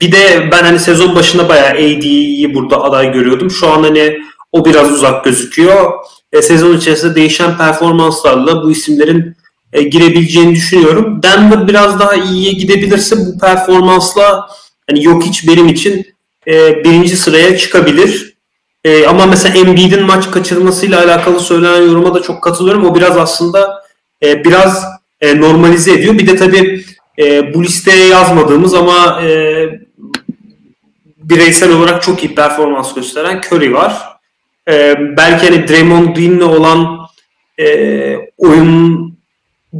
bir 0.00 0.12
de 0.12 0.48
ben 0.52 0.62
hani 0.62 0.78
sezon 0.78 1.14
başında 1.14 1.48
bayağı 1.48 1.70
AD'yi 1.70 2.54
burada 2.54 2.82
aday 2.82 3.12
görüyordum. 3.12 3.50
Şu 3.50 3.68
an 3.68 3.82
hani 3.82 4.18
o 4.52 4.64
biraz 4.64 4.92
uzak 4.92 5.24
gözüküyor. 5.24 5.92
E, 6.32 6.42
sezon 6.42 6.76
içerisinde 6.76 7.14
değişen 7.14 7.56
performanslarla 7.56 8.62
bu 8.62 8.70
isimlerin 8.70 9.36
e, 9.76 9.82
girebileceğini 9.82 10.54
düşünüyorum. 10.54 11.22
Denver 11.22 11.68
biraz 11.68 12.00
daha 12.00 12.14
iyiye 12.14 12.52
gidebilirse 12.52 13.16
bu 13.16 13.38
performansla 13.38 14.48
hani 14.90 15.04
yok 15.04 15.24
hiç 15.24 15.48
benim 15.48 15.68
için 15.68 16.06
e, 16.46 16.84
birinci 16.84 17.16
sıraya 17.16 17.58
çıkabilir. 17.58 18.36
E, 18.84 19.06
ama 19.06 19.26
mesela 19.26 19.58
Embiid'in 19.58 20.02
maç 20.02 20.30
kaçırmasıyla 20.30 21.04
alakalı 21.04 21.40
söylenen 21.40 21.82
yoruma 21.82 22.14
da 22.14 22.22
çok 22.22 22.42
katılıyorum. 22.42 22.86
O 22.86 22.94
biraz 22.94 23.16
aslında 23.16 23.82
e, 24.22 24.44
biraz 24.44 24.84
e, 25.20 25.40
normalize 25.40 25.92
ediyor. 25.92 26.18
Bir 26.18 26.26
de 26.26 26.36
tabii 26.36 26.84
e, 27.18 27.54
bu 27.54 27.64
listeye 27.64 28.06
yazmadığımız 28.06 28.74
ama 28.74 29.22
e, 29.22 29.28
bireysel 31.16 31.72
olarak 31.72 32.02
çok 32.02 32.24
iyi 32.24 32.34
performans 32.34 32.94
gösteren 32.94 33.40
Curry 33.50 33.74
var. 33.74 34.02
E, 34.68 34.94
belki 35.16 35.46
hani 35.46 35.68
Draymond 35.68 36.16
Green'le 36.16 36.42
olan 36.42 36.98
e, 37.58 38.16
oyun 38.38 39.05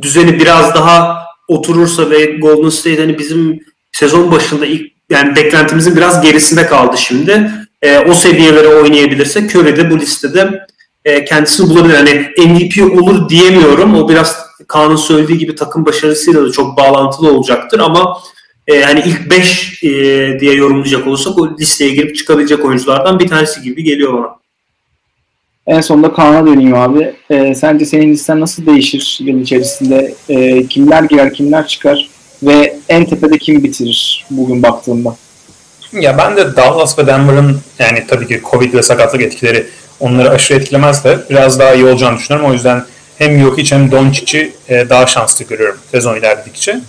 düzeni 0.02 0.40
biraz 0.40 0.74
daha 0.74 1.26
oturursa 1.48 2.10
ve 2.10 2.24
Golden 2.24 2.68
State 2.68 3.00
hani 3.00 3.18
bizim 3.18 3.60
sezon 3.92 4.32
başında 4.32 4.66
ilk 4.66 4.92
yani 5.10 5.36
beklentimizin 5.36 5.96
biraz 5.96 6.22
gerisinde 6.22 6.66
kaldı 6.66 6.98
şimdi. 6.98 7.50
E, 7.82 7.98
o 7.98 8.14
seviyelere 8.14 8.68
oynayabilirse 8.68 9.40
Curry 9.40 9.76
de 9.76 9.90
bu 9.90 9.98
listede 9.98 10.66
e, 11.04 11.24
kendisini 11.24 11.70
bulabilir. 11.70 11.94
Hani 11.94 12.30
MVP 12.46 12.98
olur 12.98 13.28
diyemiyorum. 13.28 13.94
O 13.94 14.08
biraz 14.08 14.46
Kaan'ın 14.68 14.96
söylediği 14.96 15.38
gibi 15.38 15.54
takım 15.54 15.86
başarısıyla 15.86 16.44
da 16.44 16.52
çok 16.52 16.76
bağlantılı 16.76 17.32
olacaktır 17.32 17.78
ama 17.78 18.18
e, 18.66 18.82
hani 18.82 19.02
ilk 19.06 19.30
5 19.30 19.82
e, 19.84 19.88
diye 20.40 20.54
yorumlayacak 20.54 21.06
olursak 21.06 21.38
o 21.38 21.56
listeye 21.58 21.90
girip 21.90 22.16
çıkabilecek 22.16 22.64
oyunculardan 22.64 23.18
bir 23.18 23.28
tanesi 23.28 23.62
gibi 23.62 23.84
geliyor 23.84 24.12
bana. 24.12 24.45
En 25.66 25.80
sonunda 25.80 26.12
Kaan'a 26.12 26.46
döneyim 26.46 26.74
abi. 26.74 27.14
E, 27.30 27.54
sence 27.54 27.84
senin 27.84 28.12
listen 28.12 28.40
nasıl 28.40 28.66
değişir 28.66 29.18
yıl 29.20 29.40
içerisinde? 29.40 30.14
E, 30.28 30.66
kimler 30.66 31.02
girer, 31.02 31.34
kimler 31.34 31.66
çıkar? 31.66 32.08
Ve 32.42 32.76
en 32.88 33.04
tepede 33.04 33.38
kim 33.38 33.64
bitirir 33.64 34.26
bugün 34.30 34.62
baktığımda? 34.62 35.16
Ya 35.92 36.18
ben 36.18 36.36
de 36.36 36.56
Dallas 36.56 36.98
ve 36.98 37.06
Denver'ın 37.06 37.60
yani 37.78 38.04
tabii 38.08 38.26
ki 38.28 38.40
Covid 38.50 38.74
ve 38.74 38.82
sakatlık 38.82 39.22
etkileri 39.22 39.66
onları 40.00 40.30
aşırı 40.30 40.58
etkilemez 40.58 41.04
de 41.04 41.18
biraz 41.30 41.58
daha 41.58 41.74
iyi 41.74 41.84
olacağını 41.84 42.18
düşünüyorum. 42.18 42.50
O 42.50 42.52
yüzden 42.52 42.84
hem 43.18 43.40
Jokic 43.40 43.74
hem 43.74 43.90
Doncic'i 43.90 44.52
e, 44.68 44.88
daha 44.88 45.06
şanslı 45.06 45.44
görüyorum 45.44 45.78
sezon 45.90 46.16
ilerledikçe. 46.16 46.80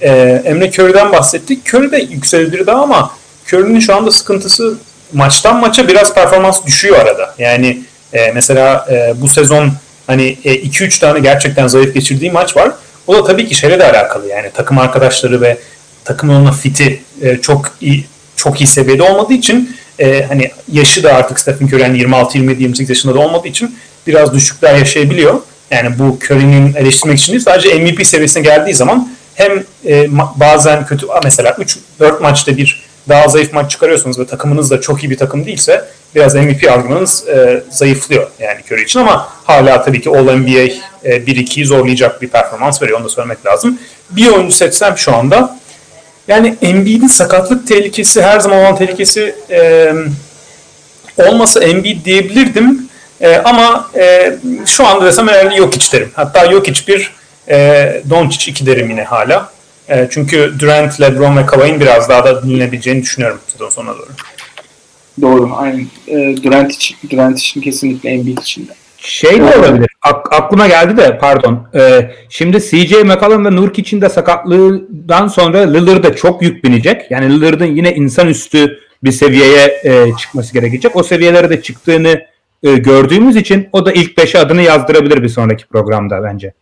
E, 0.00 0.10
Emre 0.44 0.70
Curry'den 0.70 1.12
bahsettik. 1.12 1.74
Curry 1.74 1.92
de 1.92 1.96
yükselebilir 1.96 2.66
daha 2.66 2.82
ama 2.82 3.10
Curry'nin 3.46 3.80
şu 3.80 3.96
anda 3.96 4.10
sıkıntısı 4.10 4.78
maçtan 5.12 5.60
maça 5.60 5.88
biraz 5.88 6.14
performans 6.14 6.66
düşüyor 6.66 6.98
arada. 6.98 7.34
Yani 7.38 7.82
e, 8.12 8.32
mesela 8.32 8.86
e, 8.90 9.20
bu 9.20 9.28
sezon 9.28 9.72
hani 10.06 10.38
2-3 10.44 10.84
e, 10.84 11.00
tane 11.00 11.20
gerçekten 11.20 11.66
zayıf 11.66 11.94
geçirdiği 11.94 12.30
maç 12.30 12.56
var. 12.56 12.72
O 13.06 13.14
da 13.14 13.24
tabii 13.24 13.48
ki 13.48 13.54
şeyle 13.54 13.78
de 13.78 13.90
alakalı 13.90 14.28
yani 14.28 14.50
takım 14.54 14.78
arkadaşları 14.78 15.40
ve 15.40 15.58
takımın 16.04 16.34
ona 16.34 16.52
fiti 16.52 17.02
e, 17.22 17.36
çok 17.36 17.72
iyi 17.80 18.06
çok 18.36 18.60
iyi 18.60 18.66
seviyede 18.66 19.02
olmadığı 19.02 19.32
için 19.32 19.76
e, 19.98 20.22
hani 20.28 20.50
yaşı 20.72 21.02
da 21.02 21.14
artık 21.14 21.40
Stephen 21.40 21.66
Curry 21.66 21.82
yani 21.82 21.98
26 21.98 22.38
27 22.38 22.62
28 22.62 22.90
yaşında 22.90 23.14
da 23.14 23.18
olmadığı 23.18 23.48
için 23.48 23.78
biraz 24.06 24.34
düşükler 24.34 24.74
yaşayabiliyor. 24.74 25.40
Yani 25.70 25.98
bu 25.98 26.18
Curry'nin 26.24 26.74
eleştirmek 26.74 27.18
için 27.18 27.32
değil 27.32 27.44
sadece 27.44 27.74
MVP 27.74 28.06
seviyesine 28.06 28.42
geldiği 28.42 28.74
zaman 28.74 29.12
hem 29.34 29.64
e, 29.86 30.08
bazen 30.36 30.86
kötü 30.86 31.06
mesela 31.24 31.56
3 31.58 31.78
4 32.00 32.20
maçta 32.20 32.56
bir 32.56 32.82
daha 33.08 33.28
zayıf 33.28 33.52
maç 33.52 33.70
çıkarıyorsunuz 33.70 34.18
ve 34.18 34.26
takımınız 34.26 34.70
da 34.70 34.80
çok 34.80 35.04
iyi 35.04 35.10
bir 35.10 35.16
takım 35.16 35.46
değilse 35.46 35.84
biraz 36.14 36.34
MVP 36.34 36.70
argümanınız 36.70 37.28
e, 37.28 37.62
zayıflıyor 37.70 38.30
yani 38.38 38.60
Curry 38.70 38.82
için 38.82 39.00
ama 39.00 39.28
hala 39.44 39.82
tabii 39.82 40.00
ki 40.00 40.10
All-NBA 40.10 40.72
e, 41.04 41.16
1-2'yi 41.16 41.66
zorlayacak 41.66 42.22
bir 42.22 42.28
performans 42.28 42.82
veriyor 42.82 42.98
onu 42.98 43.04
da 43.04 43.08
söylemek 43.08 43.46
lazım. 43.46 43.78
Bir 44.10 44.28
oyuncu 44.28 44.56
seçsem 44.56 44.98
şu 44.98 45.16
anda 45.16 45.58
yani 46.28 46.56
Embiid'in 46.62 47.06
sakatlık 47.06 47.68
tehlikesi 47.68 48.22
her 48.22 48.40
zaman 48.40 48.58
olan 48.58 48.76
tehlikesi 48.76 49.34
e, 49.50 49.92
olmasa 51.16 51.64
Embiid 51.64 52.04
diyebilirdim 52.04 52.88
e, 53.20 53.36
ama 53.36 53.90
e, 53.96 54.34
şu 54.66 54.86
anda 54.86 55.04
desem 55.04 55.28
herhalde 55.28 55.56
Jokic 55.56 55.92
derim. 55.92 56.10
Hatta 56.14 56.50
Jokic 56.50 56.86
bir 56.88 57.12
e, 57.48 58.02
Doncic 58.10 58.50
2 58.50 58.66
derim 58.66 58.90
yine 58.90 59.04
hala. 59.04 59.52
E, 59.88 60.08
çünkü 60.10 60.52
Durant, 60.58 61.00
LeBron 61.00 61.36
ve 61.36 61.46
Kawhi'nin 61.46 61.80
biraz 61.80 62.08
daha 62.08 62.24
da 62.24 62.42
dinlenebileceğini 62.42 63.02
düşünüyorum 63.02 63.40
sezon 63.46 63.68
sonuna 63.68 63.94
doğru. 63.94 64.08
Doğru, 65.20 65.50
aynen. 65.54 65.86
E, 66.06 66.42
Durant 66.42 66.72
için, 66.72 66.96
Durant 67.10 67.38
için 67.38 67.60
kesinlikle 67.60 68.10
Embiid 68.10 68.38
için 68.38 68.68
de. 68.68 68.72
Şey 68.98 69.40
de 69.40 69.58
olabilir. 69.58 69.90
Ak- 70.02 70.32
aklıma 70.32 70.68
geldi 70.68 70.96
de 70.96 71.18
pardon. 71.18 71.68
Ee, 71.74 72.10
şimdi 72.28 72.60
CJ 72.60 72.92
McCollum 72.92 73.44
ve 73.44 73.56
Nurkic'in 73.56 74.00
de 74.00 74.08
sakatlığından 74.08 75.28
sonra 75.28 75.58
Lillard'a 75.58 76.16
çok 76.16 76.42
yük 76.42 76.64
binecek. 76.64 77.10
Yani 77.10 77.34
Lillard'ın 77.34 77.66
yine 77.66 77.94
insanüstü 77.94 78.78
bir 79.04 79.12
seviyeye 79.12 79.80
e, 79.84 80.16
çıkması 80.20 80.52
gerekecek. 80.52 80.96
O 80.96 81.02
seviyelere 81.02 81.50
de 81.50 81.62
çıktığını 81.62 82.26
e, 82.62 82.72
gördüğümüz 82.72 83.36
için 83.36 83.68
o 83.72 83.86
da 83.86 83.92
ilk 83.92 84.18
beşe 84.18 84.38
adını 84.38 84.62
yazdırabilir 84.62 85.22
bir 85.22 85.28
sonraki 85.28 85.66
programda 85.66 86.22
bence. 86.22 86.52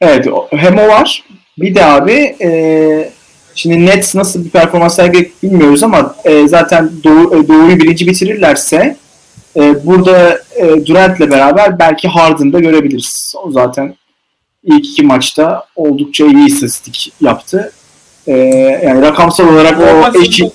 Evet 0.00 0.26
hem 0.50 0.78
o 0.78 0.88
var. 0.88 1.24
Bir 1.60 1.74
de 1.74 1.84
abi 1.84 2.36
e, 2.42 3.12
şimdi 3.54 3.86
Nets 3.86 4.14
nasıl 4.14 4.44
bir 4.44 4.50
performans 4.50 4.96
sergileyecek 4.96 5.42
bilmiyoruz 5.42 5.82
ama 5.82 6.16
e, 6.24 6.48
zaten 6.48 6.90
doğu, 7.04 7.44
e, 7.44 7.48
doğuyu 7.48 7.78
birinci 7.78 8.06
bitirirlerse 8.06 8.96
e, 9.56 9.86
burada 9.86 10.42
e, 10.56 10.86
Durant'le 10.86 11.20
beraber 11.20 11.78
belki 11.78 12.08
Harden'da 12.08 12.60
görebiliriz. 12.60 13.34
O 13.44 13.50
zaten 13.50 13.96
ilk 14.64 14.86
iki 14.86 15.02
maçta 15.02 15.64
oldukça 15.76 16.24
iyi 16.26 16.46
istatistik 16.46 17.12
yaptı. 17.20 17.72
E, 18.26 18.32
yani 18.84 19.02
rakamsal 19.02 19.48
olarak 19.48 19.78
normal 19.78 20.14
o 20.14 20.22
eşi... 20.22 20.50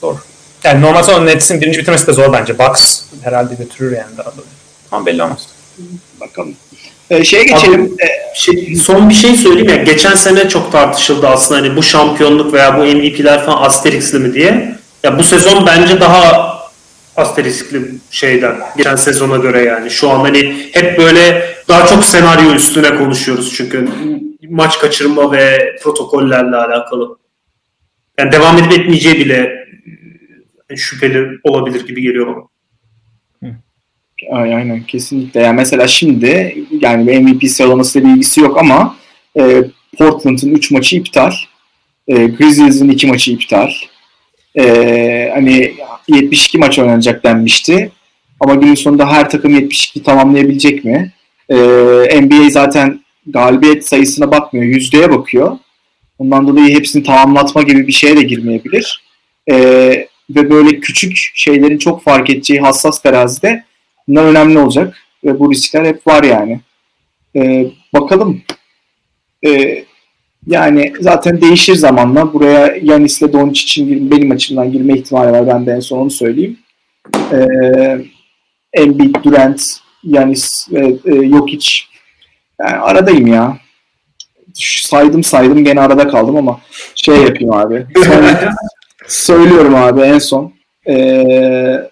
Zor. 0.00 0.16
Yani 0.64 0.80
normal 0.80 1.02
sonra 1.02 1.24
Nets'in 1.24 1.60
birinci 1.60 1.78
bitirmesi 1.78 2.06
de 2.06 2.12
zor 2.12 2.32
bence. 2.32 2.58
Bucks 2.58 3.02
herhalde 3.22 3.54
götürür 3.54 3.96
yani 3.96 4.16
daha 4.18 4.26
da. 4.26 4.42
Ama 4.92 5.06
belli 5.06 5.22
olmaz. 5.22 5.48
Bakalım. 6.20 6.56
Ee, 7.10 7.24
şeye 7.24 7.44
geçelim. 7.44 7.80
Abi, 7.80 8.21
şey, 8.34 8.76
son 8.76 9.10
bir 9.10 9.14
şey 9.14 9.34
söyleyeyim 9.34 9.68
ya. 9.68 9.76
Geçen 9.76 10.14
sene 10.14 10.48
çok 10.48 10.72
tartışıldı 10.72 11.28
aslında 11.28 11.60
hani 11.60 11.76
bu 11.76 11.82
şampiyonluk 11.82 12.52
veya 12.52 12.78
bu 12.78 12.82
MVP'ler 12.82 13.44
falan 13.44 13.62
Asterix'li 13.62 14.18
mi 14.18 14.34
diye. 14.34 14.76
Ya 15.02 15.18
bu 15.18 15.24
sezon 15.24 15.66
bence 15.66 16.00
daha 16.00 16.52
asteriskli 17.16 17.94
şeyden 18.10 18.56
geçen 18.76 18.96
sezona 18.96 19.36
göre 19.36 19.62
yani. 19.62 19.90
Şu 19.90 20.10
an 20.10 20.20
hani 20.20 20.68
hep 20.72 20.98
böyle 20.98 21.54
daha 21.68 21.86
çok 21.86 22.04
senaryo 22.04 22.54
üstüne 22.54 22.96
konuşuyoruz 22.96 23.54
çünkü 23.56 23.88
maç 24.50 24.78
kaçırma 24.78 25.32
ve 25.32 25.76
protokollerle 25.82 26.56
alakalı. 26.56 27.18
Yani 28.18 28.32
devam 28.32 28.58
edip 28.58 28.72
etmeyeceği 28.72 29.18
bile 29.18 29.66
şüpheli 30.76 31.28
olabilir 31.44 31.86
gibi 31.86 32.02
geliyor 32.02 32.26
bana. 32.26 32.51
Aynen 34.30 34.82
kesinlikle. 34.82 35.40
Yani 35.40 35.56
mesela 35.56 35.88
şimdi 35.88 36.56
yani 36.80 37.18
MVP 37.20 37.50
sıralamasıyla 37.50 38.08
bir 38.08 38.14
ilgisi 38.14 38.40
yok 38.40 38.58
ama 38.58 38.96
e, 39.38 39.64
Portland'ın 39.98 40.54
3 40.54 40.70
maçı 40.70 40.96
iptal. 40.96 41.32
E, 42.08 42.26
Grizzlies'in 42.26 42.90
2 42.90 43.06
maçı 43.06 43.32
iptal. 43.32 43.70
E, 44.58 45.30
hani 45.34 45.74
72 46.08 46.58
maç 46.58 46.78
oynanacak 46.78 47.24
denmişti. 47.24 47.92
Ama 48.40 48.54
günün 48.54 48.74
sonunda 48.74 49.10
her 49.10 49.30
takım 49.30 49.54
72 49.54 50.02
tamamlayabilecek 50.02 50.84
mi? 50.84 51.12
E, 51.48 51.56
NBA 52.20 52.50
zaten 52.50 53.00
galibiyet 53.26 53.88
sayısına 53.88 54.30
bakmıyor. 54.30 54.66
Yüzdeye 54.66 55.10
bakıyor. 55.10 55.58
Ondan 56.18 56.48
dolayı 56.48 56.74
hepsini 56.74 57.02
tamamlatma 57.02 57.62
gibi 57.62 57.86
bir 57.86 57.92
şeye 57.92 58.16
de 58.16 58.22
girmeyebilir. 58.22 59.02
E, 59.50 59.56
ve 60.30 60.50
böyle 60.50 60.80
küçük 60.80 61.16
şeylerin 61.34 61.78
çok 61.78 62.02
fark 62.02 62.30
edeceği 62.30 62.60
hassas 62.60 63.02
terazide 63.02 63.64
bunlar 64.08 64.24
önemli 64.24 64.58
olacak. 64.58 64.96
Ve 65.24 65.38
bu 65.38 65.52
riskler 65.52 65.84
hep 65.84 66.06
var 66.06 66.22
yani. 66.22 66.60
E, 67.36 67.66
bakalım. 67.94 68.42
E, 69.46 69.84
yani 70.46 70.92
zaten 71.00 71.40
değişir 71.40 71.74
zamanla. 71.74 72.32
Buraya 72.32 72.76
Yanis 72.82 73.22
ile 73.22 73.32
Doncic 73.32 73.62
için 73.62 74.10
benim 74.10 74.30
açımdan 74.30 74.72
girme 74.72 74.94
ihtimali 74.94 75.32
var. 75.32 75.46
Ben 75.46 75.66
de 75.66 75.72
en 75.72 75.80
son 75.80 75.98
onu 75.98 76.10
söyleyeyim. 76.10 76.58
Ee, 77.32 77.98
Embiid, 78.72 79.14
Durant, 79.24 79.62
Yanis 80.04 80.68
ve 80.72 80.86
e, 81.04 81.28
Jokic. 81.28 81.68
Yani 82.60 82.76
aradayım 82.76 83.26
ya. 83.26 83.58
Saydım 84.54 85.24
saydım 85.24 85.64
gene 85.64 85.80
arada 85.80 86.08
kaldım 86.08 86.36
ama 86.36 86.60
şey 86.94 87.16
yapayım 87.16 87.52
abi. 87.52 87.86
söylüyorum 89.08 89.74
abi 89.74 90.00
en 90.00 90.18
son. 90.18 90.52
Ee, 90.88 91.90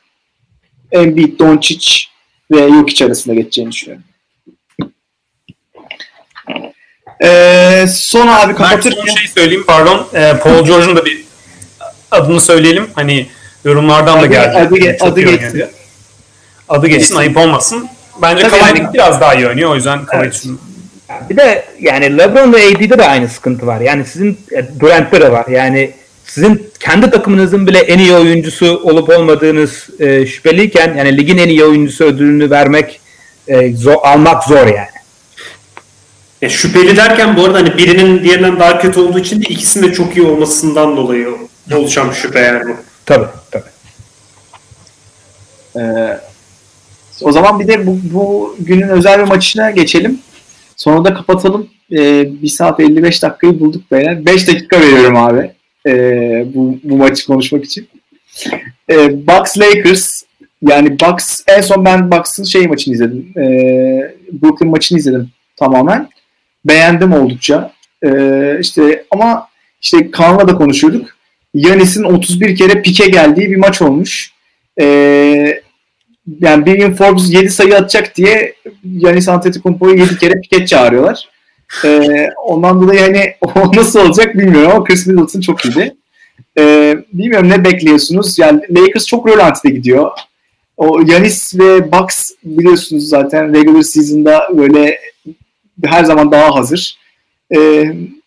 Embiid, 0.92 1.38
Doncic 1.38 2.04
ve 2.50 2.68
Jokic 2.68 3.04
arasında 3.04 3.34
geçeceğini 3.34 3.72
düşünüyorum. 3.72 4.04
Ee, 7.24 7.86
son 7.88 8.28
abi 8.28 8.54
kapatırken... 8.54 9.06
bir 9.06 9.10
şey 9.10 9.28
söyleyeyim 9.28 9.64
pardon. 9.66 10.08
Ee, 10.14 10.32
Paul 10.42 10.64
George'un 10.64 10.96
da 10.96 11.04
bir 11.04 11.24
adını 12.10 12.40
söyleyelim. 12.40 12.90
Hani 12.94 13.26
yorumlardan 13.64 14.18
adı, 14.18 14.22
da 14.22 14.26
geldi. 14.26 14.58
Adı, 14.58 14.76
ge- 14.76 15.04
adı 15.04 15.20
geçsin. 15.20 15.64
Adı 16.68 16.86
geçsin 16.86 17.16
ayıp 17.16 17.36
olmasın. 17.36 17.88
Bence 18.22 18.48
Kawhi 18.48 18.92
biraz 18.94 19.20
daha 19.20 19.34
iyi 19.34 19.46
oynuyor. 19.46 19.70
O 19.70 19.74
yüzden 19.74 20.06
Kawhi 20.06 20.22
evet. 20.22 20.44
Bir 21.30 21.36
de 21.36 21.64
yani 21.80 22.18
LeBron 22.18 22.52
ve 22.52 22.66
AD'de 22.66 22.98
de 22.98 23.04
aynı 23.04 23.28
sıkıntı 23.28 23.66
var. 23.66 23.80
Yani 23.80 24.04
sizin 24.04 24.38
e, 24.52 24.80
Durant'te 24.80 25.20
de 25.20 25.32
var. 25.32 25.46
Yani 25.46 25.92
sizin 26.30 26.70
kendi 26.80 27.10
takımınızın 27.10 27.66
bile 27.66 27.78
en 27.78 27.98
iyi 27.98 28.12
oyuncusu 28.14 28.80
olup 28.84 29.08
olmadığınız 29.08 29.88
e, 30.00 30.26
şüpheliyken 30.26 30.94
yani 30.94 31.16
ligin 31.16 31.38
en 31.38 31.48
iyi 31.48 31.64
oyuncusu 31.64 32.04
ödülünü 32.04 32.50
vermek 32.50 33.00
e, 33.48 33.72
zor, 33.72 33.96
almak 34.02 34.44
zor 34.44 34.66
yani. 34.66 35.00
Ya 36.42 36.48
şüpheli 36.48 36.96
derken 36.96 37.36
bu 37.36 37.44
arada 37.44 37.58
hani 37.58 37.76
birinin 37.76 38.24
diğerinden 38.24 38.60
daha 38.60 38.78
kötü 38.78 39.00
olduğu 39.00 39.18
için 39.18 39.42
değil 39.42 39.54
ikisinin 39.54 39.88
de 39.88 39.92
çok 39.92 40.16
iyi 40.16 40.26
olmasından 40.26 40.96
dolayı 40.96 41.28
oluşan 41.74 42.10
bir 42.10 42.14
şüphe 42.14 42.40
yani 42.40 42.68
bu. 42.68 42.76
Tabii 43.06 43.28
tabii. 43.50 43.70
Ee, 45.76 46.20
o 47.22 47.32
zaman 47.32 47.60
bir 47.60 47.68
de 47.68 47.86
bu, 47.86 47.98
bu 48.02 48.56
günün 48.60 48.88
özel 48.88 49.20
bir 49.20 49.28
maçına 49.28 49.70
geçelim. 49.70 50.18
Sonra 50.76 51.04
da 51.04 51.14
kapatalım. 51.14 51.68
Ee, 51.92 52.42
1 52.42 52.48
saat 52.48 52.80
55 52.80 53.22
dakikayı 53.22 53.60
bulduk 53.60 53.90
beyler. 53.90 54.26
5 54.26 54.48
dakika 54.48 54.80
veriyorum 54.80 55.16
abi. 55.16 55.59
Ee, 55.86 56.46
bu, 56.54 56.78
bu 56.82 56.96
maçı 56.96 57.26
konuşmak 57.26 57.64
için. 57.64 57.88
Ee, 58.90 59.26
Bucks 59.26 59.58
Lakers 59.58 60.22
yani 60.62 61.00
Bucks 61.00 61.40
en 61.46 61.60
son 61.60 61.84
ben 61.84 62.10
Bucks'ın 62.10 62.44
şey 62.44 62.66
maçını 62.66 62.94
izledim. 62.94 63.32
Ee, 63.36 64.14
Brooklyn 64.42 64.70
maçını 64.70 64.98
izledim 64.98 65.30
tamamen 65.56 66.08
beğendim 66.64 67.12
oldukça. 67.12 67.72
Ee, 68.04 68.58
işte 68.60 69.04
ama 69.10 69.48
işte 69.80 70.10
Kaan'la 70.10 70.48
da 70.48 70.54
konuşuyorduk. 70.54 71.16
Yanis'in 71.54 72.04
31 72.04 72.56
kere 72.56 72.82
pike 72.82 73.06
geldiği 73.06 73.50
bir 73.50 73.56
maç 73.56 73.82
olmuş. 73.82 74.32
Ee, 74.80 75.62
yani 76.40 76.64
gün 76.64 76.94
Forbes 76.94 77.32
7 77.32 77.50
sayı 77.50 77.76
atacak 77.76 78.16
diye 78.16 78.54
Yanis 78.84 79.28
Antetokounmpo'yu 79.28 79.98
7 79.98 80.18
kere 80.18 80.40
piket 80.40 80.68
çağırıyorlar. 80.68 81.28
Ee, 81.84 82.28
ondan 82.46 82.82
dolayı 82.82 83.00
hani 83.00 83.34
o 83.40 83.76
nasıl 83.76 84.00
olacak 84.00 84.34
bilmiyorum 84.34 84.70
ama 84.74 84.84
Chris 84.84 85.06
Middleton 85.06 85.40
çok 85.40 85.64
iyiydi. 85.64 85.94
Ee, 86.58 86.96
bilmiyorum 87.12 87.48
ne 87.48 87.64
bekliyorsunuz. 87.64 88.38
Yani 88.38 88.60
Lakers 88.70 89.06
çok 89.06 89.28
rölantide 89.28 89.70
gidiyor. 89.72 90.10
O 90.76 91.00
Yanis 91.00 91.58
ve 91.58 91.92
Bucks 91.92 92.30
biliyorsunuz 92.44 93.08
zaten 93.08 93.54
regular 93.54 93.82
season'da 93.82 94.48
böyle 94.56 95.00
her 95.84 96.04
zaman 96.04 96.30
daha 96.30 96.54
hazır. 96.54 96.98
E, 97.56 97.84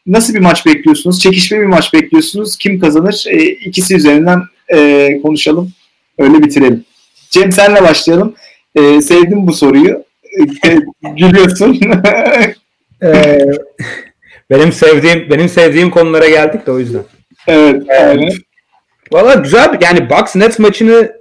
nasıl 0.08 0.34
bir 0.34 0.40
maç 0.40 0.66
bekliyorsunuz? 0.66 1.20
Çekişme 1.20 1.60
bir 1.60 1.66
maç 1.66 1.94
bekliyorsunuz. 1.94 2.58
Kim 2.58 2.80
kazanır? 2.80 3.26
E, 3.28 3.46
ikisi 3.46 3.96
üzerinden 3.96 4.42
e, 4.74 5.10
konuşalım. 5.22 5.72
Öyle 6.18 6.44
bitirelim. 6.44 6.86
Cem 7.30 7.52
senle 7.52 7.84
başlayalım. 7.84 8.34
E, 8.76 9.02
sevdim 9.02 9.48
bu 9.48 9.54
soruyu. 9.54 10.04
E, 10.66 10.78
gülüyorsun. 11.02 11.80
Ee, 13.04 13.40
benim 14.50 14.72
sevdiğim 14.72 15.30
benim 15.30 15.50
sevdiğim 15.50 15.90
konulara 15.90 16.30
geldik 16.30 16.68
de 16.68 16.72
o 16.72 16.80
yüzden. 16.80 17.02
evet. 17.48 17.82
aynen. 17.90 18.30
Valla 19.12 19.34
güzel 19.34 19.78
yani 19.82 20.10
Bucks 20.10 20.36
Nets 20.36 20.60
maçını 20.60 21.12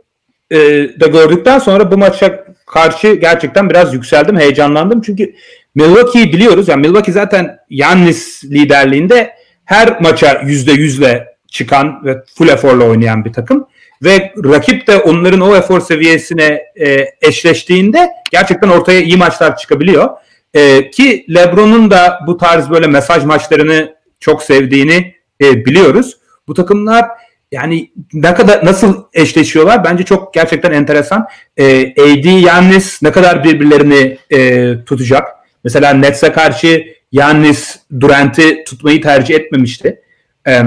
e, 0.50 0.58
da 1.00 1.06
gördükten 1.06 1.58
sonra 1.58 1.90
bu 1.92 1.98
maça 1.98 2.44
karşı 2.66 3.14
gerçekten 3.14 3.70
biraz 3.70 3.94
yükseldim, 3.94 4.38
heyecanlandım. 4.38 5.00
Çünkü 5.00 5.34
Milwaukee'yi 5.74 6.32
biliyoruz. 6.32 6.68
Yani 6.68 6.80
Milwaukee 6.80 7.12
zaten 7.12 7.58
Yannis 7.70 8.44
liderliğinde 8.44 9.30
her 9.64 10.00
maça 10.00 10.42
yüzde 10.46 10.72
yüzle 10.72 11.26
çıkan 11.48 12.04
ve 12.04 12.22
full 12.34 12.48
eforla 12.48 12.84
oynayan 12.84 13.24
bir 13.24 13.32
takım. 13.32 13.66
Ve 14.02 14.32
rakip 14.44 14.86
de 14.86 14.96
onların 14.96 15.40
o 15.40 15.56
efor 15.56 15.80
seviyesine 15.80 16.62
e, 16.80 17.06
eşleştiğinde 17.22 18.10
gerçekten 18.30 18.68
ortaya 18.68 19.00
iyi 19.00 19.16
maçlar 19.16 19.56
çıkabiliyor. 19.56 20.10
E, 20.54 20.90
ki 20.90 21.26
LeBron'un 21.34 21.90
da 21.90 22.20
bu 22.26 22.36
tarz 22.36 22.70
böyle 22.70 22.86
mesaj 22.86 23.24
maçlarını 23.24 23.94
çok 24.20 24.42
sevdiğini 24.42 25.14
e, 25.42 25.64
biliyoruz. 25.64 26.16
Bu 26.48 26.54
takımlar 26.54 27.08
yani 27.52 27.90
ne 28.12 28.34
kadar 28.34 28.64
nasıl 28.64 29.04
eşleşiyorlar 29.14 29.84
bence 29.84 30.04
çok 30.04 30.34
gerçekten 30.34 30.72
enteresan. 30.72 31.26
E, 31.56 31.92
AD 32.02 32.40
Yannis 32.40 33.02
ne 33.02 33.12
kadar 33.12 33.44
birbirlerini 33.44 34.18
e, 34.30 34.84
tutacak. 34.84 35.28
Mesela 35.64 35.90
Nets'e 35.94 36.32
karşı 36.32 36.84
Yannis 37.12 37.78
Durant'i 38.00 38.64
tutmayı 38.64 39.02
tercih 39.02 39.34
etmemişti. 39.34 40.00
E, 40.48 40.62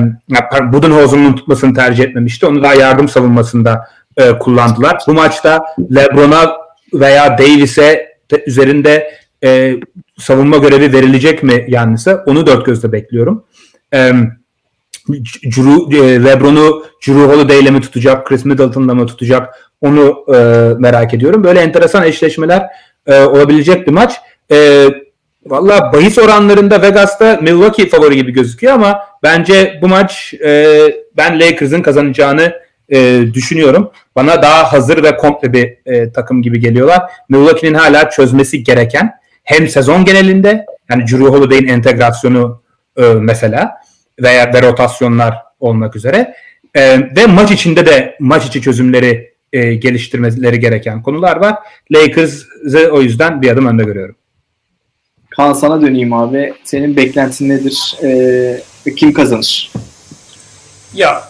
Budenholzer'ın 0.73 1.35
tutmasını 1.35 1.73
tercih 1.73 2.03
etmemişti. 2.03 2.45
Onu 2.45 2.63
daha 2.63 2.73
yardım 2.73 3.07
savunmasında 3.09 3.87
e, 4.17 4.31
kullandılar. 4.31 5.03
Bu 5.07 5.13
maçta 5.13 5.65
LeBron'a 5.95 6.57
veya 6.93 7.37
Davis'e 7.37 8.15
de- 8.31 8.43
üzerinde 8.47 9.11
e, 9.43 9.75
savunma 10.17 10.57
görevi 10.57 10.93
verilecek 10.93 11.43
mi 11.43 11.65
Yannis'e? 11.67 12.15
Onu 12.15 12.47
dört 12.47 12.65
gözle 12.65 12.91
bekliyorum. 12.91 13.43
E, 13.93 14.11
Drew, 15.43 15.97
e, 15.97 16.23
LeBron'u 16.23 16.85
Drew 17.07 17.23
Holiday 17.23 17.59
ile 17.59 17.71
mi 17.71 17.81
tutacak, 17.81 18.27
Chris 18.27 18.45
Middleton'la 18.45 18.93
mı 18.93 19.07
tutacak 19.07 19.71
onu 19.81 20.25
e, 20.35 20.37
merak 20.79 21.13
ediyorum. 21.13 21.43
Böyle 21.43 21.59
enteresan 21.59 22.03
eşleşmeler 22.03 22.65
e, 23.07 23.23
olabilecek 23.23 23.87
bir 23.87 23.91
maç. 23.91 24.15
E, 24.51 24.87
Valla 25.45 25.93
bahis 25.93 26.17
oranlarında 26.17 26.81
Vegas'ta 26.81 27.39
Milwaukee 27.41 27.89
favori 27.89 28.15
gibi 28.15 28.31
gözüküyor 28.31 28.73
ama 28.73 28.99
bence 29.23 29.79
bu 29.81 29.87
maç 29.87 30.33
e, 30.33 30.77
ben 31.17 31.39
Lakers'ın 31.39 31.81
kazanacağını 31.81 32.53
e, 32.89 33.21
düşünüyorum. 33.33 33.91
Bana 34.15 34.41
daha 34.41 34.73
hazır 34.73 35.03
ve 35.03 35.17
komple 35.17 35.53
bir 35.53 35.77
e, 35.85 36.11
takım 36.11 36.41
gibi 36.41 36.59
geliyorlar. 36.59 37.01
Milwaukee'nin 37.29 37.73
hala 37.73 38.09
çözmesi 38.09 38.63
gereken 38.63 39.11
hem 39.45 39.67
sezon 39.67 40.05
genelinde 40.05 40.65
yani 40.89 41.03
Drew 41.07 41.27
Holiday'in 41.27 41.67
entegrasyonu 41.67 42.61
e, 42.97 43.03
mesela 43.03 43.71
veya 44.19 44.53
ve 44.53 44.61
rotasyonlar 44.61 45.35
olmak 45.59 45.95
üzere 45.95 46.35
e, 46.75 46.99
ve 47.15 47.25
maç 47.25 47.51
içinde 47.51 47.85
de 47.85 48.15
maç 48.19 48.45
içi 48.45 48.61
çözümleri 48.61 49.33
e, 49.53 49.75
geliştirmeleri 49.75 50.59
gereken 50.59 51.03
konular 51.03 51.37
var. 51.37 51.55
Lakers'ı 51.91 52.89
o 52.91 53.01
yüzden 53.01 53.41
bir 53.41 53.51
adım 53.51 53.67
önde 53.67 53.83
görüyorum. 53.83 54.15
Kaan 55.29 55.53
sana 55.53 55.81
döneyim 55.81 56.13
abi. 56.13 56.53
Senin 56.63 56.95
beklentin 56.95 57.49
nedir? 57.49 57.95
E, 58.03 58.95
kim 58.95 59.13
kazanır? 59.13 59.71
Ya 60.93 61.23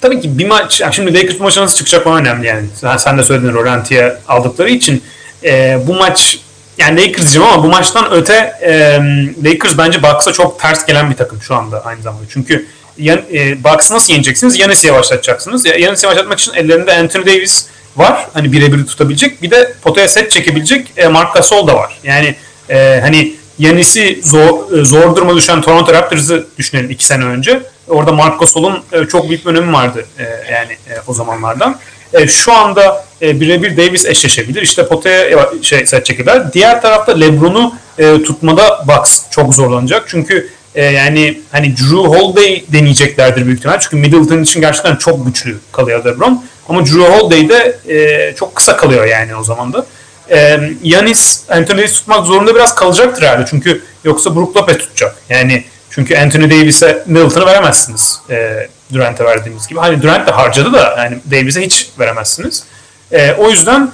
tabii 0.00 0.20
ki 0.20 0.38
bir 0.38 0.46
maç, 0.46 0.80
yani 0.80 0.94
şimdi 0.94 1.14
Lakers 1.14 1.40
maçı 1.40 1.60
nasıl 1.60 1.76
çıkacak 1.76 2.06
o 2.06 2.16
önemli 2.16 2.46
yani. 2.46 2.66
Sen, 2.74 2.96
sen 2.96 3.18
de 3.18 3.22
söyledin 3.22 3.52
Rolanti'ye 3.52 4.16
aldıkları 4.28 4.70
için. 4.70 5.02
E, 5.44 5.78
bu 5.86 5.94
maç 5.94 6.40
yani 6.78 7.00
Lakers 7.00 7.22
diyeceğim 7.22 7.48
ama 7.48 7.62
bu 7.62 7.68
maçtan 7.68 8.12
öte 8.12 8.34
e, 8.62 9.00
Lakers 9.44 9.78
bence 9.78 10.02
Bucks'a 10.02 10.32
çok 10.32 10.60
ters 10.60 10.86
gelen 10.86 11.10
bir 11.10 11.16
takım 11.16 11.42
şu 11.42 11.54
anda 11.54 11.84
aynı 11.84 12.02
zamanda. 12.02 12.24
Çünkü 12.30 12.66
yan, 12.98 13.20
e, 13.32 13.64
Bucks'ı 13.64 13.94
nasıl 13.94 14.12
yeneceksiniz? 14.12 14.58
Yanis'i 14.58 14.86
yavaşlatacaksınız. 14.86 15.64
Ya, 15.64 15.74
Yanis'i 15.74 16.06
yavaşlatmak 16.06 16.40
için 16.40 16.54
ellerinde 16.54 16.96
Anthony 16.96 17.26
Davis 17.26 17.66
var. 17.96 18.26
Hani 18.32 18.52
birebir 18.52 18.86
tutabilecek. 18.86 19.42
Bir 19.42 19.50
de 19.50 19.72
potaya 19.82 20.08
set 20.08 20.30
çekebilecek 20.30 20.92
e, 20.96 21.08
Marc 21.08 21.32
Gasol 21.34 21.66
da 21.66 21.74
var. 21.76 21.98
Yani 22.04 22.34
e, 22.70 22.98
hani 23.02 23.34
Yanis'i 23.58 24.20
zor, 24.24 24.84
zor 24.84 25.16
duruma 25.16 25.36
düşen 25.36 25.60
Toronto 25.60 25.92
Raptors'ı 25.92 26.46
düşünelim 26.58 26.90
iki 26.90 27.06
sene 27.06 27.24
önce. 27.24 27.62
Orada 27.88 28.12
Marc 28.12 28.36
Gasol'un 28.40 28.82
e, 28.92 29.04
çok 29.04 29.28
büyük 29.28 29.46
bir 29.46 29.50
önemi 29.50 29.72
vardı 29.72 30.06
e, 30.18 30.22
yani 30.52 30.72
e, 30.72 30.94
o 31.06 31.14
zamanlardan. 31.14 31.78
E, 32.12 32.28
şu 32.28 32.52
anda 32.52 33.07
e, 33.22 33.40
birebir 33.40 33.76
Davis 33.76 34.06
eşleşebilir. 34.06 34.62
İşte 34.62 34.86
potaya 34.88 35.28
yava- 35.30 35.62
şey 35.62 35.86
set 35.86 36.06
çekebilir. 36.06 36.42
Diğer 36.52 36.82
tarafta 36.82 37.12
LeBron'u 37.12 37.74
e, 37.98 38.22
tutmada 38.22 38.84
Bucks 38.88 39.20
çok 39.30 39.54
zorlanacak. 39.54 40.04
Çünkü 40.08 40.48
e, 40.74 40.84
yani 40.84 41.40
hani 41.52 41.76
Drew 41.76 41.96
Holiday 41.96 42.64
deneyeceklerdir 42.72 43.46
büyük 43.46 43.58
ihtimal. 43.58 43.80
Çünkü 43.80 43.96
Middleton 43.96 44.42
için 44.42 44.60
gerçekten 44.60 44.96
çok 44.96 45.26
güçlü 45.26 45.58
kalıyor 45.72 46.04
LeBron. 46.04 46.44
Ama 46.68 46.86
Drew 46.86 47.00
Holiday 47.02 47.48
de 47.48 47.78
e, 47.88 48.34
çok 48.34 48.54
kısa 48.56 48.76
kalıyor 48.76 49.04
yani 49.04 49.36
o 49.36 49.44
zaman 49.44 49.72
da. 49.72 49.86
E, 50.30 50.60
Yanis 50.82 51.40
Anthony 51.48 51.78
Davis 51.78 51.92
tutmak 51.94 52.26
zorunda 52.26 52.54
biraz 52.54 52.74
kalacaktır 52.74 53.22
herhalde. 53.22 53.46
Çünkü 53.50 53.82
yoksa 54.04 54.36
Brook 54.36 54.56
Lopez 54.56 54.78
tutacak. 54.78 55.16
Yani 55.30 55.64
çünkü 55.90 56.16
Anthony 56.16 56.50
Davis'e 56.50 57.02
Middleton'ı 57.06 57.46
veremezsiniz. 57.46 58.20
E, 58.30 58.68
Durant'e 58.92 59.24
verdiğimiz 59.24 59.66
gibi. 59.66 59.80
Hani 59.80 60.02
Durant 60.02 60.26
de 60.28 60.30
harcadı 60.30 60.72
da 60.72 60.94
yani 60.98 61.18
Davis'e 61.30 61.60
hiç 61.62 61.88
veremezsiniz. 61.98 62.64
E, 63.12 63.32
o 63.32 63.50
yüzden 63.50 63.90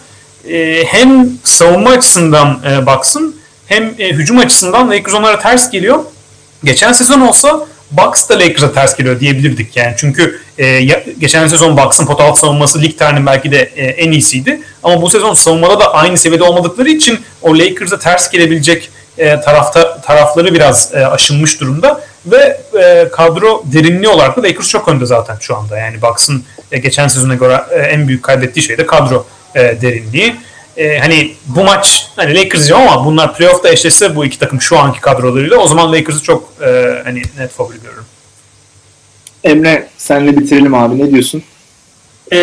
e, 0.48 0.84
hem 0.86 1.28
savunma 1.44 1.90
açısından 1.90 2.60
e, 2.70 2.86
baksın 2.86 3.36
hem 3.66 3.94
e, 3.98 4.08
hücum 4.08 4.38
açısından 4.38 4.90
Lakers 4.90 5.14
onlara 5.14 5.38
ters 5.38 5.70
geliyor. 5.70 5.98
Geçen 6.64 6.92
sezon 6.92 7.20
olsa 7.20 7.66
Bucks 7.90 8.28
da 8.28 8.34
Lakers'a 8.34 8.72
ters 8.72 8.96
geliyor 8.96 9.20
diyebilirdik 9.20 9.76
yani. 9.76 9.94
Çünkü 9.96 10.40
e, 10.58 10.80
geçen 11.18 11.46
sezon 11.46 11.76
Bucks'ın 11.76 12.06
pot 12.06 12.20
altı 12.20 12.40
savunması 12.40 12.82
lig 12.82 12.98
tarihinin 12.98 13.26
belki 13.26 13.50
de 13.50 13.58
e, 13.76 13.84
en 13.84 14.12
iyisiydi. 14.12 14.60
Ama 14.82 15.02
bu 15.02 15.10
sezon 15.10 15.34
savunmada 15.34 15.80
da 15.80 15.94
aynı 15.94 16.18
seviyede 16.18 16.44
olmadıkları 16.44 16.88
için 16.88 17.20
o 17.42 17.58
Lakers'a 17.58 17.98
ters 17.98 18.30
gelebilecek 18.30 18.90
e, 19.18 19.40
tarafta 19.40 20.00
tarafları 20.00 20.54
biraz 20.54 20.94
e, 20.94 21.06
aşınmış 21.06 21.60
durumda 21.60 22.00
ve 22.26 22.60
e, 22.80 23.08
kadro 23.12 23.62
derinliği 23.64 24.08
olarak 24.08 24.36
da 24.36 24.42
Lakers 24.42 24.68
çok 24.68 24.88
önde 24.88 25.06
zaten 25.06 25.36
şu 25.40 25.56
anda. 25.56 25.78
Yani 25.78 26.02
Bucks'ın 26.02 26.44
e, 26.72 26.78
geçen 26.78 27.08
sezona 27.08 27.34
göre 27.34 27.64
e, 27.70 27.78
en 27.78 28.08
büyük 28.08 28.22
kaybettiği 28.22 28.64
şey 28.64 28.78
de 28.78 28.86
kadro 28.86 29.26
e, 29.54 29.60
derinliği. 29.60 30.34
E, 30.76 30.98
hani 30.98 31.34
bu 31.46 31.64
maç 31.64 32.06
hani 32.16 32.34
Lakers 32.34 32.54
diyeceğim 32.54 32.88
ama 32.88 33.04
bunlar 33.04 33.36
playoff'ta 33.36 33.68
eşleşse 33.68 34.16
bu 34.16 34.24
iki 34.24 34.38
takım 34.38 34.60
şu 34.60 34.78
anki 34.78 35.00
kadrolarıyla 35.00 35.56
o 35.56 35.68
zaman 35.68 35.92
Lakers'ı 35.92 36.22
çok 36.22 36.52
e, 36.66 37.00
hani 37.04 37.22
net 37.38 37.50
favori 37.50 37.76
görüyorum. 37.76 38.04
Emre 39.44 39.88
senle 39.98 40.36
bitirelim 40.36 40.74
abi. 40.74 40.98
Ne 40.98 41.10
diyorsun? 41.10 41.42
Ee, 42.32 42.38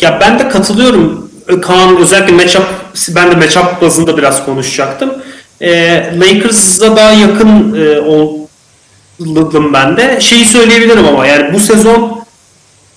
ya 0.00 0.20
ben 0.20 0.38
de 0.38 0.48
katılıyorum. 0.48 1.30
Kaan 1.62 1.96
özellikle 1.96 2.32
matchup, 2.32 2.66
ben 3.08 3.30
de 3.30 3.34
matchup 3.34 3.80
bazında 3.80 4.16
biraz 4.16 4.44
konuşacaktım. 4.44 5.22
Ee, 5.60 6.12
Lakers'a 6.20 6.96
daha 6.96 7.12
yakın 7.12 7.74
e, 7.74 8.00
oldum 9.28 9.72
ben 9.72 9.96
de. 9.96 10.20
Şeyi 10.20 10.46
söyleyebilirim 10.46 11.08
ama 11.08 11.26
yani 11.26 11.52
bu 11.52 11.60
sezon 11.60 12.19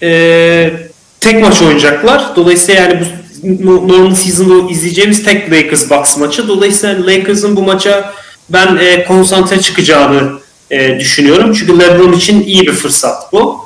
e, 0.03 0.73
tek 1.19 1.41
maç 1.41 1.61
oynayacaklar. 1.61 2.35
Dolayısıyla 2.35 2.81
yani 2.81 2.99
bu 3.43 3.65
no- 3.65 3.88
normal 3.88 4.15
season'da 4.15 4.71
izleyeceğimiz 4.71 5.23
tek 5.23 5.51
Lakers 5.51 5.89
Bucks 5.89 6.17
maçı. 6.17 6.47
Dolayısıyla 6.47 7.07
Lakers'ın 7.07 7.55
bu 7.55 7.63
maça 7.63 8.13
ben 8.49 8.77
e, 8.77 9.03
konsantre 9.05 9.61
çıkacağını 9.61 10.31
e, 10.71 10.99
düşünüyorum. 10.99 11.53
Çünkü 11.53 11.80
LeBron 11.80 12.11
için 12.11 12.43
iyi 12.43 12.61
bir 12.61 12.71
fırsat 12.71 13.34
bu. 13.34 13.59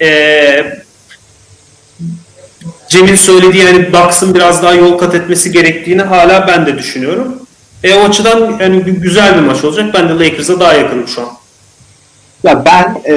E, 0.00 0.82
Cem'in 2.88 3.14
söylediği 3.14 3.64
yani 3.64 3.92
Bucks'ın 3.92 4.34
biraz 4.34 4.62
daha 4.62 4.74
yol 4.74 4.98
kat 4.98 5.14
etmesi 5.14 5.52
gerektiğini 5.52 6.02
hala 6.02 6.46
ben 6.48 6.66
de 6.66 6.78
düşünüyorum. 6.78 7.34
E 7.84 7.94
o 7.94 8.04
açıdan 8.04 8.56
yani 8.60 8.76
gü- 8.76 9.00
güzel 9.00 9.34
bir 9.36 9.40
maç 9.40 9.64
olacak. 9.64 9.94
Ben 9.94 10.08
de 10.08 10.12
Lakers'a 10.24 10.60
daha 10.60 10.72
yakınım 10.72 11.08
şu 11.08 11.20
an. 11.22 11.28
Ya 12.44 12.64
ben 12.64 13.02
e, 13.06 13.14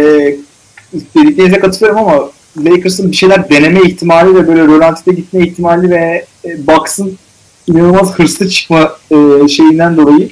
dediklerinize 1.16 1.60
katılıyorum 1.60 2.00
ama 2.00 2.30
Lakers'ın 2.58 3.12
bir 3.12 3.16
şeyler 3.16 3.50
deneme 3.50 3.82
ihtimali 3.82 4.36
ve 4.36 4.48
böyle 4.48 4.62
rölantide 4.62 5.16
gitme 5.16 5.48
ihtimali 5.48 5.92
ve 5.92 6.26
e, 6.46 6.68
Bucks'ın 6.68 7.18
inanılmaz 7.68 8.14
hırslı 8.20 8.50
çıkma 8.50 8.98
e, 9.12 9.48
şeyinden 9.48 9.98
dolayı 9.98 10.30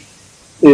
e, 0.64 0.70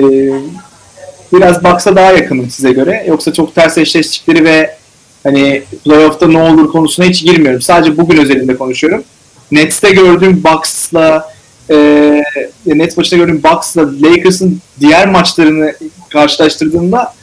biraz 1.34 1.64
Bucks'a 1.64 1.96
daha 1.96 2.12
yakınım 2.12 2.50
size 2.50 2.72
göre. 2.72 3.06
Yoksa 3.08 3.34
çok 3.34 3.56
ters 3.56 3.78
eşleştikleri 3.78 4.46
ve 4.46 4.76
hani 5.24 5.64
playoff'ta 5.86 6.28
ne 6.28 6.42
olur 6.42 6.72
konusuna 6.72 7.06
hiç 7.06 7.24
girmiyorum. 7.24 7.62
Sadece 7.62 7.98
bugün 7.98 8.18
özelinde 8.18 8.58
konuşuyorum. 8.58 9.04
Nets'te 9.52 9.92
gördüğüm 9.92 10.44
Bucks'la 10.44 11.34
e, 11.70 12.24
Nets 12.66 12.98
maçında 12.98 13.20
gördüğüm 13.26 13.44
Bucks'la 13.44 13.92
Lakers'ın 14.02 14.62
diğer 14.80 15.08
maçlarını 15.08 15.74
karşılaştırdığımda 16.10 17.14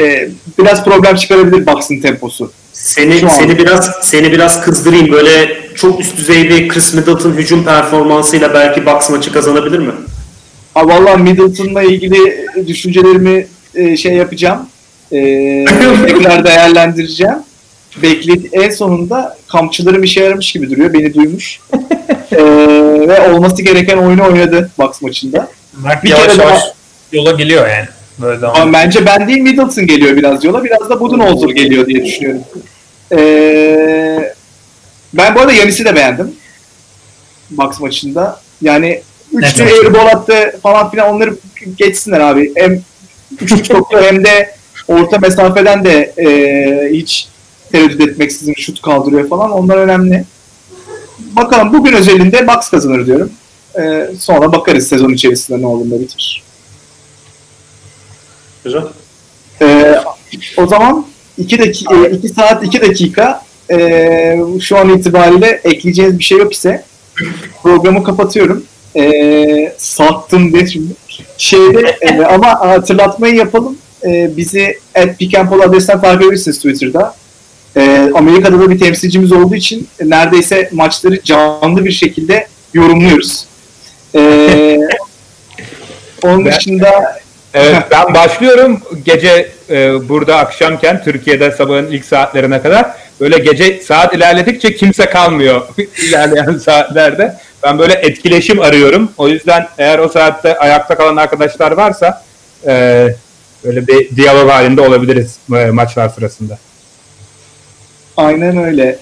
e, 0.00 0.28
biraz 0.58 0.84
problem 0.84 1.16
çıkarabilir 1.16 1.66
Bucks'ın 1.66 2.00
temposu. 2.00 2.52
Seni 2.82 3.20
Şu 3.20 3.26
an- 3.26 3.30
seni 3.30 3.58
biraz 3.58 3.90
seni 4.02 4.32
biraz 4.32 4.60
kızdırayım. 4.64 5.12
Böyle 5.12 5.58
çok 5.74 6.00
üst 6.00 6.16
düzey 6.16 6.48
bir 6.50 6.68
Chris 6.68 6.94
Middleton 6.94 7.32
hücum 7.32 7.64
performansıyla 7.64 8.54
belki 8.54 8.86
Bucks 8.86 9.10
maçı 9.10 9.32
kazanabilir 9.32 9.78
mi? 9.78 9.92
Ha, 10.74 10.88
vallahi 10.88 11.22
Middleton'la 11.22 11.82
ilgili 11.82 12.46
düşüncelerimi 12.66 13.46
e, 13.74 13.96
şey 13.96 14.12
yapacağım. 14.14 14.68
E, 15.12 15.18
tekrar 16.06 16.44
değerlendireceğim. 16.44 17.34
Beklet 18.02 18.40
en 18.52 18.70
sonunda 18.70 19.36
kampçılarım 19.48 20.02
işe 20.02 20.20
yaramış 20.24 20.52
gibi 20.52 20.70
duruyor. 20.70 20.92
Beni 20.92 21.14
duymuş. 21.14 21.60
E, 22.32 22.42
ve 23.08 23.30
olması 23.30 23.62
gereken 23.62 23.96
oyunu 23.96 24.24
oynadı 24.24 24.70
Bucks 24.78 25.02
maçında. 25.02 25.48
Mert 25.84 26.04
Bir 26.04 26.10
yavaş 26.10 26.26
kere 26.26 26.42
yavaş 26.42 26.60
daha- 26.60 26.72
yola 27.12 27.32
geliyor 27.32 27.68
yani. 27.68 27.88
Böyle 28.18 28.40
devam. 28.42 28.56
Ama 28.56 28.72
bence 28.72 29.06
ben 29.06 29.28
değil 29.28 29.40
Middleton 29.40 29.86
geliyor 29.86 30.16
biraz 30.16 30.44
yola. 30.44 30.64
Biraz 30.64 30.90
da 30.90 31.00
Budenholzer 31.00 31.48
geliyor 31.48 31.86
diye 31.86 32.04
düşünüyorum. 32.04 32.42
Ee, 33.12 34.34
ben 35.14 35.34
bu 35.34 35.40
arada 35.40 35.52
Yanis'i 35.52 35.84
de 35.84 35.94
beğendim. 35.96 36.32
Bucks 37.50 37.80
maçında. 37.80 38.40
Yani 38.62 39.02
3 39.32 39.42
Net 39.42 39.54
tür 39.54 39.62
maçı. 39.64 39.74
airball 39.74 40.06
attı 40.06 40.58
falan 40.62 40.90
filan 40.90 41.14
onları 41.14 41.36
geçsinler 41.76 42.20
abi. 42.20 42.52
Hem 42.56 42.82
3 43.40 43.68
toplu 43.68 44.00
hem 44.02 44.24
de 44.24 44.54
orta 44.88 45.18
mesafeden 45.18 45.84
de 45.84 46.14
e, 46.18 46.92
hiç 46.92 47.28
tereddüt 47.72 48.00
etmeksizin 48.00 48.54
şut 48.54 48.82
kaldırıyor 48.82 49.28
falan. 49.28 49.50
Onlar 49.50 49.76
önemli. 49.76 50.24
Bakalım 51.18 51.72
bugün 51.72 51.92
özelinde 51.92 52.46
Bucks 52.48 52.68
kazanır 52.70 53.06
diyorum. 53.06 53.32
Ee, 53.80 54.06
sonra 54.18 54.52
bakarız 54.52 54.88
sezon 54.88 55.10
içerisinde 55.10 55.62
ne 55.62 55.66
olur 55.66 55.90
ne 55.90 56.00
biter. 56.00 56.42
Güzel. 58.64 58.82
Ee, 59.62 59.94
o 60.56 60.66
zaman 60.66 61.06
2 61.38 61.58
dakika 61.58 62.06
2 62.06 62.28
saat 62.28 62.64
2 62.64 62.80
dakika 62.80 63.42
ee, 63.70 64.38
şu 64.60 64.78
an 64.78 64.88
itibariyle 64.88 65.60
ekleyeceğiniz 65.64 66.18
bir 66.18 66.24
şey 66.24 66.38
yok 66.38 66.52
ise 66.52 66.84
programı 67.62 68.04
kapatıyorum. 68.04 68.64
Ee, 68.96 69.72
sattım 69.76 70.52
de 70.52 70.66
şimdi. 70.66 70.92
Şeyde 71.38 71.96
ee, 72.00 72.24
ama 72.24 72.60
hatırlatmayı 72.60 73.34
yapalım. 73.34 73.78
Ee, 74.04 74.30
bizi 74.36 74.78
at 74.94 75.48
Poll 75.48 75.60
adresinden 75.60 76.00
takip 76.00 76.20
edebilirsiniz 76.20 76.56
Twitter'da. 76.56 77.14
Ee, 77.76 78.10
Amerika'da 78.14 78.60
da 78.60 78.70
bir 78.70 78.78
temsilcimiz 78.78 79.32
olduğu 79.32 79.54
için 79.54 79.88
neredeyse 80.04 80.68
maçları 80.72 81.22
canlı 81.22 81.84
bir 81.84 81.92
şekilde 81.92 82.46
yorumluyoruz. 82.74 83.44
Ee, 84.14 84.78
onun 86.22 86.44
dışında 86.44 87.20
Evet, 87.54 87.82
ben 87.90 88.14
başlıyorum 88.14 88.80
gece 89.04 89.48
e, 89.70 90.08
burada 90.08 90.36
akşamken 90.36 91.02
Türkiye'de 91.04 91.50
sabahın 91.50 91.86
ilk 91.86 92.04
saatlerine 92.04 92.62
kadar 92.62 92.86
böyle 93.20 93.38
gece 93.38 93.80
saat 93.82 94.14
ilerledikçe 94.14 94.74
kimse 94.74 95.06
kalmıyor 95.06 95.62
ilerleyen 96.08 96.58
saatlerde. 96.58 97.36
Ben 97.62 97.78
böyle 97.78 97.92
etkileşim 97.92 98.60
arıyorum. 98.60 99.12
O 99.18 99.28
yüzden 99.28 99.68
eğer 99.78 99.98
o 99.98 100.08
saatte 100.08 100.58
ayakta 100.58 100.96
kalan 100.96 101.16
arkadaşlar 101.16 101.72
varsa 101.72 102.22
e, 102.66 103.06
böyle 103.64 103.86
bir 103.86 104.16
diyalog 104.16 104.50
halinde 104.50 104.80
olabiliriz 104.80 105.36
e, 105.56 105.64
maçlar 105.64 106.08
sırasında. 106.08 106.58
Aynen 108.16 108.64
öyle. 108.64 108.98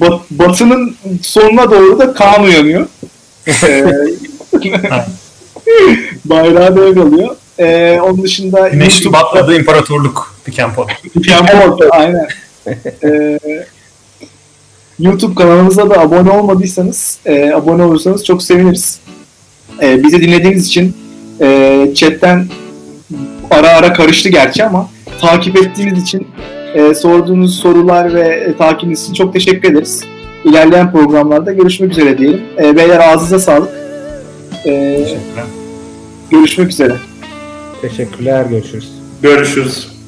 Bat- 0.00 0.22
Batı'nın 0.30 0.96
sonuna 1.22 1.70
doğru 1.70 1.98
da 1.98 2.14
Kaan 2.14 2.42
uyanıyor. 2.42 2.86
Ee, 3.48 3.84
bayrağı 6.24 6.76
devralıyor. 6.76 7.36
Ee, 7.60 8.00
onun 8.04 8.22
dışında 8.22 8.68
YouTube'da- 8.68 9.12
batladığı 9.12 9.58
imparatorluk 9.58 10.34
Pikenpot. 10.44 10.90
Evet, 11.80 11.90
aynen. 11.90 12.28
Ee, 13.04 13.38
YouTube 14.98 15.34
kanalımıza 15.34 15.90
da 15.90 16.00
abone 16.00 16.30
olmadıysanız, 16.30 17.18
e, 17.26 17.50
abone 17.52 17.82
olursanız 17.82 18.24
çok 18.24 18.42
seviniriz. 18.42 19.00
Ee, 19.82 20.02
bizi 20.04 20.20
dinlediğiniz 20.20 20.66
için 20.66 20.96
e, 21.40 21.86
chatten 21.94 22.46
ara 23.50 23.68
ara 23.68 23.92
karıştı 23.92 24.28
gerçi 24.28 24.64
ama 24.64 24.88
takip 25.20 25.56
ettiğiniz 25.56 26.02
için 26.02 26.28
e, 26.74 26.94
sorduğunuz 26.94 27.54
sorular 27.58 28.14
ve 28.14 28.20
e, 28.28 28.56
takibiniz 28.56 29.02
için 29.02 29.14
çok 29.14 29.32
teşekkür 29.32 29.72
ederiz. 29.72 30.04
İlerleyen 30.44 30.92
programlarda 30.92 31.52
görüşmek 31.52 31.92
üzere 31.92 32.18
diyelim. 32.18 32.40
E, 32.62 32.76
beyler 32.76 32.98
ağzınıza 32.98 33.38
sağlık. 33.38 33.68
E, 34.66 35.04
görüşmek 36.30 36.68
üzere. 36.70 36.94
Teşekkürler, 37.80 38.46
görüşürüz. 38.46 38.92
Görüşürüz. 39.22 39.99